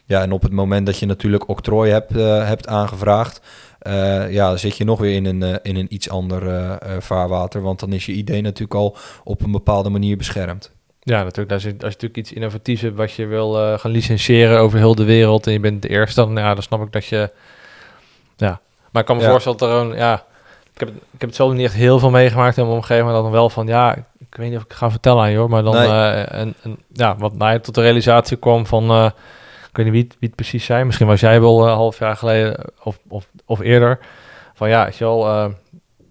Ja, 0.05 0.21
en 0.21 0.31
op 0.31 0.41
het 0.41 0.51
moment 0.51 0.85
dat 0.85 0.99
je 0.99 1.05
natuurlijk 1.05 1.47
octrooi 1.47 1.91
hebt, 1.91 2.13
hebt 2.47 2.67
aangevraagd, 2.67 3.41
uh, 3.87 4.31
ja, 4.31 4.57
zit 4.57 4.77
je 4.77 4.83
nog 4.83 4.99
weer 4.99 5.15
in 5.15 5.25
een, 5.25 5.41
uh, 5.41 5.55
in 5.61 5.75
een 5.75 5.93
iets 5.93 6.09
ander 6.09 6.43
uh, 6.43 6.75
vaarwater. 6.99 7.61
Want 7.61 7.79
dan 7.79 7.93
is 7.93 8.05
je 8.05 8.11
idee 8.11 8.41
natuurlijk 8.41 8.79
al 8.79 8.97
op 9.23 9.41
een 9.41 9.51
bepaalde 9.51 9.89
manier 9.89 10.17
beschermd. 10.17 10.71
Ja, 10.99 11.23
natuurlijk. 11.23 11.51
Als 11.51 11.63
je, 11.63 11.69
als 11.69 11.79
je 11.79 11.85
natuurlijk 11.85 12.17
iets 12.17 12.33
innovatiefs 12.33 12.81
hebt 12.81 12.95
wat 12.95 13.11
je 13.11 13.25
wil 13.25 13.77
gaan 13.77 13.91
licentiëren 13.91 14.59
over 14.59 14.77
heel 14.77 14.95
de 14.95 15.03
wereld 15.03 15.47
en 15.47 15.53
je 15.53 15.59
bent 15.59 15.81
de 15.81 15.89
eerste, 15.89 16.25
dan, 16.25 16.35
ja, 16.35 16.53
dan 16.53 16.63
snap 16.63 16.81
ik 16.81 16.91
dat 16.91 17.05
je. 17.05 17.31
Ja, 18.37 18.59
maar 18.91 19.01
ik 19.01 19.07
kan 19.07 19.17
me 19.17 19.23
ja. 19.23 19.29
voorstellen 19.29 19.57
dat 19.57 19.69
er 19.69 19.75
een. 19.75 19.95
Ja, 19.95 20.23
ik 20.73 20.79
heb, 20.79 20.89
ik 20.89 21.19
heb 21.19 21.29
het 21.29 21.35
zelf 21.35 21.53
niet 21.53 21.65
echt 21.65 21.73
heel 21.73 21.99
veel 21.99 22.09
meegemaakt 22.09 22.57
in 22.57 22.63
mijn 22.63 22.75
omgeving, 22.75 23.05
maar 23.05 23.21
dan 23.21 23.31
wel 23.31 23.49
van 23.49 23.67
ja, 23.67 23.95
ik 23.95 24.35
weet 24.35 24.49
niet 24.49 24.57
of 24.57 24.63
ik 24.63 24.73
ga 24.73 24.91
vertellen 24.91 25.23
aan 25.23 25.31
je 25.31 25.37
hoor, 25.37 25.49
maar 25.49 25.63
dan. 25.63 25.73
Nee. 25.73 26.23
en, 26.23 26.53
en, 26.63 26.77
ja, 26.93 27.15
wat 27.17 27.33
mij 27.33 27.59
tot 27.59 27.75
de 27.75 27.81
realisatie 27.81 28.37
kwam 28.37 28.65
van 28.65 29.11
weet 29.83 29.93
niet 29.93 29.95
wie 29.95 30.03
het, 30.03 30.19
wie 30.19 30.27
het 30.27 30.35
precies 30.35 30.65
zijn. 30.65 30.85
Misschien 30.85 31.07
was 31.07 31.19
jij 31.19 31.41
wel 31.41 31.67
een 31.67 31.73
half 31.73 31.99
jaar 31.99 32.15
geleden 32.15 32.73
of, 32.83 32.99
of, 33.07 33.29
of 33.45 33.59
eerder. 33.59 33.99
Van 34.53 34.69
ja, 34.69 34.89
je 34.97 35.05
al, 35.05 35.27
uh, 35.27 35.45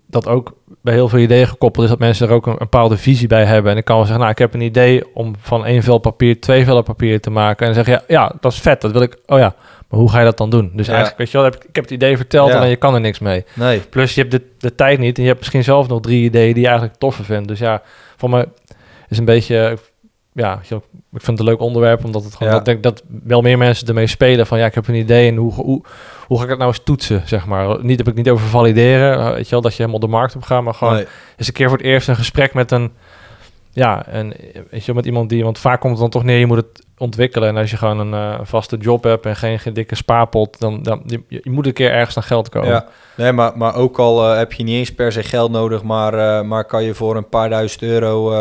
dat 0.07 0.27
ook 0.27 0.57
bij 0.83 0.95
heel 0.95 1.09
veel 1.09 1.19
ideeën 1.19 1.47
gekoppeld 1.47 1.85
is 1.85 1.91
dat 1.91 1.99
mensen 1.99 2.29
er 2.29 2.35
ook 2.35 2.47
een, 2.47 2.53
een, 2.53 2.59
bepaalde 2.59 2.97
visie 2.97 3.29
bij 3.29 3.45
hebben. 3.45 3.73
En 3.73 3.79
ik 3.79 3.85
kan 3.85 3.97
wel 3.97 4.05
zeggen, 4.05 4.21
nou, 4.21 4.33
ik 4.33 4.39
heb 4.39 4.55
een 4.55 4.61
idee 4.61 5.15
om 5.15 5.35
van 5.41 5.65
één 5.65 5.83
vel 5.83 5.99
papier 5.99 6.41
twee 6.41 6.65
vellen 6.65 6.85
papier 6.85 7.21
te 7.21 7.31
maken. 7.31 7.67
En 7.67 7.75
dan 7.75 7.85
zeg 7.85 7.95
je, 7.95 8.05
ja, 8.15 8.21
ja, 8.23 8.33
dat 8.41 8.53
is 8.53 8.59
vet, 8.61 8.81
dat 8.81 8.93
wil 8.93 9.03
ik. 9.03 9.19
Oh 9.27 9.39
ja, 9.39 9.55
maar 9.89 10.01
hoe 10.01 10.11
ga 10.11 10.19
je 10.19 10.25
dat 10.25 10.37
dan 10.37 10.51
doen? 10.51 10.71
Dus 10.75 10.87
ja. 10.87 10.93
eigenlijk, 10.93 11.19
weet 11.19 11.31
je 11.31 11.39
wel, 11.39 11.47
ik 11.47 11.69
heb 11.73 11.85
het 11.85 11.91
idee 11.91 12.17
verteld 12.17 12.51
ja. 12.51 12.63
en 12.63 12.69
je 12.69 12.77
kan 12.77 12.95
er 12.95 13.01
niks 13.01 13.19
mee. 13.19 13.45
Nee. 13.55 13.81
Plus 13.81 14.15
je 14.15 14.21
hebt 14.21 14.33
de, 14.33 14.43
de 14.59 14.75
tijd 14.75 14.99
niet 14.99 15.17
en 15.17 15.23
je 15.23 15.29
hebt 15.29 15.41
misschien 15.41 15.65
zelf 15.65 15.89
nog 15.89 16.01
drie 16.01 16.25
ideeën 16.25 16.53
die 16.53 16.63
je 16.63 16.69
eigenlijk 16.69 16.99
toffer 16.99 17.25
vindt. 17.25 17.49
Dus 17.49 17.59
ja, 17.59 17.83
voor 18.17 18.31
me 18.31 18.49
is 19.09 19.19
een 19.19 19.25
beetje 19.25 19.79
ja, 20.39 20.61
ik 20.63 20.67
vind 21.11 21.27
het 21.27 21.39
een 21.39 21.45
leuk 21.45 21.61
onderwerp, 21.61 22.05
omdat 22.05 22.25
het 22.25 22.35
gewoon, 22.35 22.49
ja. 22.49 22.55
dat 22.55 22.65
denk 22.65 22.83
dat 22.83 23.03
wel 23.25 23.41
meer 23.41 23.59
mensen 23.59 23.89
ermee 23.89 24.07
spelen 24.07 24.47
van 24.47 24.59
ja, 24.59 24.67
ik 24.67 24.75
heb 24.75 24.89
een 24.89 24.95
idee 24.95 25.31
en 25.31 25.37
hoe, 25.37 25.53
hoe, 25.53 25.83
hoe 26.27 26.37
ga 26.37 26.43
ik 26.43 26.51
het 26.51 26.59
nou 26.59 26.71
eens 26.71 26.83
toetsen, 26.85 27.23
zeg 27.25 27.47
maar. 27.47 27.85
Niet 27.85 27.99
heb 27.99 28.09
ik 28.09 28.15
niet 28.15 28.31
over 28.31 28.47
valideren, 28.47 29.19
eh, 29.19 29.33
weet 29.33 29.45
je 29.45 29.51
wel, 29.51 29.61
dat 29.61 29.73
je 29.73 29.79
helemaal 29.79 30.01
de 30.01 30.07
markt 30.07 30.37
op 30.37 30.43
gaat, 30.43 30.63
maar 30.63 30.75
gewoon 30.75 30.95
nee. 30.95 31.07
eens 31.37 31.47
een 31.47 31.53
keer 31.53 31.69
voor 31.69 31.77
het 31.77 31.87
eerst 31.87 32.09
een 32.09 32.17
gesprek 32.17 32.55
met 32.55 32.71
een, 32.71 32.93
ja, 33.73 34.07
en 34.07 34.35
weet 34.71 34.85
je, 34.85 34.95
met 34.95 35.07
iemand 35.07 35.29
die, 35.29 35.45
want 35.45 35.59
vaak 35.59 35.81
komt 35.81 35.93
het 35.93 36.01
dan 36.01 36.11
toch 36.11 36.25
neer, 36.25 36.39
je 36.39 36.47
moet 36.47 36.57
het 36.57 36.87
ontwikkelen 36.99 37.49
en 37.49 37.57
als 37.57 37.71
je 37.71 37.77
gewoon 37.77 37.99
een 37.99 38.13
uh, 38.13 38.41
vaste 38.43 38.77
job 38.77 39.03
hebt 39.03 39.27
en 39.27 39.37
geen, 39.37 39.59
geen 39.59 39.73
dikke 39.73 39.95
spaarpot, 39.95 40.61
dan, 40.61 40.83
dan 40.83 41.03
je, 41.07 41.23
je, 41.29 41.51
moet 41.51 41.67
een 41.67 41.73
keer 41.73 41.93
ergens 41.93 42.15
naar 42.15 42.25
geld 42.25 42.49
komen. 42.49 42.69
Ja, 42.69 42.87
nee, 43.15 43.33
maar, 43.33 43.53
maar 43.57 43.75
ook 43.75 43.99
al 43.99 44.31
uh, 44.31 44.37
heb 44.37 44.53
je 44.53 44.63
niet 44.63 44.75
eens 44.75 44.95
per 44.95 45.13
se 45.13 45.23
geld 45.23 45.51
nodig, 45.51 45.83
maar, 45.83 46.15
uh, 46.15 46.43
maar 46.43 46.65
kan 46.65 46.85
je 46.85 46.95
voor 46.95 47.17
een 47.17 47.29
paar 47.29 47.49
duizend 47.49 47.83
euro 47.83 48.33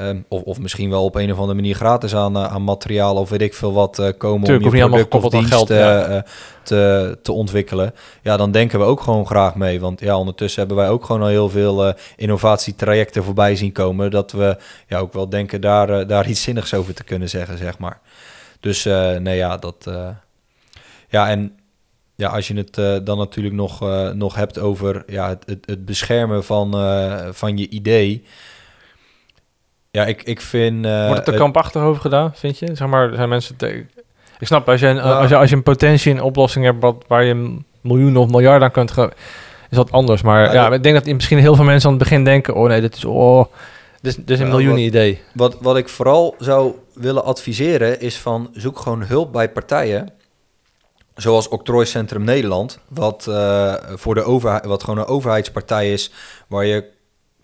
Um, 0.00 0.24
of, 0.28 0.42
of 0.42 0.58
misschien 0.58 0.90
wel 0.90 1.04
op 1.04 1.14
een 1.14 1.32
of 1.32 1.38
andere 1.38 1.54
manier 1.54 1.74
gratis 1.74 2.14
aan, 2.14 2.36
uh, 2.36 2.44
aan 2.44 2.62
materiaal 2.62 3.16
of 3.16 3.30
weet 3.30 3.40
ik 3.40 3.54
veel 3.54 3.72
wat 3.72 3.98
uh, 3.98 4.08
komen 4.18 4.44
Tuurlijk, 4.44 4.66
om 4.66 4.98
je 4.98 5.06
product 5.06 5.24
of 5.24 5.30
dienst 5.30 5.48
geld, 5.48 5.68
ja. 5.68 6.10
uh, 6.10 6.20
te, 6.62 7.18
te 7.22 7.32
ontwikkelen. 7.32 7.94
Ja, 8.22 8.36
dan 8.36 8.50
denken 8.50 8.78
we 8.78 8.84
ook 8.84 9.00
gewoon 9.00 9.26
graag 9.26 9.54
mee. 9.54 9.80
Want 9.80 10.00
ja, 10.00 10.18
ondertussen 10.18 10.58
hebben 10.58 10.76
wij 10.78 10.88
ook 10.88 11.04
gewoon 11.04 11.22
al 11.22 11.28
heel 11.28 11.48
veel 11.48 11.94
innovatietrajecten 12.16 13.24
voorbij 13.24 13.56
zien 13.56 13.72
komen. 13.72 14.10
Dat 14.10 14.32
we 14.32 14.56
ja, 14.86 14.98
ook 14.98 15.12
wel 15.12 15.28
denken 15.28 15.60
daar, 15.60 16.06
daar 16.06 16.28
iets 16.28 16.42
zinnigs 16.42 16.74
over 16.74 16.94
te 16.94 17.04
kunnen 17.04 17.28
zeggen, 17.28 17.58
zeg 17.58 17.78
maar. 17.78 18.00
Dus 18.60 18.84
nee, 19.18 19.36
ja, 19.36 19.56
dat... 19.56 19.90
ja, 21.08 21.28
en 21.28 21.52
ja, 22.14 22.28
als 22.28 22.48
je 22.48 22.54
het 22.54 23.06
dan 23.06 23.18
natuurlijk 23.18 23.54
nog, 23.54 23.80
nog 24.14 24.34
hebt 24.34 24.58
over 24.58 25.02
ja, 25.06 25.28
het, 25.28 25.42
het, 25.46 25.66
het 25.66 25.84
beschermen 25.84 26.44
van, 26.44 26.70
van 27.34 27.56
je 27.56 27.68
idee... 27.68 28.24
Ja, 29.90 30.06
ik, 30.06 30.22
ik 30.22 30.40
vind... 30.40 30.86
Uh, 30.86 31.06
Wordt 31.06 31.18
het 31.18 31.28
er 31.28 31.40
kampachtig 31.40 31.82
over 31.82 32.00
gedaan, 32.00 32.32
vind 32.34 32.58
je? 32.58 32.74
Zeg 32.74 32.88
maar, 32.88 33.14
zijn 33.14 33.28
mensen... 33.28 33.56
Te... 33.56 33.86
Ik 34.38 34.46
snap, 34.46 34.68
als 34.68 34.80
je, 34.80 34.86
een, 34.86 35.00
als, 35.00 35.28
je, 35.28 35.36
als 35.36 35.50
je 35.50 35.56
een 35.56 35.62
potentie 35.62 36.12
in 36.12 36.22
oplossing 36.22 36.64
hebt... 36.64 36.80
Wat, 36.80 37.04
waar 37.06 37.24
je 37.24 37.58
miljoenen 37.80 38.22
of 38.22 38.30
miljard 38.30 38.62
aan 38.62 38.70
kunt 38.70 38.90
gaan... 38.90 39.10
is 39.70 39.76
dat 39.76 39.92
anders. 39.92 40.22
Maar 40.22 40.42
ja, 40.44 40.52
ja 40.52 40.72
ik 40.72 40.82
denk 40.82 41.04
dat 41.04 41.14
misschien 41.14 41.38
heel 41.38 41.54
veel 41.54 41.64
mensen 41.64 41.90
aan 41.90 41.94
het 41.94 42.02
begin 42.02 42.24
denken... 42.24 42.54
oh 42.54 42.68
nee, 42.68 42.80
dit 42.80 42.96
is... 42.96 43.04
Oh, 43.04 43.44
dit, 44.00 44.16
dit 44.16 44.30
is 44.30 44.38
een 44.38 44.46
ja, 44.46 44.52
miljoenen 44.52 44.82
idee. 44.82 45.20
Wat, 45.34 45.56
wat 45.60 45.76
ik 45.76 45.88
vooral 45.88 46.34
zou 46.38 46.74
willen 46.94 47.24
adviseren... 47.24 48.00
is 48.00 48.18
van 48.18 48.50
zoek 48.52 48.78
gewoon 48.78 49.02
hulp 49.02 49.32
bij 49.32 49.48
partijen... 49.48 50.12
Zoals 51.14 51.48
Octrooicentrum 51.48 52.24
Nederland, 52.24 52.78
wat, 52.88 53.26
uh, 53.28 53.74
voor 53.94 54.14
de 54.14 54.22
overheid, 54.22 54.64
wat 54.64 54.82
gewoon 54.84 54.98
een 54.98 55.06
overheidspartij 55.06 55.92
is, 55.92 56.12
waar 56.46 56.64
je 56.64 56.84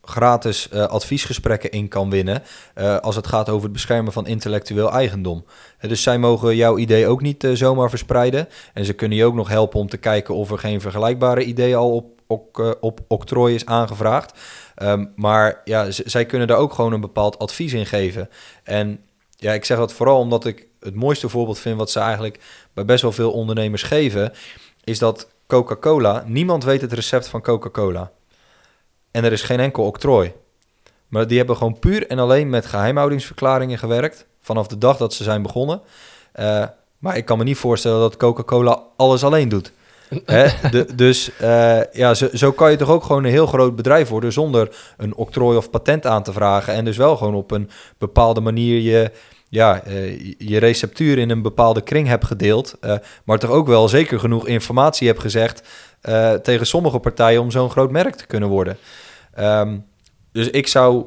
gratis 0.08 0.68
uh, 0.72 0.86
adviesgesprekken 0.86 1.70
in 1.70 1.88
kan 1.88 2.10
winnen 2.10 2.42
uh, 2.74 2.96
als 2.96 3.16
het 3.16 3.26
gaat 3.26 3.48
over 3.48 3.62
het 3.62 3.72
beschermen 3.72 4.12
van 4.12 4.26
intellectueel 4.26 4.92
eigendom. 4.92 5.44
Dus 5.80 6.02
zij 6.02 6.18
mogen 6.18 6.56
jouw 6.56 6.78
idee 6.78 7.06
ook 7.06 7.20
niet 7.20 7.48
zomaar 7.52 7.90
verspreiden. 7.90 8.48
En 8.74 8.84
ze 8.84 8.92
kunnen 8.92 9.18
je 9.18 9.24
ook 9.24 9.34
nog 9.34 9.48
helpen 9.48 9.80
om 9.80 9.88
te 9.88 9.96
kijken 9.96 10.34
of 10.34 10.50
er 10.50 10.58
geen 10.58 10.80
vergelijkbare 10.80 11.44
ideeën 11.44 11.76
al 11.76 11.94
op, 11.94 12.20
op, 12.26 12.76
op 12.80 13.00
octrooi 13.08 13.54
is 13.54 13.66
aangevraagd. 13.66 14.38
Um, 14.82 15.12
maar 15.16 15.60
ja, 15.64 15.86
zij 15.90 16.26
kunnen 16.26 16.48
daar 16.48 16.56
ook 16.58 16.72
gewoon 16.72 16.92
een 16.92 17.00
bepaald 17.00 17.38
advies 17.38 17.72
in 17.72 17.86
geven. 17.86 18.28
En 18.62 19.00
ja, 19.36 19.52
ik 19.52 19.64
zeg 19.64 19.78
dat 19.78 19.92
vooral 19.92 20.18
omdat 20.18 20.44
ik 20.44 20.66
het 20.80 20.94
mooiste 20.94 21.28
voorbeeld 21.28 21.58
vind 21.58 21.78
wat 21.78 21.90
ze 21.90 22.00
eigenlijk 22.00 22.38
bij 22.74 22.84
best 22.84 23.02
wel 23.02 23.12
veel 23.12 23.32
ondernemers 23.32 23.82
geven, 23.82 24.32
is 24.84 24.98
dat 24.98 25.28
Coca-Cola. 25.46 26.24
Niemand 26.26 26.64
weet 26.64 26.80
het 26.80 26.92
recept 26.92 27.28
van 27.28 27.42
Coca-Cola. 27.42 28.12
En 29.16 29.24
er 29.24 29.32
is 29.32 29.42
geen 29.42 29.60
enkel 29.60 29.84
octrooi. 29.84 30.32
Maar 31.08 31.26
die 31.26 31.36
hebben 31.36 31.56
gewoon 31.56 31.78
puur 31.78 32.06
en 32.06 32.18
alleen 32.18 32.48
met 32.48 32.66
geheimhoudingsverklaringen 32.66 33.78
gewerkt. 33.78 34.26
Vanaf 34.40 34.66
de 34.66 34.78
dag 34.78 34.96
dat 34.96 35.14
ze 35.14 35.22
zijn 35.22 35.42
begonnen. 35.42 35.80
Uh, 36.40 36.64
maar 36.98 37.16
ik 37.16 37.24
kan 37.24 37.38
me 37.38 37.44
niet 37.44 37.56
voorstellen 37.56 38.00
dat 38.00 38.16
Coca-Cola 38.16 38.82
alles 38.96 39.24
alleen 39.24 39.48
doet. 39.48 39.72
Hè? 40.26 40.70
De, 40.70 40.94
dus 40.94 41.30
uh, 41.42 41.92
ja, 41.92 42.14
zo, 42.14 42.28
zo, 42.32 42.52
kan 42.52 42.70
je 42.70 42.76
toch 42.76 42.90
ook 42.90 43.04
gewoon 43.04 43.24
een 43.24 43.30
heel 43.30 43.46
groot 43.46 43.76
bedrijf 43.76 44.08
worden 44.08 44.32
zonder 44.32 44.76
een 44.96 45.14
octrooi 45.14 45.56
of 45.56 45.70
patent 45.70 46.06
aan 46.06 46.22
te 46.22 46.32
vragen. 46.32 46.74
En 46.74 46.84
dus 46.84 46.96
wel 46.96 47.16
gewoon 47.16 47.34
op 47.34 47.50
een 47.50 47.70
bepaalde 47.98 48.40
manier 48.40 48.80
je, 48.80 49.10
ja, 49.48 49.82
uh, 49.86 50.34
je 50.38 50.58
receptuur 50.58 51.18
in 51.18 51.30
een 51.30 51.42
bepaalde 51.42 51.80
kring 51.80 52.08
hebt 52.08 52.24
gedeeld. 52.24 52.76
Uh, 52.84 52.94
maar 53.24 53.38
toch 53.38 53.50
ook 53.50 53.66
wel 53.66 53.88
zeker 53.88 54.20
genoeg 54.20 54.46
informatie 54.46 55.06
hebt 55.06 55.20
gezegd 55.20 55.62
tegen 56.42 56.66
sommige 56.66 56.98
partijen 56.98 57.40
om 57.40 57.50
zo'n 57.50 57.70
groot 57.70 57.90
merk 57.90 58.14
te 58.14 58.26
kunnen 58.26 58.48
worden. 58.48 58.78
Um, 59.38 59.86
dus 60.32 60.50
ik 60.50 60.66
zou 60.66 61.04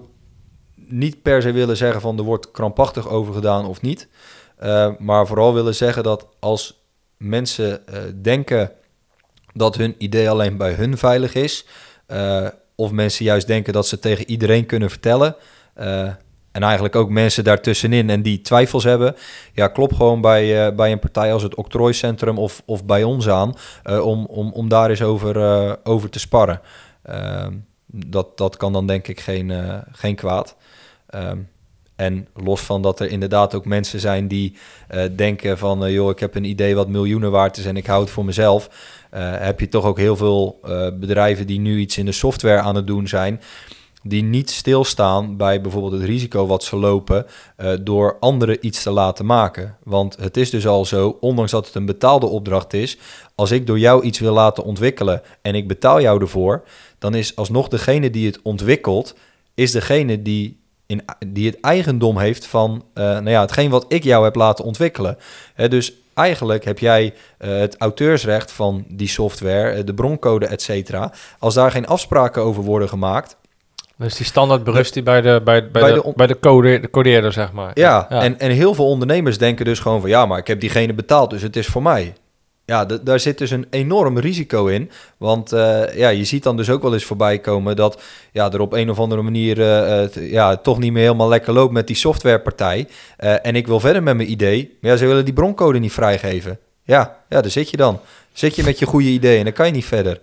niet 0.76 1.22
per 1.22 1.42
se 1.42 1.52
willen 1.52 1.78
zeggen 1.78 2.02
van 2.02 2.18
er 2.18 2.24
wordt 2.24 2.52
krampachtig 2.52 3.10
over 3.10 3.34
gedaan 3.34 3.66
of 3.66 3.82
niet. 3.82 4.08
maar 5.00 5.28
vooral 5.28 5.54
willen 5.54 5.76
zeggen 5.76 6.04
dat 6.04 6.28
als 6.40 6.84
mensen 7.18 7.84
denken 8.22 8.72
dat 9.54 9.76
hun 9.76 9.96
idee 9.98 10.30
alleen 10.30 10.58
bij 10.58 10.74
hun 10.74 10.98
veilig 10.98 11.34
is. 11.34 11.66
Uh, 12.08 12.48
of 12.76 12.92
mensen 12.92 13.26
juist 13.26 13.48
denken 13.48 13.74
dat 13.74 13.88
ze 13.88 14.00
tegen 14.00 14.30
iedereen 14.30 14.66
kunnen 14.66 14.90
vertellen. 14.90 15.36
Uh, 15.80 16.02
en 16.52 16.64
eigenlijk 16.64 16.96
ook 16.96 17.10
mensen 17.10 17.44
daartussenin 17.44 18.10
en 18.10 18.22
die 18.22 18.42
twijfels 18.42 18.84
hebben. 18.84 19.16
Ja, 19.54 19.68
klop 19.68 19.94
gewoon 19.94 20.22
bij, 20.22 20.76
bij 20.76 20.92
een 20.92 21.00
partij 21.00 21.34
als 21.34 21.44
het 21.44 21.56
Octrooicentrum 21.56 22.38
of, 22.38 22.62
of 22.66 22.86
bij 22.86 23.04
ons 23.04 23.30
aan. 23.30 23.54
om, 23.84 24.26
om, 24.26 24.52
om 24.52 24.70
daar 24.70 24.90
eens 24.90 25.02
over, 25.02 25.86
over 25.86 26.10
te 26.10 26.20
sparren. 26.20 26.62
Ehm, 27.04 27.54
dat, 27.92 28.38
dat 28.38 28.58
kan 28.58 28.74
dan 28.74 28.88
denk 28.88 29.08
ik 29.08 29.20
geen, 29.20 29.52
geen 29.92 30.16
kwaad. 30.16 30.56
Ehm, 31.08 31.38
en 32.00 32.28
los 32.34 32.62
van 32.62 32.82
dat 32.82 33.00
er 33.00 33.10
inderdaad 33.10 33.56
ook 33.56 33.66
mensen 33.66 34.00
zijn 34.00 34.28
die 34.28 34.56
uh, 34.92 35.04
denken 35.16 35.58
van... 35.58 35.86
Uh, 35.86 35.94
joh, 35.94 36.10
ik 36.10 36.20
heb 36.20 36.36
een 36.36 36.44
idee 36.44 36.76
wat 36.76 36.88
miljoenen 36.88 37.32
waard 37.32 37.58
is 37.58 37.66
en 37.66 37.78
ik 37.78 37.86
hou 37.86 38.02
het 38.02 38.10
voor 38.10 38.26
mezelf. 38.26 38.70
Heb 39.20 39.60
je 39.60 39.68
toch 39.68 39.86
ook 39.86 39.98
heel 39.98 40.16
veel 40.16 40.60
bedrijven 40.94 41.48
die 41.48 41.60
nu 41.60 41.80
iets 41.80 41.98
in 41.98 42.06
de 42.06 42.12
software 42.12 42.60
aan 42.60 42.76
het 42.76 42.88
doen 42.88 43.08
zijn... 43.08 43.42
die 44.04 44.24
niet 44.24 44.50
stilstaan 44.50 45.38
bij 45.38 45.62
bijvoorbeeld 45.62 45.94
het 45.94 46.04
risico 46.04 46.48
wat 46.48 46.64
ze 46.64 46.76
lopen... 46.76 47.26
door 47.82 48.18
anderen 48.20 48.66
iets 48.66 48.84
te 48.84 48.92
laten 48.92 49.26
maken. 49.26 49.78
Want 49.84 50.18
het 50.20 50.38
is 50.38 50.50
dus 50.50 50.68
al 50.68 50.86
zo, 50.86 51.18
ondanks 51.20 51.52
dat 51.52 51.66
het 51.66 51.76
een 51.76 51.86
betaalde 51.86 52.26
opdracht 52.26 52.74
is... 52.74 52.98
als 53.36 53.52
ik 53.52 53.68
door 53.68 53.80
jou 53.80 54.04
iets 54.04 54.20
wil 54.20 54.34
laten 54.34 54.64
ontwikkelen 54.64 55.22
en 55.42 55.56
ik 55.56 55.68
betaal 55.68 56.02
jou 56.02 56.22
ervoor... 56.22 56.64
dan 57.00 57.16
is 57.16 57.36
alsnog 57.36 57.68
degene 57.68 58.10
die 58.10 58.26
het 58.26 58.41
ontwikkelt... 58.41 59.16
is 59.54 59.72
degene 59.72 60.22
die 60.22 60.60
in, 60.86 61.02
die 61.28 61.45
het 61.45 61.60
eigendom 61.60 62.18
heeft 62.18 62.45
van 62.45 62.72
uh, 62.72 63.04
nou 63.04 63.30
ja, 63.30 63.41
hetgeen 63.41 63.70
wat 63.70 63.86
ik 63.88 64.04
jou 64.04 64.24
heb 64.24 64.36
laten 64.36 64.66
ontwikkelen. 64.66 65.18
dus 65.56 65.93
eigenlijk 66.14 66.66
heb 66.66 66.80
jij 66.80 67.14
uh, 67.39 67.50
het 67.60 67.78
auteursrecht 67.78 68.52
van 68.52 68.86
die 68.88 69.08
software, 69.08 69.78
uh, 69.78 69.86
de 69.86 69.93
broncode, 69.93 70.45
et 70.45 70.62
cetera. 70.62 71.14
Als 71.39 71.54
daar 71.54 71.72
geen 71.72 71.88
afspraken 71.88 72.41
over 72.41 72.64
worden 72.64 72.89
gemaakt. 72.89 73.38
Dus 73.97 74.16
die 74.16 74.26
standaard 74.26 74.64
berust 74.64 74.93
die 74.93 75.04
bij 75.04 75.22
de, 75.22 75.41
bij, 75.43 75.72
bij, 75.72 75.82
bij 75.82 75.93
de, 75.93 76.02
de, 76.02 76.14
bij 76.16 76.28
de, 76.28 76.39
code, 76.39 76.80
de 76.80 76.89
codeerder, 76.89 77.34
zeg 77.34 77.52
maar. 77.52 77.72
Ja, 77.74 78.08
ja, 78.10 78.22
En, 78.22 78.39
en 78.39 78.52
heel 78.52 78.74
veel 78.74 78.88
ondernemers 78.88 79.38
denken 79.38 79.66
dus 79.66 79.80
gewoon 79.80 80.02
van... 80.02 80.10
ja, 80.10 80.26
maar 80.26 80.38
ik 80.38 80.47
heb 80.47 80.60
diegene 80.60 80.93
betaald, 80.93 81.30
dus 81.30 81.41
het 81.41 81.56
is 81.56 81.68
voor 81.68 81.82
mij 81.82 82.14
ja, 82.70 82.86
daar 82.86 83.20
zit 83.20 83.38
dus 83.38 83.51
een 83.51 83.67
enorm 83.70 84.20
risico 84.20 84.65
in. 84.65 84.91
Want 85.17 85.53
uh, 85.53 85.95
ja, 85.95 86.09
je 86.09 86.24
ziet 86.24 86.43
dan 86.43 86.57
dus 86.57 86.70
ook 86.70 86.82
wel 86.82 86.93
eens 86.93 87.03
voorbij 87.03 87.39
komen 87.39 87.76
dat 87.76 88.01
ja, 88.32 88.51
er 88.51 88.59
op 88.59 88.74
een 88.74 88.89
of 88.89 88.99
andere 88.99 89.22
manier 89.22 89.57
uh, 89.57 90.32
ja, 90.32 90.55
toch 90.55 90.80
niet 90.80 90.91
meer 90.91 91.03
helemaal 91.03 91.28
lekker 91.28 91.53
loopt 91.53 91.74
met 91.74 91.88
die 91.88 91.95
softwarepartij. 91.95 92.88
Uh, 93.20 93.45
en 93.45 93.55
ik 93.55 93.67
wil 93.67 93.80
verder 93.80 94.03
met 94.03 94.15
mijn 94.15 94.32
idee. 94.32 94.78
Maar 94.82 94.91
ja, 94.91 94.97
ze 94.97 95.05
willen 95.05 95.26
die 95.26 95.34
broncode 95.34 95.80
niet 95.80 95.91
vrijgeven. 95.91 96.59
Ja, 96.84 97.17
ja, 97.30 97.41
daar 97.41 97.51
zit 97.51 97.70
je 97.70 97.78
dan. 97.78 97.99
Zit 98.34 98.55
je 98.55 98.63
met 98.63 98.80
je 98.80 98.86
goede 98.86 99.07
idee 99.07 99.38
en 99.38 99.43
dan 99.43 99.53
kan 99.53 99.65
je 99.65 99.72
niet 99.72 99.86
verder. 99.86 100.20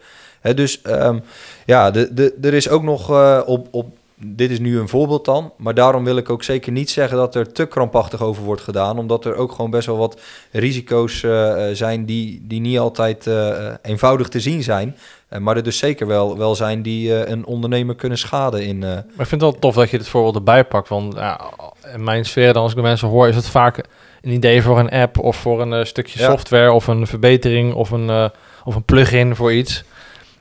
Dus 0.55 0.81
um, 0.87 1.23
ja, 1.65 1.91
de, 1.91 2.15
de, 2.15 2.35
er 2.43 2.55
is 2.55 2.69
ook 2.69 2.83
nog 2.83 3.11
op, 3.47 3.69
op 3.71 3.96
dit 4.19 4.51
is 4.51 4.59
nu 4.59 4.79
een 4.79 4.89
voorbeeld 4.89 5.25
dan, 5.25 5.53
maar 5.57 5.75
daarom 5.75 6.05
wil 6.05 6.17
ik 6.17 6.31
ook 6.31 6.43
zeker 6.43 6.73
niet 6.73 6.91
zeggen 6.91 7.17
dat 7.17 7.35
er 7.35 7.53
te 7.53 7.67
krampachtig 7.67 8.23
over 8.23 8.43
wordt 8.43 8.63
gedaan, 8.63 8.99
omdat 8.99 9.25
er 9.25 9.35
ook 9.35 9.53
gewoon 9.53 9.71
best 9.71 9.87
wel 9.87 9.97
wat 9.97 10.21
risico's 10.51 11.23
uh, 11.23 11.65
zijn 11.73 12.05
die, 12.05 12.43
die 12.43 12.61
niet 12.61 12.79
altijd 12.79 13.27
uh, 13.27 13.57
eenvoudig 13.83 14.29
te 14.29 14.41
zien 14.41 14.63
zijn, 14.63 14.97
uh, 15.31 15.39
maar 15.39 15.57
er 15.57 15.63
dus 15.63 15.79
zeker 15.79 16.07
wel, 16.07 16.39
wel 16.39 16.55
zijn 16.55 16.83
die 16.83 17.27
een 17.27 17.47
ondernemer 17.47 17.95
kunnen 17.95 18.19
schaden 18.19 18.67
in. 18.67 18.79
Maar 18.79 19.05
ik 19.19 19.27
vind 19.27 19.31
het 19.31 19.41
wel 19.41 19.59
tof 19.59 19.75
dat 19.75 19.91
je 19.91 19.99
dit 19.99 20.09
voorbeeld 20.09 20.35
erbij 20.35 20.65
pakt, 20.65 20.89
want 20.89 21.15
ja, 21.15 21.41
in 21.95 22.05
mijn 22.05 22.25
sfeer 22.25 22.53
dan 22.53 22.63
als 22.63 22.71
ik 22.71 22.77
de 22.77 22.83
mensen 22.83 23.09
hoor, 23.09 23.29
is 23.29 23.37
het 23.37 23.49
vaak 23.49 23.81
een 24.23 24.33
idee 24.33 24.63
voor 24.63 24.79
een 24.79 24.91
app 24.91 25.19
of 25.19 25.37
voor 25.37 25.61
een 25.61 25.87
stukje 25.87 26.19
ja. 26.19 26.31
software 26.31 26.73
of 26.73 26.87
een 26.87 27.07
verbetering 27.07 27.75
of 27.75 27.91
een, 27.91 28.31
of 28.65 28.75
een 28.75 28.85
plugin 28.85 29.37
voor 29.37 29.53
iets. 29.53 29.85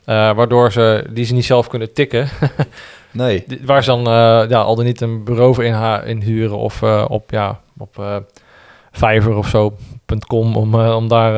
waardoor 0.04 0.72
ze 0.72 1.04
die 1.10 1.24
ze 1.24 1.34
niet 1.34 1.44
zelf 1.44 1.68
kunnen 1.68 1.92
tikken. 1.92 2.28
Nee. 3.10 3.44
Waar 3.64 3.84
ze 3.84 3.90
dan 3.90 4.00
uh, 4.00 4.48
ja, 4.48 4.60
al 4.60 4.76
dan 4.76 4.84
niet 4.84 5.00
een 5.00 5.24
bureau 5.24 5.54
voor 5.54 5.64
in 6.04 6.22
huren 6.22 6.58
of 6.58 6.82
uh, 6.82 7.04
op, 7.08 7.30
ja, 7.30 7.60
op 7.78 7.96
uh, 7.98 8.16
Fiverr 8.92 9.36
of 9.36 9.48
zo. 9.48 9.76
.com 10.26 10.56
om, 10.56 10.74
om 10.74 11.08
daar, 11.08 11.32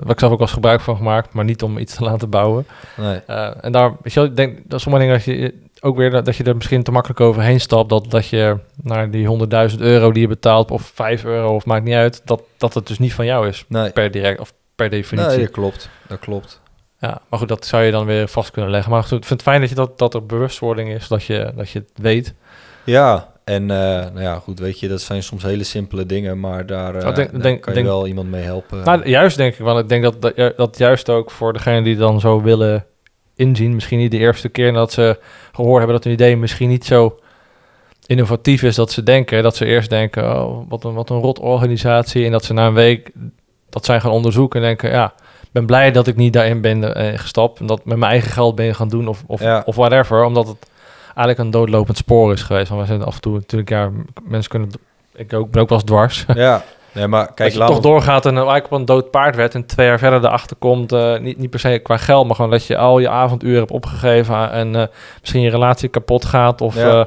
wat 0.00 0.10
ik 0.10 0.18
zelf 0.18 0.32
ook 0.32 0.40
als 0.40 0.52
gebruik 0.52 0.80
van 0.80 0.96
gemaakt, 0.96 1.32
maar 1.32 1.44
niet 1.44 1.62
om 1.62 1.78
iets 1.78 1.94
te 1.94 2.04
laten 2.04 2.30
bouwen. 2.30 2.66
Nee. 2.96 3.20
en 3.60 3.72
daar, 3.72 3.96
weet 4.02 4.12
je, 4.12 4.20
ik 4.20 4.36
denk 4.36 4.58
dat 4.64 4.80
sommige 4.80 5.04
dingen 5.04 5.18
dat 5.18 5.24
je 5.24 5.54
ook 5.80 5.96
weer 5.96 6.10
dat, 6.10 6.24
dat 6.24 6.36
je 6.36 6.44
er 6.44 6.56
misschien 6.56 6.82
te 6.82 6.92
makkelijk 6.92 7.20
overheen 7.20 7.60
stapt, 7.60 7.88
dat, 7.88 8.10
dat 8.10 8.28
je 8.28 8.56
naar 8.82 9.10
die 9.10 9.28
100.000 9.70 9.78
euro 9.78 10.12
die 10.12 10.22
je 10.22 10.28
betaalt 10.28 10.70
of 10.70 10.82
5 10.94 11.24
euro 11.24 11.54
of 11.54 11.64
maakt 11.64 11.84
niet 11.84 11.94
uit, 11.94 12.22
dat, 12.24 12.42
dat 12.56 12.74
het 12.74 12.86
dus 12.86 12.98
niet 12.98 13.14
van 13.14 13.26
jou 13.26 13.48
is 13.48 13.64
nee. 13.68 13.90
per 13.90 14.10
direct 14.10 14.40
of 14.40 14.52
per 14.74 14.90
definitie. 14.90 15.30
Nee, 15.30 15.40
dat 15.40 15.50
klopt. 15.50 15.88
Dat 16.06 16.18
klopt. 16.18 16.60
Ja, 17.00 17.20
maar 17.28 17.38
goed, 17.38 17.48
dat 17.48 17.66
zou 17.66 17.82
je 17.82 17.90
dan 17.90 18.06
weer 18.06 18.28
vast 18.28 18.50
kunnen 18.50 18.70
leggen. 18.70 18.92
Maar 18.92 19.02
goed, 19.02 19.18
ik 19.18 19.24
vind 19.24 19.40
het 19.40 19.48
fijn 19.48 19.60
dat, 19.60 19.68
je 19.68 19.74
dat, 19.74 19.98
dat 19.98 20.14
er 20.14 20.26
bewustwording 20.26 20.90
is, 20.90 21.08
dat 21.08 21.24
je, 21.24 21.52
dat 21.56 21.70
je 21.70 21.78
het 21.78 21.90
weet. 21.94 22.34
Ja, 22.84 23.32
en 23.44 23.62
uh, 23.62 23.68
nou 23.68 24.20
ja, 24.20 24.38
goed, 24.38 24.58
weet 24.58 24.80
je, 24.80 24.88
dat 24.88 25.00
zijn 25.00 25.22
soms 25.22 25.42
hele 25.42 25.64
simpele 25.64 26.06
dingen, 26.06 26.40
maar 26.40 26.66
daar, 26.66 26.94
uh, 26.94 27.14
denk, 27.14 27.32
daar 27.32 27.42
denk, 27.42 27.60
kan 27.62 27.74
je 27.74 27.82
wel 27.82 28.06
iemand 28.06 28.30
mee 28.30 28.42
helpen. 28.42 28.84
Nou, 28.84 29.08
juist 29.08 29.36
denk 29.36 29.52
ik, 29.52 29.58
want 29.58 29.78
ik 29.78 29.88
denk 29.88 30.02
dat, 30.02 30.22
dat, 30.22 30.56
dat 30.56 30.78
juist 30.78 31.08
ook 31.08 31.30
voor 31.30 31.52
degene 31.52 31.82
die 31.82 31.96
dan 31.96 32.20
zo 32.20 32.42
willen 32.42 32.84
inzien, 33.34 33.74
misschien 33.74 33.98
niet 33.98 34.10
de 34.10 34.18
eerste 34.18 34.48
keer 34.48 34.72
dat 34.72 34.92
ze 34.92 35.18
gehoord 35.52 35.78
hebben 35.78 35.94
dat 35.96 36.04
hun 36.04 36.12
idee 36.12 36.36
misschien 36.36 36.68
niet 36.68 36.84
zo 36.84 37.18
innovatief 38.06 38.62
is 38.62 38.74
dat 38.74 38.92
ze 38.92 39.02
denken, 39.02 39.42
dat 39.42 39.56
ze 39.56 39.64
eerst 39.64 39.90
denken, 39.90 40.22
oh, 40.22 40.68
wat 40.68 40.84
een, 40.84 40.94
wat 40.94 41.10
een 41.10 41.20
rot 41.20 41.38
organisatie, 41.38 42.24
en 42.24 42.32
dat 42.32 42.44
ze 42.44 42.52
na 42.52 42.66
een 42.66 42.74
week 42.74 43.10
dat 43.68 43.84
zijn 43.84 44.00
gaan 44.00 44.10
onderzoeken 44.10 44.60
en 44.60 44.66
denken, 44.66 44.90
ja, 44.90 45.14
ben 45.52 45.66
blij 45.66 45.90
dat 45.90 46.06
ik 46.06 46.16
niet 46.16 46.32
daarin 46.32 46.60
ben 46.60 46.82
uh, 46.82 47.18
gestapt. 47.18 47.60
En 47.60 47.66
dat 47.66 47.84
met 47.84 47.98
mijn 47.98 48.10
eigen 48.10 48.30
geld 48.30 48.54
ben 48.54 48.74
gaan 48.74 48.88
doen 48.88 49.08
of, 49.08 49.22
of, 49.26 49.40
ja. 49.40 49.62
of 49.66 49.76
whatever. 49.76 50.24
Omdat 50.24 50.46
het 50.46 50.70
eigenlijk 51.04 51.38
een 51.38 51.50
doodlopend 51.50 51.96
spoor 51.96 52.32
is 52.32 52.42
geweest. 52.42 52.68
Want 52.68 52.80
we 52.80 52.86
zijn 52.86 53.04
af 53.04 53.14
en 53.14 53.20
toe 53.20 53.32
natuurlijk, 53.32 53.70
ja, 53.70 53.90
mensen 54.22 54.50
kunnen... 54.50 54.70
Ik 55.14 55.32
ook, 55.32 55.50
ben 55.50 55.62
ook 55.62 55.68
wel 55.68 55.78
eens 55.78 55.86
dwars. 55.86 56.24
Ja, 56.34 56.62
nee, 56.92 57.06
maar 57.06 57.26
kijk, 57.34 57.54
Als 57.54 57.68
je 57.68 57.74
toch 57.74 57.82
doorgaat 57.82 58.26
en 58.26 58.34
eigenlijk 58.34 58.64
op 58.64 58.72
een 58.72 58.84
dood 58.84 59.10
paard 59.10 59.36
werd... 59.36 59.54
en 59.54 59.66
twee 59.66 59.86
jaar 59.86 59.98
verder 59.98 60.24
erachter 60.24 60.56
komt, 60.56 60.92
uh, 60.92 61.18
niet, 61.18 61.38
niet 61.38 61.50
per 61.50 61.60
se 61.60 61.80
qua 61.82 61.96
geld... 61.96 62.26
maar 62.26 62.34
gewoon 62.34 62.50
dat 62.50 62.66
je 62.66 62.76
al 62.76 62.98
je 62.98 63.08
avonduren 63.08 63.58
hebt 63.58 63.70
opgegeven... 63.70 64.50
en 64.50 64.74
uh, 64.74 64.84
misschien 65.20 65.40
je 65.40 65.50
relatie 65.50 65.88
kapot 65.88 66.24
gaat 66.24 66.60
of... 66.60 66.74
Ja. 66.74 67.06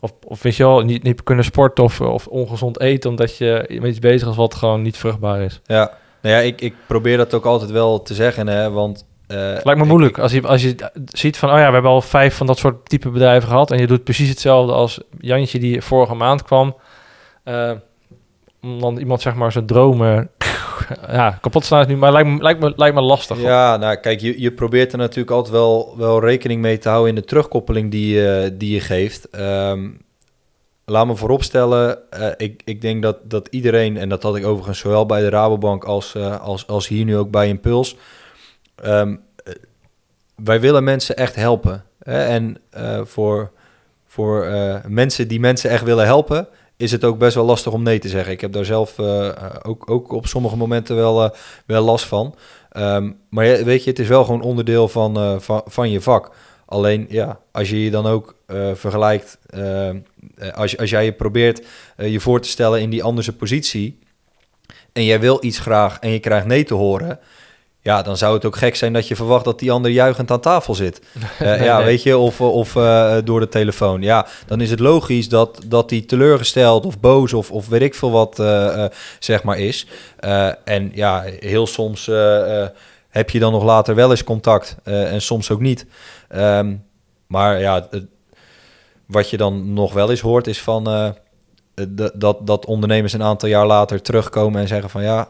Of, 0.00 0.12
of 0.24 0.42
weet 0.42 0.56
je 0.56 0.62
wel, 0.62 0.80
niet, 0.80 1.02
niet 1.02 1.22
kunnen 1.22 1.44
sporten 1.44 1.84
of, 1.84 2.00
of 2.00 2.26
ongezond 2.26 2.80
eten... 2.80 3.10
omdat 3.10 3.36
je 3.36 3.78
met 3.80 3.90
iets 3.90 3.98
bezig 3.98 4.28
is 4.28 4.36
wat 4.36 4.54
gewoon 4.54 4.82
niet 4.82 4.96
vruchtbaar 4.96 5.40
is. 5.40 5.60
Ja, 5.64 5.92
nou 6.22 6.34
ja, 6.34 6.40
ik, 6.40 6.60
ik 6.60 6.74
probeer 6.86 7.16
dat 7.16 7.34
ook 7.34 7.44
altijd 7.44 7.70
wel 7.70 8.02
te 8.02 8.14
zeggen, 8.14 8.46
hè, 8.46 8.70
want... 8.70 9.06
Uh, 9.28 9.36
Lijkt 9.38 9.80
me 9.80 9.84
moeilijk. 9.84 10.18
als, 10.18 10.32
je, 10.32 10.42
als 10.42 10.62
je 10.62 10.74
ziet 11.04 11.36
van, 11.36 11.50
oh 11.50 11.58
ja, 11.58 11.66
we 11.66 11.72
hebben 11.72 11.90
al 11.90 12.00
vijf 12.00 12.36
van 12.36 12.46
dat 12.46 12.58
soort 12.58 12.88
type 12.88 13.10
bedrijven 13.10 13.48
gehad... 13.48 13.70
en 13.70 13.78
je 13.78 13.86
doet 13.86 14.04
precies 14.04 14.28
hetzelfde 14.28 14.72
als 14.72 15.00
Jantje 15.18 15.58
die 15.58 15.82
vorige 15.82 16.14
maand 16.14 16.42
kwam... 16.42 16.76
Uh, 17.44 17.70
om 18.62 18.80
dan 18.80 18.98
iemand 18.98 19.20
zeg 19.20 19.34
maar 19.34 19.52
zijn 19.52 19.66
dromen 19.66 20.30
ja, 21.10 21.38
kapot 21.40 21.64
slaan 21.64 21.80
is 21.80 21.86
nu, 21.86 21.96
maar 21.96 22.12
lijkt 22.12 22.28
me, 22.28 22.42
lijkt 22.42 22.60
me, 22.60 22.72
lijkt 22.76 22.94
me 22.94 23.00
lastig. 23.00 23.40
Ja, 23.40 23.76
nou 23.76 23.96
kijk, 23.96 24.20
je, 24.20 24.40
je 24.40 24.52
probeert 24.52 24.92
er 24.92 24.98
natuurlijk 24.98 25.30
altijd 25.30 25.54
wel, 25.54 25.94
wel 25.96 26.20
rekening 26.20 26.60
mee 26.60 26.78
te 26.78 26.88
houden 26.88 27.08
in 27.08 27.14
de 27.14 27.24
terugkoppeling 27.24 27.90
die, 27.90 28.14
uh, 28.14 28.50
die 28.52 28.74
je 28.74 28.80
geeft. 28.80 29.28
Um, 29.40 30.00
laat 30.90 31.06
me 31.06 31.16
vooropstellen, 31.16 31.98
uh, 32.18 32.26
ik, 32.36 32.62
ik 32.64 32.80
denk 32.80 33.02
dat, 33.02 33.16
dat 33.22 33.48
iedereen, 33.50 33.96
en 33.96 34.08
dat 34.08 34.22
had 34.22 34.36
ik 34.36 34.46
overigens 34.46 34.78
zowel 34.78 35.06
bij 35.06 35.20
de 35.20 35.28
Rabobank 35.28 35.84
als, 35.84 36.14
uh, 36.14 36.40
als, 36.40 36.66
als 36.66 36.88
hier 36.88 37.04
nu 37.04 37.16
ook 37.16 37.30
bij 37.30 37.48
Impuls, 37.48 37.96
um, 38.84 39.20
wij 40.34 40.60
willen 40.60 40.84
mensen 40.84 41.16
echt 41.16 41.34
helpen. 41.34 41.84
Hè? 42.02 42.24
En 42.24 42.56
voor, 43.06 43.50
voor 44.06 44.46
mensen 44.86 45.28
die 45.28 45.40
mensen 45.40 45.70
echt 45.70 45.84
willen 45.84 46.04
helpen, 46.04 46.48
is 46.76 46.92
het 46.92 47.04
ook 47.04 47.18
best 47.18 47.34
wel 47.34 47.44
lastig 47.44 47.72
om 47.72 47.82
nee 47.82 47.98
te 47.98 48.08
zeggen. 48.08 48.32
Ik 48.32 48.40
heb 48.40 48.52
daar 48.52 48.64
zelf 48.64 48.98
ook, 49.62 49.90
ook 49.90 50.12
op 50.12 50.26
sommige 50.26 50.56
momenten 50.56 50.96
wel, 50.96 51.34
wel 51.66 51.82
last 51.82 52.04
van. 52.04 52.34
Ehm, 52.78 53.10
maar 53.28 53.44
weet 53.64 53.84
je, 53.84 53.90
het 53.90 53.98
is 53.98 54.08
wel 54.08 54.24
gewoon 54.24 54.42
onderdeel 54.42 54.88
van, 54.88 55.16
eh, 55.16 55.38
van, 55.38 55.62
van 55.66 55.90
je 55.90 56.00
vak. 56.00 56.30
Alleen 56.68 57.06
ja, 57.08 57.40
als 57.52 57.70
je 57.70 57.84
je 57.84 57.90
dan 57.90 58.06
ook 58.06 58.34
eh, 58.46 58.70
vergelijkt, 58.74 59.38
eh, 59.46 59.90
als, 60.54 60.76
als 60.76 60.90
jij 60.90 61.04
je 61.04 61.12
probeert 61.12 61.66
je 61.96 62.20
voor 62.20 62.40
te 62.40 62.48
stellen 62.48 62.80
in 62.80 62.90
die 62.90 63.02
andere 63.02 63.32
positie 63.32 63.98
en 64.92 65.04
jij 65.04 65.20
wil 65.20 65.38
iets 65.40 65.58
graag 65.58 65.98
en 65.98 66.10
je 66.10 66.18
krijgt 66.18 66.46
nee 66.46 66.64
te 66.64 66.74
horen, 66.74 67.18
ja, 67.80 68.02
dan 68.02 68.16
zou 68.16 68.34
het 68.34 68.44
ook 68.44 68.56
gek 68.56 68.76
zijn 68.76 68.92
dat 68.92 69.08
je 69.08 69.16
verwacht 69.16 69.44
dat 69.44 69.58
die 69.58 69.72
ander 69.72 69.90
juichend 69.90 70.30
aan 70.30 70.40
tafel 70.40 70.74
zit. 70.74 71.00
Ja, 71.38 71.84
weet 71.84 72.02
je, 72.02 72.18
of, 72.18 72.40
of 72.40 72.72
door 73.24 73.40
de 73.40 73.48
telefoon. 73.48 74.02
Ja, 74.02 74.26
dan 74.46 74.60
is 74.60 74.70
het 74.70 74.80
logisch 74.80 75.28
dat, 75.28 75.60
dat 75.66 75.88
die 75.88 76.04
teleurgesteld 76.04 76.86
of 76.86 77.00
boos 77.00 77.32
of, 77.32 77.50
of 77.50 77.68
weet 77.68 77.82
ik 77.82 77.94
veel 77.94 78.10
wat, 78.10 78.42
zeg 79.18 79.42
maar, 79.42 79.58
is. 79.58 79.86
en 80.64 80.90
ja, 80.94 81.24
heel 81.38 81.66
soms 81.66 82.10
heb 83.08 83.30
je 83.30 83.38
dan 83.38 83.52
nog 83.52 83.64
later 83.64 83.94
wel 83.94 84.10
eens 84.10 84.24
contact 84.24 84.76
en 84.84 85.22
soms 85.22 85.50
ook 85.50 85.60
niet. 85.60 85.86
Um, 86.34 86.84
maar 87.26 87.60
ja, 87.60 87.86
het, 87.90 88.06
wat 89.06 89.30
je 89.30 89.36
dan 89.36 89.72
nog 89.72 89.92
wel 89.92 90.10
eens 90.10 90.20
hoort 90.20 90.46
is 90.46 90.62
van... 90.62 91.14
dat, 92.14 92.46
dat 92.46 92.66
ondernemers 92.66 93.12
een 93.12 93.22
aantal 93.22 93.48
jaar 93.48 93.66
later 93.66 94.02
terugkomen 94.02 94.60
en 94.60 94.68
zeggen 94.68 94.90
van 94.90 95.02
ja, 95.02 95.28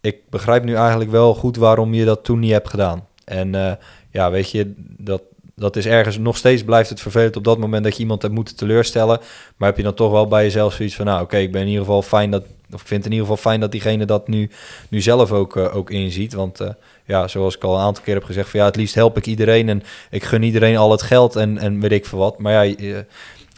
ik 0.00 0.30
begrijp 0.30 0.64
nu 0.64 0.74
eigenlijk 0.74 1.10
wel 1.10 1.34
goed 1.34 1.56
waarom 1.56 1.94
je 1.94 2.04
dat 2.04 2.24
toen 2.24 2.38
niet 2.38 2.52
hebt 2.52 2.68
gedaan. 2.68 3.06
En 3.24 3.54
uh, 3.54 3.72
ja, 4.10 4.30
weet 4.30 4.50
je, 4.50 4.72
dat, 4.76 5.22
dat 5.54 5.76
is 5.76 5.86
ergens 5.86 6.18
nog 6.18 6.36
steeds 6.36 6.64
blijft 6.64 6.88
het 6.88 7.00
vervelend 7.00 7.36
op 7.36 7.44
dat 7.44 7.58
moment 7.58 7.84
dat 7.84 7.96
je 7.96 8.02
iemand 8.02 8.22
hebt 8.22 8.34
moeten 8.34 8.56
teleurstellen. 8.56 9.20
Maar 9.56 9.68
heb 9.68 9.76
je 9.76 9.82
dan 9.82 9.94
toch 9.94 10.10
wel 10.10 10.26
bij 10.26 10.42
jezelf 10.42 10.72
zoiets 10.72 10.94
van, 10.94 11.06
nou 11.06 11.22
oké, 11.22 11.36
ik 11.36 11.52
ben 11.52 11.60
in 11.60 11.66
ieder 11.66 11.84
geval 11.84 12.02
fijn 12.02 12.30
dat, 12.30 12.44
of 12.72 12.80
ik 12.80 12.86
vind 12.86 13.04
in 13.04 13.12
ieder 13.12 13.26
geval 13.26 13.42
fijn 13.42 13.60
dat 13.60 13.72
diegene 13.72 14.04
dat 14.04 14.28
nu, 14.28 14.50
nu 14.88 15.00
zelf 15.00 15.32
ook, 15.32 15.56
uh, 15.56 15.76
ook 15.76 15.90
inziet. 15.90 16.32
Want 16.32 16.60
ja, 17.06 17.28
zoals 17.28 17.56
ik 17.56 17.64
al 17.64 17.74
een 17.74 17.80
aantal 17.80 18.04
keer 18.04 18.14
heb 18.14 18.24
gezegd, 18.24 18.50
van 18.50 18.60
ja, 18.60 18.66
het 18.66 18.76
liefst 18.76 18.94
help 18.94 19.16
ik 19.16 19.26
iedereen 19.26 19.68
en 19.68 19.82
ik 20.10 20.24
gun 20.24 20.42
iedereen 20.42 20.76
al 20.76 20.90
het 20.90 21.02
geld 21.02 21.36
en, 21.36 21.58
en 21.58 21.80
weet 21.80 21.92
ik 21.92 22.06
veel 22.06 22.18
wat. 22.18 22.38
Maar 22.38 22.66
ja, 22.66 23.04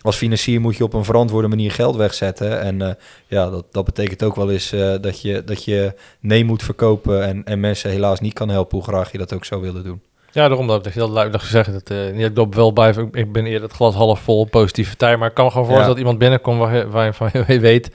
als 0.03 0.17
financier 0.17 0.61
moet 0.61 0.77
je 0.77 0.85
op 0.85 0.93
een 0.93 1.05
verantwoorde 1.05 1.49
manier 1.49 1.71
geld 1.71 1.97
wegzetten. 1.97 2.61
En 2.61 2.81
uh, 2.81 2.91
ja, 3.27 3.51
dat, 3.51 3.65
dat 3.71 3.85
betekent 3.85 4.23
ook 4.23 4.37
wel 4.37 4.51
eens 4.51 4.73
uh, 4.73 4.95
dat, 5.01 5.23
je, 5.23 5.45
dat 5.45 5.65
je 5.65 5.95
nee 6.21 6.45
moet 6.45 6.63
verkopen 6.63 7.25
en, 7.25 7.45
en 7.45 7.61
mensen 7.61 7.91
helaas 7.91 8.21
niet 8.21 8.33
kan 8.33 8.49
helpen 8.49 8.79
hoe 8.79 8.87
graag 8.87 9.13
je 9.13 9.19
dat 9.19 9.35
ook 9.35 9.45
zou 9.45 9.61
willen 9.61 9.85
doen. 9.85 10.03
Ja, 10.33 10.49
daarom 10.49 10.67
dat 10.67 10.87
ik 10.87 10.95
heel 10.95 11.13
duidelijk 11.13 11.43
gezegd. 11.43 11.73
Dat, 11.73 11.91
uh, 11.91 12.13
niet 12.13 12.37
dat 12.37 12.47
ik 12.47 12.55
wel 12.55 12.73
bij, 12.73 12.95
ik 13.13 13.33
ben 13.33 13.47
eerder 13.47 13.63
het 13.63 13.73
glas 13.73 13.95
half 13.95 14.21
vol 14.21 14.45
positiviteit. 14.45 15.19
Maar 15.19 15.29
ik 15.29 15.35
kan 15.35 15.45
me 15.45 15.51
gewoon 15.51 15.67
voorstellen 15.67 15.97
ja. 15.97 16.05
dat 16.05 16.05
iemand 16.05 16.19
binnenkomt 16.19 16.59
waar, 16.59 16.91
waar 16.91 17.05
je 17.05 17.13
van 17.13 17.31
je 17.33 17.61
weet. 17.71 17.91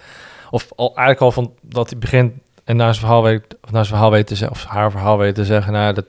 Of 0.49 0.67
al, 0.75 0.87
eigenlijk 0.87 1.19
al 1.21 1.31
van 1.31 1.53
dat 1.61 1.89
hij 1.89 1.99
begint 1.99 2.33
en 2.63 2.75
naar 2.75 2.93
zijn 2.93 3.05
verhaal 3.05 3.23
weet, 3.23 3.43
of 3.61 3.71
naar 3.71 3.85
zijn 3.85 3.95
verhaal 3.95 4.11
weet 4.11 4.27
te 4.27 4.35
zeggen, 4.35 4.57
of 4.57 4.65
haar 4.65 4.91
verhaal 4.91 5.17
weet 5.17 5.35
te 5.35 5.45
zeggen. 5.45 5.73
Nou, 5.73 5.93
dat 5.93 6.05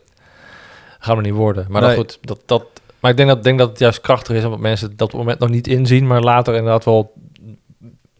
gaat 0.99 1.17
me 1.17 1.23
niet 1.23 1.33
worden. 1.33 1.67
Maar 1.69 1.83
nee. 1.83 1.97
dat, 1.97 1.99
goed, 1.99 2.19
dat, 2.21 2.41
dat, 2.47 2.65
maar 3.01 3.11
ik 3.11 3.17
denk 3.17 3.29
dat, 3.29 3.45
denk 3.45 3.59
dat 3.59 3.69
het 3.69 3.79
juist 3.79 4.01
krachtig 4.01 4.37
is, 4.37 4.45
omdat 4.45 4.61
mensen 4.61 4.89
dat 4.89 5.01
op 5.01 5.09
het 5.09 5.19
moment 5.19 5.39
nog 5.39 5.49
niet 5.49 5.67
inzien, 5.67 6.07
maar 6.07 6.21
later 6.21 6.55
inderdaad 6.55 6.85
wel 6.85 7.13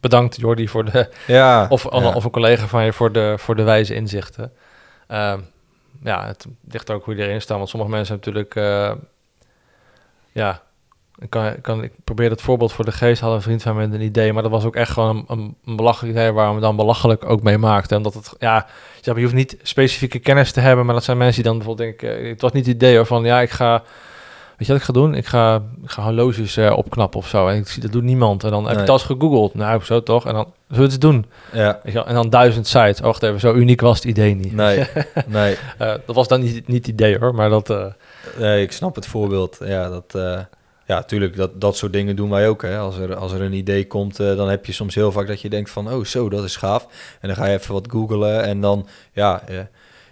bedankt 0.01 0.37
Jordi 0.37 0.69
voor 0.69 0.85
de, 0.85 1.09
ja, 1.27 1.67
of, 1.69 1.83
ja. 1.83 2.13
of 2.13 2.25
een 2.25 2.31
collega 2.31 2.67
van 2.67 2.85
je 2.85 2.93
voor 2.93 3.13
de, 3.13 3.35
voor 3.39 3.57
de 3.57 3.63
wijze 3.63 3.95
inzichten. 3.95 4.53
Uh, 5.11 5.35
ja, 6.03 6.27
het 6.27 6.47
ligt 6.69 6.91
ook 6.91 7.05
hoe 7.05 7.17
je 7.17 7.23
erin 7.23 7.41
staat, 7.41 7.57
want 7.57 7.69
sommige 7.69 7.93
mensen 7.93 8.15
natuurlijk, 8.15 8.55
uh, 8.55 8.93
ja, 10.33 10.63
ik, 11.19 11.31
kan, 11.31 11.61
kan, 11.61 11.83
ik 11.83 11.93
probeer 12.05 12.31
het 12.31 12.43
voorbeeld 12.43 12.73
voor 12.73 12.85
de 12.85 12.93
geest, 12.93 13.21
had 13.21 13.35
een 13.35 13.43
vriend 13.43 13.63
van 13.63 13.77
met 13.77 13.93
een 13.93 14.01
idee, 14.01 14.33
maar 14.33 14.43
dat 14.43 14.53
was 14.53 14.65
ook 14.65 14.77
echt 14.77 14.91
gewoon 14.91 15.17
een, 15.17 15.25
een, 15.39 15.57
een 15.65 15.77
belachelijk 15.77 16.17
idee 16.17 16.33
waar 16.33 16.55
we 16.55 16.61
dan 16.61 16.77
belachelijk 16.77 17.25
ook 17.25 17.43
mee 17.43 17.59
maakten. 17.59 17.97
En 17.97 18.03
dat 18.03 18.15
het, 18.15 18.35
ja, 18.39 18.67
je 19.01 19.13
hoeft 19.23 19.35
niet 19.35 19.57
specifieke 19.63 20.19
kennis 20.19 20.53
te 20.53 20.61
hebben, 20.61 20.85
maar 20.85 20.95
dat 20.95 21.05
zijn 21.05 21.17
mensen 21.17 21.43
die 21.43 21.51
dan 21.51 21.59
bijvoorbeeld 21.59 21.99
denken, 21.99 22.29
het 22.29 22.41
was 22.41 22.53
niet 22.53 22.67
het 22.67 22.75
idee 22.75 23.05
van, 23.05 23.25
ja, 23.25 23.41
ik 23.41 23.51
ga 23.51 23.83
Weet 24.57 24.67
je 24.67 24.73
wat 24.73 24.81
ik 24.81 24.87
ga 24.87 24.93
doen? 24.93 25.15
Ik 25.15 25.27
ga, 25.27 25.63
ik 25.83 25.91
ga 25.91 26.03
horloges 26.03 26.57
uh, 26.57 26.77
opknappen 26.77 27.21
of 27.21 27.29
zo. 27.29 27.49
En 27.49 27.57
ik 27.57 27.69
zie, 27.69 27.83
dat 27.83 27.93
doet 27.93 28.03
niemand. 28.03 28.45
En 28.45 28.51
dan 28.51 28.63
nee. 28.63 28.71
heb 28.71 28.81
ik 28.81 28.87
dat 28.87 29.03
gegoogeld. 29.03 29.55
Nou, 29.55 29.85
zo 29.85 30.03
toch? 30.03 30.27
En 30.27 30.35
dan 30.35 30.53
zullen 30.69 30.87
we 30.87 30.93
het 30.93 31.01
doen. 31.01 31.27
Ja. 31.53 31.81
Weet 31.83 31.93
je 31.93 31.99
wel? 31.99 32.07
En 32.07 32.15
dan 32.15 32.31
duizend 32.31 32.67
sites. 32.67 32.99
Oh, 32.99 33.05
wacht 33.05 33.23
even, 33.23 33.41
zo 33.41 33.55
uniek 33.55 33.81
was 33.81 33.97
het 33.97 34.05
idee 34.05 34.35
niet. 34.35 34.53
Nee, 34.53 34.87
nee. 35.27 35.53
uh, 35.81 35.95
dat 36.07 36.15
was 36.15 36.29
dan 36.29 36.41
niet, 36.41 36.69
niet 36.69 36.87
het 36.87 36.95
idee 36.95 37.19
hoor, 37.19 37.35
maar 37.35 37.49
dat... 37.49 37.71
Uh... 37.71 37.85
Nee, 38.39 38.63
ik 38.63 38.73
snap 38.73 38.95
het 38.95 39.07
voorbeeld. 39.07 39.59
Ja, 39.61 39.89
dat... 39.89 40.15
Ja, 40.87 40.95
natuurlijk, 40.95 41.37
dat, 41.37 41.61
dat 41.61 41.77
soort 41.77 41.93
dingen 41.93 42.17
doen 42.17 42.31
wij 42.31 42.49
ook. 42.49 42.63
Hè. 42.63 42.79
Als, 42.79 42.99
er, 42.99 43.15
als 43.15 43.33
er 43.33 43.41
een 43.41 43.53
idee 43.53 43.87
komt, 43.87 44.21
uh, 44.21 44.37
dan 44.37 44.49
heb 44.49 44.67
je 44.67 44.73
soms 44.73 44.95
heel 44.95 45.13
vaak 45.13 45.27
dat 45.27 45.41
je 45.41 45.49
denkt 45.49 45.71
van... 45.71 45.93
oh, 45.93 46.05
zo, 46.05 46.29
dat 46.29 46.45
is 46.45 46.57
gaaf. 46.57 46.87
En 47.21 47.29
dan 47.29 47.37
ga 47.37 47.47
je 47.47 47.59
even 47.59 47.73
wat 47.73 47.89
googlen 47.91 48.45
en 48.45 48.61
dan... 48.61 48.87
ja 49.13 49.43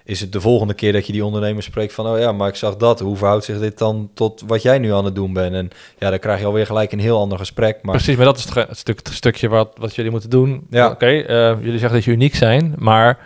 is 0.04 0.20
het 0.20 0.32
de 0.32 0.40
volgende 0.40 0.74
keer 0.74 0.92
dat 0.92 1.06
je 1.06 1.12
die 1.12 1.24
ondernemer 1.24 1.62
spreekt 1.62 1.92
van, 1.92 2.06
oh 2.06 2.18
ja, 2.18 2.32
maar 2.32 2.48
ik 2.48 2.54
zag 2.54 2.76
dat. 2.76 3.00
Hoe 3.00 3.16
verhoudt 3.16 3.44
zich 3.44 3.58
dit 3.58 3.78
dan 3.78 4.10
tot 4.14 4.42
wat 4.46 4.62
jij 4.62 4.78
nu 4.78 4.92
aan 4.92 5.04
het 5.04 5.14
doen 5.14 5.32
bent? 5.32 5.54
En 5.54 5.70
ja, 5.98 6.10
dan 6.10 6.18
krijg 6.18 6.40
je 6.40 6.46
alweer 6.46 6.66
gelijk 6.66 6.92
een 6.92 7.00
heel 7.00 7.18
ander 7.18 7.38
gesprek. 7.38 7.78
Maar... 7.82 7.94
Precies, 7.94 8.16
maar 8.16 8.24
dat 8.24 8.38
is 8.38 8.54
het, 8.54 8.78
stuk, 8.78 8.98
het 8.98 9.12
stukje 9.12 9.48
wat, 9.48 9.72
wat 9.76 9.94
jullie 9.94 10.10
moeten 10.10 10.30
doen. 10.30 10.66
Ja. 10.70 10.84
Oké, 10.84 10.94
okay, 10.94 11.18
uh, 11.20 11.56
jullie 11.62 11.78
zeggen 11.78 11.92
dat 11.92 12.04
je 12.04 12.10
uniek 12.10 12.34
zijn, 12.34 12.74
maar 12.78 13.18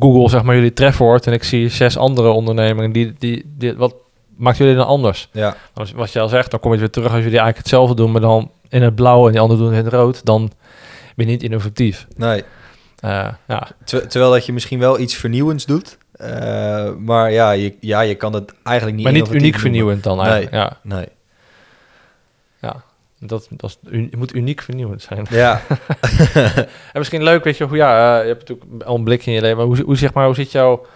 Google 0.00 0.28
zeg 0.28 0.42
maar 0.42 0.54
jullie 0.54 0.72
trefwoord 0.72 1.26
en 1.26 1.32
ik 1.32 1.44
zie 1.44 1.68
zes 1.68 1.96
andere 1.96 2.28
ondernemingen 2.28 2.92
die, 2.92 3.14
die, 3.18 3.52
die 3.56 3.74
wat 3.74 3.94
maakt 4.38 4.56
jullie 4.56 4.74
dan 4.74 4.86
anders? 4.86 5.28
Ja. 5.32 5.56
Als, 5.74 5.92
wat 5.92 6.12
je 6.12 6.20
al 6.20 6.28
zegt, 6.28 6.50
dan 6.50 6.60
kom 6.60 6.72
je 6.72 6.78
weer 6.78 6.90
terug 6.90 7.12
als 7.12 7.22
jullie 7.22 7.38
eigenlijk 7.38 7.58
hetzelfde 7.58 7.94
doen, 7.94 8.12
maar 8.12 8.20
dan 8.20 8.50
in 8.68 8.82
het 8.82 8.94
blauw 8.94 9.26
en 9.26 9.32
die 9.32 9.40
anderen 9.40 9.62
doen 9.62 9.72
in 9.72 9.84
het 9.84 9.92
rood, 9.92 10.24
dan 10.24 10.50
ben 11.16 11.26
je 11.26 11.32
niet 11.32 11.42
innovatief. 11.42 12.06
Nee. 12.16 12.44
Uh, 13.04 13.28
ja. 13.48 13.68
Ter, 13.84 14.08
terwijl 14.08 14.32
dat 14.32 14.46
je 14.46 14.52
misschien 14.52 14.78
wel 14.78 14.98
iets 14.98 15.14
vernieuwends 15.14 15.66
doet. 15.66 15.98
Uh, 16.20 16.90
maar 16.94 17.32
ja 17.32 17.50
je, 17.50 17.74
ja, 17.80 18.00
je 18.00 18.14
kan 18.14 18.32
het 18.32 18.54
eigenlijk 18.62 18.96
niet 18.96 19.04
Maar 19.04 19.14
niet 19.14 19.32
uniek 19.34 19.58
vernieuwend 19.58 20.02
dan 20.02 20.20
eigenlijk. 20.20 20.50
Nee, 20.50 20.60
ja. 20.60 20.78
nee. 20.82 21.06
Ja, 22.60 22.82
dat, 23.18 23.48
dat 23.50 23.78
is, 23.90 24.08
moet 24.10 24.34
uniek 24.34 24.62
vernieuwend 24.62 25.02
zijn. 25.02 25.26
Ja. 25.30 25.60
en 26.92 26.98
misschien 26.98 27.22
leuk, 27.22 27.44
weet 27.44 27.56
je, 27.56 27.64
hoe 27.64 27.76
ja, 27.76 28.16
uh, 28.16 28.22
je 28.22 28.28
hebt 28.28 28.48
natuurlijk 28.48 28.82
al 28.82 28.94
een 28.94 29.04
blik 29.04 29.26
in 29.26 29.32
je 29.32 29.40
leven, 29.40 29.56
maar 29.56 29.66
hoe, 29.66 29.82
hoe 29.82 29.96
zeg 29.96 30.12
maar, 30.12 30.26
hoe 30.26 30.34
zit 30.34 30.52
jouw... 30.52 30.86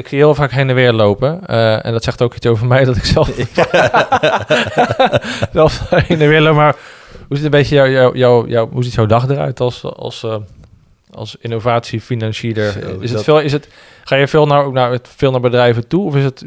Ik 0.00 0.08
zie 0.08 0.18
heel 0.18 0.34
vaak 0.34 0.50
heen 0.50 0.68
en 0.68 0.74
weer 0.74 0.92
lopen. 0.92 1.40
Uh, 1.46 1.86
en 1.86 1.92
dat 1.92 2.04
zegt 2.04 2.22
ook 2.22 2.34
iets 2.34 2.46
over 2.46 2.66
mij, 2.66 2.84
dat 2.84 2.96
ik 2.96 3.04
zelf... 3.04 3.28
zelf 5.52 5.90
heen 5.90 6.20
en 6.20 6.28
weer 6.28 6.40
loop. 6.40 6.56
Maar 6.56 6.76
hoe 7.28 7.36
ziet 7.36 7.44
een 7.44 7.50
beetje 7.50 7.74
jouw, 7.74 7.88
jouw, 7.88 8.14
jouw, 8.14 8.46
jouw, 8.46 8.68
hoe 8.68 8.84
ziet 8.84 8.94
jouw 8.94 9.06
dag 9.06 9.28
eruit 9.28 9.60
als... 9.60 9.84
als 9.84 10.22
uh, 10.22 10.36
als 11.10 11.36
innovatiefinancier? 11.40 12.56
Is 13.00 13.10
het 13.12 13.22
veel? 13.22 13.40
Is 13.40 13.52
het? 13.52 13.68
Ga 14.04 14.16
je 14.16 14.28
veel 14.28 14.46
naar, 14.46 14.72
naar 14.72 14.98
veel 15.02 15.30
naar 15.30 15.40
bedrijven 15.40 15.86
toe, 15.86 16.06
of 16.06 16.16
is 16.16 16.24
het? 16.24 16.44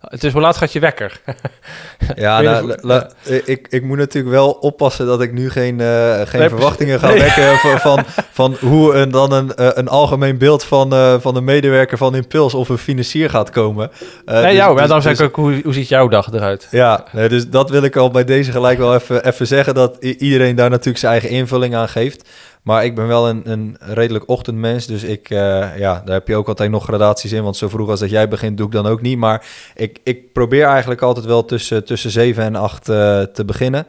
Het 0.00 0.24
is 0.24 0.32
hoe 0.32 0.40
laat 0.40 0.56
gaat 0.56 0.72
je 0.72 0.80
wekker? 0.80 1.20
ja, 2.14 2.40
nou, 2.40 2.66
la, 2.66 2.76
la, 2.80 3.10
ik, 3.44 3.66
ik 3.70 3.82
moet 3.82 3.96
natuurlijk 3.96 4.34
wel 4.34 4.50
oppassen 4.50 5.06
dat 5.06 5.20
ik 5.22 5.32
nu 5.32 5.50
geen, 5.50 5.78
uh, 5.78 6.20
geen 6.24 6.40
nee, 6.40 6.48
verwachtingen 6.48 6.98
ga 6.98 7.08
nee. 7.08 7.18
wekken 7.18 7.58
van, 7.58 7.78
van, 7.88 8.04
van 8.32 8.56
hoe 8.68 8.94
een, 8.94 9.10
dan 9.10 9.32
een, 9.32 9.52
uh, 9.56 9.68
een 9.74 9.88
algemeen 9.88 10.38
beeld 10.38 10.64
van, 10.64 10.94
uh, 10.94 11.14
van 11.18 11.36
een 11.36 11.44
medewerker 11.44 11.98
van 11.98 12.14
Impuls 12.14 12.54
of 12.54 12.68
een 12.68 12.78
financier 12.78 13.30
gaat 13.30 13.50
komen. 13.50 13.90
nee, 14.24 14.42
dus, 14.42 14.52
jou, 14.52 14.76
dus, 14.78 14.88
dan 14.88 15.02
zeg 15.02 15.16
dus, 15.16 15.20
ik 15.20 15.26
ook, 15.26 15.36
hoe, 15.36 15.60
hoe 15.64 15.72
ziet 15.72 15.88
jouw 15.88 16.08
dag 16.08 16.32
eruit? 16.32 16.68
Ja, 16.70 17.04
nee, 17.12 17.28
dus 17.28 17.48
dat 17.48 17.70
wil 17.70 17.82
ik 17.82 17.96
al 17.96 18.10
bij 18.10 18.24
deze 18.24 18.52
gelijk 18.52 18.78
wel 18.78 18.94
even, 18.94 19.26
even 19.26 19.46
zeggen, 19.46 19.74
dat 19.74 19.96
iedereen 20.00 20.56
daar 20.56 20.70
natuurlijk 20.70 20.98
zijn 20.98 21.12
eigen 21.12 21.30
invulling 21.30 21.74
aan 21.74 21.88
geeft. 21.88 22.28
Maar 22.68 22.84
ik 22.84 22.94
ben 22.94 23.06
wel 23.06 23.28
een, 23.28 23.50
een 23.50 23.76
redelijk 23.80 24.28
ochtendmens. 24.28 24.86
Dus 24.86 25.02
ik, 25.02 25.30
uh, 25.30 25.38
ja, 25.78 26.02
daar 26.04 26.14
heb 26.14 26.28
je 26.28 26.36
ook 26.36 26.48
altijd 26.48 26.70
nog 26.70 26.84
gradaties 26.84 27.32
in. 27.32 27.42
Want 27.42 27.56
zo 27.56 27.68
vroeg 27.68 27.88
als 27.88 28.00
dat 28.00 28.10
jij 28.10 28.28
begint, 28.28 28.56
doe 28.56 28.66
ik 28.66 28.72
dan 28.72 28.86
ook 28.86 29.00
niet. 29.00 29.18
Maar 29.18 29.46
ik, 29.74 29.98
ik 30.02 30.32
probeer 30.32 30.66
eigenlijk 30.66 31.02
altijd 31.02 31.26
wel 31.26 31.44
tussen, 31.44 31.84
tussen 31.84 32.10
7 32.10 32.44
en 32.44 32.56
8 32.56 32.88
uh, 32.88 33.22
te 33.22 33.44
beginnen. 33.44 33.86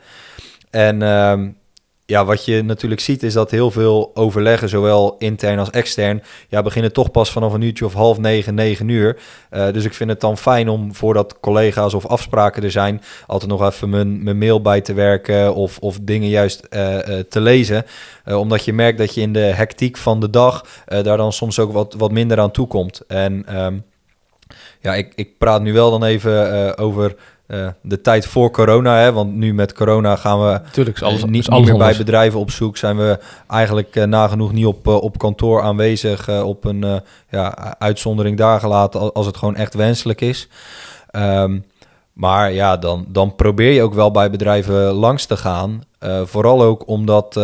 En 0.69 1.01
um, 1.01 1.57
ja, 2.09 2.25
wat 2.25 2.45
je 2.45 2.63
natuurlijk 2.63 3.01
ziet 3.01 3.23
is 3.23 3.33
dat 3.33 3.51
heel 3.51 3.71
veel 3.71 4.11
overleggen, 4.13 4.69
zowel 4.69 5.15
intern 5.17 5.59
als 5.59 5.69
extern, 5.69 6.23
ja, 6.47 6.61
beginnen 6.61 6.93
toch 6.93 7.11
pas 7.11 7.31
vanaf 7.31 7.53
een 7.53 7.61
uurtje 7.61 7.85
of 7.85 7.93
half 7.93 8.17
negen, 8.17 8.55
negen 8.55 8.87
uur. 8.87 9.17
Uh, 9.51 9.71
dus 9.71 9.85
ik 9.85 9.93
vind 9.93 10.09
het 10.09 10.21
dan 10.21 10.37
fijn 10.37 10.69
om 10.69 10.95
voordat 10.95 11.39
collega's 11.39 11.93
of 11.93 12.05
afspraken 12.05 12.63
er 12.63 12.71
zijn, 12.71 13.01
altijd 13.27 13.51
nog 13.51 13.63
even 13.63 13.89
mijn, 13.89 14.37
mail 14.37 14.61
bij 14.61 14.81
te 14.81 14.93
werken 14.93 15.55
of, 15.55 15.77
of 15.79 15.99
dingen 16.01 16.29
juist 16.29 16.67
uh, 16.69 16.93
uh, 16.93 17.19
te 17.29 17.41
lezen. 17.41 17.85
omdat 18.25 18.65
je 18.65 18.73
merkt 18.73 18.97
dat 18.97 19.13
je 19.13 19.21
in 19.21 19.33
de 19.33 19.39
hectiek 19.39 19.97
van 19.97 20.19
de 20.19 20.29
dag 20.29 20.65
daar 20.85 21.17
dan 21.17 21.33
soms 21.33 21.59
ook 21.59 21.71
wat, 21.71 21.95
wat 21.97 22.11
minder 22.11 22.39
aan 22.39 22.51
toe 22.51 22.67
komt. 22.67 23.01
En 23.07 23.61
um, 23.63 23.83
ja, 24.79 24.95
ik, 24.95 25.13
ik 25.15 25.37
praat 25.37 25.61
nu 25.61 25.73
wel 25.73 25.91
dan 25.91 26.03
even 26.03 26.77
over 26.77 27.15
uh, 27.49 27.67
de 27.81 28.01
tijd 28.01 28.25
voor 28.25 28.51
corona, 28.51 28.97
hè, 28.97 29.11
want 29.11 29.35
nu 29.35 29.53
met 29.53 29.73
corona 29.73 30.15
gaan 30.15 30.39
we 30.39 30.61
Tuurlijk, 30.71 30.95
is 30.95 31.03
alles, 31.03 31.23
uh, 31.23 31.29
niet, 31.29 31.49
alles 31.49 31.67
meer 31.67 31.77
bij 31.77 31.97
bedrijven 31.97 32.39
op 32.39 32.51
zoek. 32.51 32.77
Zijn 32.77 32.97
we 32.97 33.19
eigenlijk 33.47 33.95
uh, 33.95 34.03
nagenoeg 34.03 34.51
niet 34.51 34.65
op, 34.65 34.87
op 34.87 35.17
kantoor 35.17 35.61
aanwezig, 35.61 36.41
op 36.43 36.65
een 36.65 37.01
ja, 37.29 37.75
uitzondering 37.79 38.37
daar 38.37 38.59
gelaten 38.59 39.13
als 39.13 39.25
het 39.25 39.37
gewoon 39.37 39.55
echt 39.55 39.73
wenselijk 39.73 40.21
is. 40.21 40.47
Um, 41.11 41.65
maar 42.13 42.51
ja, 42.51 42.77
dan, 42.77 43.05
dan 43.07 43.35
probeer 43.35 43.71
je 43.71 43.81
ook 43.81 43.93
wel 43.93 44.11
bij 44.11 44.29
bedrijven 44.29 44.91
langs 44.91 45.25
te 45.25 45.37
gaan. 45.37 45.81
vooral 46.25 46.63
ook 46.63 46.87
omdat 46.87 47.39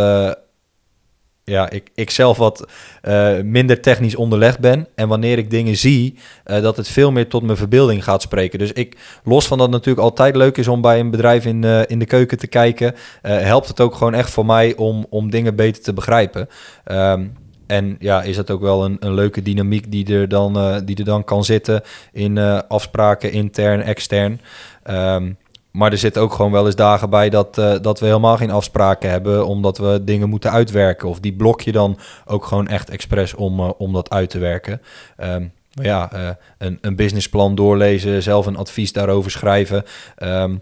ja, 1.45 1.69
ik, 1.69 1.89
ik 1.95 2.09
zelf 2.09 2.38
wat 2.38 2.67
eh, 3.01 3.41
minder 3.41 3.81
technisch 3.81 4.15
onderlegd 4.15 4.59
ben. 4.59 4.88
En 4.95 5.07
wanneer 5.07 5.38
ik 5.38 5.49
dingen 5.49 5.76
zie, 5.76 6.15
eh, 6.43 6.61
dat 6.61 6.77
het 6.77 6.88
veel 6.88 7.11
meer 7.11 7.27
tot 7.27 7.43
mijn 7.43 7.57
verbeelding 7.57 8.03
gaat 8.03 8.22
spreken. 8.22 8.59
Dus 8.59 8.72
ik, 8.72 8.97
los 9.23 9.47
van 9.47 9.57
dat 9.57 9.67
het 9.67 9.76
natuurlijk 9.76 10.05
altijd 10.05 10.35
leuk 10.35 10.57
is 10.57 10.67
om 10.67 10.81
bij 10.81 10.99
een 10.99 11.11
bedrijf 11.11 11.45
in, 11.45 11.63
uh, 11.63 11.81
in 11.88 11.99
de 11.99 12.05
keuken 12.05 12.38
te 12.38 12.47
kijken, 12.47 12.95
helpt 13.22 13.67
het 13.67 13.80
ook 13.80 13.95
gewoon 13.95 14.13
echt 14.13 14.30
voor 14.30 14.45
mij 14.45 14.76
om, 14.76 15.05
om 15.09 15.30
dingen 15.30 15.55
beter 15.55 15.84
te 15.84 15.93
begrijpen. 15.93 16.49
Um, 16.85 17.34
en 17.67 17.95
ja, 17.99 18.23
is 18.23 18.38
het 18.38 18.51
ook 18.51 18.61
wel 18.61 18.85
een, 18.85 18.97
een 18.99 19.13
leuke 19.13 19.41
dynamiek 19.41 19.91
die 19.91 20.13
er, 20.13 20.27
dan, 20.30 20.81
die 20.85 20.95
er 20.95 21.03
dan 21.03 21.23
kan 21.23 21.43
zitten 21.43 21.81
in 22.11 22.38
afspraken 22.67 23.31
intern, 23.31 23.81
extern. 23.81 24.41
Um, 24.89 25.38
maar 25.76 25.91
er 25.91 25.97
zitten 25.97 26.22
ook 26.22 26.34
gewoon 26.34 26.52
wel 26.52 26.65
eens 26.65 26.76
dagen 26.76 27.10
bij 27.10 27.30
dat, 27.30 27.57
uh, 27.57 27.76
dat 27.81 27.99
we 27.99 28.06
helemaal 28.06 28.38
geen 28.38 28.52
afspraken 28.52 29.10
hebben, 29.10 29.45
omdat 29.47 29.77
we 29.77 30.02
dingen 30.03 30.30
moeten 30.30 30.52
uitwerken. 30.52 31.10
Of 31.10 31.19
die 31.19 31.34
blok 31.34 31.61
je 31.61 31.72
dan 31.72 31.97
ook 32.26 32.45
gewoon 32.45 32.68
echt 32.68 32.89
expres 32.89 33.34
om, 33.34 33.60
uh, 33.60 33.69
om 33.77 33.93
dat 33.93 34.10
uit 34.10 34.30
te 34.30 34.39
werken. 34.39 34.81
Um, 35.23 35.53
maar 35.73 35.85
ja, 35.85 36.11
uh, 36.14 36.30
een, 36.57 36.77
een 36.81 36.95
businessplan 36.95 37.56
doorlezen, 37.56 38.23
zelf 38.23 38.45
een 38.45 38.57
advies 38.57 38.93
daarover 38.93 39.31
schrijven. 39.31 39.84
Um, 40.18 40.61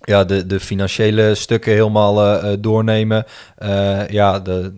ja, 0.00 0.24
de, 0.24 0.46
de 0.46 0.60
financiële 0.60 1.34
stukken 1.34 1.72
helemaal 1.72 2.44
uh, 2.44 2.52
doornemen. 2.58 3.24
Uh, 3.58 4.08
ja, 4.08 4.40
de, 4.40 4.74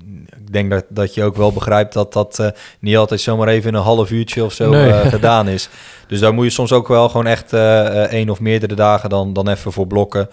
ik 0.47 0.53
denk 0.53 0.71
dat, 0.71 0.85
dat 0.89 1.15
je 1.15 1.23
ook 1.23 1.37
wel 1.37 1.53
begrijpt 1.53 1.93
dat 1.93 2.13
dat 2.13 2.39
uh, 2.41 2.47
niet 2.81 2.97
altijd 2.97 3.21
zomaar 3.21 3.49
even 3.49 3.71
in 3.71 3.77
een 3.77 3.83
half 3.83 4.11
uurtje 4.11 4.45
of 4.45 4.53
zo 4.53 4.71
nee. 4.71 4.93
gedaan 5.17 5.49
is. 5.49 5.69
Dus 6.13 6.21
daar 6.21 6.35
moet 6.35 6.45
je 6.45 6.51
soms 6.51 6.73
ook 6.73 6.89
wel 6.89 7.09
gewoon 7.09 7.27
echt 7.27 7.53
één 7.53 8.31
of 8.31 8.41
meerdere 8.41 8.75
dagen 8.75 9.11
dan, 9.11 9.33
dan 9.33 9.49
even 9.49 9.73
voor 9.73 9.87
blokken 9.87 10.29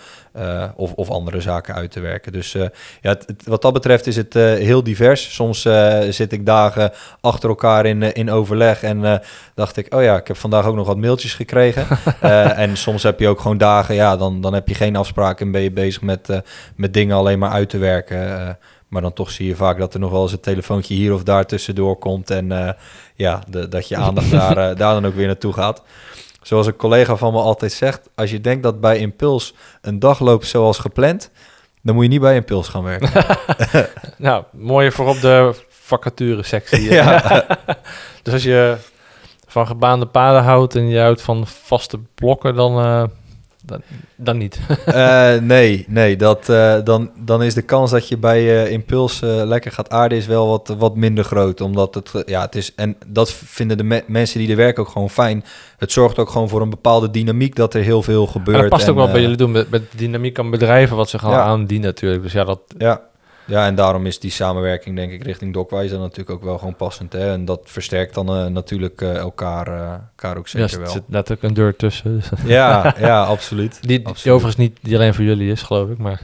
of, 0.75 0.93
of 0.93 1.09
andere 1.09 1.41
zaken 1.41 1.75
uit 1.75 1.91
te 1.91 1.99
werken. 1.99 2.31
Dus 2.31 2.51
ja, 2.51 2.69
het, 3.01 3.23
het, 3.27 3.43
wat 3.45 3.61
dat 3.61 3.73
betreft 3.73 4.07
is 4.07 4.15
het 4.15 4.33
heel 4.33 4.83
divers. 4.83 5.33
Soms 5.33 5.61
zit 6.09 6.31
ik 6.31 6.45
dagen 6.45 6.91
achter 7.21 7.49
elkaar 7.49 7.85
in, 7.85 8.13
in 8.13 8.31
overleg 8.31 8.83
en 8.83 9.21
dacht 9.55 9.77
ik, 9.77 9.95
oh 9.95 10.03
ja, 10.03 10.17
ik 10.17 10.27
heb 10.27 10.37
vandaag 10.37 10.65
ook 10.65 10.75
nog 10.75 10.87
wat 10.87 10.97
mailtjes 10.97 11.33
gekregen. 11.33 11.87
en 12.55 12.77
soms 12.77 13.03
heb 13.03 13.19
je 13.19 13.27
ook 13.27 13.39
gewoon 13.39 13.57
dagen, 13.57 13.95
ja, 13.95 14.17
dan, 14.17 14.41
dan 14.41 14.53
heb 14.53 14.67
je 14.67 14.75
geen 14.75 14.95
afspraken 14.95 15.45
en 15.45 15.51
ben 15.51 15.61
je 15.61 15.71
bezig 15.71 16.01
met, 16.01 16.29
uh, 16.29 16.37
met 16.75 16.93
dingen 16.93 17.15
alleen 17.15 17.39
maar 17.39 17.51
uit 17.51 17.69
te 17.69 17.77
werken. 17.77 18.57
Maar 18.89 19.01
dan 19.01 19.13
toch 19.13 19.31
zie 19.31 19.47
je 19.47 19.55
vaak 19.55 19.77
dat 19.77 19.93
er 19.93 19.99
nog 19.99 20.11
wel 20.11 20.21
eens 20.21 20.31
een 20.31 20.39
telefoontje 20.39 20.93
hier 20.93 21.13
of 21.13 21.23
daar 21.23 21.45
tussendoor 21.45 21.97
komt. 21.97 22.29
En 22.29 22.51
uh, 22.51 22.69
ja, 23.15 23.43
de, 23.47 23.67
dat 23.67 23.87
je 23.87 23.95
aandacht 23.95 24.31
daar, 24.39 24.55
daar 24.55 24.75
dan 24.75 25.05
ook 25.05 25.15
weer 25.15 25.27
naartoe 25.27 25.53
gaat. 25.53 25.83
Zoals 26.41 26.67
een 26.67 26.75
collega 26.75 27.15
van 27.15 27.33
me 27.33 27.39
altijd 27.39 27.71
zegt, 27.71 28.09
als 28.15 28.31
je 28.31 28.41
denkt 28.41 28.63
dat 28.63 28.81
bij 28.81 28.97
Impuls 28.97 29.53
een 29.81 29.99
dag 29.99 30.19
loopt 30.19 30.45
zoals 30.45 30.77
gepland, 30.77 31.31
dan 31.81 31.95
moet 31.95 32.03
je 32.03 32.09
niet 32.09 32.21
bij 32.21 32.35
Impuls 32.35 32.67
gaan 32.67 32.83
werken. 32.83 33.25
nou, 34.17 34.43
mooi 34.51 34.91
voor 34.91 35.07
op 35.07 35.21
de 35.21 35.53
vacature 35.69 36.43
sectie. 36.43 36.93
ja. 36.93 37.45
dus 38.23 38.33
als 38.33 38.43
je 38.43 38.77
van 39.47 39.67
gebaande 39.67 40.05
paden 40.05 40.43
houdt 40.43 40.75
en 40.75 40.87
je 40.87 40.99
houdt 40.99 41.21
van 41.21 41.47
vaste 41.47 41.99
blokken, 42.15 42.55
dan, 42.55 42.85
uh, 42.85 43.03
dan, 43.69 43.81
dan, 44.15 44.37
niet. 44.37 44.59
uh, 44.87 45.35
nee, 45.55 45.85
nee 45.87 46.15
dat, 46.15 46.49
uh, 46.49 46.75
dan, 46.83 47.11
dan 47.15 47.43
is 47.43 47.53
de 47.53 47.61
kans 47.61 47.91
dat 47.91 48.07
je 48.07 48.17
bij 48.17 48.69
Impuls 48.69 49.19
lekker 49.21 49.71
gaat 49.71 49.89
aarden 49.89 50.17
is 50.17 50.25
wel 50.25 50.47
wat, 50.47 50.75
wat 50.77 50.95
minder 50.95 51.23
groot. 51.23 51.61
Omdat 51.61 51.95
het, 51.95 52.11
ja, 52.25 52.41
het 52.41 52.55
is, 52.55 52.75
en 52.75 52.97
dat 53.07 53.31
vinden 53.31 53.77
de 53.77 53.83
me 53.83 54.03
mensen 54.07 54.39
die 54.39 54.49
er 54.49 54.55
werken 54.55 54.83
ook 54.83 54.89
gewoon 54.89 55.09
fijn. 55.09 55.43
Het 55.77 55.91
zorgt 55.91 56.19
ook 56.19 56.29
gewoon 56.29 56.49
voor 56.49 56.61
een 56.61 56.69
bepaalde 56.69 57.11
dynamiek 57.11 57.55
dat 57.55 57.73
er 57.73 57.81
heel 57.81 58.01
veel 58.01 58.27
gebeurt. 58.27 58.55
En 58.55 58.61
dat 58.61 58.71
past 58.71 58.83
en, 58.83 58.89
ook 58.89 58.97
wel 58.97 59.11
bij 59.11 59.21
jullie 59.21 59.37
doen 59.37 59.51
met, 59.51 59.69
met 59.69 59.83
dynamiek 59.95 60.39
aan 60.39 60.49
bedrijven 60.49 60.97
wat 60.97 61.09
ze 61.09 61.19
gaan 61.19 61.31
ja. 61.31 61.41
aandienen 61.41 61.87
natuurlijk. 61.87 62.23
Dus 62.23 62.33
ja, 62.33 62.43
dat... 62.43 62.59
Ja. 62.77 63.08
Ja, 63.49 63.65
en 63.65 63.75
daarom 63.75 64.05
is 64.05 64.19
die 64.19 64.31
samenwerking, 64.31 64.95
denk 64.95 65.11
ik, 65.11 65.23
richting 65.23 65.53
Docwise 65.53 65.89
dan 65.89 65.99
natuurlijk 65.99 66.29
ook 66.29 66.43
wel 66.43 66.57
gewoon 66.57 66.75
passend. 66.75 67.13
Hè? 67.13 67.31
En 67.31 67.45
dat 67.45 67.59
versterkt 67.63 68.13
dan 68.13 68.39
uh, 68.39 68.45
natuurlijk 68.45 69.01
uh, 69.01 69.15
elkaar, 69.15 69.67
uh, 69.67 69.91
elkaar 69.91 70.37
ook 70.37 70.47
zeker 70.47 70.69
ja, 70.69 70.75
wel. 70.77 70.85
Er 70.85 70.91
zit 70.91 71.03
letterlijk 71.07 71.43
een 71.43 71.53
deur 71.53 71.75
tussen. 71.75 72.15
Dus. 72.15 72.29
Ja, 72.45 72.93
ja, 72.99 73.23
absoluut. 73.23 73.77
Die, 73.81 73.97
absoluut. 73.97 74.23
die 74.23 74.31
overigens 74.31 74.67
niet 74.67 74.77
die 74.81 74.95
alleen 74.95 75.13
voor 75.13 75.23
jullie 75.23 75.51
is, 75.51 75.61
geloof 75.61 75.89
ik. 75.89 75.97
Maar... 75.97 76.21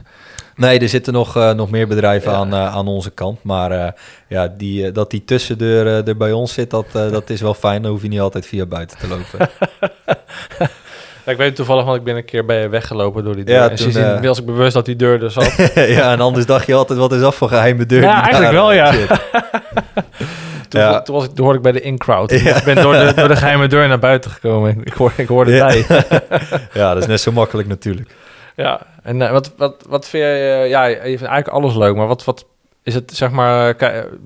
Nee, 0.56 0.78
er 0.78 0.88
zitten 0.88 1.12
nog, 1.12 1.34
nog 1.34 1.70
meer 1.70 1.88
bedrijven 1.88 2.32
ja. 2.32 2.38
aan, 2.38 2.54
aan 2.54 2.88
onze 2.88 3.10
kant. 3.10 3.42
Maar 3.42 3.94
ja, 4.28 4.48
die, 4.48 4.92
dat 4.92 5.10
die 5.10 5.24
tussendeur 5.24 5.86
er 5.86 6.16
bij 6.16 6.32
ons 6.32 6.52
zit, 6.52 6.70
dat, 6.70 6.86
dat 6.92 7.30
is 7.30 7.40
wel 7.40 7.54
fijn. 7.54 7.82
Dan 7.82 7.90
hoef 7.90 8.02
je 8.02 8.08
niet 8.08 8.20
altijd 8.20 8.46
via 8.46 8.66
buiten 8.66 8.98
te 8.98 9.08
lopen. 9.08 9.48
Ja, 11.26 11.32
ik 11.32 11.38
weet 11.38 11.56
toevallig, 11.56 11.84
want 11.84 11.96
ik 11.96 12.04
ben 12.04 12.16
een 12.16 12.24
keer 12.24 12.44
bij 12.44 12.60
je 12.60 12.68
weggelopen 12.68 13.24
door 13.24 13.34
die 13.34 13.44
deur. 13.44 13.54
Ja, 13.54 13.70
en 13.70 13.76
toen, 13.76 13.96
uh... 13.96 14.20
was 14.20 14.38
ik 14.38 14.46
bewust 14.46 14.72
dat 14.72 14.84
die 14.84 14.96
deur 14.96 15.22
er 15.22 15.30
zat. 15.30 15.70
ja, 15.74 16.12
en 16.12 16.20
anders 16.20 16.46
dacht 16.46 16.66
je 16.66 16.74
altijd, 16.74 16.98
wat 16.98 17.12
is 17.12 17.22
af 17.22 17.36
voor 17.36 17.48
geheime 17.48 17.86
deur? 17.86 18.02
Ja, 18.02 18.22
eigenlijk 18.22 18.52
wel, 18.52 18.72
ja. 18.72 18.90
toen, 20.68 20.80
ja. 20.80 21.02
toen, 21.02 21.14
was 21.14 21.24
ik, 21.24 21.30
toen 21.30 21.44
hoorde 21.44 21.56
ik 21.56 21.62
bij 21.62 21.72
de 21.72 21.80
in-crowd. 21.80 22.30
Ja. 22.30 22.56
Ik 22.56 22.64
ben 22.64 22.74
door 22.74 22.92
de, 22.92 23.12
door 23.14 23.28
de 23.28 23.36
geheime 23.36 23.66
deur 23.66 23.88
naar 23.88 23.98
buiten 23.98 24.30
gekomen. 24.30 24.80
Ik, 24.84 24.92
hoorde, 24.92 25.22
ik 25.22 25.28
hoorde 25.28 25.52
ja. 25.52 25.66
bij. 25.66 25.84
ja, 26.72 26.94
dat 26.94 27.02
is 27.02 27.08
net 27.08 27.20
zo 27.20 27.32
makkelijk 27.32 27.68
natuurlijk. 27.68 28.10
Ja, 28.56 28.80
en 29.02 29.20
uh, 29.20 29.30
wat, 29.30 29.52
wat, 29.56 29.84
wat 29.88 30.08
vind 30.08 30.22
je... 30.22 30.60
Uh, 30.62 30.68
ja, 30.68 30.84
je 30.84 30.98
vindt 31.00 31.22
eigenlijk 31.22 31.48
alles 31.48 31.74
leuk, 31.74 31.96
maar 31.96 32.06
wat, 32.06 32.24
wat 32.24 32.46
is 32.82 32.94
het, 32.94 33.12
zeg 33.14 33.30
maar... 33.30 33.74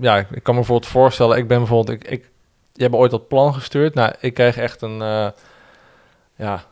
ja, 0.01 0.17
ik 0.17 0.43
kan 0.43 0.55
me 0.55 0.61
bijvoorbeeld 0.61 0.87
voorstellen, 0.87 1.39
ik 1.39 1.49
ben 1.49 1.59
bijvoorbeeld... 1.59 2.03
Ik, 2.03 2.11
ik, 2.11 2.29
je 2.73 2.83
hebt 2.83 2.95
ooit 2.95 3.11
dat 3.11 3.29
plan 3.29 3.55
gestuurd. 3.55 3.95
Nou, 3.95 4.13
ik 4.21 4.35
kreeg 4.35 4.57
echt 4.57 4.83
een... 4.83 5.03
ja, 6.37 6.65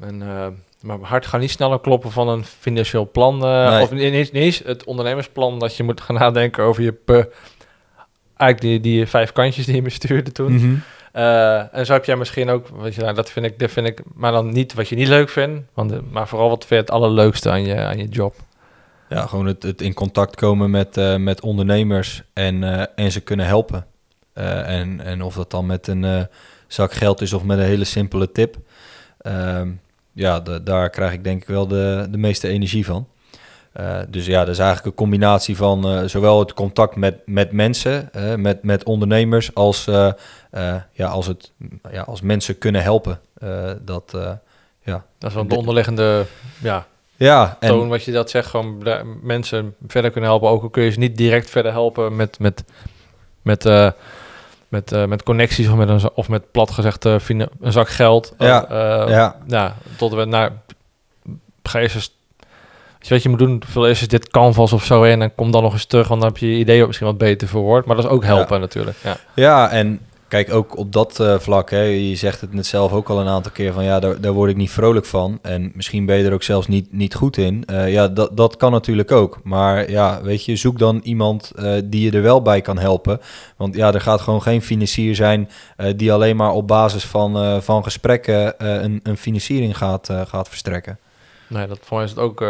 en, 0.00 0.22
uh, 0.22 0.46
maar 0.80 0.98
hart 1.00 1.26
gaat 1.26 1.40
niet 1.40 1.50
sneller 1.50 1.80
kloppen 1.80 2.10
van 2.10 2.28
een 2.28 2.44
financieel 2.44 3.10
plan. 3.10 3.34
Uh, 3.44 3.70
nee. 3.70 3.82
Of 3.82 3.92
ineens, 3.92 4.30
ineens 4.30 4.58
het 4.64 4.84
ondernemersplan 4.84 5.58
dat 5.58 5.76
je 5.76 5.82
moet 5.82 6.00
gaan 6.00 6.16
nadenken 6.16 6.64
over 6.64 6.82
je... 6.82 6.94
Eigenlijk 8.36 8.60
die, 8.60 8.92
die 8.92 9.06
vijf 9.06 9.32
kantjes 9.32 9.66
die 9.66 9.74
je 9.74 9.82
me 9.82 9.90
stuurde 9.90 10.32
toen. 10.32 10.52
Mhm. 10.54 10.64
Mm 10.64 10.70
-hmm. 10.70 11.22
uh, 11.22 11.74
en 11.74 11.86
zo 11.86 11.92
heb 11.92 12.04
jij 12.04 12.16
misschien 12.16 12.48
ook... 12.48 12.68
Weet 12.68 12.94
je, 12.94 13.00
nou, 13.00 13.14
dat 13.14 13.30
vind 13.30 13.46
ik, 13.46 13.58
dat 13.58 13.70
vind 13.70 13.86
ik... 13.86 14.00
Maar 14.14 14.32
dan 14.32 14.52
niet 14.52 14.74
wat 14.74 14.88
je 14.88 14.96
niet 14.96 15.08
leuk 15.08 15.28
vindt. 15.28 15.66
Want, 15.74 16.12
maar 16.12 16.28
vooral 16.28 16.48
wat 16.48 16.66
vind 16.66 16.70
je 16.70 16.76
het 16.76 16.90
allerleukste 16.90 17.50
aan 17.50 17.64
je, 17.64 17.76
aan 17.76 17.98
je 17.98 18.08
job? 18.08 18.34
Ja, 19.08 19.26
gewoon 19.26 19.46
het, 19.46 19.62
het 19.62 19.80
in 19.80 19.94
contact 19.94 20.36
komen 20.36 20.70
met, 20.70 20.96
uh, 20.96 21.16
met 21.16 21.40
ondernemers 21.40 22.22
en, 22.32 22.62
uh, 22.62 22.82
en 22.94 23.12
ze 23.12 23.20
kunnen 23.20 23.46
helpen. 23.46 23.86
En, 24.34 25.00
en 25.00 25.22
of 25.22 25.34
dat 25.34 25.50
dan 25.50 25.66
met 25.66 25.86
een 25.86 26.28
zak 26.66 26.92
geld 26.92 27.20
is 27.20 27.32
of 27.32 27.44
met 27.44 27.58
een 27.58 27.64
hele 27.64 27.84
simpele 27.84 28.32
tip. 28.32 28.56
Um, 29.26 29.80
ja, 30.14 30.40
de, 30.40 30.62
daar 30.62 30.90
krijg 30.90 31.12
ik 31.12 31.24
denk 31.24 31.42
ik 31.42 31.48
wel 31.48 31.66
de, 31.66 32.06
de 32.10 32.18
meeste 32.18 32.48
energie 32.48 32.84
van. 32.84 33.08
Uh, 33.80 33.98
dus 34.08 34.26
ja, 34.26 34.40
dat 34.40 34.48
is 34.48 34.58
eigenlijk 34.58 34.86
een 34.86 34.94
combinatie 34.94 35.56
van 35.56 35.90
uh, 35.90 36.04
zowel 36.04 36.38
het 36.38 36.52
contact 36.52 36.96
met, 36.96 37.16
met 37.26 37.52
mensen, 37.52 38.10
uh, 38.16 38.34
met, 38.34 38.62
met 38.62 38.84
ondernemers, 38.84 39.54
als, 39.54 39.84
ja, 40.92 41.06
als, 41.06 41.26
het, 41.26 41.52
ja, 41.90 42.02
als 42.02 42.20
mensen 42.20 42.58
kunnen 42.58 42.82
helpen. 42.82 43.20
dat, 43.84 44.12
ja. 44.82 45.04
dat 45.18 45.30
is 45.30 45.36
wel 45.36 45.46
de 45.46 45.56
onderliggende 45.56 46.24
ja, 46.60 46.86
ja, 47.16 47.56
en, 47.60 47.68
toon 47.68 47.88
wat 47.88 48.04
je 48.04 48.12
dat 48.12 48.30
zegt. 48.30 48.48
Gewoon 48.48 48.82
mensen 49.22 49.74
verder 49.86 50.10
kunnen 50.10 50.30
helpen. 50.30 50.48
Ook 50.48 50.62
al 50.62 50.70
kun 50.70 50.82
je 50.82 50.90
ze 50.90 50.98
niet 50.98 51.16
direct 51.16 51.50
verder 51.50 51.72
helpen 51.72 52.16
met, 52.16 52.38
met, 52.38 52.64
met 53.42 53.64
met, 54.74 54.92
uh, 54.92 55.04
met 55.04 55.22
connecties 55.22 55.68
of 55.68 55.76
met, 55.76 55.88
een, 55.88 56.10
of 56.14 56.28
met 56.28 56.50
plat 56.50 56.70
gezegd 56.70 57.04
uh, 57.04 57.16
een 57.28 57.72
zak 57.72 57.88
geld. 57.88 58.34
Ja, 58.38 58.70
uh, 58.70 59.08
ja. 59.08 59.36
ja. 59.46 59.74
tot 59.96 60.14
we 60.14 60.24
naar... 60.24 60.52
Ga 61.62 61.78
je 61.78 61.84
eens... 61.94 62.12
Weet 62.98 63.08
je 63.08 63.14
wat 63.14 63.22
je 63.22 63.28
moet 63.28 63.38
doen? 63.38 63.62
Vul 63.66 63.86
eerst 63.86 64.00
eens 64.00 64.10
dit 64.10 64.28
canvas 64.28 64.72
of 64.72 64.84
zo 64.84 65.02
in 65.02 65.22
en 65.22 65.34
kom 65.34 65.50
dan 65.50 65.62
nog 65.62 65.72
eens 65.72 65.84
terug, 65.84 66.08
want 66.08 66.20
dan 66.20 66.30
heb 66.30 66.38
je 66.38 66.50
je 66.50 66.58
idee 66.58 66.86
misschien 66.86 67.06
wat 67.06 67.18
beter 67.18 67.48
verwoord. 67.48 67.86
Maar 67.86 67.96
dat 67.96 68.04
is 68.04 68.10
ook 68.10 68.24
helpen 68.24 68.54
ja. 68.54 68.60
natuurlijk. 68.60 68.96
Ja. 69.02 69.16
ja, 69.34 69.70
en 69.70 70.00
kijk, 70.34 70.52
ook 70.52 70.76
op 70.76 70.92
dat 70.92 71.20
uh, 71.20 71.38
vlak, 71.38 71.70
hè, 71.70 71.82
je 71.82 72.16
zegt 72.16 72.40
het 72.40 72.52
net 72.52 72.66
zelf 72.66 72.92
ook 72.92 73.08
al 73.08 73.20
een 73.20 73.28
aantal 73.28 73.52
keer 73.52 73.72
van 73.72 73.84
ja, 73.84 74.00
daar, 74.00 74.20
daar 74.20 74.32
word 74.32 74.50
ik 74.50 74.56
niet 74.56 74.70
vrolijk 74.70 75.06
van. 75.06 75.38
En 75.42 75.72
misschien 75.74 76.06
ben 76.06 76.16
je 76.16 76.24
er 76.24 76.32
ook 76.32 76.42
zelfs 76.42 76.66
niet, 76.66 76.92
niet 76.92 77.14
goed 77.14 77.36
in. 77.36 77.64
Uh, 77.70 77.92
ja, 77.92 78.08
dat, 78.08 78.36
dat 78.36 78.56
kan 78.56 78.72
natuurlijk 78.72 79.12
ook. 79.12 79.40
Maar 79.42 79.90
ja, 79.90 80.22
weet 80.22 80.44
je, 80.44 80.56
zoek 80.56 80.78
dan 80.78 81.00
iemand 81.02 81.52
uh, 81.56 81.74
die 81.84 82.00
je 82.00 82.16
er 82.16 82.22
wel 82.22 82.42
bij 82.42 82.60
kan 82.60 82.78
helpen. 82.78 83.20
Want 83.56 83.74
ja, 83.74 83.92
er 83.92 84.00
gaat 84.00 84.20
gewoon 84.20 84.42
geen 84.42 84.62
financier 84.62 85.14
zijn 85.14 85.48
die 85.96 86.12
alleen 86.12 86.36
maar 86.36 86.52
op 86.52 86.68
basis 86.68 87.04
van, 87.04 87.62
van 87.62 87.82
gesprekken 87.82 88.54
een, 88.84 89.00
een 89.02 89.16
financiering 89.16 89.76
gaat, 89.76 90.10
gaat 90.26 90.48
verstrekken. 90.48 90.98
Nee, 91.46 91.66
dat 91.66 91.78
voor 91.82 91.96
mij 91.96 92.06
is 92.06 92.12
het 92.12 92.20
ook 92.20 92.44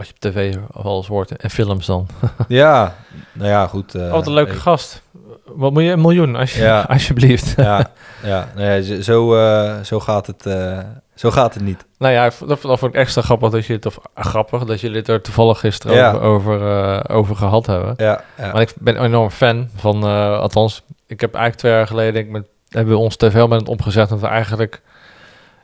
wat 0.00 0.08
je 0.08 0.14
op 0.14 0.32
tv 0.32 0.56
al 0.72 0.96
eens 0.96 1.06
hoort 1.06 1.36
en 1.36 1.50
films 1.50 1.86
dan. 1.86 2.06
ja, 2.48 2.94
nou 3.32 3.48
ja, 3.48 3.66
goed. 3.66 3.94
Uh, 3.94 4.10
wat 4.10 4.26
een 4.26 4.32
leuke 4.32 4.52
ik... 4.52 4.58
gast. 4.58 5.02
Wat 5.44 5.72
moet 5.72 5.82
je 5.82 5.90
een 5.90 6.00
miljoen, 6.00 6.36
als 6.36 6.54
je, 6.54 6.62
ja. 6.62 6.82
alsjeblieft. 6.88 7.54
ja, 7.56 7.90
ja, 8.22 8.48
nee, 8.54 9.02
zo, 9.02 9.36
uh, 9.36 9.80
zo, 9.80 10.00
gaat 10.00 10.26
het, 10.26 10.46
uh, 10.46 10.78
zo 11.14 11.30
gaat 11.30 11.54
het 11.54 11.62
niet. 11.62 11.84
Nou 11.98 12.12
ja, 12.12 12.30
dat, 12.46 12.62
dat 12.62 12.78
vond 12.78 12.94
ik 12.94 13.00
extra 13.00 13.22
grappig 13.22 13.50
dat 13.50 13.66
je 13.66 13.72
het, 13.72 13.86
of 13.86 13.98
grappig 14.14 14.64
dat 14.64 14.80
jullie 14.80 14.96
het 14.96 15.08
er 15.08 15.22
toevallig 15.22 15.60
gisteren 15.60 15.96
ja. 15.96 16.12
over, 16.12 16.52
over, 16.52 17.10
over, 17.10 17.36
gehad 17.36 17.66
hebben. 17.66 17.94
Ja, 17.96 18.24
ja. 18.38 18.52
Maar 18.52 18.60
ik 18.60 18.72
ben 18.78 18.96
een 18.96 19.04
enorm 19.04 19.30
fan 19.30 19.68
van, 19.76 20.02
althans, 20.40 20.82
ik 21.06 21.20
heb 21.20 21.34
eigenlijk 21.34 21.56
twee 21.56 21.72
jaar 21.72 21.86
geleden, 21.86 22.20
ik 22.20 22.28
met, 22.28 22.46
hebben 22.68 22.94
we 22.94 23.00
ons 23.00 23.16
tv 23.16 23.34
met 23.34 23.60
het 23.60 23.68
opgezet 23.68 24.08
dat 24.08 24.20
we 24.20 24.26
eigenlijk, 24.26 24.82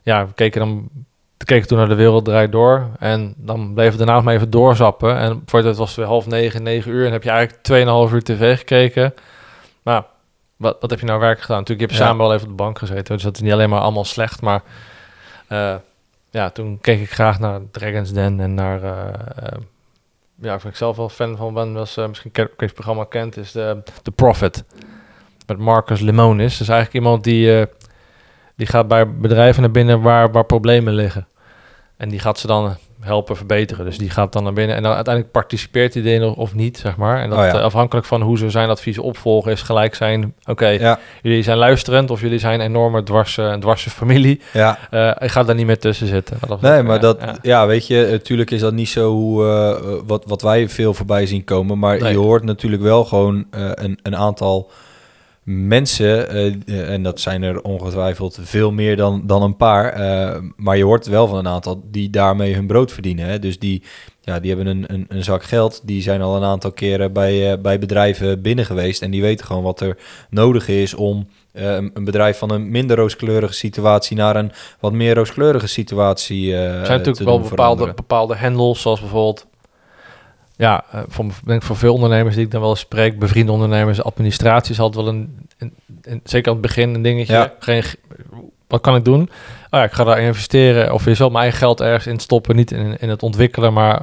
ja, 0.03 0.27
we 0.27 0.33
keken 0.33 0.61
dan 0.61 0.89
toen 1.37 1.47
keek 1.47 1.63
ik 1.63 1.69
toen 1.69 1.79
naar 1.79 1.89
de 1.89 1.95
wereld 1.95 2.25
draait 2.25 2.53
door. 2.53 2.87
En 2.99 3.35
dan 3.37 3.75
bleef 3.75 3.89
het 3.89 3.99
daarna 3.99 4.15
nog 4.15 4.25
maar 4.25 4.35
even 4.35 4.51
doorzappen. 4.51 5.17
En 5.19 5.43
voor 5.47 5.63
het 5.63 5.77
was 5.77 5.95
weer 5.95 6.07
half 6.07 6.27
negen, 6.27 6.63
negen 6.63 6.91
uur. 6.93 7.07
En 7.07 7.13
heb 7.13 7.23
je 7.23 7.31
eigenlijk 7.31 8.09
2,5 8.09 8.15
uur 8.15 8.23
tv 8.23 8.59
gekeken. 8.59 9.15
Maar 9.83 10.05
wat, 10.57 10.77
wat 10.81 10.91
heb 10.91 11.01
je 11.01 11.07
nou 11.07 11.21
werk 11.21 11.41
gedaan? 11.41 11.59
Natuurlijk, 11.59 11.81
je 11.81 11.95
hebt 11.95 11.99
Ja. 12.07 12.07
samen 12.13 12.27
wel 12.27 12.35
even 12.35 12.51
op 12.51 12.57
de 12.57 12.63
bank 12.63 12.79
gezeten. 12.79 13.15
Dus 13.15 13.23
dat 13.23 13.35
is 13.37 13.43
niet 13.43 13.53
alleen 13.53 13.69
maar 13.71 13.81
allemaal 13.81 14.05
slecht. 14.05 14.41
Maar 14.41 14.63
eh, 15.49 15.75
ja, 16.31 16.51
toen 16.51 16.79
keek 16.81 17.01
ik 17.01 17.11
graag 17.11 17.39
naar 17.39 17.61
Dragon's 17.71 18.13
Den 18.13 18.41
en 18.41 18.55
naar... 18.55 18.83
eh, 18.83 19.09
eh, 19.37 19.59
ja, 20.41 20.49
waar 20.57 20.67
ik 20.67 20.77
zelf 20.77 20.97
wel 20.97 21.09
fan 21.09 21.37
van 21.37 21.55
ben, 21.55 21.73
was 21.73 21.97
misschien 22.09 22.33
ken- 22.33 22.51
het 22.57 22.75
programma 22.75 23.05
kent, 23.05 23.37
is 23.37 23.53
de 23.53 23.83
The 24.03 24.11
Prophet. 24.11 24.65
Met 25.47 25.59
Marcus 25.59 26.01
Lemonis. 26.01 26.59
Dus 26.59 26.69
eigenlijk 26.69 27.05
iemand 27.05 27.25
die, 27.25 27.67
die 28.57 28.67
gaat 28.67 28.89
bij 28.89 29.11
bedrijven 29.17 29.63
naar 29.63 29.71
binnen 29.71 30.01
waar, 30.01 30.33
waar 30.33 30.45
problemen 30.45 30.95
liggen. 30.95 31.27
En 31.97 32.09
die 32.09 32.19
gaat 32.19 32.39
ze 32.39 32.47
dan 32.47 32.77
helpen 33.01 33.37
verbeteren. 33.37 33.85
Dus 33.85 33.99
die 33.99 34.11
gaat 34.11 34.33
dan 34.33 34.45
naar 34.45 34.53
binnen 34.53 34.77
en 34.77 34.83
dan 34.83 34.95
uiteindelijk 34.95 35.35
participeert 35.35 35.95
hij 35.95 36.03
erin 36.03 36.23
of 36.35 36.55
niet, 36.55 36.79
zeg 36.79 36.97
maar. 36.97 37.21
En 37.23 37.31
dat 37.31 37.39
Oh 37.39 37.45
ja. 37.45 37.53
eh, 37.53 37.61
afhankelijk 37.63 38.07
van 38.07 38.23
hoe 38.23 38.39
ze 38.39 38.51
zijn 38.51 38.69
adviezen 38.69 39.03
opvolgen 39.03 39.53
is 39.53 39.63
gelijk 39.63 39.95
zijn, 39.95 40.35
oké, 40.45 40.67
Ja, 40.69 40.99
jullie 41.23 41.43
zijn 41.43 41.59
luisterend 41.59 42.11
of 42.11 42.21
jullie 42.21 42.39
zijn 42.39 42.61
enorme 42.61 43.03
dwarse, 43.03 43.43
een 43.43 43.61
dwarse 43.61 43.91
familie. 43.91 44.41
ja. 44.53 44.79
Eh, 44.91 45.11
ik 45.19 45.31
ga 45.31 45.43
daar 45.43 45.55
niet 45.55 45.67
meer 45.67 45.79
tussen 45.79 46.07
zitten. 46.07 46.37
Dat 46.47 46.61
Nee, 46.61 46.83
maar 46.83 46.95
ja, 46.95 47.01
dat, 47.01 47.19
ja. 47.43 47.67
weet 47.67 47.87
je, 47.87 48.09
natuurlijk 48.11 48.51
is 48.51 48.61
dat 48.61 48.73
niet 48.73 48.89
zo 48.89 49.11
hoe, 49.13 49.47
eh, 49.47 49.93
wat, 50.07 50.25
wat 50.27 50.43
wij 50.43 50.69
veel 50.69 50.95
voorbij 50.95 51.27
zien 51.27 51.45
komen. 51.45 51.79
Maar 51.79 51.99
Nee. 52.01 52.13
je 52.13 52.19
hoort 52.19 52.45
natuurlijk 52.45 52.83
wel 52.83 53.05
gewoon 53.05 53.45
eh, 53.51 53.71
een, 53.75 53.99
een 54.03 54.17
aantal 54.17 54.71
mensen, 55.47 56.29
eh, 56.31 56.91
en 56.93 57.03
dat 57.03 57.21
zijn 57.21 57.43
er 57.43 57.63
ongetwijfeld 57.63 58.39
veel 58.43 58.73
meer 58.73 58.97
dan, 58.97 59.23
dan 59.25 59.43
een 59.43 59.57
paar. 59.57 59.93
eh, 59.93 60.41
maar 60.57 60.77
je 60.77 60.85
hoort 60.85 61.07
wel 61.07 61.27
van 61.27 61.39
een 61.39 61.49
aantal 61.49 61.83
die 61.91 62.11
daarmee 62.11 62.55
hun 62.55 62.67
brood 62.67 62.93
verdienen. 62.93 63.27
Hè? 63.27 63.39
Dus 63.39 63.59
die, 63.59 63.83
ja, 64.21 64.41
die 64.41 64.55
hebben 64.55 64.77
een, 64.77 64.85
een, 64.87 65.05
een 65.09 65.25
zak 65.25 65.43
geld. 65.43 65.81
Die 65.85 66.03
zijn 66.03 66.23
al 66.23 66.37
een 66.37 66.45
aantal 66.45 66.73
keren 66.73 67.13
bij, 67.13 67.53
eh, 67.53 67.59
bij 67.59 67.79
bedrijven 67.79 68.43
binnen 68.43 68.65
geweest. 68.65 69.03
En 69.03 69.11
die 69.11 69.23
weten 69.23 69.47
gewoon 69.47 69.63
wat 69.63 69.81
er 69.81 69.97
nodig 70.31 70.69
is 70.69 70.95
om 70.95 71.29
een, 71.53 71.93
bedrijf 72.05 72.39
van 72.39 72.51
een 72.51 72.71
minder 72.71 72.97
rooskleurige 72.97 73.55
situatie 73.55 74.17
naar 74.17 74.37
een 74.37 74.53
wat 74.81 74.93
meer 74.93 75.15
rooskleurige 75.15 75.69
situatie 75.69 76.53
eh 76.53 76.59
Er 76.61 76.73
zijn 76.73 76.85
te 76.85 76.91
natuurlijk 76.91 77.19
wel 77.19 77.39
doen 77.39 77.49
bepaalde, 77.49 77.55
veranderen. 77.57 77.95
bepaalde 77.95 78.37
handles, 78.37 78.81
zoals 78.81 79.01
bijvoorbeeld... 79.01 79.47
Ja, 80.57 80.85
eh, 80.91 81.01
voor, 81.09 81.25
denk 81.45 81.63
voor 81.63 81.77
veel 81.77 81.95
ondernemers 81.95 82.35
die 82.35 82.45
ik 82.45 82.51
dan 82.51 82.61
wel 82.61 82.77
spreek, 82.77 83.19
bevriende 83.19 83.53
ondernemers, 83.53 84.03
administratie 84.03 84.73
is 84.73 84.81
altijd 84.81 85.05
wel 85.05 85.15
een, 85.15 85.49
een, 85.59 85.75
een- 86.03 86.21
zeker 86.25 86.47
aan 86.49 86.53
het 86.59 86.67
begin 86.67 86.95
een 86.95 87.03
dingetje. 87.03 87.33
Ja. 87.33 87.53
Geen, 87.59 87.83
wat 88.67 88.81
kan 88.81 88.97
ik 88.97 89.05
doen? 89.05 89.21
Oh 89.21 89.29
ja, 89.71 89.85
ik 89.85 89.93
ga 89.93 90.05
daar 90.05 90.21
investeren 90.21 90.93
of 90.93 91.05
je 91.05 91.15
zal 91.15 91.29
mijn 91.29 91.41
eigen 91.43 91.59
geld 91.59 91.81
ergens 91.81 92.07
in 92.07 92.19
stoppen, 92.21 92.57
niet 92.57 92.71
in, 92.73 92.97
in 93.01 93.09
het 93.09 93.23
ontwikkelen, 93.23 93.73
maar 93.73 94.03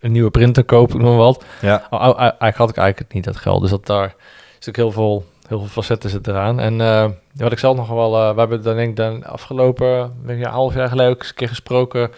een 0.00 0.12
nieuwe 0.12 0.30
printer 0.30 0.64
kopen, 0.64 0.98
noem 0.98 1.08
maar 1.08 1.16
wat. 1.16 1.44
Ja, 1.60 1.86
Oh, 1.90 2.00
oh, 2.08 2.18
eigenlijk 2.20 2.56
had 2.56 2.68
ik 2.70 2.76
eigenlijk 2.76 3.12
niet 3.12 3.24
dat 3.24 3.36
geld, 3.36 3.60
dus 3.60 3.70
dat 3.70 3.86
daar 3.86 4.14
is 4.60 4.68
ook 4.68 4.76
heel 4.76 4.92
veel, 4.92 5.24
heel 5.48 5.58
veel 5.58 5.68
facetten 5.68 6.10
zit 6.10 6.26
eraan. 6.26 6.60
En 6.60 6.80
eh, 6.80 7.06
wat 7.34 7.52
ik 7.52 7.58
zelf 7.58 7.76
nog 7.76 7.88
wel, 7.88 8.16
eh, 8.20 8.32
we 8.34 8.38
hebben 8.38 8.62
dan 8.62 8.76
denk 8.76 8.88
ik 8.90 8.96
dan 8.96 9.24
afgelopen 9.24 10.12
denk 10.26 10.38
ik, 10.38 10.44
half 10.46 10.74
jaar 10.74 10.88
geleden 10.88 11.12
ook 11.12 11.18
eens 11.18 11.28
een 11.28 11.34
keer 11.34 11.48
gesproken. 11.48 12.10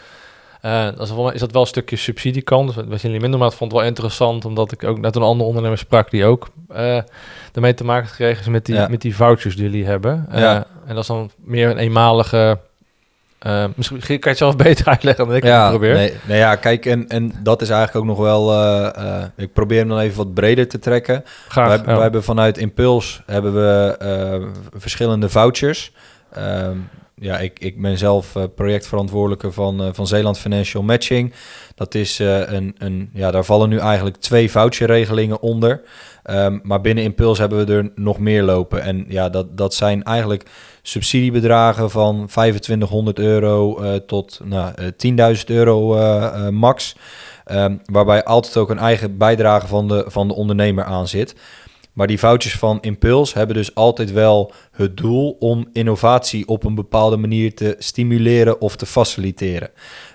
Eh, 0.67 0.85
dat 0.85 1.01
is, 1.09 1.15
wel, 1.15 1.33
is 1.33 1.41
dat 1.41 1.53
wel 1.53 1.61
een 1.63 1.69
stukje 1.69 1.97
subsidiekant. 1.97 2.75
Dus 2.75 2.85
wat 2.89 3.01
jullie 3.01 3.21
minder, 3.21 3.39
maar 3.39 3.49
het 3.49 3.57
vond 3.57 3.71
het 3.73 3.81
wel 3.81 3.89
interessant, 3.91 4.45
omdat 4.45 4.73
ik 4.73 4.85
ook 4.85 4.99
net 4.99 5.17
een 5.17 5.23
andere 5.23 5.49
ondernemer 5.49 5.79
sprak 5.79 6.11
die 6.11 6.25
ook 6.25 6.49
eh 6.69 6.99
ermee 7.53 7.75
te 7.75 7.85
maken 7.85 8.09
gekregen 8.09 8.41
is 8.41 8.49
met 8.49 8.67
die, 8.67 8.75
Ja. 8.75 8.89
met 8.89 9.01
die 9.01 9.17
vouchers 9.17 9.57
die 9.57 9.65
jullie 9.65 9.87
hebben. 9.87 10.27
Eh, 10.31 10.41
Ja. 10.41 10.67
En 10.87 10.95
dat 10.95 11.03
is 11.03 11.07
dan 11.07 11.31
meer 11.37 11.71
een 11.71 11.79
eenmalige. 11.79 12.59
misschien 13.75 13.99
kan 14.01 14.19
je 14.19 14.29
het 14.29 14.37
zelf 14.37 14.57
beter 14.67 14.87
uitleggen 14.87 15.27
dan 15.27 15.37
ik 15.37 15.45
ja 15.45 15.61
het 15.61 15.71
probeer. 15.71 15.95
Nee, 15.95 16.13
nee, 16.29 16.39
ja, 16.39 16.55
kijk, 16.57 16.87
en, 16.87 17.09
en 17.09 17.33
dat 17.43 17.63
is 17.63 17.71
eigenlijk 17.71 17.99
ook 18.05 18.17
nog 18.17 18.27
wel... 18.27 18.53
ik 19.37 19.53
probeer 19.53 19.79
hem 19.79 19.89
dan 19.89 19.99
even 19.99 20.17
wat 20.17 20.35
breder 20.35 20.69
te 20.69 20.79
trekken. 20.79 21.25
Graag. 21.49 21.69
wij, 21.69 21.77
ja. 21.79 21.85
wij 21.85 22.03
hebben 22.03 22.25
vanuit 22.25 22.59
Impuls 22.59 23.23
hebben 23.27 23.55
we 23.55 24.51
verschillende 24.77 25.29
vouchers. 25.29 25.93
Ehm, 26.33 26.77
ja, 27.21 27.39
ik, 27.39 27.59
ik 27.59 27.81
ben 27.81 27.99
zelf 27.99 28.37
eh, 28.37 28.43
projectverantwoordelijke 28.55 29.53
van, 29.53 29.83
eh, 29.83 29.89
van 29.93 30.07
Zeeland 30.07 30.39
Financial 30.39 30.83
Matching. 30.83 31.33
Dat 31.75 31.95
is 31.95 32.21
eh, 32.21 32.53
een, 32.53 32.75
een, 32.79 33.11
ja, 33.13 33.31
daar 33.31 33.45
vallen 33.45 33.69
nu 33.69 33.79
eigenlijk 33.79 34.17
twee 34.17 34.51
voucherregelingen 34.51 35.41
onder. 35.41 35.83
Ehm, 36.23 36.59
maar 36.63 36.81
binnen 36.81 37.05
Impuls 37.05 37.39
hebben 37.39 37.67
we 37.67 37.75
er 37.75 37.93
nog 37.95 38.19
meer 38.19 38.43
lopen. 38.43 38.83
En 38.83 39.05
ja, 39.09 39.29
dat, 39.29 39.57
dat 39.57 39.75
zijn 39.75 40.03
eigenlijk 40.03 40.43
subsidiebedragen 40.83 41.91
van 41.91 42.27
2500 42.27 43.19
euro 43.19 43.81
tot 44.07 44.41
nou, 44.45 44.73
eh, 44.75 44.87
10.000 45.37 45.45
euro 45.47 45.95
max. 46.51 46.97
Ehm, 47.45 47.77
waarbij 47.85 48.25
altijd 48.25 48.57
ook 48.57 48.71
een 48.71 48.79
eigen 48.79 49.17
bijdrage 49.17 49.67
van 49.67 49.89
de, 49.89 50.05
van 50.07 50.29
de 50.29 50.35
ondernemer 50.35 50.85
aan 50.85 51.09
zit. 51.09 51.35
Maar 51.97 52.07
die 52.07 52.19
vouchers 52.19 52.59
van 52.59 52.79
Impuls 52.81 53.35
hebben 53.35 53.57
dus 53.57 53.75
altijd 53.75 54.13
wel 54.13 54.53
het 54.73 54.97
doel 54.97 55.37
om 55.39 55.69
innovatie 55.73 56.49
op 56.49 56.65
een 56.65 56.75
bepaalde 56.75 57.17
manier 57.17 57.55
te 57.55 57.77
stimuleren 57.79 58.61
of 58.61 58.77
te 58.77 58.87
faciliteren. 58.87 59.71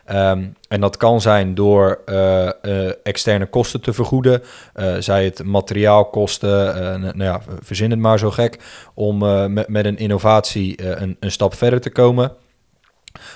Ehm, 0.05 0.47
en 0.67 0.81
dat 0.81 0.97
kan 0.97 1.21
zijn 1.21 1.55
door 1.55 2.01
eh, 2.05 2.47
eh, 2.47 2.93
externe 3.03 3.45
kosten 3.45 3.81
te 3.81 3.93
vergoeden, 3.93 4.41
eh, 4.73 4.95
zij 4.99 5.23
het 5.25 5.43
materiaalkosten, 5.43 7.01
nou 7.01 7.23
ja, 7.23 7.41
verzin 7.59 7.89
het 7.89 7.99
maar 7.99 8.19
zo 8.19 8.31
gek, 8.31 8.59
om 8.93 9.17
met, 9.53 9.67
met 9.67 9.85
een 9.85 9.97
innovatie 9.97 10.85
een, 11.01 11.17
een 11.19 11.31
stap 11.31 11.53
verder 11.53 11.81
te 11.81 11.91
komen. 11.91 12.31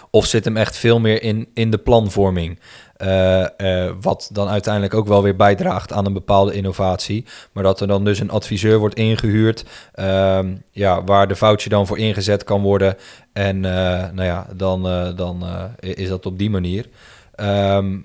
Of 0.10 0.26
zit 0.26 0.45
hem 0.45 0.57
echt 0.57 0.77
veel 0.77 0.99
meer 0.99 1.22
in, 1.22 1.47
in 1.53 1.72
de 1.72 1.77
planvorming. 1.77 2.60
Eh, 2.95 3.43
eh, 3.60 3.93
wat 4.02 4.30
dan 4.31 4.47
uiteindelijk 4.47 4.93
ook 4.93 5.07
wel 5.07 5.23
weer 5.23 5.35
bijdraagt 5.35 5.93
aan 5.93 6.06
een 6.06 6.14
bepaalde 6.14 6.53
innovatie. 6.53 7.26
Maar 7.52 7.64
dat 7.64 7.80
er 7.80 7.88
dan 7.88 8.03
dus 8.06 8.19
een 8.19 8.30
adviseur 8.30 8.77
wordt 8.77 8.95
ingehuurd. 8.95 9.65
ehm, 9.93 10.56
ja, 10.72 11.03
waar 11.03 11.27
de 11.27 11.35
voucher 11.35 11.69
dan 11.69 11.88
voor 11.88 11.97
ingezet 11.97 12.43
kan 12.43 12.61
worden. 12.61 12.95
En 13.34 13.65
eh, 13.65 14.10
nou 14.11 14.23
ja, 14.23 14.47
dan, 14.56 14.81
dan 15.15 15.43
is 15.80 16.07
dat 16.07 16.26
op 16.26 16.38
die 16.38 16.49
manier. 16.49 16.89
Ehm, 17.35 17.97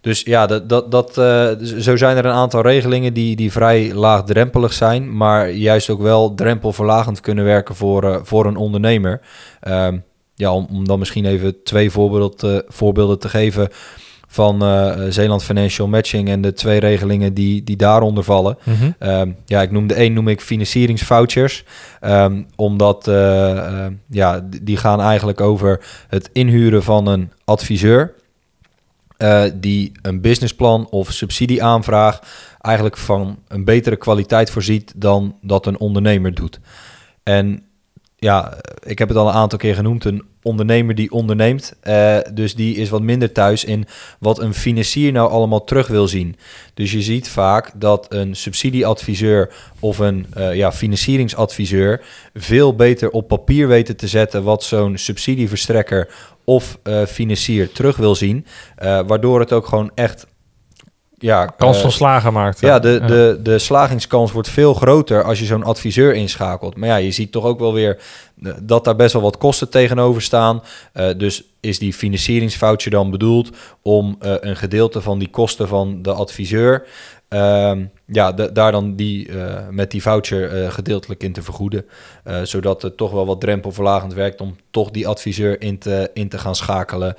dus 0.00 0.20
ja, 0.22 0.46
dat, 0.46 0.68
dat, 0.68 0.90
dat, 0.90 1.14
zo 1.78 1.96
zijn 1.96 2.16
er 2.16 2.24
een 2.24 2.32
aantal 2.32 2.62
regelingen 2.62 3.14
die, 3.14 3.36
die 3.36 3.52
vrij 3.52 3.94
laagdrempelig 3.94 4.72
zijn, 4.72 5.16
maar 5.16 5.50
juist 5.50 5.90
ook 5.90 6.00
wel 6.00 6.34
drempelverlagend 6.34 7.20
kunnen 7.20 7.44
werken 7.44 7.74
voor, 7.74 8.20
voor 8.24 8.46
een 8.46 8.56
ondernemer. 8.56 9.20
Ehm, 9.60 9.98
ja, 10.36 10.52
om, 10.54 10.66
om 10.70 10.86
dan 10.86 10.98
misschien 10.98 11.24
even 11.26 11.62
twee 11.62 11.90
voorbeeld, 11.90 12.42
eh, 12.42 12.58
voorbeelden 12.68 13.18
te 13.18 13.28
geven 13.28 13.68
van 14.28 14.62
eh, 14.62 14.94
Zeeland 15.08 15.44
Financial 15.44 15.88
Matching 15.88 16.28
en 16.28 16.40
de 16.40 16.52
twee 16.52 16.80
regelingen 16.80 17.34
die, 17.34 17.64
die 17.64 17.76
daaronder 17.76 18.24
vallen. 18.24 18.58
Mhm. 18.62 18.90
Ehm, 18.98 19.30
ja, 19.44 19.62
ik 19.62 19.70
noem 19.70 19.86
de 19.86 19.94
één 19.94 20.12
noem 20.12 20.28
ik 20.28 20.40
financieringsvouchers. 20.40 21.64
Ehm, 22.00 22.42
omdat 22.56 23.08
eh, 23.08 23.84
eh, 23.84 23.92
ja, 24.10 24.48
die 24.62 24.76
gaan 24.76 25.00
eigenlijk 25.00 25.40
over 25.40 25.84
het 26.08 26.30
inhuren 26.32 26.82
van 26.82 27.06
een 27.06 27.32
adviseur. 27.44 28.14
eh, 29.16 29.44
die 29.54 29.92
een 30.02 30.20
businessplan 30.20 30.86
of 30.90 31.12
subsidieaanvraag 31.12 32.20
eigenlijk 32.60 32.96
van 32.96 33.38
een 33.48 33.64
betere 33.64 33.96
kwaliteit 33.96 34.50
voorziet 34.50 34.92
dan 34.96 35.36
dat 35.42 35.66
een 35.66 35.78
ondernemer 35.78 36.34
doet. 36.34 36.60
En 37.22 37.62
ja, 38.18 38.58
ik 38.82 38.98
heb 38.98 39.08
het 39.08 39.16
al 39.16 39.28
een 39.28 39.34
aantal 39.34 39.58
keer 39.58 39.74
genoemd, 39.74 40.04
een 40.04 40.22
ondernemer 40.42 40.94
die 40.94 41.10
onderneemt. 41.10 41.74
eh, 41.80 42.18
dus 42.32 42.54
die 42.54 42.76
is 42.76 42.88
wat 42.88 43.02
minder 43.02 43.32
thuis 43.32 43.64
in 43.64 43.86
wat 44.18 44.38
een 44.38 44.54
financier 44.54 45.12
nou 45.12 45.30
allemaal 45.30 45.64
terug 45.64 45.86
wil 45.86 46.08
zien. 46.08 46.36
Dus 46.74 46.92
je 46.92 47.02
ziet 47.02 47.28
vaak 47.28 47.70
dat 47.74 48.06
een 48.08 48.36
subsidieadviseur 48.36 49.54
of 49.80 49.98
een 49.98 50.26
eh, 50.32 50.54
ja, 50.54 50.72
financieringsadviseur 50.72 52.04
veel 52.34 52.74
beter 52.74 53.10
op 53.10 53.28
papier 53.28 53.68
weten 53.68 53.96
te 53.96 54.08
zetten 54.08 54.42
wat 54.42 54.64
zo'n 54.64 54.96
subsidieverstrekker 54.98 56.08
of 56.44 56.78
eh, 56.82 57.04
financier 57.04 57.72
terug 57.72 57.96
wil 57.96 58.14
zien. 58.14 58.46
waardoor 59.06 59.40
het 59.40 59.52
ook 59.52 59.66
gewoon 59.66 59.90
echt 59.94 60.26
ja, 61.18 61.46
Kans 61.46 61.76
eh, 61.76 61.82
van 61.82 61.92
slagen 61.92 62.32
maakt. 62.32 62.60
ja, 62.60 62.78
de, 62.78 63.00
De, 63.06 63.38
de 63.42 63.58
slagingskans 63.58 64.32
wordt 64.32 64.48
veel 64.48 64.74
groter 64.74 65.24
als 65.24 65.38
je 65.38 65.44
zo'n 65.44 65.62
adviseur 65.64 66.14
inschakelt. 66.14 66.76
Maar 66.76 66.88
ja, 66.88 66.96
je 66.96 67.10
ziet 67.10 67.32
toch 67.32 67.44
ook 67.44 67.58
wel 67.58 67.72
weer 67.72 67.98
eh, 68.42 68.52
dat 68.62 68.84
daar 68.84 68.96
best 68.96 69.12
wel 69.12 69.22
wat 69.22 69.36
kosten 69.38 69.70
tegenover 69.70 70.22
staan. 70.22 70.62
Eh, 70.92 71.08
dus 71.16 71.44
is 71.60 71.78
die 71.78 71.92
financieringsvoucher 71.92 72.90
dan 72.90 73.10
bedoeld 73.10 73.50
om 73.82 74.16
een 74.20 74.56
gedeelte 74.56 75.00
van 75.00 75.18
die 75.18 75.28
kosten 75.30 75.68
van 75.68 76.02
de 76.02 76.12
adviseur... 76.12 76.86
ehm, 77.28 77.84
ja, 78.06 78.32
de- 78.32 78.52
daar 78.52 78.72
dan 78.72 78.96
die, 78.96 79.28
met 79.70 79.90
die 79.90 80.02
voucher 80.02 80.72
gedeeltelijk 80.72 81.22
in 81.22 81.32
te 81.32 81.42
vergoeden. 81.42 81.84
Zodat 82.42 82.82
het 82.82 82.96
toch 82.96 83.10
wel 83.10 83.26
wat 83.26 83.40
drempelverlagend 83.40 84.14
werkt 84.14 84.40
om 84.40 84.56
toch 84.70 84.90
die 84.90 85.08
adviseur 85.08 85.60
in 85.60 85.78
te, 85.78 86.10
in 86.14 86.28
te 86.28 86.38
gaan 86.38 86.54
schakelen. 86.56 87.14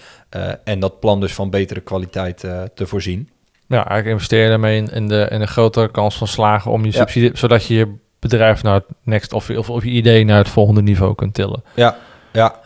en 0.64 0.80
dat 0.80 1.00
plan 1.00 1.20
dus 1.20 1.34
van 1.34 1.50
betere 1.50 1.80
kwaliteit 1.80 2.38
te 2.74 2.86
voorzien. 2.88 3.30
Ja, 3.68 3.78
eigenlijk 3.78 4.08
investeer 4.08 4.44
je 4.44 4.50
daarmee 4.50 4.78
in, 4.78 4.90
in, 4.90 5.08
de, 5.08 5.28
in 5.32 5.42
een 5.42 5.48
grotere 5.48 5.92
kans 5.92 6.18
van 6.18 6.28
slagen 6.28 6.72
om 6.72 6.86
je 6.86 6.92
Ja. 6.92 6.98
subsidie, 6.98 7.32
zodat 7.34 7.66
je 7.66 7.74
je 7.74 7.96
bedrijf 8.20 8.64
naar 8.64 8.74
het 8.74 8.86
next 9.04 9.34
of, 9.34 9.50
of, 9.50 9.70
of 9.70 9.84
je 9.84 9.90
idee 9.90 10.26
naar 10.26 10.38
het 10.38 10.50
volgende 10.50 10.82
niveau 10.82 11.16
kunt 11.16 11.34
tillen. 11.34 11.64
Ja, 11.74 11.98
ja. 12.32 12.60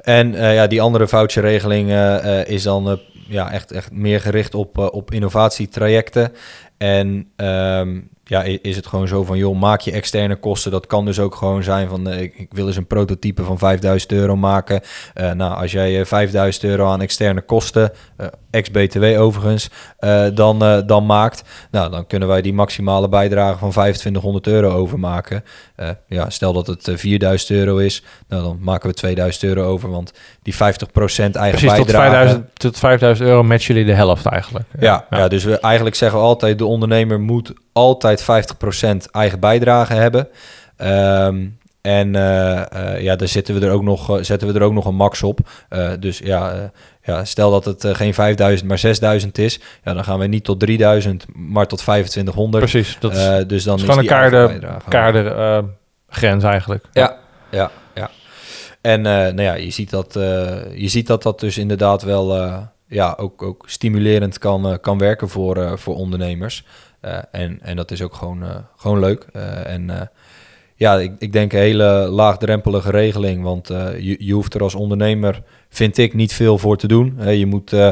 En 0.00 0.34
eh, 0.34 0.54
ja, 0.54 0.66
die 0.66 0.82
andere 0.82 1.08
voucherregeling 1.08 1.90
eh, 1.90 2.46
is 2.46 2.62
dan 2.62 3.00
ja, 3.28 3.52
echt, 3.52 3.72
echt 3.72 3.92
meer 3.92 4.20
gericht 4.20 4.54
op, 4.54 4.78
op 4.78 5.12
innovatietrajecten. 5.12 6.32
En 6.78 7.28
ehm, 7.36 8.00
ja, 8.24 8.42
is 8.42 8.76
het 8.76 8.86
gewoon 8.86 9.08
zo 9.08 9.24
van, 9.24 9.38
joh, 9.38 9.60
maak 9.60 9.80
je 9.80 9.92
externe 9.92 10.36
kosten. 10.36 10.70
Dat 10.70 10.86
kan 10.86 11.04
dus 11.04 11.18
ook 11.18 11.34
gewoon 11.34 11.62
zijn 11.62 11.88
van, 11.88 12.12
ik, 12.12 12.46
wil 12.50 12.66
eens 12.66 12.76
een 12.76 12.86
prototype 12.86 13.44
van 13.44 13.58
5000 13.58 14.12
euro 14.12 14.36
maken. 14.36 14.80
Nou, 15.14 15.54
als 15.60 15.72
jij 15.72 16.00
eh, 16.00 16.06
5000 16.06 16.64
euro 16.64 16.86
aan 16.86 17.00
externe 17.00 17.40
kosten, 17.40 17.92
eh, 18.16 18.26
ex-BTW 18.52 19.20
overigens, 19.20 19.70
eh, 19.98 20.24
dan, 20.34 20.64
eh, 20.64 20.78
dan 20.86 21.06
maakt, 21.06 21.42
nou, 21.70 21.90
dan 21.90 22.06
kunnen 22.06 22.28
wij 22.28 22.42
die 22.42 22.52
maximale 22.52 23.08
bijdrage 23.08 23.58
van 23.58 23.70
2500 23.70 24.46
euro 24.46 24.70
overmaken. 24.70 25.44
Eh, 25.76 25.88
ja, 26.06 26.30
stel 26.30 26.52
dat 26.52 26.66
het 26.66 26.88
eh, 26.88 26.96
4000 26.96 27.50
euro 27.50 27.76
is, 27.76 28.02
nou, 28.28 28.42
dan 28.42 28.58
maken 28.60 28.88
we 28.88 28.94
2000 28.94 29.44
euro 29.44 29.62
over, 29.62 29.90
want 29.90 30.12
die 30.42 30.54
50% 30.54 30.56
eigen 30.56 31.58
Precies, 31.58 31.76
tot 31.76 31.86
bijdrage... 31.86 32.08
5000, 32.08 32.46
tot 32.52 32.78
5000 32.78 33.28
euro 33.28 33.42
matchen 33.42 33.74
jullie 33.74 33.90
de 33.90 33.96
helft 33.96 34.26
eigenlijk. 34.26 34.66
Ja, 34.80 35.06
ja. 35.10 35.28
dus 35.28 35.44
we 35.44 35.60
eigenlijk 35.60 35.96
zeggen 35.96 36.18
we 36.18 36.24
altijd: 36.24 36.58
de 36.58 36.64
ondernemer 36.64 37.20
moet 37.20 37.52
altijd 37.72 38.22
50% 38.22 39.10
eigen 39.10 39.40
bijdrage 39.40 39.94
hebben. 39.94 40.28
Ehm, 40.76 41.46
en 41.82 42.14
eh, 42.14 42.94
eh, 42.94 43.02
ja, 43.02 43.16
daar 43.16 43.28
zitten 43.28 43.54
we 43.54 43.66
er 43.66 43.72
ook 43.72 43.82
nog, 43.82 44.18
eh, 44.18 44.24
zetten 44.24 44.48
we 44.48 44.54
er 44.54 44.64
ook 44.64 44.72
nog 44.72 44.84
een 44.84 44.94
max 44.94 45.22
op. 45.22 45.38
Dus 45.98 46.18
ja, 46.18 46.70
ja, 47.02 47.24
stel 47.24 47.50
dat 47.50 47.64
het 47.64 47.96
geen 47.96 48.14
5000, 48.14 48.68
maar 48.68 48.78
6000 48.78 49.38
is. 49.38 49.60
Ja, 49.84 49.94
dan 49.94 50.04
gaan 50.04 50.18
we 50.18 50.26
niet 50.26 50.44
tot 50.44 50.60
3000, 50.60 51.26
maar 51.34 51.66
tot 51.66 51.78
2500. 51.78 52.64
Precies, 52.64 52.96
dat 53.00 53.12
is, 53.12 53.46
dus 53.46 53.64
dan 53.64 53.76
is 53.76 53.82
is, 53.82 53.88
gewoon 53.88 53.98
een 53.98 54.06
die 54.08 54.16
eigen 54.16 54.30
kaarde, 54.30 54.46
bijdrage. 54.46 54.88
kaarde 54.88 55.30
eh, 55.30 55.58
grens 56.08 56.44
eigenlijk. 56.44 56.84
Ja, 56.92 57.16
ja, 57.50 57.70
ja. 57.94 58.10
En 58.80 59.06
eh, 59.06 59.12
nou 59.12 59.42
ja, 59.42 59.54
je 59.54 59.70
ziet 59.70 59.90
dat, 59.90 60.12
je 60.74 60.88
ziet 60.88 61.06
dat 61.06 61.22
dat 61.22 61.40
dus 61.40 61.58
inderdaad 61.58 62.02
wel 62.02 62.36
ja, 62.86 63.14
ook, 63.16 63.42
ook 63.42 63.64
stimulerend 63.66 64.38
kan, 64.38 64.78
kan 64.80 64.98
werken 64.98 65.28
voor, 65.28 65.78
voor 65.78 65.94
ondernemers. 65.94 66.64
En, 67.30 67.58
en 67.62 67.76
dat 67.76 67.90
is 67.90 68.02
ook 68.02 68.14
gewoon, 68.14 68.44
gewoon 68.76 68.98
leuk. 68.98 69.22
En 69.64 70.10
ja, 70.82 70.98
ik, 70.98 71.12
ik 71.18 71.32
denk 71.32 71.52
een 71.52 71.58
hele 71.58 72.08
laagdrempelige 72.10 72.90
regeling. 72.90 73.42
Want 73.42 73.70
eh, 73.70 73.98
je, 73.98 74.16
je 74.18 74.32
hoeft 74.32 74.54
er 74.54 74.62
als 74.62 74.74
ondernemer, 74.74 75.42
vind 75.68 75.98
ik, 75.98 76.14
niet 76.14 76.32
veel 76.32 76.58
voor 76.58 76.76
te 76.76 76.86
doen. 76.86 77.14
Hè, 77.16 77.30
je 77.30 77.46
moet 77.46 77.72
eh, 77.72 77.88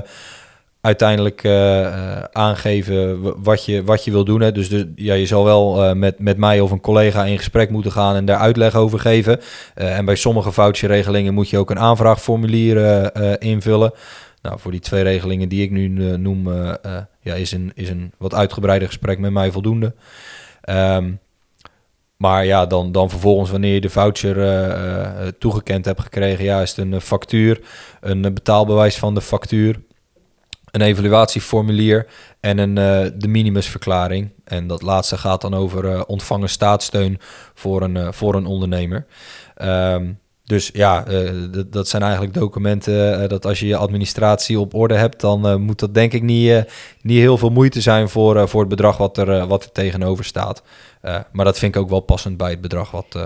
uiteindelijk 0.80 1.44
eh, 1.44 1.86
eh, 1.86 2.24
aangeven 2.32 3.20
wat 3.42 3.64
je, 3.64 3.84
wat 3.84 4.04
je 4.04 4.10
wil 4.10 4.24
doen. 4.24 4.40
Hè. 4.40 4.52
Dus 4.52 4.68
de, 4.68 4.92
ja, 4.96 5.14
je 5.14 5.26
zal 5.26 5.44
wel 5.44 5.84
eh, 5.84 5.92
met, 5.92 6.18
met 6.18 6.36
mij 6.36 6.60
of 6.60 6.70
een 6.70 6.80
collega 6.80 7.24
in 7.24 7.36
gesprek 7.36 7.70
moeten 7.70 7.92
gaan 7.92 8.14
en 8.14 8.24
daar 8.24 8.38
uitleg 8.38 8.74
over 8.74 8.98
geven. 8.98 9.40
Eh, 9.74 9.98
en 9.98 10.04
bij 10.04 10.16
sommige 10.16 10.52
voucherregelingen 10.52 11.34
moet 11.34 11.50
je 11.50 11.58
ook 11.58 11.70
een 11.70 11.78
aanvraagformulier 11.78 12.76
eh, 12.76 13.32
eh, 13.32 13.36
invullen. 13.38 13.92
Nou, 14.42 14.58
voor 14.58 14.70
die 14.70 14.80
twee 14.80 15.02
regelingen 15.02 15.48
die 15.48 15.62
ik 15.62 15.70
nu 15.70 16.10
eh, 16.10 16.16
noem, 16.16 16.52
eh, 16.52 16.74
eh, 16.82 17.02
ja, 17.20 17.34
is, 17.34 17.52
een, 17.52 17.72
is 17.74 17.88
een 17.88 18.12
wat 18.18 18.34
uitgebreider 18.34 18.88
gesprek 18.88 19.18
met 19.18 19.32
mij 19.32 19.50
voldoende. 19.50 19.94
Ehm, 20.60 21.12
maar 22.20 22.44
ja, 22.44 22.66
dan, 22.66 22.92
dan 22.92 23.10
vervolgens 23.10 23.50
wanneer 23.50 23.74
je 23.74 23.80
de 23.80 23.90
voucher 23.90 24.38
eh, 24.38 25.26
eh, 25.26 25.32
toegekend 25.38 25.84
hebt 25.84 26.00
gekregen, 26.00 26.44
ja, 26.44 26.60
is 26.60 26.68
het 26.68 26.78
een 26.78 26.94
eh, 26.94 27.00
factuur, 27.00 27.60
een 28.00 28.22
betaalbewijs 28.22 28.98
van 28.98 29.14
de 29.14 29.20
factuur, 29.20 29.82
een 30.70 30.80
evaluatieformulier 30.80 32.06
en 32.40 32.58
een, 32.58 32.74
de 33.18 33.28
minimusverklaring. 33.28 34.30
En 34.44 34.66
dat 34.66 34.82
laatste 34.82 35.18
gaat 35.18 35.40
dan 35.40 35.54
over 35.54 36.06
ontvangen 36.06 36.48
staatssteun 36.48 37.18
voor 37.54 37.82
een, 37.82 38.14
voor 38.14 38.34
een 38.34 38.46
ondernemer. 38.46 39.06
Ehm, 39.54 40.12
dus 40.50 40.70
ja, 40.72 41.04
eh, 41.06 41.30
dat- 41.66 41.88
zijn 41.88 42.02
eigenlijk 42.02 42.34
documenten 42.34 43.22
eh, 43.22 43.28
dat 43.28 43.46
als 43.46 43.60
je 43.60 43.66
je 43.66 43.76
administratie 43.76 44.60
op 44.60 44.74
orde 44.74 44.94
hebt, 44.94 45.20
dan 45.20 45.48
eh, 45.48 45.54
moet 45.56 45.78
dat 45.78 45.94
denk 45.94 46.12
ik 46.12 46.22
niet, 46.22 46.64
niet 47.02 47.18
heel 47.18 47.38
veel 47.38 47.50
moeite 47.50 47.80
zijn 47.80 48.08
voor, 48.08 48.48
voor 48.48 48.60
het 48.60 48.68
bedrag 48.68 48.96
wat 48.96 49.18
er, 49.18 49.46
wat 49.46 49.64
er 49.64 49.72
tegenover 49.72 50.24
staat. 50.24 50.62
Maar 51.32 51.44
dat 51.44 51.58
vind 51.58 51.74
ik 51.74 51.80
ook 51.80 51.88
wel 51.88 52.00
passend 52.00 52.36
bij 52.36 52.50
het 52.50 52.60
bedrag 52.60 52.90
wat, 52.90 53.18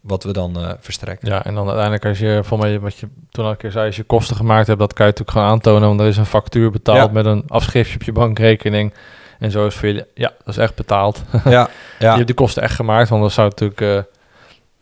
wat 0.00 0.24
we 0.24 0.32
dan 0.32 0.76
verstrekken. 0.80 1.28
Ja, 1.28 1.44
en 1.44 1.54
dan 1.54 1.64
uiteindelijk 1.66 2.04
als 2.06 2.18
je, 2.18 2.40
voor 2.44 2.58
mij, 2.58 2.80
wat 2.80 2.96
je 2.96 3.08
toen 3.30 3.44
al 3.44 3.50
een 3.50 3.56
keer 3.56 3.70
zei, 3.70 3.86
als 3.86 3.96
je 3.96 4.02
kosten 4.02 4.36
gemaakt 4.36 4.66
hebt, 4.66 4.78
dat 4.78 4.92
kan 4.92 5.06
je 5.06 5.10
natuurlijk 5.12 5.38
gewoon 5.38 5.52
aantonen, 5.54 5.88
want 5.88 6.00
er 6.00 6.06
is 6.06 6.16
een 6.16 6.26
factuur 6.26 6.70
betaald 6.70 6.98
Ja. 6.98 7.12
met 7.12 7.26
een 7.26 7.44
afschriftje 7.48 7.94
op 7.94 8.02
je 8.02 8.12
bankrekening. 8.12 8.94
En 9.38 9.50
zo 9.50 9.66
is 9.66 9.74
voor 9.74 9.88
ja, 9.88 10.04
dat 10.14 10.46
is 10.46 10.56
echt 10.56 10.74
betaald. 10.74 11.22
Ja, 11.44 11.50
Je 11.98 12.04
ja. 12.04 12.14
hebt 12.14 12.26
die 12.26 12.34
kosten 12.34 12.62
echt 12.62 12.74
gemaakt, 12.74 13.08
want 13.08 13.22
dat 13.22 13.32
zou 13.32 13.48
natuurlijk, 13.48 13.80
eh, 13.80 13.98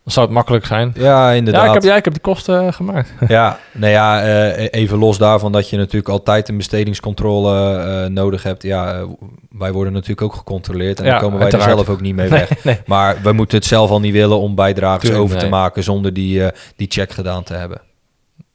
dan 0.03 0.13
zou 0.13 0.25
het 0.25 0.35
makkelijk 0.35 0.65
zijn. 0.65 0.91
ja 0.95 1.31
inderdaad. 1.31 1.61
Ja 1.63 1.67
ik, 1.67 1.73
heb, 1.73 1.83
ja, 1.83 1.95
ik 1.95 2.03
heb 2.03 2.13
die 2.13 2.21
kosten 2.21 2.67
eh, 2.67 2.73
gemaakt. 2.73 3.13
Ja, 3.27 3.59
nou 3.71 3.91
ja, 3.91 4.21
eh, 4.23 4.67
even 4.71 4.97
los 4.97 5.17
daarvan 5.17 5.51
dat 5.51 5.69
je 5.69 5.77
natuurlijk 5.77 6.09
altijd 6.09 6.49
een 6.49 6.57
bestedingscontrole 6.57 7.77
eh, 7.77 8.09
nodig 8.09 8.43
hebt. 8.43 8.63
Ja, 8.63 9.05
wij 9.49 9.71
worden 9.71 9.93
natuurlijk 9.93 10.21
ook 10.21 10.33
gecontroleerd 10.33 10.99
en 10.99 11.05
Ja, 11.05 11.11
daar 11.11 11.21
komen 11.21 11.39
wij 11.39 11.51
er 11.51 11.61
zelf 11.61 11.89
ook 11.89 12.01
niet 12.01 12.15
mee 12.15 12.29
weg. 12.39 12.63
nee. 12.63 12.79
Maar 12.85 13.17
we 13.23 13.31
moeten 13.31 13.57
het 13.57 13.67
zelf 13.67 13.89
al 13.89 13.99
niet 13.99 14.13
willen 14.13 14.37
om 14.39 14.55
bijdrages 14.55 15.01
Tuurlijk, 15.01 15.23
over 15.23 15.37
te 15.37 15.49
maken 15.49 15.83
zonder 15.83 16.13
die, 16.13 16.43
die 16.75 16.87
check 16.91 17.11
gedaan 17.11 17.43
te 17.43 17.53
hebben. 17.53 17.81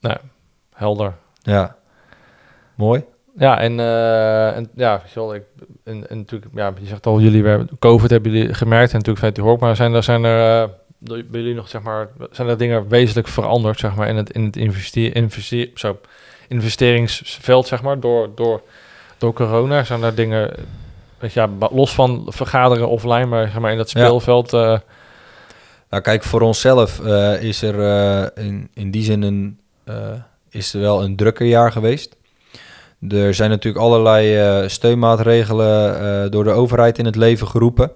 Nou, 0.01 0.16
helder. 0.74 1.12
Ja, 1.43 1.77
mooi. 2.74 3.05
Ja, 3.39 3.60
en, 3.60 3.81
en 4.55 4.68
ja, 4.74 5.02
wel, 5.14 5.35
ik, 5.35 5.43
en, 5.85 6.09
en 6.10 6.18
natuurlijk, 6.18 6.52
ja, 6.55 6.73
je 6.81 6.86
zegt 6.86 7.06
al, 7.06 7.20
jullie 7.20 7.44
hebben 7.44 7.68
COVID 7.78 8.10
hebben 8.10 8.32
jullie 8.32 8.55
gemerkt 8.55 8.93
en 8.93 8.98
natuurlijk 8.98 9.18
vanuit 9.18 9.35
die 9.35 9.44
hoek, 9.44 9.60
maar 9.60 9.77
zijn 9.77 9.94
er, 9.94 10.02
zijn 10.02 10.24
er 10.24 10.70
bij 11.07 11.41
jullie 11.41 11.55
nog, 11.55 11.69
zeg 11.69 11.83
maar, 11.83 12.09
zijn 12.31 12.49
er 12.49 12.59
dingen 12.59 12.89
wezenlijk 12.89 13.28
veranderd, 13.28 13.78
zeg 13.78 13.95
maar, 13.95 14.09
in 14.09 14.16
het, 14.16 14.31
in 14.31 14.45
het 14.45 14.57
investeer, 14.57 15.16
investeer, 15.16 15.70
zo, 15.74 15.99
investeringsveld, 16.49 17.66
zeg 17.66 17.83
maar, 17.83 18.01
door, 18.01 18.28
door, 18.35 18.62
door 19.19 19.33
corona? 19.33 19.85
Zijn 19.85 20.03
er 20.03 20.15
dingen, 20.15 20.55
weet 21.19 21.33
je, 21.33 21.41
ja, 21.41 21.69
los 21.70 21.95
van 21.95 22.27
vergaderen 22.28 22.89
offline, 22.89 23.27
maar, 23.27 23.49
zeg 23.49 23.59
maar 23.59 23.70
in 23.70 23.77
dat 23.77 23.91
Ja. 23.91 24.05
speelveld, 24.05 24.53
eh, 24.53 24.78
Nou 25.91 26.03
kijk, 26.03 26.23
voor 26.23 26.41
onszelf 26.41 27.01
eh, 27.01 27.43
is 27.43 27.62
er 27.62 27.81
eh, 27.81 28.45
in, 28.45 28.69
in 28.74 28.91
die 28.91 29.03
zin 29.03 29.23
een, 29.23 29.61
is 30.51 30.74
er 30.74 30.81
wel 30.81 31.03
een 31.03 31.16
drukker 31.16 31.47
jaar 31.47 31.73
geweest. 31.73 32.16
Er 33.09 33.35
zijn 33.35 33.51
natuurlijk 33.51 33.85
allerlei 33.85 34.69
steunmaatregelen 34.69 36.31
door 36.31 36.45
de 36.45 36.51
overheid 36.51 36.99
in 36.99 37.05
het 37.05 37.16
leven 37.16 37.49
geroepen, 37.49 37.93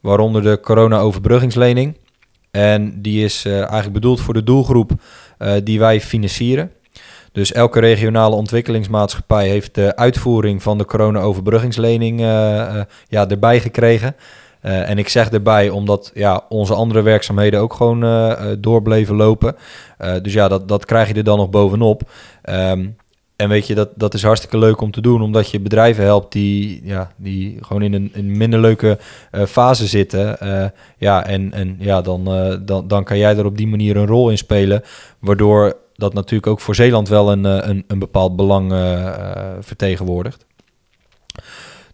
waaronder 0.00 0.42
de 0.42 0.60
corona-overbruggingslening. 0.60 1.96
En 2.52 3.02
die 3.02 3.24
is 3.24 3.44
eh, 3.44 3.56
eigenlijk 3.58 3.92
bedoeld 3.92 4.20
voor 4.20 4.34
de 4.34 4.42
doelgroep 4.42 4.90
eh, 5.38 5.52
die 5.64 5.78
wij 5.78 6.00
financieren. 6.00 6.72
Dus 7.32 7.52
elke 7.52 7.80
regionale 7.80 8.34
ontwikkelingsmaatschappij 8.34 9.48
heeft 9.48 9.74
de 9.74 9.96
uitvoering 9.96 10.62
van 10.62 10.78
de 10.78 10.84
corona-overbruggingslening 10.84 12.20
eh, 12.20 12.26
ja, 13.08 13.28
erbij 13.28 13.60
gekregen. 13.60 14.16
En 14.60 14.98
ik 14.98 15.08
zeg 15.08 15.30
erbij 15.30 15.70
omdat 15.70 16.10
ja, 16.14 16.44
onze 16.48 16.74
andere 16.74 17.02
werkzaamheden 17.02 17.60
ook 17.60 17.74
gewoon 17.74 18.04
eh, 18.04 18.46
door 18.58 18.82
lopen. 19.14 19.56
Dus 20.22 20.32
ja, 20.32 20.48
dat, 20.48 20.68
dat 20.68 20.84
krijg 20.84 21.08
je 21.08 21.14
er 21.14 21.24
dan 21.24 21.38
nog 21.38 21.50
bovenop. 21.50 22.02
Ehm, 22.42 22.86
en 23.42 23.48
weet 23.48 23.66
je, 23.66 23.74
dat, 23.74 23.88
dat 23.94 24.14
is 24.14 24.22
hartstikke 24.22 24.58
leuk 24.58 24.80
om 24.80 24.90
te 24.90 25.00
doen, 25.00 25.22
omdat 25.22 25.50
je 25.50 25.60
bedrijven 25.60 26.04
helpt 26.04 26.32
die, 26.32 26.80
ja, 26.84 27.12
die 27.16 27.58
gewoon 27.60 27.82
in 27.82 27.92
een, 27.92 28.10
een 28.14 28.36
minder 28.36 28.60
leuke 28.60 28.98
eh, 29.30 29.44
fase 29.44 29.86
zitten. 29.86 30.40
Eh, 30.40 30.64
ja, 30.98 31.26
en, 31.26 31.52
en 31.52 31.76
ja, 31.78 32.00
dan, 32.00 32.26
eh, 32.26 32.56
dan, 32.62 32.88
dan 32.88 33.04
kan 33.04 33.18
jij 33.18 33.36
er 33.36 33.44
op 33.44 33.56
die 33.56 33.66
manier 33.66 33.96
een 33.96 34.06
rol 34.06 34.30
in 34.30 34.38
spelen, 34.38 34.82
waardoor 35.18 35.76
dat 35.94 36.14
natuurlijk 36.14 36.46
ook 36.46 36.60
voor 36.60 36.74
Zeeland 36.74 37.08
wel 37.08 37.32
een, 37.32 37.44
een, 37.44 37.84
een 37.86 37.98
bepaald 37.98 38.36
belang 38.36 38.72
vertegenwoordigt. 39.60 40.46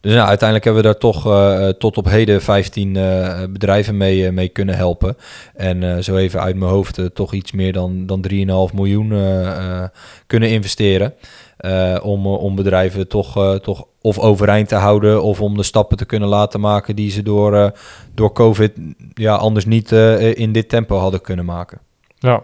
Dus 0.00 0.12
nou, 0.14 0.28
uiteindelijk 0.28 0.64
hebben 0.64 0.82
we 0.82 0.88
daar 0.88 0.98
toch 0.98 1.26
eh, 1.26 1.68
tot 1.68 1.96
op 1.96 2.04
heden 2.08 2.42
15 2.42 2.96
eh, 2.96 3.42
bedrijven 3.50 3.96
mee, 3.96 4.26
eh, 4.26 4.32
mee 4.32 4.48
kunnen 4.48 4.74
helpen. 4.76 5.16
En 5.54 5.82
eh, 5.82 6.02
zo 6.02 6.16
even 6.16 6.40
uit 6.40 6.56
mijn 6.56 6.70
hoofd 6.70 6.98
eh, 6.98 7.04
toch 7.04 7.32
iets 7.32 7.52
meer 7.52 7.72
dan, 7.72 8.06
dan 8.06 8.24
3,5 8.70 8.74
miljoen 8.74 9.12
eh, 9.12 9.46
eh, 9.82 9.88
kunnen 10.26 10.50
investeren. 10.50 11.14
eh, 11.58 11.96
om, 12.02 12.24
eh, 12.26 12.32
om 12.42 12.54
bedrijven 12.54 13.08
toch, 13.08 13.36
eh, 13.36 13.54
toch 13.54 13.84
of 14.00 14.18
overeind 14.18 14.68
te 14.68 14.74
houden 14.74 15.22
of 15.22 15.40
om 15.40 15.56
de 15.56 15.62
stappen 15.62 15.96
te 15.96 16.04
kunnen 16.06 16.28
laten 16.28 16.60
maken 16.60 16.96
die 16.96 17.10
ze 17.10 17.22
door, 17.22 17.54
eh, 17.56 17.70
door 18.14 18.32
COVID 18.32 18.72
ja, 19.14 19.34
anders 19.34 19.64
niet 19.66 19.92
eh, 19.92 20.34
in 20.34 20.52
dit 20.52 20.68
tempo 20.68 20.96
hadden 20.96 21.20
kunnen 21.20 21.44
maken. 21.44 21.78
Ja, 22.18 22.42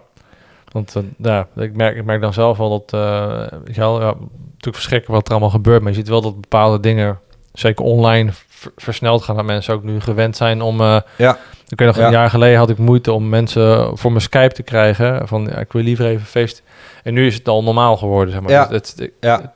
want 0.72 0.96
eh, 0.96 1.02
ja, 1.18 1.46
ik, 1.56 1.76
merk, 1.76 1.96
ik 1.96 2.04
merk 2.04 2.20
dan 2.20 2.32
zelf 2.32 2.58
wel 2.58 2.70
dat, 2.70 2.92
eh 3.00 3.46
wel, 3.74 4.00
ja, 4.00 4.06
natuurlijk 4.06 4.74
verschrikkelijk 4.74 5.06
wat 5.18 5.26
er 5.26 5.30
allemaal 5.32 5.50
gebeurt, 5.50 5.82
maar 5.82 5.90
je 5.90 5.96
ziet 5.98 6.08
wel 6.08 6.22
dat 6.22 6.40
bepaalde 6.40 6.80
dingen, 6.80 7.18
zeker 7.54 7.84
online, 7.84 8.30
ver- 8.48 8.72
versneld 8.76 9.22
gaan, 9.22 9.36
dat 9.36 9.44
mensen 9.44 9.74
ook 9.74 9.82
nu 9.82 10.00
gewend 10.00 10.36
zijn 10.36 10.62
om... 10.62 10.80
eh, 10.80 11.00
Ja. 11.18 11.38
Ik 11.68 11.78
weet 11.78 11.88
nog, 11.88 11.96
Ja. 11.98 12.06
een 12.06 12.12
jaar 12.12 12.30
geleden 12.30 12.58
had 12.58 12.70
ik 12.70 12.78
moeite 12.78 13.12
om 13.12 13.28
mensen 13.28 13.98
voor 13.98 14.10
mijn 14.10 14.22
Skype 14.22 14.54
te 14.54 14.62
krijgen, 14.62 15.28
van 15.28 15.44
ja, 15.50 15.56
ik 15.58 15.72
wil 15.72 15.82
liever 15.82 16.06
even 16.06 16.26
feest. 16.26 16.62
En 17.02 17.14
nu 17.14 17.26
is 17.26 17.34
het 17.34 17.48
al 17.48 17.62
normaal 17.62 17.96
geworden, 17.96 18.32
zeg 18.32 18.42
maar. 18.42 18.50
Ja. 18.50 18.68
Het, 18.70 18.94
het- 18.96 19.10
Ja. 19.20 19.52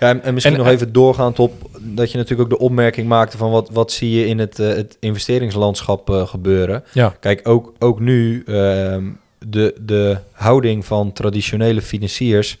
Ja, 0.00 0.08
en, 0.10 0.22
en 0.22 0.34
misschien 0.34 0.54
En- 0.56 0.62
nog 0.62 0.70
even 0.72 0.92
doorgaand 0.92 1.38
op 1.38 1.52
dat 1.80 2.10
je 2.12 2.16
natuurlijk 2.18 2.52
ook 2.52 2.58
de 2.58 2.64
opmerking 2.64 3.08
maakte 3.08 3.36
van 3.36 3.50
wat, 3.50 3.70
wat 3.72 3.92
zie 3.92 4.10
je 4.20 4.26
in 4.26 4.38
het, 4.38 4.58
eh, 4.58 4.66
het 4.68 4.96
investeringslandschap 5.00 6.10
eh, 6.10 6.26
gebeuren. 6.26 6.84
ja. 6.92 7.14
Kijk, 7.20 7.48
ook, 7.48 7.72
ook 7.78 8.00
nu, 8.00 8.42
ehm, 8.46 9.04
de, 9.38 9.74
de 9.80 10.16
houding 10.32 10.84
van 10.86 11.12
traditionele 11.12 11.82
financiers 11.82 12.58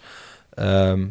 ehm, 0.54 1.04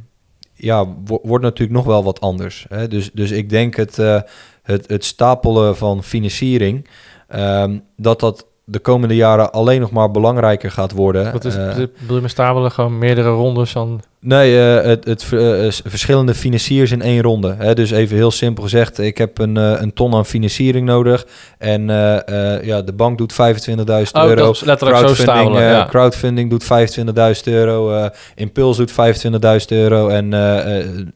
ja, 0.63 0.85
wo- 1.05 1.19
wordt 1.23 1.43
natuurlijk 1.43 1.77
nog 1.77 1.85
wel 1.85 2.03
wat 2.03 2.21
anders. 2.21 2.65
Hè? 2.69 2.87
Dus, 2.87 3.11
dus 3.13 3.31
ik 3.31 3.49
denk 3.49 3.75
het, 3.75 3.99
eh, 3.99 4.21
het, 4.63 4.87
het 4.87 5.05
stapelen 5.05 5.77
van 5.77 6.03
financiering, 6.03 6.87
ehm, 7.27 7.77
dat 7.97 8.19
dat 8.19 8.45
de 8.65 8.79
komende 8.79 9.15
jaren 9.15 9.51
alleen 9.51 9.79
nog 9.81 9.91
maar 9.91 10.11
belangrijker 10.11 10.71
gaat 10.71 10.91
worden. 10.91 11.31
Wat 11.31 11.45
is, 11.45 11.55
Eh, 11.55 11.75
bedoel 11.99 12.15
je 12.15 12.21
met 12.21 12.31
stabelen 12.31 12.71
gewoon 12.71 12.97
meerdere 12.97 13.29
rondes 13.29 13.73
dan... 13.73 14.01
Nee, 14.25 14.59
eh, 14.59 14.85
het, 14.85 15.05
het 15.05 15.23
eh, 15.23 15.89
verschillende 15.91 16.33
financiers 16.33 16.91
in 16.91 17.01
één 17.01 17.21
ronde. 17.21 17.55
Hè? 17.57 17.73
Dus 17.75 17.91
even 17.91 18.15
heel 18.15 18.31
simpel 18.31 18.63
gezegd, 18.63 18.99
ik 18.99 19.17
heb 19.17 19.37
een, 19.37 19.57
eh, 19.57 19.81
een 19.81 19.93
ton 19.93 20.13
aan 20.15 20.25
financiering 20.25 20.85
nodig. 20.85 21.25
En 21.57 21.87
ja, 22.63 22.81
de 22.81 22.93
bank 22.95 23.17
doet 23.17 23.33
25.000 23.33 24.15
Oh, 24.15 24.23
euro. 24.23 24.35
dat 24.35 24.55
is 24.55 24.61
letterlijk 24.61 24.99
zo 24.99 25.05
Crowdfunding, 25.05 25.39
stabelen, 25.39 25.71
ja. 25.71 25.85
crowdfunding 25.85 26.49
doet 26.49 26.63
25.000 26.63 27.53
euro. 27.53 28.09
Impuls 28.35 28.77
doet 28.77 28.91
25.000 28.91 28.97
euro. 29.67 30.07
En 30.07 30.31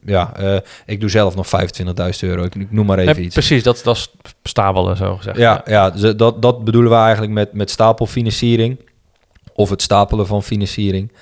ja, 0.04 0.32
ik 0.86 1.00
doe 1.00 1.10
zelf 1.10 1.34
nog 1.36 1.46
25.000 1.46 2.18
euro. 2.20 2.42
Ik, 2.42 2.54
ik 2.54 2.72
noem 2.72 2.86
maar 2.86 2.98
even 2.98 3.14
Nee, 3.14 3.24
iets. 3.24 3.34
Precies, 3.34 3.62
dat, 3.62 3.80
dat 3.84 3.96
is 3.96 4.10
stabelen, 4.42 4.96
zo 4.96 5.16
gezegd. 5.16 5.36
Ja, 5.36 5.62
ja 5.66 5.90
dus 5.90 6.16
dat, 6.16 6.42
dat 6.42 6.64
bedoelen 6.64 6.90
we 6.90 6.96
eigenlijk 6.96 7.32
met, 7.32 7.52
met 7.52 7.70
stapelfinanciering. 7.70 8.78
Of 9.54 9.70
het 9.70 9.82
stapelen 9.82 10.26
van 10.26 10.42
financiering. 10.42 11.12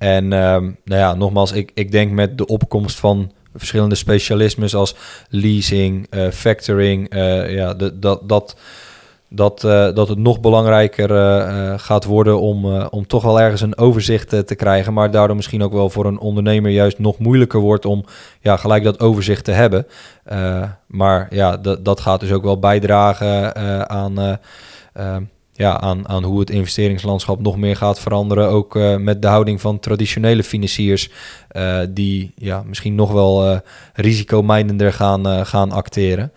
En 0.00 0.32
ehm, 0.32 0.62
nou 0.84 1.00
ja, 1.00 1.14
nogmaals, 1.14 1.52
ik, 1.52 1.70
ik 1.74 1.92
denk 1.92 2.12
met 2.12 2.38
de 2.38 2.46
opkomst 2.46 2.98
van 2.98 3.32
verschillende 3.56 3.94
specialismes 3.94 4.74
als 4.74 4.94
leasing, 5.28 6.06
eh, 6.10 6.28
factoring, 6.28 7.08
eh, 7.08 7.54
ja, 7.54 7.74
de, 7.74 7.98
dat, 7.98 8.28
dat, 8.28 8.56
dat, 9.28 9.64
eh, 9.64 9.94
dat 9.94 10.08
het 10.08 10.18
nog 10.18 10.40
belangrijker 10.40 11.08
gaat 11.78 12.04
worden 12.04 12.40
om, 12.40 12.82
om 12.82 13.06
toch 13.06 13.22
wel 13.22 13.40
ergens 13.40 13.60
een 13.60 13.78
overzicht 13.78 14.28
te 14.28 14.54
krijgen. 14.54 14.92
Maar 14.92 15.10
daardoor 15.10 15.36
misschien 15.36 15.62
ook 15.62 15.72
wel 15.72 15.90
voor 15.90 16.06
een 16.06 16.18
ondernemer 16.18 16.70
juist 16.70 16.98
nog 16.98 17.18
moeilijker 17.18 17.60
wordt 17.60 17.84
om 17.84 18.04
ja, 18.40 18.56
gelijk 18.56 18.84
dat 18.84 19.00
overzicht 19.00 19.44
te 19.44 19.52
hebben. 19.52 19.86
Maar 20.86 21.26
ja, 21.30 21.56
dat, 21.56 21.84
dat 21.84 22.00
gaat 22.00 22.20
dus 22.20 22.32
ook 22.32 22.44
wel 22.44 22.58
bijdragen 22.58 23.56
aan, 23.88 24.18
eh, 24.92 25.16
eh, 25.16 25.22
ja, 25.60 25.80
aan, 25.80 26.08
aan 26.08 26.24
hoe 26.24 26.40
het 26.40 26.50
investeringslandschap 26.50 27.40
nog 27.40 27.56
meer 27.56 27.76
gaat 27.76 28.00
veranderen. 28.00 28.48
Ook 28.48 28.76
eh, 28.76 28.96
met 28.96 29.22
de 29.22 29.28
houding 29.28 29.60
van 29.60 29.78
traditionele 29.78 30.42
financiers, 30.42 31.10
eh, 31.48 31.78
die 31.90 32.32
ja, 32.34 32.62
misschien 32.66 32.94
nog 32.94 33.12
wel 33.12 33.46
eh 33.46 33.58
risicomijdender 33.94 34.92
gaan, 34.92 35.46
gaan 35.46 35.70
acteren. 35.70 36.32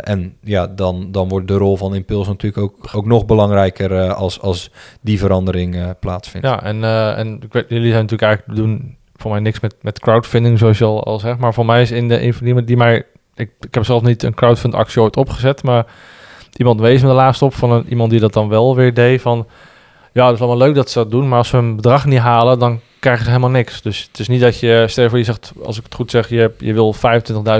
En 0.00 0.36
ja, 0.42 0.66
dan, 0.66 1.12
dan 1.12 1.28
wordt 1.28 1.48
de 1.48 1.56
rol 1.56 1.76
van 1.76 1.94
Impuls 1.94 2.26
natuurlijk 2.26 2.62
ook, 2.62 2.88
ook 2.94 3.06
nog 3.06 3.26
belangrijker 3.26 4.12
als, 4.12 4.40
als 4.40 4.70
die 5.00 5.18
verandering 5.18 5.94
plaatsvindt. 6.00 6.46
Ja, 6.46 6.62
en, 6.62 6.84
en 7.16 7.40
weet, 7.50 7.68
jullie 7.68 7.90
zijn 7.90 8.06
natuurlijk 8.06 8.22
eigenlijk 8.22 8.58
doen 8.58 8.96
voor 9.16 9.30
mij 9.30 9.40
niks 9.40 9.60
met, 9.60 9.74
met 9.80 10.00
crowdfunding, 10.00 10.58
zoals 10.58 10.78
je 10.78 10.84
al, 10.84 11.04
al 11.04 11.18
zegt. 11.18 11.38
Maar 11.38 11.54
voor 11.54 11.66
mij 11.66 11.82
is 11.82 11.90
in 11.90 12.08
de 12.08 12.22
een 12.22 12.34
die, 12.40 12.64
die 12.64 12.76
mij. 12.76 13.04
Ik, 13.34 13.50
ik 13.60 13.74
heb 13.74 13.84
zelf 13.84 14.02
niet 14.02 14.22
een 14.22 14.34
crowdfund 14.34 14.74
actie 14.74 15.02
ooit 15.02 15.16
opgezet, 15.16 15.62
maar 15.62 15.86
iemand 16.60 16.80
wees 16.80 17.02
me 17.02 17.08
de 17.08 17.14
laatst 17.14 17.42
op 17.42 17.54
van 17.54 17.72
een, 17.72 17.86
iemand 17.88 18.10
die 18.10 18.20
dat 18.20 18.32
dan 18.32 18.48
wel 18.48 18.76
weer 18.76 18.94
deed. 18.94 19.20
Van 19.20 19.46
ja, 20.12 20.26
het 20.26 20.34
is 20.34 20.40
allemaal 20.40 20.66
leuk 20.66 20.74
dat 20.74 20.90
ze 20.90 20.98
dat 20.98 21.10
doen, 21.10 21.28
maar 21.28 21.38
als 21.38 21.50
we 21.50 21.58
een 21.58 21.76
bedrag 21.76 22.04
niet 22.04 22.18
halen, 22.18 22.58
dan 22.58 22.80
krijgen 22.98 23.24
ze 23.24 23.30
helemaal 23.30 23.50
niks. 23.50 23.82
Dus 23.82 24.08
het 24.10 24.18
is 24.18 24.28
niet 24.28 24.40
dat 24.40 24.58
je, 24.58 24.84
stel 24.88 25.02
je 25.02 25.08
voor 25.08 25.18
je 25.18 25.24
zegt, 25.24 25.52
als 25.64 25.76
ik 25.76 25.84
het 25.84 25.94
goed 25.94 26.10
zeg, 26.10 26.28
je, 26.28 26.52
je 26.58 26.72
wil 26.72 26.94
25.000 26.94 27.00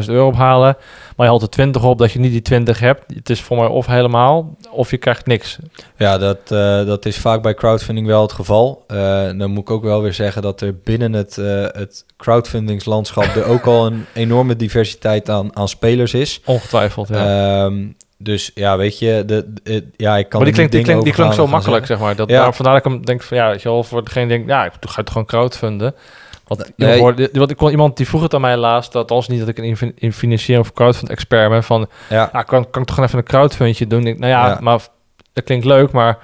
euro 0.07 0.27
ophalen, 0.27 0.77
maar 1.17 1.27
je 1.27 1.33
haalt 1.33 1.43
er 1.43 1.51
20 1.51 1.85
op 1.85 1.99
dat 1.99 2.13
je 2.13 2.19
niet 2.19 2.33
die 2.33 2.43
20 2.43 2.79
hebt. 2.79 3.15
Het 3.15 3.31
is 3.31 3.41
voor 3.41 3.57
mij 3.57 3.67
of 3.67 3.87
helemaal, 3.87 4.57
of 4.71 4.91
je 4.91 4.97
krijgt 4.97 5.27
niks. 5.27 5.59
Ja, 5.97 6.19
dat, 6.19 6.39
eh, 6.49 6.85
dat 6.87 7.07
is 7.07 7.19
vaak 7.19 7.43
bij 7.43 7.55
crowdfunding 7.55 8.07
wel 8.07 8.23
het 8.23 8.33
geval. 8.33 8.85
Eh, 8.87 8.97
dan 9.37 9.51
moet 9.51 9.63
ik 9.63 9.71
ook 9.71 9.83
wel 9.83 10.03
weer 10.03 10.15
zeggen 10.15 10.43
dat 10.43 10.61
er 10.61 10.75
binnen 10.85 11.13
het, 11.13 11.39
eh, 11.39 11.67
het 11.73 12.05
crowdfundingslandschap 12.17 13.25
er 13.25 13.45
ook 13.45 13.65
al 13.65 13.87
een 13.87 14.05
enorme 14.15 14.57
diversiteit 14.57 15.31
aan, 15.31 15.57
aan 15.57 15.69
spelers 15.69 16.15
is. 16.15 16.41
Ongetwijfeld, 16.45 17.09
ja. 17.09 17.65
Ehm, 17.65 17.87
dus 18.23 18.51
ja, 18.55 18.77
weet 18.77 18.99
je, 18.99 19.23
de, 19.27 19.53
de- 19.63 19.87
ja, 19.97 20.17
ik 20.17 20.29
kan 20.29 20.39
maar 20.41 20.45
die 20.49 20.55
klinkt, 20.55 20.73
die, 20.73 20.83
klinkt, 20.83 21.05
die 21.05 21.13
klinkt 21.13 21.35
zo 21.35 21.47
makkelijk, 21.47 21.87
zeggen. 21.87 21.97
zeg 21.97 22.07
maar. 22.07 22.17
Dat, 22.17 22.29
Ja. 22.37 22.43
daar, 22.43 22.55
vandaar 22.55 22.75
dat 22.75 22.85
ik 22.87 22.91
hem 22.93 23.05
denk 23.05 23.23
van, 23.23 23.37
ja, 23.37 23.49
weet 23.51 23.63
je 23.63 23.69
wel, 23.69 23.85
voor 23.85 24.05
degene 24.05 24.27
die 24.27 24.37
denkt, 24.37 24.51
ja, 24.51 24.65
ik 24.65 24.73
ga 24.81 25.01
het 25.01 25.11
gewoon 25.11 25.27
crowdfunden. 25.27 25.95
Want, 26.47 26.71
Nee. 26.77 26.99
hoorde- 27.01 27.29
want 27.33 27.51
ik 27.51 27.57
kon 27.57 27.71
iemand 27.71 27.97
die 27.97 28.09
vroeg 28.09 28.23
het 28.23 28.35
aan 28.35 28.41
mij 28.41 28.57
laatst, 28.57 28.93
dat 28.93 29.11
als 29.11 29.29
niet 29.29 29.39
dat 29.39 29.49
ik 29.49 29.59
een 29.59 29.65
in, 29.65 29.93
in 29.97 30.13
financiering 30.13 30.67
of 30.67 30.73
crowdfund 30.73 31.11
expert 31.11 31.49
ben, 31.51 31.65
van, 31.65 31.87
Ja, 32.09 32.27
kan, 32.27 32.45
kan 32.47 32.61
ik 32.61 32.71
toch 32.73 32.85
gewoon 32.89 33.05
even 33.05 33.19
een 33.19 33.25
crowdfundje 33.25 33.87
doen? 33.87 34.07
Ik, 34.07 34.19
nou 34.19 34.31
ja, 34.33 34.47
Ja. 34.47 34.59
maar 34.61 34.81
dat 35.33 35.45
klinkt 35.45 35.65
leuk, 35.65 35.93
maar 35.93 36.19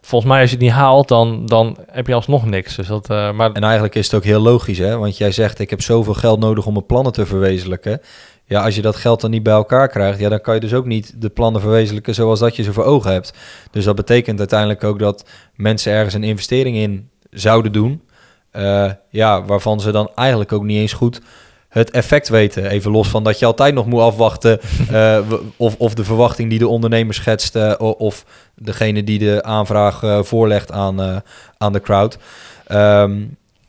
volgens 0.00 0.30
mij 0.30 0.40
als 0.40 0.50
je 0.50 0.56
het 0.56 0.64
niet 0.64 0.74
haalt, 0.74 1.08
dan, 1.08 1.46
dan 1.46 1.76
heb 1.90 2.06
je 2.06 2.14
alsnog 2.14 2.44
niks. 2.46 2.76
Dus 2.76 2.86
dat, 2.86 3.10
eh, 3.10 3.32
maar 3.32 3.52
en 3.52 3.62
eigenlijk 3.64 3.94
is 3.94 4.04
het 4.06 4.14
ook 4.14 4.24
heel 4.24 4.40
logisch, 4.40 4.78
hè? 4.78 4.98
Want 4.98 5.16
jij 5.16 5.30
zegt, 5.32 5.58
ik 5.58 5.70
heb 5.70 5.82
zoveel 5.82 6.14
geld 6.14 6.38
nodig 6.40 6.66
om 6.66 6.72
mijn 6.72 6.86
plannen 6.86 7.12
te 7.12 7.26
verwezenlijken. 7.26 8.00
Ja, 8.48 8.64
als 8.64 8.74
je 8.74 8.82
dat 8.82 8.96
geld 8.96 9.20
dan 9.20 9.30
niet 9.30 9.42
bij 9.42 9.52
elkaar 9.52 9.88
krijgt, 9.88 10.18
ja, 10.18 10.28
dan 10.28 10.40
kan 10.40 10.54
je 10.54 10.60
dus 10.60 10.74
ook 10.74 10.86
niet 10.86 11.22
de 11.22 11.28
plannen 11.28 11.60
verwezenlijken 11.60 12.14
zoals 12.14 12.40
dat 12.40 12.56
je 12.56 12.62
ze 12.62 12.72
voor 12.72 12.84
ogen 12.84 13.12
hebt. 13.12 13.32
Dus 13.70 13.84
dat 13.84 13.96
betekent 13.96 14.38
uiteindelijk 14.38 14.84
ook 14.84 14.98
dat 14.98 15.28
mensen 15.54 15.92
ergens 15.92 16.14
een 16.14 16.24
investering 16.24 16.76
in 16.76 17.10
zouden 17.30 17.72
doen. 17.72 18.02
eh, 18.50 18.90
ja, 19.10 19.44
waarvan 19.44 19.80
ze 19.80 19.90
dan 19.90 20.10
eigenlijk 20.14 20.52
ook 20.52 20.62
niet 20.62 20.78
eens 20.78 20.92
goed 20.92 21.20
het 21.68 21.90
effect 21.90 22.28
weten. 22.28 22.66
Even 22.66 22.90
los 22.90 23.08
van 23.08 23.24
dat 23.24 23.38
je 23.38 23.46
altijd 23.46 23.74
nog 23.74 23.86
moet 23.86 24.00
afwachten 24.00 24.60
eh, 24.90 25.18
of, 25.56 25.74
of 25.78 25.94
de 25.94 26.04
verwachting 26.04 26.50
die 26.50 26.58
de 26.58 26.68
ondernemer 26.68 27.14
schetst 27.14 27.56
eh, 27.56 27.74
of 27.78 28.24
degene 28.54 29.04
die 29.04 29.18
de 29.18 29.42
aanvraag 29.42 30.26
voorlegt 30.26 30.72
aan, 30.72 31.22
aan 31.58 31.72
de 31.72 31.80
crowd. 31.80 32.18
Ehm, 32.66 33.22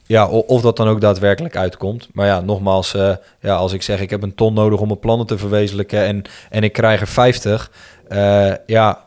ja, 0.07 0.27
of 0.27 0.61
dat 0.61 0.77
dan 0.77 0.87
ook 0.87 1.01
daadwerkelijk 1.01 1.55
uitkomt. 1.55 2.07
Maar 2.13 2.27
ja, 2.27 2.41
nogmaals, 2.41 2.93
eh, 2.93 3.11
ja, 3.39 3.55
als 3.55 3.73
ik 3.73 3.81
zeg 3.81 3.99
ik 3.99 4.09
heb 4.09 4.23
een 4.23 4.35
ton 4.35 4.53
nodig 4.53 4.79
om 4.79 4.87
mijn 4.87 4.99
plannen 4.99 5.27
te 5.27 5.37
verwezenlijken 5.37 6.03
en, 6.03 6.23
en 6.49 6.63
ik 6.63 6.73
krijg 6.73 7.01
er 7.01 7.07
50, 7.07 7.71
eh, 8.07 8.51
ja, 8.65 9.01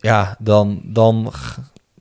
ja, 0.00 0.36
dan, 0.38 0.80
dan 0.82 1.32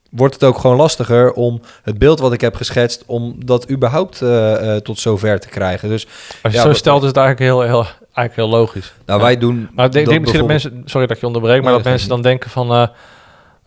wordt 0.09 0.33
het 0.33 0.43
ook 0.43 0.57
gewoon 0.57 0.77
lastiger 0.77 1.33
om 1.33 1.61
het 1.83 1.97
beeld 1.97 2.19
wat 2.19 2.33
ik 2.33 2.41
heb 2.41 2.55
geschetst, 2.55 3.03
om 3.05 3.35
dat 3.45 3.69
überhaupt 3.69 4.21
eh, 4.21 4.75
tot 4.75 4.99
zover 4.99 5.39
te 5.39 5.47
krijgen. 5.47 5.89
Dus 5.89 6.07
als 6.41 6.53
je 6.53 6.59
ja, 6.59 6.65
zo 6.65 6.73
stelt, 6.73 7.01
is 7.01 7.07
het 7.07 7.17
eigenlijk 7.17 7.51
heel, 7.51 7.61
heel, 7.61 7.85
eigenlijk 8.13 8.35
heel 8.35 8.59
logisch. 8.59 8.93
nou, 9.05 9.19
Ja. 9.19 9.25
wij 9.25 9.37
doen. 9.37 9.69
Maar 9.75 9.85
ik 9.85 9.91
denk, 9.91 10.07
misschien 10.07 10.39
dat 10.39 10.47
mensen, 10.47 10.81
sorry 10.85 11.07
dat 11.07 11.19
je 11.19 11.25
onderbreek, 11.25 11.61
maar 11.61 11.65
Nee, 11.65 11.73
dat 11.73 11.83
dat 11.83 11.91
mensen 11.91 12.09
dan 12.09 12.21
denken 12.21 12.49
van, 12.49 12.89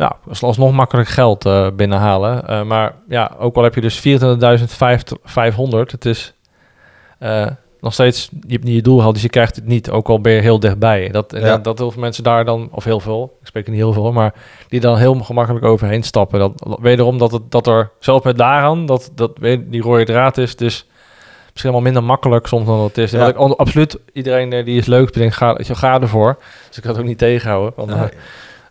ja, 0.01 0.17
als 0.29 0.43
alsnog 0.43 0.73
makkelijk 0.73 1.09
geld 1.09 1.47
eh, 1.47 1.67
binnenhalen. 1.77 2.47
Eh, 2.49 2.63
maar 2.63 2.95
ja, 3.09 3.31
ook 3.39 3.57
al 3.57 3.63
heb 3.63 3.75
je 3.75 3.81
dus 3.81 3.99
24.500, 3.99 5.91
het 5.91 6.05
is 6.05 6.35
eh, 7.19 7.47
nog 7.81 7.93
steeds, 7.93 8.29
je 8.47 8.53
hebt 8.53 8.65
niet 8.65 8.75
je 8.75 8.83
doel 8.83 8.97
gehaald, 8.97 9.15
dus 9.15 9.23
je 9.23 9.29
krijgt 9.29 9.57
het 9.57 9.67
niet, 9.67 9.91
ook 9.91 10.09
al 10.09 10.21
ben 10.21 10.33
je 10.33 10.41
heel 10.41 10.61
dichtbij. 10.61 11.09
Dat, 11.09 11.33
Ja. 11.37 11.41
dat, 11.41 11.65
dat 11.65 11.79
heel 11.79 11.91
veel 11.91 12.01
mensen 12.01 12.25
daar 12.25 12.45
dan, 12.45 12.69
of 12.73 12.85
heel 12.85 13.01
veel, 13.01 13.37
ik 13.41 13.47
spreek 13.47 13.67
niet 13.67 13.77
heel 13.77 13.93
veel, 13.93 14.13
maar 14.13 14.35
die 14.69 14.81
dan 14.81 14.97
heel 14.97 15.15
gemakkelijk 15.15 15.65
overheen 15.65 16.03
stappen. 16.03 16.39
Dat, 16.39 16.79
wederom 16.81 17.19
dat, 17.19 17.33
het, 17.33 17.51
dat 17.51 17.67
er, 17.67 17.91
zelf 17.99 18.25
met 18.25 18.37
daaraan, 18.39 18.87
dat, 18.87 19.11
dat 19.15 19.31
weet- 19.41 19.71
die 19.71 19.83
rode 19.83 20.05
draad 20.05 20.39
is, 20.39 20.57
dus 20.57 20.87
misschien 21.51 21.73
wel 21.73 21.81
minder 21.81 22.05
makkelijk 22.05 22.47
soms 22.47 22.67
dan 22.67 22.81
het 22.81 22.99
is. 22.99 23.11
Ja. 23.11 23.29
Ik 23.29 23.37
absoluut, 23.37 23.99
iedereen 24.13 24.65
die 24.65 24.79
is 24.79 24.87
leuk 24.87 25.13
bedenkt, 25.13 25.35
ga, 25.37 25.55
weet 25.55 25.67
je, 25.67 25.75
ga 25.75 26.01
ervoor. 26.01 26.39
Dus 26.69 26.77
ik 26.77 26.83
ga 26.83 26.89
het 26.91 26.99
ook 26.99 27.05
niet 27.05 27.19
tegenhouden. 27.19 27.73
Want, 27.77 27.89
Nee. 27.95 28.09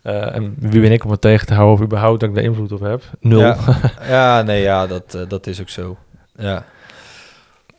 Eh, 0.10 0.36
en 0.36 0.56
wie 0.60 0.81
ben 0.81 0.91
ik 0.91 1.03
om 1.03 1.11
het 1.11 1.22
tegen 1.22 1.48
te 1.48 1.53
houden 1.53 1.76
of 1.77 1.81
überhaupt 1.81 2.19
dat 2.19 2.30
ik 2.30 2.36
daar 2.36 2.44
invloed 2.44 2.72
op 2.72 2.80
heb? 2.80 3.03
Nul. 3.19 3.40
Ja, 3.40 3.57
ja 4.07 4.41
nee, 4.41 4.61
ja, 4.61 4.88
dat, 4.88 5.14
eh, 5.14 5.22
dat 5.27 5.48
is 5.48 5.61
ook 5.61 5.69
zo. 5.69 5.98
Ja. 6.36 6.65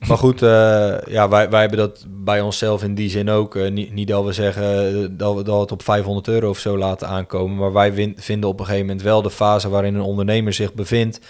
Maar 0.08 0.18
goed, 0.18 0.42
eh, 0.42 0.98
ja, 1.06 1.28
wij, 1.28 1.50
wij 1.50 1.60
hebben 1.60 1.78
dat 1.78 2.06
bij 2.08 2.40
onszelf 2.40 2.82
in 2.82 2.94
die 2.94 3.10
zin 3.10 3.30
ook. 3.30 3.70
niet, 3.70 3.92
niet 3.92 4.08
dat 4.08 4.24
we 4.24 4.32
zeggen 4.32 5.16
dat 5.16 5.36
we, 5.36 5.42
dat 5.42 5.72
op 5.72 5.82
500 5.82 6.28
euro 6.28 6.48
of 6.48 6.58
zo 6.58 6.78
laten 6.78 7.08
aankomen. 7.08 7.56
Maar 7.56 7.72
wij 7.72 7.92
win- 7.94 8.16
vinden 8.18 8.48
op 8.50 8.58
een 8.58 8.64
gegeven 8.64 8.86
moment 8.86 9.04
wel 9.04 9.22
de 9.22 9.30
fase 9.30 9.68
waarin 9.68 9.94
een 9.94 10.00
ondernemer 10.00 10.52
zich 10.52 10.74
bevindt. 10.74 11.20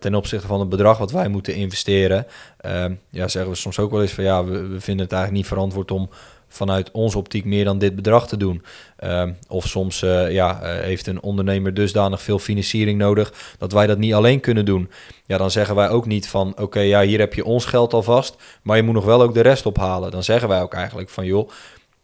ten 0.00 0.14
opzichte 0.14 0.46
van 0.46 0.60
het 0.60 0.68
bedrag 0.68 0.98
wat 0.98 1.10
wij 1.10 1.28
moeten 1.28 1.54
investeren. 1.54 2.26
Ehm, 2.60 2.94
ja, 3.08 3.28
zeggen 3.28 3.50
we 3.52 3.56
soms 3.56 3.78
ook 3.78 3.90
wel 3.90 4.02
eens 4.02 4.12
van 4.12 4.24
ja, 4.24 4.44
we, 4.44 4.50
we 4.66 4.80
vinden 4.80 5.04
het 5.04 5.12
eigenlijk 5.12 5.32
niet 5.32 5.46
verantwoord 5.46 5.90
om 5.90 6.08
vanuit 6.52 6.90
onze 6.90 7.18
optiek 7.18 7.44
meer 7.44 7.64
dan 7.64 7.78
dit 7.78 7.96
bedrag 7.96 8.28
te 8.28 8.36
doen. 8.36 8.64
Ehm, 8.96 9.32
of 9.48 9.66
soms 9.66 10.02
eh, 10.02 10.32
ja, 10.32 10.62
eh, 10.62 10.84
heeft 10.84 11.06
een 11.06 11.22
ondernemer 11.22 11.74
dusdanig 11.74 12.22
veel 12.22 12.38
financiering 12.38 12.98
nodig 12.98 13.32
dat 13.58 13.72
wij 13.72 13.86
dat 13.86 13.98
niet 13.98 14.14
alleen 14.14 14.40
kunnen 14.40 14.64
doen. 14.64 14.90
Ja, 15.26 15.38
dan 15.38 15.50
zeggen 15.50 15.74
wij 15.74 15.88
ook 15.88 16.06
niet 16.06 16.28
van 16.28 16.54
oké, 16.58 16.80
ja, 16.80 17.02
hier 17.02 17.18
heb 17.18 17.34
je 17.34 17.44
ons 17.44 17.64
geld 17.64 17.92
alvast, 17.92 18.36
maar 18.62 18.76
je 18.76 18.82
moet 18.82 18.94
nog 18.94 19.04
wel 19.04 19.22
ook 19.22 19.34
de 19.34 19.40
rest 19.40 19.66
ophalen. 19.66 20.10
Dan 20.10 20.22
zeggen 20.24 20.48
wij 20.48 20.62
ook 20.62 20.74
eigenlijk 20.74 21.08
van 21.08 21.24
joh, 21.24 21.50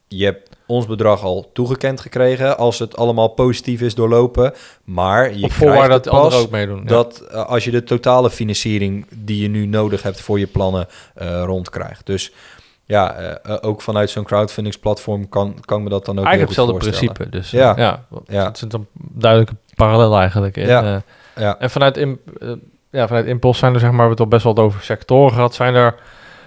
je 0.09 0.25
hebt 0.25 0.57
ons 0.67 0.87
bedrag 0.87 1.23
al 1.23 1.51
toegekend 1.53 2.01
gekregen 2.01 2.59
als 2.59 2.79
het 2.79 2.97
allemaal 2.97 3.29
positief 3.29 3.81
is 3.81 3.95
doorlopen, 3.95 4.55
maar 4.85 5.37
je 5.37 5.49
krijgt 5.49 5.89
dat 5.89 6.09
pas 6.09 6.35
ook 6.35 6.51
meedoen. 6.51 6.79
Ja. 6.79 6.85
dat 6.85 7.21
eh, 7.21 7.47
als 7.47 7.65
je 7.65 7.71
de 7.71 7.85
totale 7.85 8.31
financiering 8.31 9.07
die 9.11 9.43
je 9.43 9.49
nu 9.49 9.67
nodig 9.67 10.03
hebt 10.03 10.21
voor 10.21 10.39
je 10.39 10.47
plannen 10.47 10.87
eh, 11.15 11.43
rondkrijgt. 11.45 12.07
Dus 12.07 12.33
ja, 12.89 13.15
eh, 13.15 13.31
eh, 13.55 13.59
ook 13.61 13.83
vanuit 13.83 14.11
zo'n 14.11 14.25
crowdfundingsplatform 14.25 15.29
kan, 15.29 15.55
kan 15.65 15.83
me 15.83 15.89
dat 15.89 16.05
dan 16.05 16.19
ook 16.19 16.25
Eigenlijk 16.25 16.57
heel 16.57 16.67
goed 16.67 16.75
hetzelfde 16.85 17.09
principe. 17.09 17.31
Dus 17.39 17.51
Ja. 17.51 17.75
ja, 17.77 18.05
ja, 18.11 18.21
Ja. 18.27 18.45
het 18.45 18.57
is 18.57 18.63
een 18.63 18.87
duidelijke 19.13 19.55
parallel 19.75 20.19
eigenlijk. 20.19 20.57
in. 20.57 20.67
Ja. 20.67 20.83
Eh, 20.85 20.97
ja. 21.43 21.59
En 21.59 21.71
vanuit, 21.71 21.97
eh, 21.97 22.07
ja, 22.91 23.07
vanuit 23.07 23.27
Impuls 23.27 23.59
zijn 23.59 23.75
er, 23.75 23.81
zeg 23.81 23.91
maar, 23.91 23.99
we 23.99 24.07
hebben 24.07 24.25
het 24.27 24.33
al 24.33 24.39
best 24.39 24.57
wel 24.57 24.65
over 24.67 24.83
sectoren 24.83 25.33
gehad. 25.35 25.55
Zijn 25.55 25.75
er, 25.75 25.95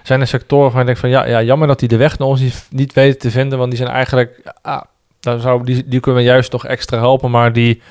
zijn 0.03 0.19
er 0.21 0.27
sectoren 0.27 0.69
van 0.71 0.79
je 0.79 0.85
denkt 0.85 0.99
van, 1.01 1.09
ja, 1.09 1.25
ja, 1.25 1.41
jammer 1.41 1.67
dat 1.67 1.79
die 1.79 1.87
de 1.87 1.97
weg 1.97 2.17
naar 2.17 2.27
ons 2.27 2.39
niet, 2.39 2.67
niet 2.69 2.93
weten 2.93 3.19
te 3.19 3.31
vinden, 3.31 3.57
want 3.57 3.69
die 3.71 3.79
zijn 3.79 3.91
eigenlijk, 3.91 4.41
ah, 4.61 4.81
daar 5.19 5.39
zou, 5.39 5.63
die, 5.63 5.87
die 5.87 5.99
kunnen 5.99 6.21
we 6.21 6.27
juist 6.27 6.51
nog 6.51 6.65
extra 6.65 6.97
helpen, 6.97 7.31
maar 7.31 7.53
die, 7.53 7.81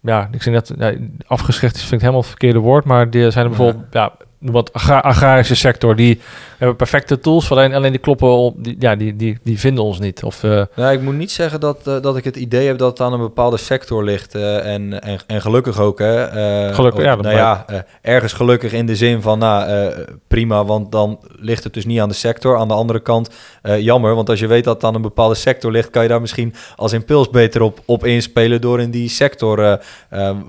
ja, 0.00 0.28
ik 0.32 0.42
zeg 0.42 0.54
net, 0.54 0.72
ja, 0.78 0.92
afgeschikt 1.26 1.74
is 1.74 1.80
vind 1.80 1.92
ik 1.92 2.00
helemaal 2.00 2.20
het 2.20 2.28
verkeerde 2.30 2.58
woord, 2.58 2.84
maar 2.84 3.10
die 3.10 3.30
zijn 3.30 3.44
er 3.44 3.50
Ja. 3.50 3.56
bijvoorbeeld, 3.56 3.92
ja, 3.92 4.12
wat 4.52 4.72
agra- 4.72 4.98
agrarische 5.00 5.54
sector, 5.54 5.96
die 5.96 6.20
hebben 6.58 6.76
perfecte 6.76 7.18
tools, 7.18 7.50
alleen, 7.50 7.74
alleen 7.74 7.90
die 7.90 8.00
kloppen 8.00 8.28
op, 8.28 8.64
die, 8.64 8.76
ja, 8.78 8.96
die, 8.96 9.16
die, 9.16 9.38
die 9.42 9.58
vinden 9.58 9.84
ons 9.84 9.98
niet. 9.98 10.22
Of, 10.22 10.42
eh, 10.44 10.62
Nou, 10.76 10.92
ik 10.92 11.00
moet 11.00 11.14
niet 11.14 11.30
zeggen 11.32 11.60
dat, 11.60 11.86
eh, 11.86 12.00
dat 12.00 12.16
ik 12.16 12.24
het 12.24 12.36
idee 12.36 12.66
heb 12.66 12.78
dat 12.78 12.90
het 12.90 13.00
aan 13.00 13.12
een 13.12 13.20
bepaalde 13.20 13.56
sector 13.56 14.04
ligt. 14.04 14.34
eh, 14.34 14.72
en, 14.74 15.00
en, 15.02 15.18
en 15.26 15.40
gelukkig 15.40 15.80
ook, 15.80 15.98
hè. 15.98 16.26
Gelukkig, 16.74 17.00
of- 17.00 17.06
ja, 17.06 17.14
dat 17.16 17.24
Nou 17.24 17.36
ja, 17.36 17.64
ergens 18.02 18.32
gelukkig 18.32 18.72
in 18.72 18.86
de 18.86 18.96
zin 18.96 19.22
van, 19.22 19.38
nou, 19.38 19.90
prima, 20.28 20.64
want 20.64 20.92
dan 20.92 21.18
ligt 21.38 21.64
het 21.64 21.74
dus 21.74 21.84
niet 21.84 22.00
aan 22.00 22.08
de 22.08 22.14
sector. 22.14 22.56
Aan 22.58 22.68
de 22.68 22.74
andere 22.74 23.00
kant, 23.00 23.30
jammer, 23.78 24.14
want 24.14 24.28
als 24.28 24.40
je 24.40 24.46
weet 24.46 24.64
dat 24.64 24.74
het 24.74 24.84
aan 24.84 24.94
een 24.94 25.02
bepaalde 25.02 25.34
sector 25.34 25.70
ligt, 25.70 25.90
kan 25.90 26.02
je 26.02 26.08
daar 26.08 26.20
misschien 26.20 26.54
als 26.76 26.92
impuls 26.92 27.30
beter 27.30 27.62
op, 27.62 27.80
op 27.84 28.04
inspelen 28.04 28.60
door 28.60 28.80
in 28.80 28.90
die 28.90 29.08
sector 29.08 29.78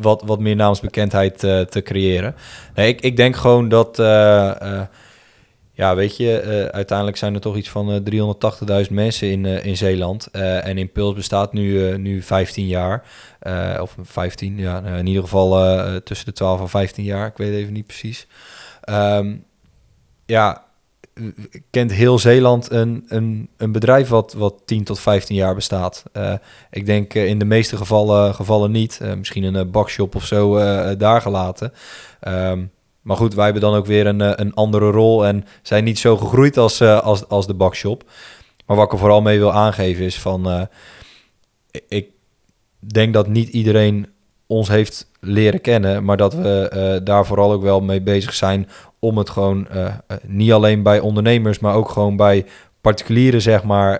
wat, 0.01 0.23
wat 0.25 0.39
meer 0.39 0.55
naamsbekendheid 0.55 1.39
te 1.39 1.81
creëren. 1.83 2.35
Nee, 2.75 2.87
ik, 2.87 3.01
ik 3.01 3.17
denk 3.17 3.35
gewoon 3.35 3.69
dat... 3.69 3.99
eh, 3.99 4.61
eh, 4.61 4.87
ja, 5.71 5.95
weet 5.95 6.17
je, 6.17 6.39
eh, 6.39 6.65
uiteindelijk 6.65 7.17
zijn 7.17 7.33
er 7.33 7.41
toch 7.41 7.55
iets 7.55 7.69
van 7.69 7.91
eh 7.91 8.83
380.000 8.85 8.91
mensen 8.91 9.29
in, 9.29 9.45
in 9.45 9.77
Zeeland. 9.77 10.31
En 10.31 10.77
Impuls 10.77 11.13
bestaat 11.13 11.53
nu, 11.53 11.97
nu 11.97 12.21
15 12.21 12.67
jaar. 12.67 13.03
Of 13.81 13.95
15, 14.01 14.57
ja, 14.57 14.81
in 14.83 15.07
ieder 15.07 15.23
geval 15.23 15.49
tussen 16.03 16.25
de 16.25 16.33
12 16.33 16.59
en 16.61 16.69
15 16.69 17.03
jaar. 17.03 17.27
Ik 17.27 17.37
weet 17.37 17.53
even 17.53 17.73
niet 17.73 17.87
precies. 17.87 18.27
Ehm, 18.81 19.35
ja, 20.25 20.64
kent 21.69 21.91
heel 21.91 22.19
Zeeland 22.19 22.71
een, 22.71 23.05
een, 23.07 23.49
een 23.57 23.71
bedrijf 23.71 24.07
wat, 24.07 24.33
wat 24.33 24.61
10 24.65 24.83
tot 24.83 24.99
15 24.99 25.35
jaar 25.35 25.55
bestaat? 25.55 26.03
Eh, 26.11 26.33
ik 26.71 26.85
denk 26.85 27.13
eh, 27.13 27.25
in 27.25 27.39
de 27.39 27.45
meeste 27.45 27.77
gevallen, 27.77 28.35
gevallen 28.35 28.71
niet. 28.71 28.99
Eh, 29.01 29.13
misschien 29.13 29.43
een 29.43 29.71
bakshop 29.71 30.15
of 30.15 30.25
zo 30.25 30.55
daar 30.97 31.21
gelaten. 31.21 31.73
Ehm, 32.19 32.65
maar 33.01 33.17
goed, 33.17 33.33
wij 33.33 33.43
hebben 33.43 33.61
dan 33.61 33.75
ook 33.75 33.85
weer 33.85 34.07
een, 34.07 34.41
een 34.41 34.53
andere 34.53 34.91
rol 34.91 35.25
en 35.25 35.45
zijn 35.61 35.83
niet 35.83 35.99
zo 35.99 36.17
gegroeid 36.17 36.57
als, 36.57 36.81
als, 36.81 37.27
als 37.27 37.47
de 37.47 37.53
bakshop. 37.53 38.03
Maar 38.65 38.77
wat 38.77 38.85
ik 38.85 38.91
er 38.91 38.97
vooral 38.97 39.21
mee 39.21 39.37
wil 39.37 39.53
aangeven 39.53 40.05
is 40.05 40.19
van... 40.19 40.67
ik 41.87 42.09
denk 42.79 43.13
dat 43.13 43.27
niet 43.27 43.49
iedereen 43.49 44.07
ons 44.47 44.67
heeft 44.67 45.11
leren 45.19 45.61
kennen, 45.61 46.03
maar 46.03 46.17
dat 46.17 46.33
we 46.33 46.69
eh, 46.69 47.05
daar 47.05 47.25
vooral 47.25 47.51
ook 47.51 47.61
wel 47.61 47.81
mee 47.81 48.01
bezig 48.01 48.33
zijn 48.33 48.69
om 48.99 49.17
het 49.17 49.29
gewoon 49.29 49.67
eh, 49.67 49.85
eh, 49.85 50.17
niet 50.23 50.51
alleen 50.51 50.83
bij 50.83 50.99
ondernemers, 50.99 51.59
maar 51.59 51.75
ook 51.75 51.89
gewoon 51.89 52.15
bij 52.15 52.45
particulieren 52.81 53.41
zeg 53.41 53.63
maar 53.63 53.99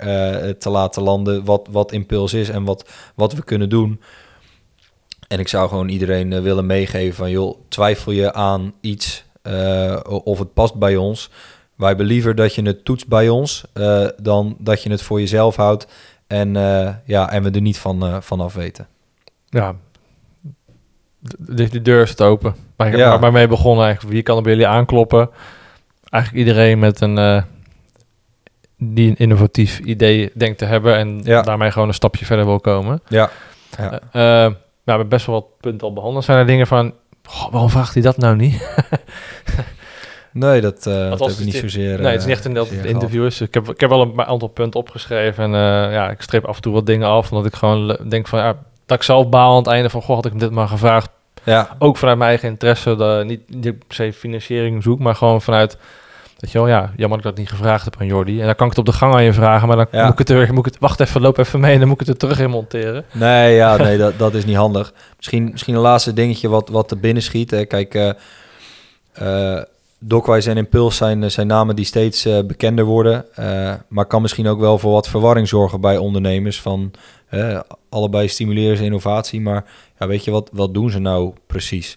te 0.58 0.70
laten 0.70 1.04
landen 1.04 1.46
wat, 1.46 1.68
wat 1.72 1.92
impuls 1.92 2.34
is 2.34 2.50
en 2.50 2.64
wat, 2.64 2.90
wat 3.16 3.34
we 3.34 3.44
kunnen 3.44 3.70
doen. 3.70 4.02
En 5.28 5.40
ik 5.40 5.48
zou 5.48 5.70
gewoon 5.70 5.90
iedereen 5.90 6.42
willen 6.42 6.66
meegeven 6.66 7.16
van 7.16 7.30
joh, 7.30 7.58
twijfel 7.68 8.12
je 8.12 8.34
aan 8.34 8.74
iets 8.82 9.26
of 10.24 10.40
het 10.40 10.54
past 10.54 10.76
bij 10.76 10.96
ons. 10.96 11.30
Wij 11.76 11.96
liever 11.96 12.36
dat 12.36 12.56
je 12.56 12.62
het 12.62 12.86
toetst 12.86 13.08
bij 13.08 13.30
ons 13.30 13.66
dan 14.22 14.56
dat 14.60 14.84
je 14.84 14.90
het 14.90 15.02
voor 15.02 15.20
jezelf 15.20 15.56
houdt 15.56 15.88
en, 16.28 16.54
ja, 17.06 17.32
en 17.32 17.44
we 17.44 17.52
er 17.52 17.62
niet 17.62 17.80
van, 17.80 18.24
van 18.24 18.40
af 18.40 18.54
weten. 18.54 18.88
ja, 19.50 19.76
de, 21.38 21.70
de 21.70 21.82
deur 21.82 22.02
is 22.02 22.20
open. 22.20 22.56
Waar 22.76 22.88
ik 22.88 22.96
Ja. 22.96 23.20
waar 23.20 23.32
mee 23.32 23.48
begonnen 23.48 23.84
eigenlijk. 23.86 24.14
Wie 24.14 24.24
kan 24.24 24.36
er 24.38 24.42
bij 24.44 24.52
jullie 24.52 24.68
aankloppen? 24.68 25.30
Eigenlijk 26.10 26.46
iedereen 26.48 26.80
met 26.80 27.02
een 27.02 27.18
eh, 27.18 27.42
die 28.78 29.10
een 29.10 29.16
innovatief 29.18 29.80
idee 29.80 30.32
denkt 30.36 30.58
te 30.58 30.66
hebben 30.66 30.96
en 30.96 31.20
Ja. 31.24 31.42
daarmee 31.42 31.72
gewoon 31.72 31.88
een 31.88 31.94
stapje 31.94 32.26
verder 32.26 32.46
wil 32.46 32.60
komen. 32.60 33.02
Ja, 33.08 33.30
Eh, 33.78 33.86
eh, 33.86 33.92
ja, 34.12 34.50
we 34.84 34.92
hebben 34.92 35.08
best 35.10 35.26
wel 35.26 35.36
wat 35.36 35.46
punten 35.60 35.88
al 35.88 35.94
behandeld. 35.94 36.24
Zijn 36.26 36.38
er 36.38 36.46
dingen 36.46 36.68
van, 36.68 36.94
goh, 37.24 37.52
waarom 37.52 37.70
vraagt 37.70 37.94
hij 37.94 38.04
dat 38.04 38.18
nou 38.18 38.36
niet? 38.36 38.62
nee, 40.32 40.62
dat, 40.62 40.88
eh 40.88 41.10
dat 41.10 41.20
heb 41.20 41.30
ik 41.30 41.38
niet 41.38 41.46
het 41.46 41.54
is- 41.54 41.60
zozeer. 41.60 41.98
nee, 42.02 42.12
het 42.12 42.20
is 42.20 42.26
niet 42.26 42.36
echt 42.36 42.46
een 42.46 42.54
deel 42.54 42.66
van 42.66 42.76
zozeer 42.76 42.86
het 42.92 43.02
interview. 43.02 43.26
Is. 43.26 43.42
Ik, 43.42 43.54
heb, 43.54 43.70
ik 43.70 43.80
heb 43.80 43.90
wel 43.90 44.02
een 44.02 44.22
aantal 44.26 44.48
punten 44.48 44.80
opgeschreven 44.80 45.44
en 45.44 45.54
eh, 45.54 45.94
ja, 45.94 46.10
ik 46.10 46.22
streep 46.22 46.46
af 46.46 46.56
en 46.56 46.62
toe 46.62 46.74
wat 46.74 46.86
dingen 46.86 47.08
af, 47.08 47.32
omdat 47.32 47.46
ik 47.46 47.56
gewoon 47.56 47.98
denk 48.10 48.28
van, 48.28 48.40
ja, 48.40 48.56
dat 48.86 48.98
ik 48.98 49.04
zelf 49.04 49.30
baal 49.30 49.52
aan 49.52 49.58
het 49.58 49.68
einde 49.68 49.90
van, 49.90 50.02
goh, 50.02 50.16
had 50.16 50.26
ik 50.26 50.32
hem 50.32 50.40
dit 50.40 50.52
maar 50.52 50.68
gevraagd. 50.68 51.10
Ja, 51.46 51.76
Ook 51.80 51.98
vanuit 51.98 52.18
mijn 52.18 52.30
eigen 52.30 52.50
interesse, 52.50 53.24
niet, 53.26 53.42
niet 53.48 53.88
per 53.88 53.96
se 53.96 54.14
financiering 54.14 54.84
zoek, 54.84 55.00
maar 55.00 55.16
gewoon 55.16 55.42
vanuit, 55.42 55.78
dat 56.40 56.52
je 56.52 56.58
wel, 56.58 56.68
ja, 56.68 56.92
jammer 56.96 57.08
dat 57.08 57.18
ik 57.18 57.24
dat 57.24 57.38
niet 57.38 57.50
gevraagd 57.50 57.86
heb 57.86 57.96
aan 58.00 58.08
Jordi. 58.08 58.40
En 58.40 58.46
dan 58.46 58.56
kan 58.56 58.66
ik 58.68 58.76
het 58.76 58.80
op 58.88 58.94
de 58.94 58.98
gang 58.98 59.14
aan 59.14 59.24
je 59.24 59.34
vragen, 59.34 59.68
maar 59.68 59.78
dan 59.78 59.86
Ja. 59.92 60.04
moet 60.04 60.12
ik 60.12 60.18
het 60.18 60.30
er, 60.30 60.54
moet 60.54 60.66
ik 60.66 60.74
het, 60.74 60.82
wacht 60.82 61.00
even, 61.00 61.22
loop 61.22 61.38
even 61.38 61.60
mee 61.60 61.74
en 61.74 61.80
dan 61.80 61.88
moet 61.88 62.02
ik 62.02 62.08
het 62.08 62.16
er 62.16 62.28
terug 62.28 62.40
in 62.40 62.50
monteren. 62.50 63.06
nee, 63.14 63.56
ja, 63.56 63.76
nee 63.84 63.98
dat, 63.98 64.18
dat 64.18 64.34
is 64.34 64.46
niet 64.46 64.56
handig. 64.56 64.94
Misschien, 65.18 65.50
misschien 65.52 65.76
een 65.76 65.82
laatste 65.82 66.14
dingetje 66.14 66.50
wat, 66.50 66.70
wat 66.70 66.92
er 66.92 67.00
binnen 67.00 67.24
schiet. 67.24 67.52
Hè. 67.52 67.66
Kijk, 67.66 67.94
eh 67.94 68.10
eh, 69.14 69.62
Dockwise 70.00 70.50
en 70.50 70.58
Impuls 70.58 70.96
zijn, 70.98 71.24
eh, 71.24 71.30
zijn 71.30 71.48
namen 71.48 71.76
die 71.76 71.86
steeds 71.86 72.28
bekender 72.48 72.86
worden. 72.86 73.26
maar 73.88 74.06
kan 74.06 74.22
misschien 74.22 74.48
ook 74.48 74.60
wel 74.60 74.78
voor 74.78 74.92
wat 74.92 75.08
verwarring 75.10 75.48
zorgen 75.48 75.82
bij 75.82 75.98
ondernemers. 75.98 76.62
Van 76.62 76.92
allebei 77.90 78.28
stimuleren 78.28 78.78
ze 78.78 78.84
innovatie, 78.84 79.42
maar 79.42 79.64
ja, 80.00 80.08
weet 80.08 80.24
je, 80.24 80.32
wat, 80.32 80.50
wat 80.54 80.74
doen 80.74 80.90
ze 80.90 81.00
nou 81.00 81.34
precies? 81.48 81.94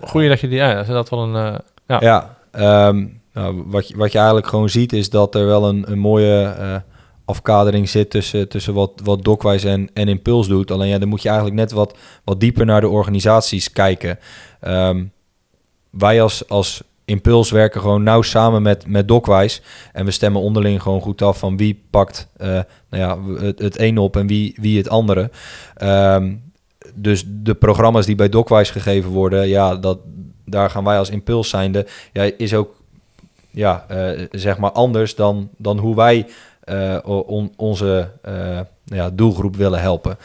Goeie 0.00 0.28
dat 0.28 0.40
je 0.40 0.48
die, 0.48 0.56
ja, 0.56 0.74
dat 0.74 0.82
is 0.82 0.92
dat 0.92 1.08
wel 1.08 1.22
een, 1.22 1.52
eh, 1.52 1.58
ja. 1.86 2.00
Ja, 2.00 2.36
ehm, 2.50 3.06
nou, 3.32 3.62
wat, 3.66 3.88
je, 3.88 3.96
wat 3.96 4.12
je 4.12 4.18
eigenlijk 4.18 4.46
gewoon 4.46 4.68
ziet 4.68 4.92
is 4.92 5.10
dat 5.10 5.34
er 5.34 5.46
wel 5.46 5.68
een, 5.68 5.90
een 5.90 5.98
mooie 5.98 6.42
eh, 6.42 6.76
afkadering 7.24 7.88
zit 7.88 8.10
tussen, 8.10 8.48
tussen 8.48 8.74
wat, 8.74 9.00
wat 9.04 9.24
Dockwise 9.24 9.68
en, 9.68 9.90
en 9.94 10.08
Impuls 10.08 10.48
doet. 10.48 10.70
Alleen 10.70 10.88
ja, 10.88 10.98
dan 10.98 11.08
moet 11.08 11.22
je 11.22 11.28
eigenlijk 11.28 11.58
net 11.58 11.72
wat, 11.72 11.98
wat 12.24 12.40
dieper 12.40 12.66
naar 12.66 12.80
de 12.80 12.88
organisaties 12.88 13.72
kijken. 13.72 14.18
Ehm, 14.60 15.04
wij 15.90 16.22
als, 16.22 16.48
als 16.48 16.82
Impuls 17.04 17.50
werken 17.50 17.80
gewoon 17.80 18.02
nauw 18.02 18.22
samen 18.22 18.62
met, 18.62 18.86
met 18.86 19.08
Dockwise. 19.08 19.60
En 19.92 20.04
we 20.04 20.10
stemmen 20.10 20.40
onderling 20.40 20.82
gewoon 20.82 21.00
goed 21.00 21.22
af 21.22 21.38
van 21.38 21.56
wie 21.56 21.82
pakt 21.90 22.28
eh, 22.36 22.48
nou 22.90 23.02
ja, 23.02 23.42
het, 23.44 23.58
het 23.58 23.76
ene 23.76 24.00
op 24.00 24.16
en 24.16 24.26
wie, 24.26 24.56
wie 24.60 24.78
het 24.78 24.88
andere. 24.88 25.30
Ehm, 25.74 26.34
dus 26.94 27.24
de 27.28 27.54
programma's 27.54 28.06
die 28.06 28.14
bij 28.14 28.28
Dockwise 28.28 28.72
gegeven 28.72 29.10
worden, 29.10 29.48
ja, 29.48 29.76
dat, 29.76 29.98
daar 30.44 30.70
gaan 30.70 30.84
wij 30.84 30.98
als 30.98 31.10
impuls 31.10 31.48
zijnde, 31.48 31.86
ja, 32.12 32.30
is 32.36 32.54
ook 32.54 32.80
ja, 33.50 33.84
eh, 33.88 34.26
zeg 34.30 34.58
maar 34.58 34.72
anders 34.72 35.14
dan, 35.14 35.48
dan 35.56 35.78
hoe 35.78 35.96
wij 35.96 36.26
eh, 36.62 36.98
on- 37.04 37.52
onze 37.56 38.10
eh, 38.22 38.60
ja, 38.84 39.10
doelgroep 39.10 39.56
willen 39.56 39.80
helpen. 39.80 40.18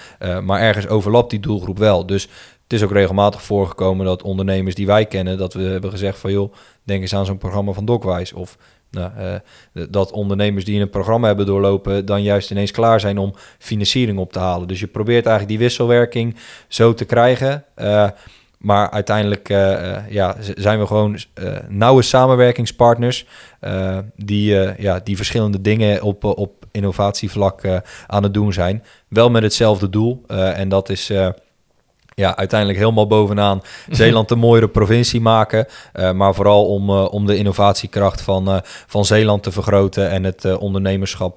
Maar 0.43 0.61
ergens 0.61 0.87
overlapt 0.87 1.29
die 1.29 1.39
doelgroep 1.39 1.77
wel. 1.77 2.05
Dus 2.05 2.23
het 2.63 2.73
is 2.73 2.83
ook 2.83 2.91
regelmatig 2.91 3.41
voorgekomen 3.41 4.05
dat 4.05 4.23
ondernemers 4.23 4.75
die 4.75 4.85
wij 4.85 5.05
kennen, 5.05 5.37
dat 5.37 5.53
we 5.53 5.61
hebben 5.61 5.89
gezegd 5.89 6.19
van 6.19 6.31
joh, 6.31 6.53
denk 6.83 7.01
eens 7.01 7.15
aan 7.15 7.25
zo'n 7.25 7.37
programma 7.37 7.71
van 7.71 7.85
Dockwise. 7.85 8.35
Of 8.35 8.57
nou, 8.97 9.11
eh, 9.17 9.83
dat 9.89 10.11
ondernemers 10.11 10.65
die 10.65 10.81
een 10.81 10.89
programma 10.89 11.27
hebben 11.27 11.45
doorlopen, 11.45 12.05
dan 12.05 12.23
juist 12.23 12.51
ineens 12.51 12.71
klaar 12.71 12.99
zijn 12.99 13.17
om 13.17 13.33
financiering 13.57 14.19
op 14.19 14.33
te 14.33 14.39
halen. 14.39 14.67
Dus 14.67 14.79
je 14.79 14.87
probeert 14.87 15.25
eigenlijk 15.25 15.57
die 15.57 15.67
wisselwerking 15.67 16.35
zo 16.67 16.93
te 16.93 17.05
krijgen. 17.05 17.63
Eh, 17.75 18.09
maar 18.57 18.89
uiteindelijk 18.89 19.49
eh, 19.49 20.09
ja, 20.09 20.35
zijn 20.55 20.79
we 20.79 20.87
gewoon 20.87 21.17
nauwe 21.67 22.01
samenwerkingspartners 22.01 23.25
die, 24.15 24.55
ja, 24.81 24.99
die 25.03 25.15
verschillende 25.15 25.61
dingen 25.61 26.01
op, 26.01 26.23
op 26.23 26.65
innovatievlak 26.71 27.61
aan 28.07 28.23
het 28.23 28.33
doen 28.33 28.53
zijn. 28.53 28.83
Wel 29.07 29.29
met 29.29 29.43
hetzelfde 29.43 29.89
doel. 29.89 30.23
en 30.27 30.69
dat 30.69 30.89
is 30.89 31.11
ja, 32.21 32.35
uiteindelijk 32.35 32.79
helemaal 32.79 33.07
bovenaan 33.07 33.61
Zeeland 33.89 34.31
een 34.31 34.37
mooiere 34.37 34.67
provincie 34.67 35.21
maken. 35.21 35.65
eh, 35.93 36.11
maar 36.11 36.33
vooral 36.33 36.65
om, 36.65 36.89
eh, 36.89 37.13
om 37.13 37.25
de 37.25 37.37
innovatiekracht 37.37 38.21
van, 38.21 38.47
eh, 38.47 38.57
van 38.63 39.05
Zeeland 39.05 39.43
te 39.43 39.51
vergroten 39.51 40.09
en 40.09 40.23
het 40.23 40.57
ondernemerschap 40.57 41.35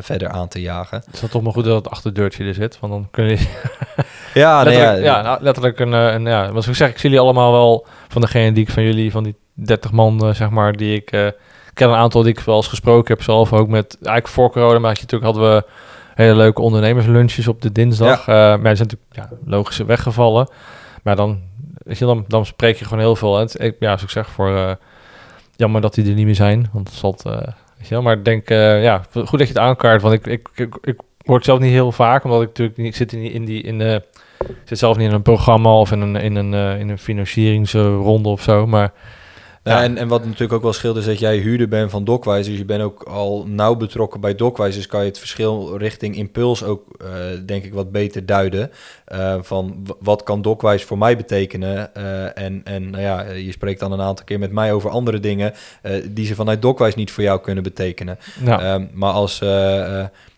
verder 0.00 0.28
aan 0.28 0.48
te 0.48 0.60
jagen. 0.60 0.98
Het 1.04 1.14
is 1.14 1.20
dan 1.20 1.28
toch 1.28 1.42
maar 1.42 1.52
goed 1.52 1.64
dat 1.64 1.76
het 1.76 1.90
achterdeurtje 1.90 2.44
er 2.44 2.54
zit, 2.54 2.78
want 2.80 2.92
dan 2.92 3.08
kun 3.10 3.24
je 3.24 3.36
Ja, 4.34 4.62
nee, 4.62 4.74
letterlijk, 4.74 5.04
ja, 5.04 5.16
ja, 5.16 5.22
nou, 5.22 5.42
letterlijk 5.42 5.80
een, 5.80 5.92
een 5.92 6.26
ja, 6.26 6.52
wat 6.52 6.66
ik 6.66 6.74
zeg, 6.74 6.88
ik 6.88 6.98
zie 6.98 7.10
jullie 7.10 7.24
allemaal 7.24 7.52
wel 7.52 7.86
van 8.08 8.20
degene 8.20 8.52
die 8.52 8.62
ik 8.64 8.70
van 8.70 8.82
jullie, 8.82 9.10
van 9.10 9.22
die 9.22 9.34
30 9.54 9.92
man, 9.92 10.34
zeg 10.34 10.50
maar, 10.50 10.72
die 10.72 10.94
ik 10.96 11.10
ik 11.12 11.74
ken 11.74 11.88
een 11.88 11.96
aantal 11.96 12.22
die 12.22 12.32
ik 12.32 12.40
wel 12.40 12.56
eens 12.56 12.68
gesproken 12.68 13.14
heb, 13.14 13.22
zelf 13.22 13.52
ook 13.52 13.68
met, 13.68 13.96
eigenlijk 13.96 14.28
voor 14.28 14.50
corona, 14.50 14.78
maar 14.78 14.90
natuurlijk 14.92 15.24
hadden 15.24 15.54
we 15.54 15.64
hele 16.16 16.34
leuke 16.34 16.62
ondernemerslunches 16.62 17.48
op 17.48 17.62
de 17.62 17.72
dinsdag. 17.72 18.20
Eh, 18.20 18.34
maar 18.34 18.62
die 18.62 18.76
zijn 18.76 18.88
natuurlijk 18.88 19.10
ja, 19.12 19.28
logisch 19.44 19.78
weggevallen. 19.78 20.48
Maar 21.02 21.16
dan, 21.16 21.40
weet 21.78 21.98
je, 21.98 22.04
dan, 22.04 22.24
dan 22.28 22.46
spreek 22.46 22.76
je 22.76 22.84
gewoon 22.84 22.98
heel 22.98 23.16
veel. 23.16 23.34
En 23.36 23.40
het, 23.40 23.60
ik, 23.60 23.76
ja, 23.78 23.86
zoals 23.86 24.02
ik 24.02 24.10
zeg, 24.10 24.30
voor 24.30 24.56
eh, 24.56 24.70
jammer 25.56 25.80
dat 25.80 25.94
die 25.94 26.08
er 26.08 26.14
niet 26.14 26.24
meer 26.24 26.34
zijn, 26.34 26.68
want 26.72 26.88
het 26.88 26.98
zal 26.98 27.16
eh, 27.24 27.32
weet 27.76 27.88
je 27.88 27.94
wel. 27.94 28.02
Maar 28.02 28.16
ik 28.16 28.24
denk, 28.24 28.48
ja, 28.48 29.02
goed 29.12 29.38
dat 29.38 29.48
je 29.48 29.54
het 29.54 29.58
aankaart, 29.58 30.02
want 30.02 30.14
ik, 30.14 30.26
ik, 30.26 30.48
ik, 30.54 30.78
ik 30.80 31.00
hoor 31.24 31.36
het 31.36 31.44
zelf 31.44 31.58
niet 31.58 31.70
heel 31.70 31.92
vaak, 31.92 32.24
omdat 32.24 32.40
ik 32.42 32.46
natuurlijk 32.46 32.78
niet, 32.78 32.86
ik 32.86 32.96
zit 32.96 33.12
in 33.12 33.20
die, 33.20 33.32
in 33.32 33.44
die, 33.44 33.62
in 33.62 33.78
de 33.78 34.02
zit 34.64 34.78
zelf 34.78 34.96
niet 34.96 35.08
in 35.08 35.14
een 35.14 35.22
programma 35.22 35.78
of 35.78 35.92
in 35.92 36.00
een, 36.00 36.16
in 36.16 36.36
een, 36.36 36.78
in 36.78 36.88
een 36.88 36.98
financieringsronde 36.98 38.28
of 38.28 38.42
zo, 38.42 38.66
maar 38.66 38.92
Ja, 39.66 39.82
en, 39.82 39.96
en 39.96 40.08
wat 40.08 40.24
natuurlijk 40.24 40.52
ook 40.52 40.62
wel 40.62 40.72
scheelt 40.72 40.96
is 40.96 41.04
dat 41.04 41.18
jij 41.18 41.36
huurder 41.36 41.68
bent 41.68 41.90
van 41.90 42.04
Dockwise. 42.04 42.50
Dus 42.50 42.58
je 42.58 42.64
bent 42.64 42.82
ook 42.82 43.02
al 43.02 43.44
nauw 43.46 43.74
betrokken 43.74 44.20
bij 44.20 44.34
Dockwise. 44.34 44.76
Dus 44.76 44.86
kan 44.86 45.00
je 45.00 45.06
het 45.06 45.18
verschil 45.18 45.76
richting 45.76 46.16
Impuls 46.16 46.62
ook, 46.62 46.82
eh, 46.98 47.08
denk 47.46 47.64
ik, 47.64 47.74
wat 47.74 47.92
beter 47.92 48.26
duiden. 48.26 48.70
Eh, 49.04 49.36
van 49.40 49.86
wat 50.00 50.22
kan 50.22 50.42
Dockwise 50.42 50.86
voor 50.86 50.98
mij 50.98 51.16
betekenen? 51.16 51.94
Eh, 51.94 52.44
en 52.44 52.60
en 52.64 52.90
nou 52.90 53.02
ja, 53.02 53.22
je 53.22 53.52
spreekt 53.52 53.80
dan 53.80 53.92
een 53.92 54.00
aantal 54.00 54.24
keer 54.24 54.38
met 54.38 54.52
mij 54.52 54.72
over 54.72 54.90
andere 54.90 55.20
dingen... 55.20 55.52
die 56.10 56.26
ze 56.26 56.34
vanuit 56.34 56.62
Dockwise 56.62 56.98
niet 56.98 57.10
voor 57.10 57.22
jou 57.22 57.40
kunnen 57.40 57.62
betekenen. 57.62 58.18
ja. 58.44 58.60
Ehm, 58.60 58.86
maar 58.92 59.12
als... 59.12 59.42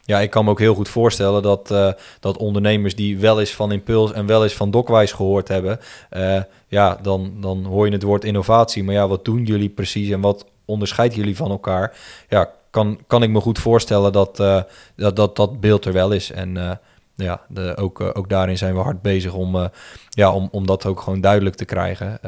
ja, 0.08 0.20
ik 0.20 0.30
kan 0.30 0.44
me 0.44 0.50
ook 0.50 0.58
heel 0.58 0.74
goed 0.74 0.88
voorstellen 0.88 1.42
dat, 1.42 1.70
eh, 1.70 1.92
dat 2.20 2.36
ondernemers 2.36 2.96
die 2.96 3.18
wel 3.18 3.40
eens 3.40 3.54
van 3.54 3.72
Impuls 3.72 4.12
en 4.12 4.26
wel 4.26 4.42
eens 4.42 4.54
van 4.54 4.70
Dockwise 4.70 5.14
gehoord 5.14 5.48
hebben, 5.48 5.80
eh, 6.10 6.42
ja, 6.66 6.98
dan, 7.02 7.32
dan 7.40 7.64
hoor 7.64 7.86
je 7.86 7.92
het 7.92 8.02
woord 8.02 8.24
innovatie. 8.24 8.84
Maar 8.84 8.94
ja, 8.94 9.08
wat 9.08 9.24
doen 9.24 9.44
jullie 9.44 9.68
precies 9.68 10.10
en 10.10 10.20
wat 10.20 10.46
onderscheidt 10.64 11.14
jullie 11.14 11.36
van 11.36 11.50
elkaar? 11.50 11.96
Ja, 12.28 12.50
kan, 12.70 13.00
kan 13.06 13.22
ik 13.22 13.30
me 13.30 13.40
goed 13.40 13.58
voorstellen 13.58 14.12
dat, 14.12 14.40
eh, 14.40 14.62
dat, 14.96 15.16
dat 15.16 15.36
dat 15.36 15.60
beeld 15.60 15.84
er 15.84 15.92
wel 15.92 16.10
is. 16.10 16.30
En 16.30 16.80
ja, 17.14 17.40
de, 17.48 17.76
ook, 17.76 18.00
ook 18.00 18.28
daarin 18.28 18.58
zijn 18.58 18.74
we 18.74 18.80
hard 18.80 19.02
bezig 19.02 19.32
om, 19.32 19.70
ja, 20.08 20.32
om, 20.32 20.48
om 20.50 20.66
dat 20.66 20.86
ook 20.86 21.00
gewoon 21.00 21.20
duidelijk 21.20 21.56
te 21.56 21.64
krijgen. 21.64 22.20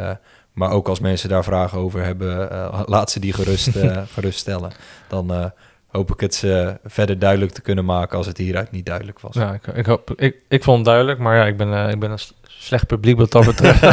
Maar 0.52 0.70
ook 0.70 0.89
als 0.89 1.01
mensen 1.01 1.28
daar 1.28 1.44
vragen 1.44 1.78
over 1.78 2.05
hebben, 2.05 2.48
laat 2.86 3.11
ze 3.11 3.20
die 3.20 3.32
gerust, 3.32 3.69
gerust 4.15 4.39
stellen. 4.39 4.70
Dan 5.09 5.52
hoop 5.91 6.11
ik 6.12 6.21
het 6.21 6.35
ze 6.35 6.79
verder 6.85 7.19
duidelijk 7.19 7.53
te 7.53 7.61
kunnen 7.61 7.85
maken 7.85 8.17
als 8.17 8.27
het 8.27 8.37
hieruit 8.37 8.71
niet 8.71 8.87
duidelijk 8.87 9.21
was. 9.21 9.35
Ja, 9.35 9.53
ik, 9.53 9.67
ik, 9.67 9.87
hoop, 9.87 10.12
ik, 10.17 10.37
ik 10.49 10.65
vond 10.65 10.77
het 10.77 10.87
duidelijk, 10.87 11.19
maar 11.19 11.37
ja, 11.37 11.45
ik 11.45 11.57
ben, 11.57 11.75
eh, 11.75 11.91
ik 11.91 11.99
ben 11.99 12.11
een 12.11 12.19
slecht 12.43 12.87
publiek 12.87 13.17
wat 13.17 13.33
dat 13.33 13.45
betreft. 13.45 13.81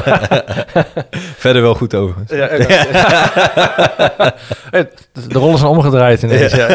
Verder 1.44 1.62
wel 1.62 1.76
goed 1.76 1.96
over. 1.96 2.22
ja, 2.28 2.48
de 5.12 5.40
rollen 5.40 5.58
zijn 5.58 5.72
omgedraaid 5.72 6.24
ineens. 6.24 6.56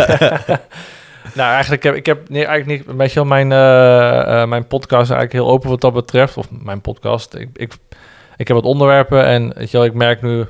Nou, 1.34 1.52
eigenlijk 1.52 1.82
heb 1.82 1.94
ik 1.94 2.06
heb 2.06 2.28
nee, 2.28 2.46
eigenlijk 2.46 2.86
niet, 2.86 2.96
weet 2.96 3.08
je 3.08 3.14
wel, 3.14 3.24
mijn, 3.24 3.52
eh, 3.52 4.42
eh, 4.42 4.48
mijn 4.48 4.66
podcast 4.66 5.10
eigenlijk 5.10 5.32
heel 5.32 5.48
open 5.48 5.68
wat 5.68 5.80
dat 5.80 5.92
betreft. 5.92 6.36
Of 6.36 6.46
mijn 6.50 6.80
podcast. 6.80 7.34
Ik, 7.34 7.48
ik, 7.54 7.72
ik 8.36 8.48
heb 8.48 8.56
wat 8.56 8.66
onderwerpen 8.66 9.24
en 9.24 9.52
weet 9.54 9.70
je 9.70 9.76
wel, 9.76 9.86
ik 9.86 9.94
merk 9.94 10.22
nu, 10.22 10.46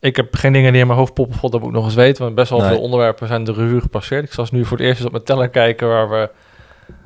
ik 0.00 0.16
heb 0.16 0.36
geen 0.36 0.52
dingen 0.52 0.72
die 0.72 0.80
in 0.80 0.86
mijn 0.86 0.98
hoofd 0.98 1.14
poppen, 1.14 1.38
god, 1.38 1.52
dat 1.52 1.60
moet 1.60 1.68
ik 1.70 1.74
nog 1.76 1.84
eens 1.84 1.94
weten. 1.94 2.22
Want 2.22 2.34
best 2.34 2.50
wel 2.50 2.60
Nee. 2.60 2.68
veel 2.68 2.80
onderwerpen 2.80 3.26
zijn 3.28 3.44
de 3.44 3.52
revue 3.52 3.80
gepasseerd. 3.80 4.24
Ik 4.24 4.32
zal 4.32 4.46
nu 4.50 4.64
voor 4.64 4.76
het 4.76 4.86
eerst 4.86 4.96
eens 4.98 5.06
op 5.06 5.12
mijn 5.12 5.24
teller 5.24 5.48
kijken 5.48 5.88
waar 5.88 6.10
we, 6.10 6.30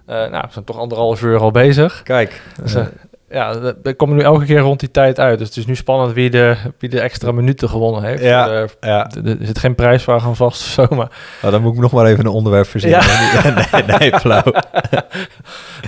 eh, 0.06 0.16
nou, 0.16 0.44
we 0.46 0.52
zijn 0.52 0.64
toch 0.64 0.78
anderhalf 0.78 1.22
uur 1.22 1.38
al 1.38 1.50
bezig. 1.50 2.02
Kijk, 2.02 2.42
Dus, 2.62 2.74
eh, 2.74 2.80
eh, 2.82 2.88
ja, 3.32 3.60
we- 3.82 3.94
komen 3.94 4.16
nu 4.16 4.22
elke 4.22 4.44
keer 4.44 4.58
rond 4.58 4.80
die 4.80 4.90
tijd 4.90 5.20
uit. 5.20 5.38
Dus 5.38 5.48
het 5.48 5.56
is 5.56 5.66
nu 5.66 5.74
spannend 5.76 6.12
wie 6.12 6.30
de, 6.30 6.56
wie 6.78 6.88
de 6.88 7.00
extra 7.00 7.32
minuten 7.32 7.68
gewonnen 7.68 8.02
heeft. 8.02 8.22
Ja. 8.22 8.66
Ja, 8.80 9.10
er 9.24 9.36
zit 9.40 9.58
geen 9.58 9.74
prijsvraag 9.74 10.24
aan 10.24 10.36
vast 10.36 10.60
of 10.62 10.66
zo, 10.68 10.96
maar... 10.96 11.10
nou, 11.40 11.52
dan 11.52 11.62
moet 11.62 11.74
ik 11.74 11.80
nog 11.80 11.92
maar 11.92 12.06
even 12.06 12.24
een 12.24 12.30
onderwerp 12.32 12.66
verzinnen. 12.66 13.00
nee, 13.86 13.98
nee, 13.98 14.18
flauw. 14.18 14.42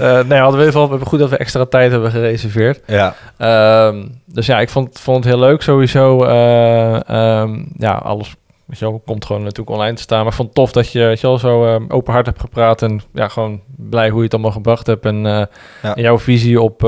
eh 0.01 0.21
nee, 0.25 0.39
hadden 0.39 0.73
we 0.73 0.79
hebben 0.79 1.07
goed 1.07 1.19
dat 1.19 1.31
we 1.31 1.37
extra 1.37 1.65
tijd 1.65 1.91
hebben 1.91 2.11
gereserveerd. 2.11 2.81
Ja, 2.87 3.15
Ehm, 3.37 4.07
dus 4.27 4.47
ja, 4.47 4.61
ik 4.61 4.69
vond, 4.69 5.01
vond 5.01 5.25
het 5.25 5.35
heel 5.35 5.43
leuk 5.43 5.63
sowieso. 5.63 6.25
eh, 6.25 7.09
ehm, 7.09 7.65
ja, 7.77 7.93
alles 7.93 8.35
wel, 8.79 9.03
komt 9.07 9.25
gewoon 9.25 9.43
natuurlijk 9.43 9.71
online 9.77 9.95
te 9.97 10.03
staan. 10.03 10.19
Maar 10.19 10.27
ik 10.29 10.33
vond 10.33 10.49
het 10.49 10.57
tof 10.57 10.73
dat 10.73 10.93
je, 10.93 11.01
je 11.01 11.19
wel, 11.21 11.39
zo 11.39 11.67
eh, 11.67 11.83
open 11.89 12.13
hart 12.13 12.27
hebt 12.27 12.41
gepraat. 12.41 12.83
En 12.83 13.01
ja, 13.13 13.29
gewoon 13.29 13.61
blij 13.77 14.09
hoe 14.09 14.19
je 14.19 14.25
het 14.25 14.33
allemaal 14.33 14.51
gebracht 14.53 14.87
hebt. 14.87 15.05
En, 15.05 15.27
eh, 15.27 15.43
Ja. 15.83 15.95
en 15.97 16.03
jouw 16.03 16.19
visie 16.19 16.61
op 16.61 16.83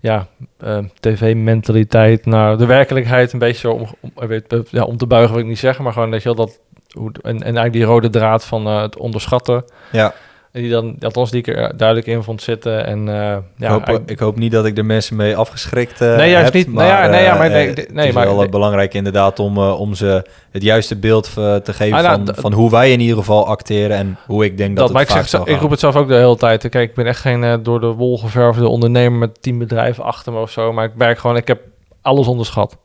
ja, 0.00 0.26
eh, 0.58 0.78
tv-mentaliteit 1.00 2.26
naar 2.26 2.58
de 2.58 2.66
werkelijkheid. 2.66 3.32
Een 3.32 3.38
beetje 3.38 3.70
om, 3.70 3.86
ik 4.00 4.28
weet, 4.28 4.52
eh, 4.52 4.58
ja, 4.70 4.82
om 4.84 4.96
te 4.96 5.06
buigen 5.06 5.32
wil 5.32 5.42
ik 5.42 5.48
niet 5.48 5.58
zeggen. 5.58 5.84
Maar 5.84 5.92
gewoon 5.92 6.10
dat 6.10 6.22
je 6.22 6.34
dat... 6.34 6.60
En, 6.94 7.12
en 7.22 7.42
eigenlijk 7.42 7.72
die 7.72 7.84
rode 7.84 8.10
draad 8.10 8.44
van 8.44 8.66
eh, 8.66 8.80
het 8.80 8.96
onderschatten. 8.96 9.64
ja. 9.92 10.14
Die 10.62 10.70
dan, 10.70 10.96
althans 11.00 11.30
die 11.30 11.40
ik 11.40 11.46
er 11.46 11.76
duidelijk 11.76 12.06
in 12.08 12.22
vond 12.22 12.42
zitten. 12.42 12.86
En 12.86 13.08
eh, 13.08 13.36
ja, 13.56 13.74
ik, 13.76 13.84
hoop, 13.86 14.10
ik 14.10 14.18
hoop 14.18 14.36
niet 14.38 14.52
dat 14.52 14.66
ik 14.66 14.78
er 14.78 14.84
mensen 14.84 15.16
mee 15.16 15.36
afgeschrikt 15.36 16.00
eh 16.00 16.16
Nee, 16.16 16.30
juist 16.30 16.44
heb, 16.44 16.54
niet. 16.54 16.74
Nou 16.74 16.88
ja, 16.88 17.06
nee, 17.06 17.22
ja, 17.22 17.34
maar 17.36 17.46
eh, 17.46 17.52
nee, 17.52 17.68
eh, 17.68 17.74
nee, 17.74 17.86
het 17.96 18.06
is 18.08 18.12
maar- 18.12 18.24
wel 18.24 18.32
eh, 18.34 18.38
nee. 18.40 18.48
belangrijk 18.48 18.94
inderdaad 18.94 19.38
om, 19.38 19.56
eh, 19.56 19.80
om 19.80 19.94
ze 19.94 20.24
het 20.50 20.62
juiste 20.62 20.96
beeld 20.96 21.26
eh, 21.38 21.54
te 21.56 21.72
geven 21.72 21.96
Ah, 21.98 22.04
nou, 22.04 22.20
van, 22.24 22.34
van 22.34 22.52
hoe 22.52 22.70
wij 22.70 22.92
in 22.92 23.00
ieder 23.00 23.16
geval 23.16 23.46
acteren 23.46 23.96
en 23.96 24.16
hoe 24.26 24.44
ik 24.44 24.56
denk 24.56 24.76
dat, 24.76 24.84
dat, 24.84 24.92
maar 24.92 25.02
het 25.02 25.10
ik, 25.10 25.16
vaak 25.16 25.26
zeg, 25.26 25.44
ik 25.54 25.60
roep 25.60 25.70
het 25.70 25.80
zelf 25.80 25.96
ook 25.96 26.08
de 26.08 26.14
hele 26.14 26.36
tijd. 26.36 26.68
Kijk, 26.68 26.88
ik 26.88 26.94
ben 26.94 27.06
echt 27.06 27.20
geen 27.20 27.44
eh, 27.44 27.54
door 27.62 27.80
de 27.80 27.86
wol 27.86 28.18
geverfde 28.18 28.68
ondernemer 28.68 29.18
met 29.18 29.42
tien 29.42 29.58
bedrijven 29.58 30.04
achter 30.04 30.32
me 30.32 30.40
of 30.40 30.50
zo. 30.50 30.72
Maar 30.72 30.84
ik 30.84 30.94
merk 30.94 31.18
gewoon, 31.18 31.36
ik 31.36 31.48
heb 31.48 31.60
alles 32.02 32.26
onderschat 32.26 32.76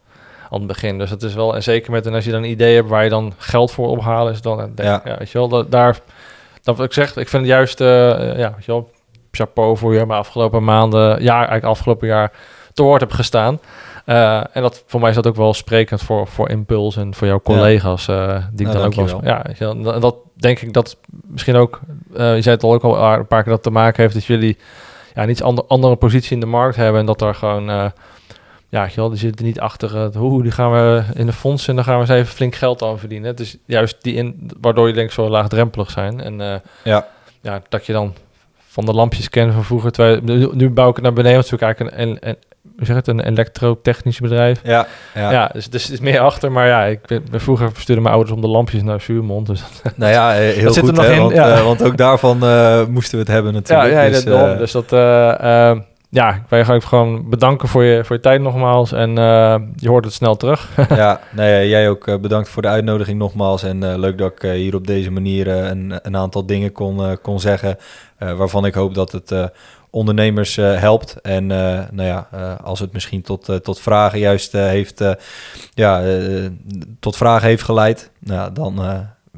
aan 0.49 0.57
het 0.59 0.67
begin. 0.67 0.97
Dus 0.97 1.09
het 1.09 1.23
is 1.23 1.33
wel, 1.33 1.55
en 1.55 1.63
zeker 1.63 1.91
met, 1.91 2.05
en 2.05 2.13
als 2.13 2.25
je 2.25 2.31
dan 2.31 2.43
een 2.43 2.49
idee 2.49 2.75
hebt 2.75 2.89
waar 2.89 3.03
je 3.03 3.09
dan 3.09 3.33
geld 3.37 3.71
voor 3.71 3.87
ophalen, 3.87 4.33
is 4.33 4.41
dan, 4.41 4.59
eh, 4.59 4.85
Ja. 4.85 5.01
ja. 5.05 5.15
weet 5.17 5.29
je 5.31 5.37
wel, 5.37 5.47
dat, 5.47 5.71
daar, 5.71 5.97
dat 6.63 6.77
wat 6.77 6.85
ik 6.85 6.93
zeg, 6.93 7.17
ik 7.17 7.29
vind 7.29 7.43
het 7.43 7.51
juist, 7.51 7.81
eh, 7.81 7.87
ja, 8.37 8.53
weet 8.55 8.65
je 8.65 8.71
wel, 8.71 8.89
chapeau 9.31 9.77
voor 9.77 9.93
je, 9.93 10.05
maar 10.05 10.17
afgelopen 10.17 10.63
maanden, 10.63 11.23
jaar, 11.23 11.37
eigenlijk 11.37 11.65
afgelopen 11.65 12.07
jaar, 12.07 12.31
te 12.73 12.83
woord 12.83 13.01
heb 13.01 13.11
gestaan. 13.11 13.59
Eh, 14.05 14.55
en 14.55 14.61
dat, 14.61 14.83
voor 14.85 14.99
mij 14.99 15.09
is 15.09 15.15
dat 15.15 15.27
ook 15.27 15.35
wel 15.35 15.53
sprekend 15.53 16.01
voor, 16.01 16.27
voor 16.27 16.49
Impuls 16.49 16.95
en 16.95 17.13
voor 17.13 17.27
jouw 17.27 17.41
collega's, 17.41 18.07
eh, 18.07 18.45
die 18.51 18.67
ik 18.67 18.73
Nou, 18.73 18.91
dan 18.91 19.03
ook 19.03 19.09
wel... 19.09 19.21
Ja, 19.23 19.45
en 19.59 19.81
dat 19.81 20.15
denk 20.35 20.59
ik 20.59 20.73
dat 20.73 20.97
misschien 21.09 21.55
ook, 21.55 21.79
eh, 22.13 22.35
je 22.35 22.41
zei 22.41 22.55
het 22.55 22.63
al 22.63 22.73
ook 22.73 22.83
al 22.83 23.13
een 23.13 23.27
paar 23.27 23.43
keer 23.43 23.51
dat 23.51 23.63
te 23.63 23.69
maken 23.69 24.01
heeft 24.01 24.13
dat 24.13 24.25
jullie 24.25 24.57
ja, 25.13 25.23
een 25.23 25.29
iets 25.29 25.41
ander, 25.41 25.63
andere 25.67 25.95
positie 25.95 26.33
in 26.33 26.39
de 26.39 26.45
markt 26.45 26.75
hebben 26.75 26.99
en 26.99 27.05
dat 27.05 27.21
er 27.21 27.35
gewoon, 27.35 27.69
eh, 27.69 27.85
ja, 28.73 28.89
wel, 28.95 29.09
die 29.09 29.17
zitten 29.17 29.45
niet 29.45 29.59
achter 29.59 29.97
het, 29.97 30.15
hoe, 30.15 30.43
die 30.43 30.51
gaan 30.51 30.71
we 30.71 31.03
in 31.13 31.25
de 31.25 31.33
fondsen 31.33 31.69
en 31.69 31.75
dan 31.75 31.83
gaan 31.83 31.93
we 31.95 32.01
eens 32.01 32.09
even 32.09 32.33
flink 32.35 32.55
geld 32.55 32.81
aan 32.81 32.99
verdienen. 32.99 33.29
Het 33.29 33.39
is 33.39 33.57
juist 33.65 33.97
die 34.01 34.13
in, 34.15 34.51
waardoor 34.61 34.87
je 34.87 34.93
denk 34.93 35.07
ik 35.07 35.13
zo 35.13 35.29
laagdrempelig 35.29 35.91
zijn 35.91 36.21
en 36.21 36.41
eh, 36.41 36.55
Ja. 36.83 37.07
ja, 37.41 37.61
dat 37.69 37.85
je 37.85 37.93
dan 37.93 38.13
van 38.67 38.85
de 38.85 38.93
lampjes 38.93 39.29
kennen 39.29 39.53
van 39.53 39.63
vroeger. 39.63 39.91
Terwijl, 39.91 40.19
nu, 40.23 40.49
nu 40.53 40.69
bouw 40.69 40.89
ik 40.89 40.95
het 40.95 41.03
naar 41.03 41.13
beneden, 41.13 41.37
want 41.39 41.51
natuurlijk 41.51 41.79
eigenlijk 41.79 42.21
een, 42.21 42.29
een, 42.29 42.35
hoe 42.77 42.85
zeg 42.85 42.95
het, 42.95 43.07
een 43.07 43.19
elektrotechnisch 43.19 44.19
bedrijf. 44.19 44.59
Ja, 44.63 44.87
Ja, 45.15 45.31
ja. 45.31 45.49
dus, 45.53 45.69
dus 45.69 45.83
het 45.83 45.91
is 45.91 45.99
meer 45.99 46.19
achter. 46.19 46.51
Maar 46.51 46.67
ja, 46.67 46.83
ik 46.83 46.99
ben, 47.05 47.23
vroeger 47.31 47.69
stuurden 47.77 48.03
mijn 48.03 48.15
ouders 48.15 48.35
om 48.35 48.41
de 48.41 48.47
lampjes 48.47 48.81
naar 48.83 49.01
Zuurmond. 49.01 49.47
Dus 49.47 49.63
nou 49.95 50.11
ja, 50.11 50.35
eh, 50.35 50.39
heel 50.53 50.63
Dat 50.63 50.73
zit 50.73 50.83
er 50.83 50.89
goed, 50.89 50.97
nog 50.97 51.05
hè, 51.07 51.13
in, 51.13 51.19
want, 51.19 51.33
ja. 51.33 51.55
eh, 51.55 51.63
want 51.63 51.83
ook 51.83 51.97
daarvan 51.97 52.37
moesten 52.91 53.13
we 53.17 53.23
het 53.23 53.27
hebben 53.33 53.51
ja, 53.53 53.57
natuurlijk. 53.59 53.91
ja 53.93 54.07
dus, 54.07 54.23
dat, 54.23 54.33
daarom. 54.33 54.51
eh, 54.51 54.57
dus 54.57 54.71
dat, 54.71 54.91
eh, 54.91 55.69
eh, 55.69 55.77
ja, 56.13 56.43
wil 56.49 56.59
je 56.59 56.81
gewoon- 56.81 57.29
bedanken 57.29 57.67
voor 57.67 57.83
je, 57.83 58.05
voor 58.05 58.15
je 58.15 58.21
tijd 58.21 58.41
nogmaals. 58.41 58.91
En 58.91 59.17
eh, 59.17 59.55
je 59.75 59.89
hoort 59.89 60.05
het 60.05 60.13
snel 60.13 60.37
terug. 60.37 60.69
ja, 60.89 61.19
nee, 61.31 61.69
jij 61.69 61.89
ook 61.89 62.07
eh, 62.07 62.17
bedankt 62.17 62.49
voor 62.49 62.61
de 62.61 62.67
uitnodiging 62.67 63.17
nogmaals. 63.17 63.63
En 63.63 63.83
eh, 63.91 63.97
leuk 63.97 64.17
dat 64.17 64.31
ik 64.31 64.51
hier 64.51 64.75
op 64.75 64.87
deze 64.87 65.11
manier 65.11 65.47
een, 65.47 65.99
een 66.01 66.17
aantal 66.17 66.45
dingen 66.45 66.71
kon, 66.71 67.17
kon 67.21 67.39
zeggen. 67.39 67.77
waarvan 68.17 68.65
ik 68.65 68.73
hoop 68.73 68.93
dat 68.95 69.11
het 69.11 69.51
ondernemers 69.89 70.55
helpt. 70.55 71.21
En 71.21 71.47
nou 71.47 72.03
ja, 72.03 72.27
als 72.63 72.79
het 72.79 72.93
misschien 72.93 73.21
tot, 73.21 73.63
tot 73.63 73.79
vragen 73.79 74.19
juist 74.19 74.51
heeft, 74.51 75.03
ja, 75.73 76.03
tot 76.99 77.17
vragen 77.17 77.47
heeft 77.47 77.63
geleid. 77.63 78.11
Nou, 78.19 78.53
dan 78.53 78.81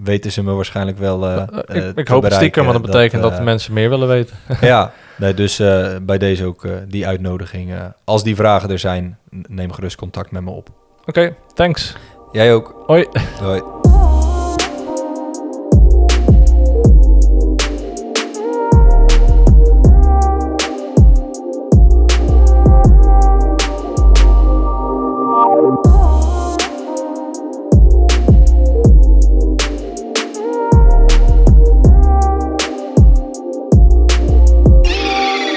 weten 0.03 0.31
ze 0.31 0.43
me 0.43 0.51
waarschijnlijk 0.53 0.97
wel. 0.97 1.27
eh, 1.27 1.87
ik 1.87 1.97
ik 1.97 2.07
hoop 2.07 2.23
het 2.23 2.33
stiekem, 2.33 2.65
want 2.65 2.81
dat 2.81 2.91
betekent 2.91 3.21
dat, 3.21 3.41
mensen 3.43 3.73
meer 3.73 3.89
willen 3.89 4.07
weten. 4.07 4.35
ja, 4.61 4.91
nee, 5.17 5.33
dus 5.33 5.57
bij 6.01 6.17
deze 6.17 6.45
ook 6.45 6.67
die 6.87 7.07
uitnodiging. 7.07 7.73
als 8.03 8.23
die 8.23 8.35
vragen 8.35 8.69
er 8.69 8.79
zijn, 8.79 9.17
neem 9.29 9.71
gerust 9.71 9.95
contact 9.95 10.31
met 10.31 10.43
me 10.43 10.51
op. 10.51 10.69
Oké, 11.05 11.35
thanks. 11.53 11.95
Jij 12.31 12.53
ook. 12.53 12.83
Hoi. 12.87 13.05
Hoi. 13.39 13.61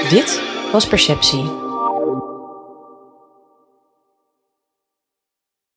Dit 0.09 0.41
was 0.71 0.87
Perceptie. 0.87 1.68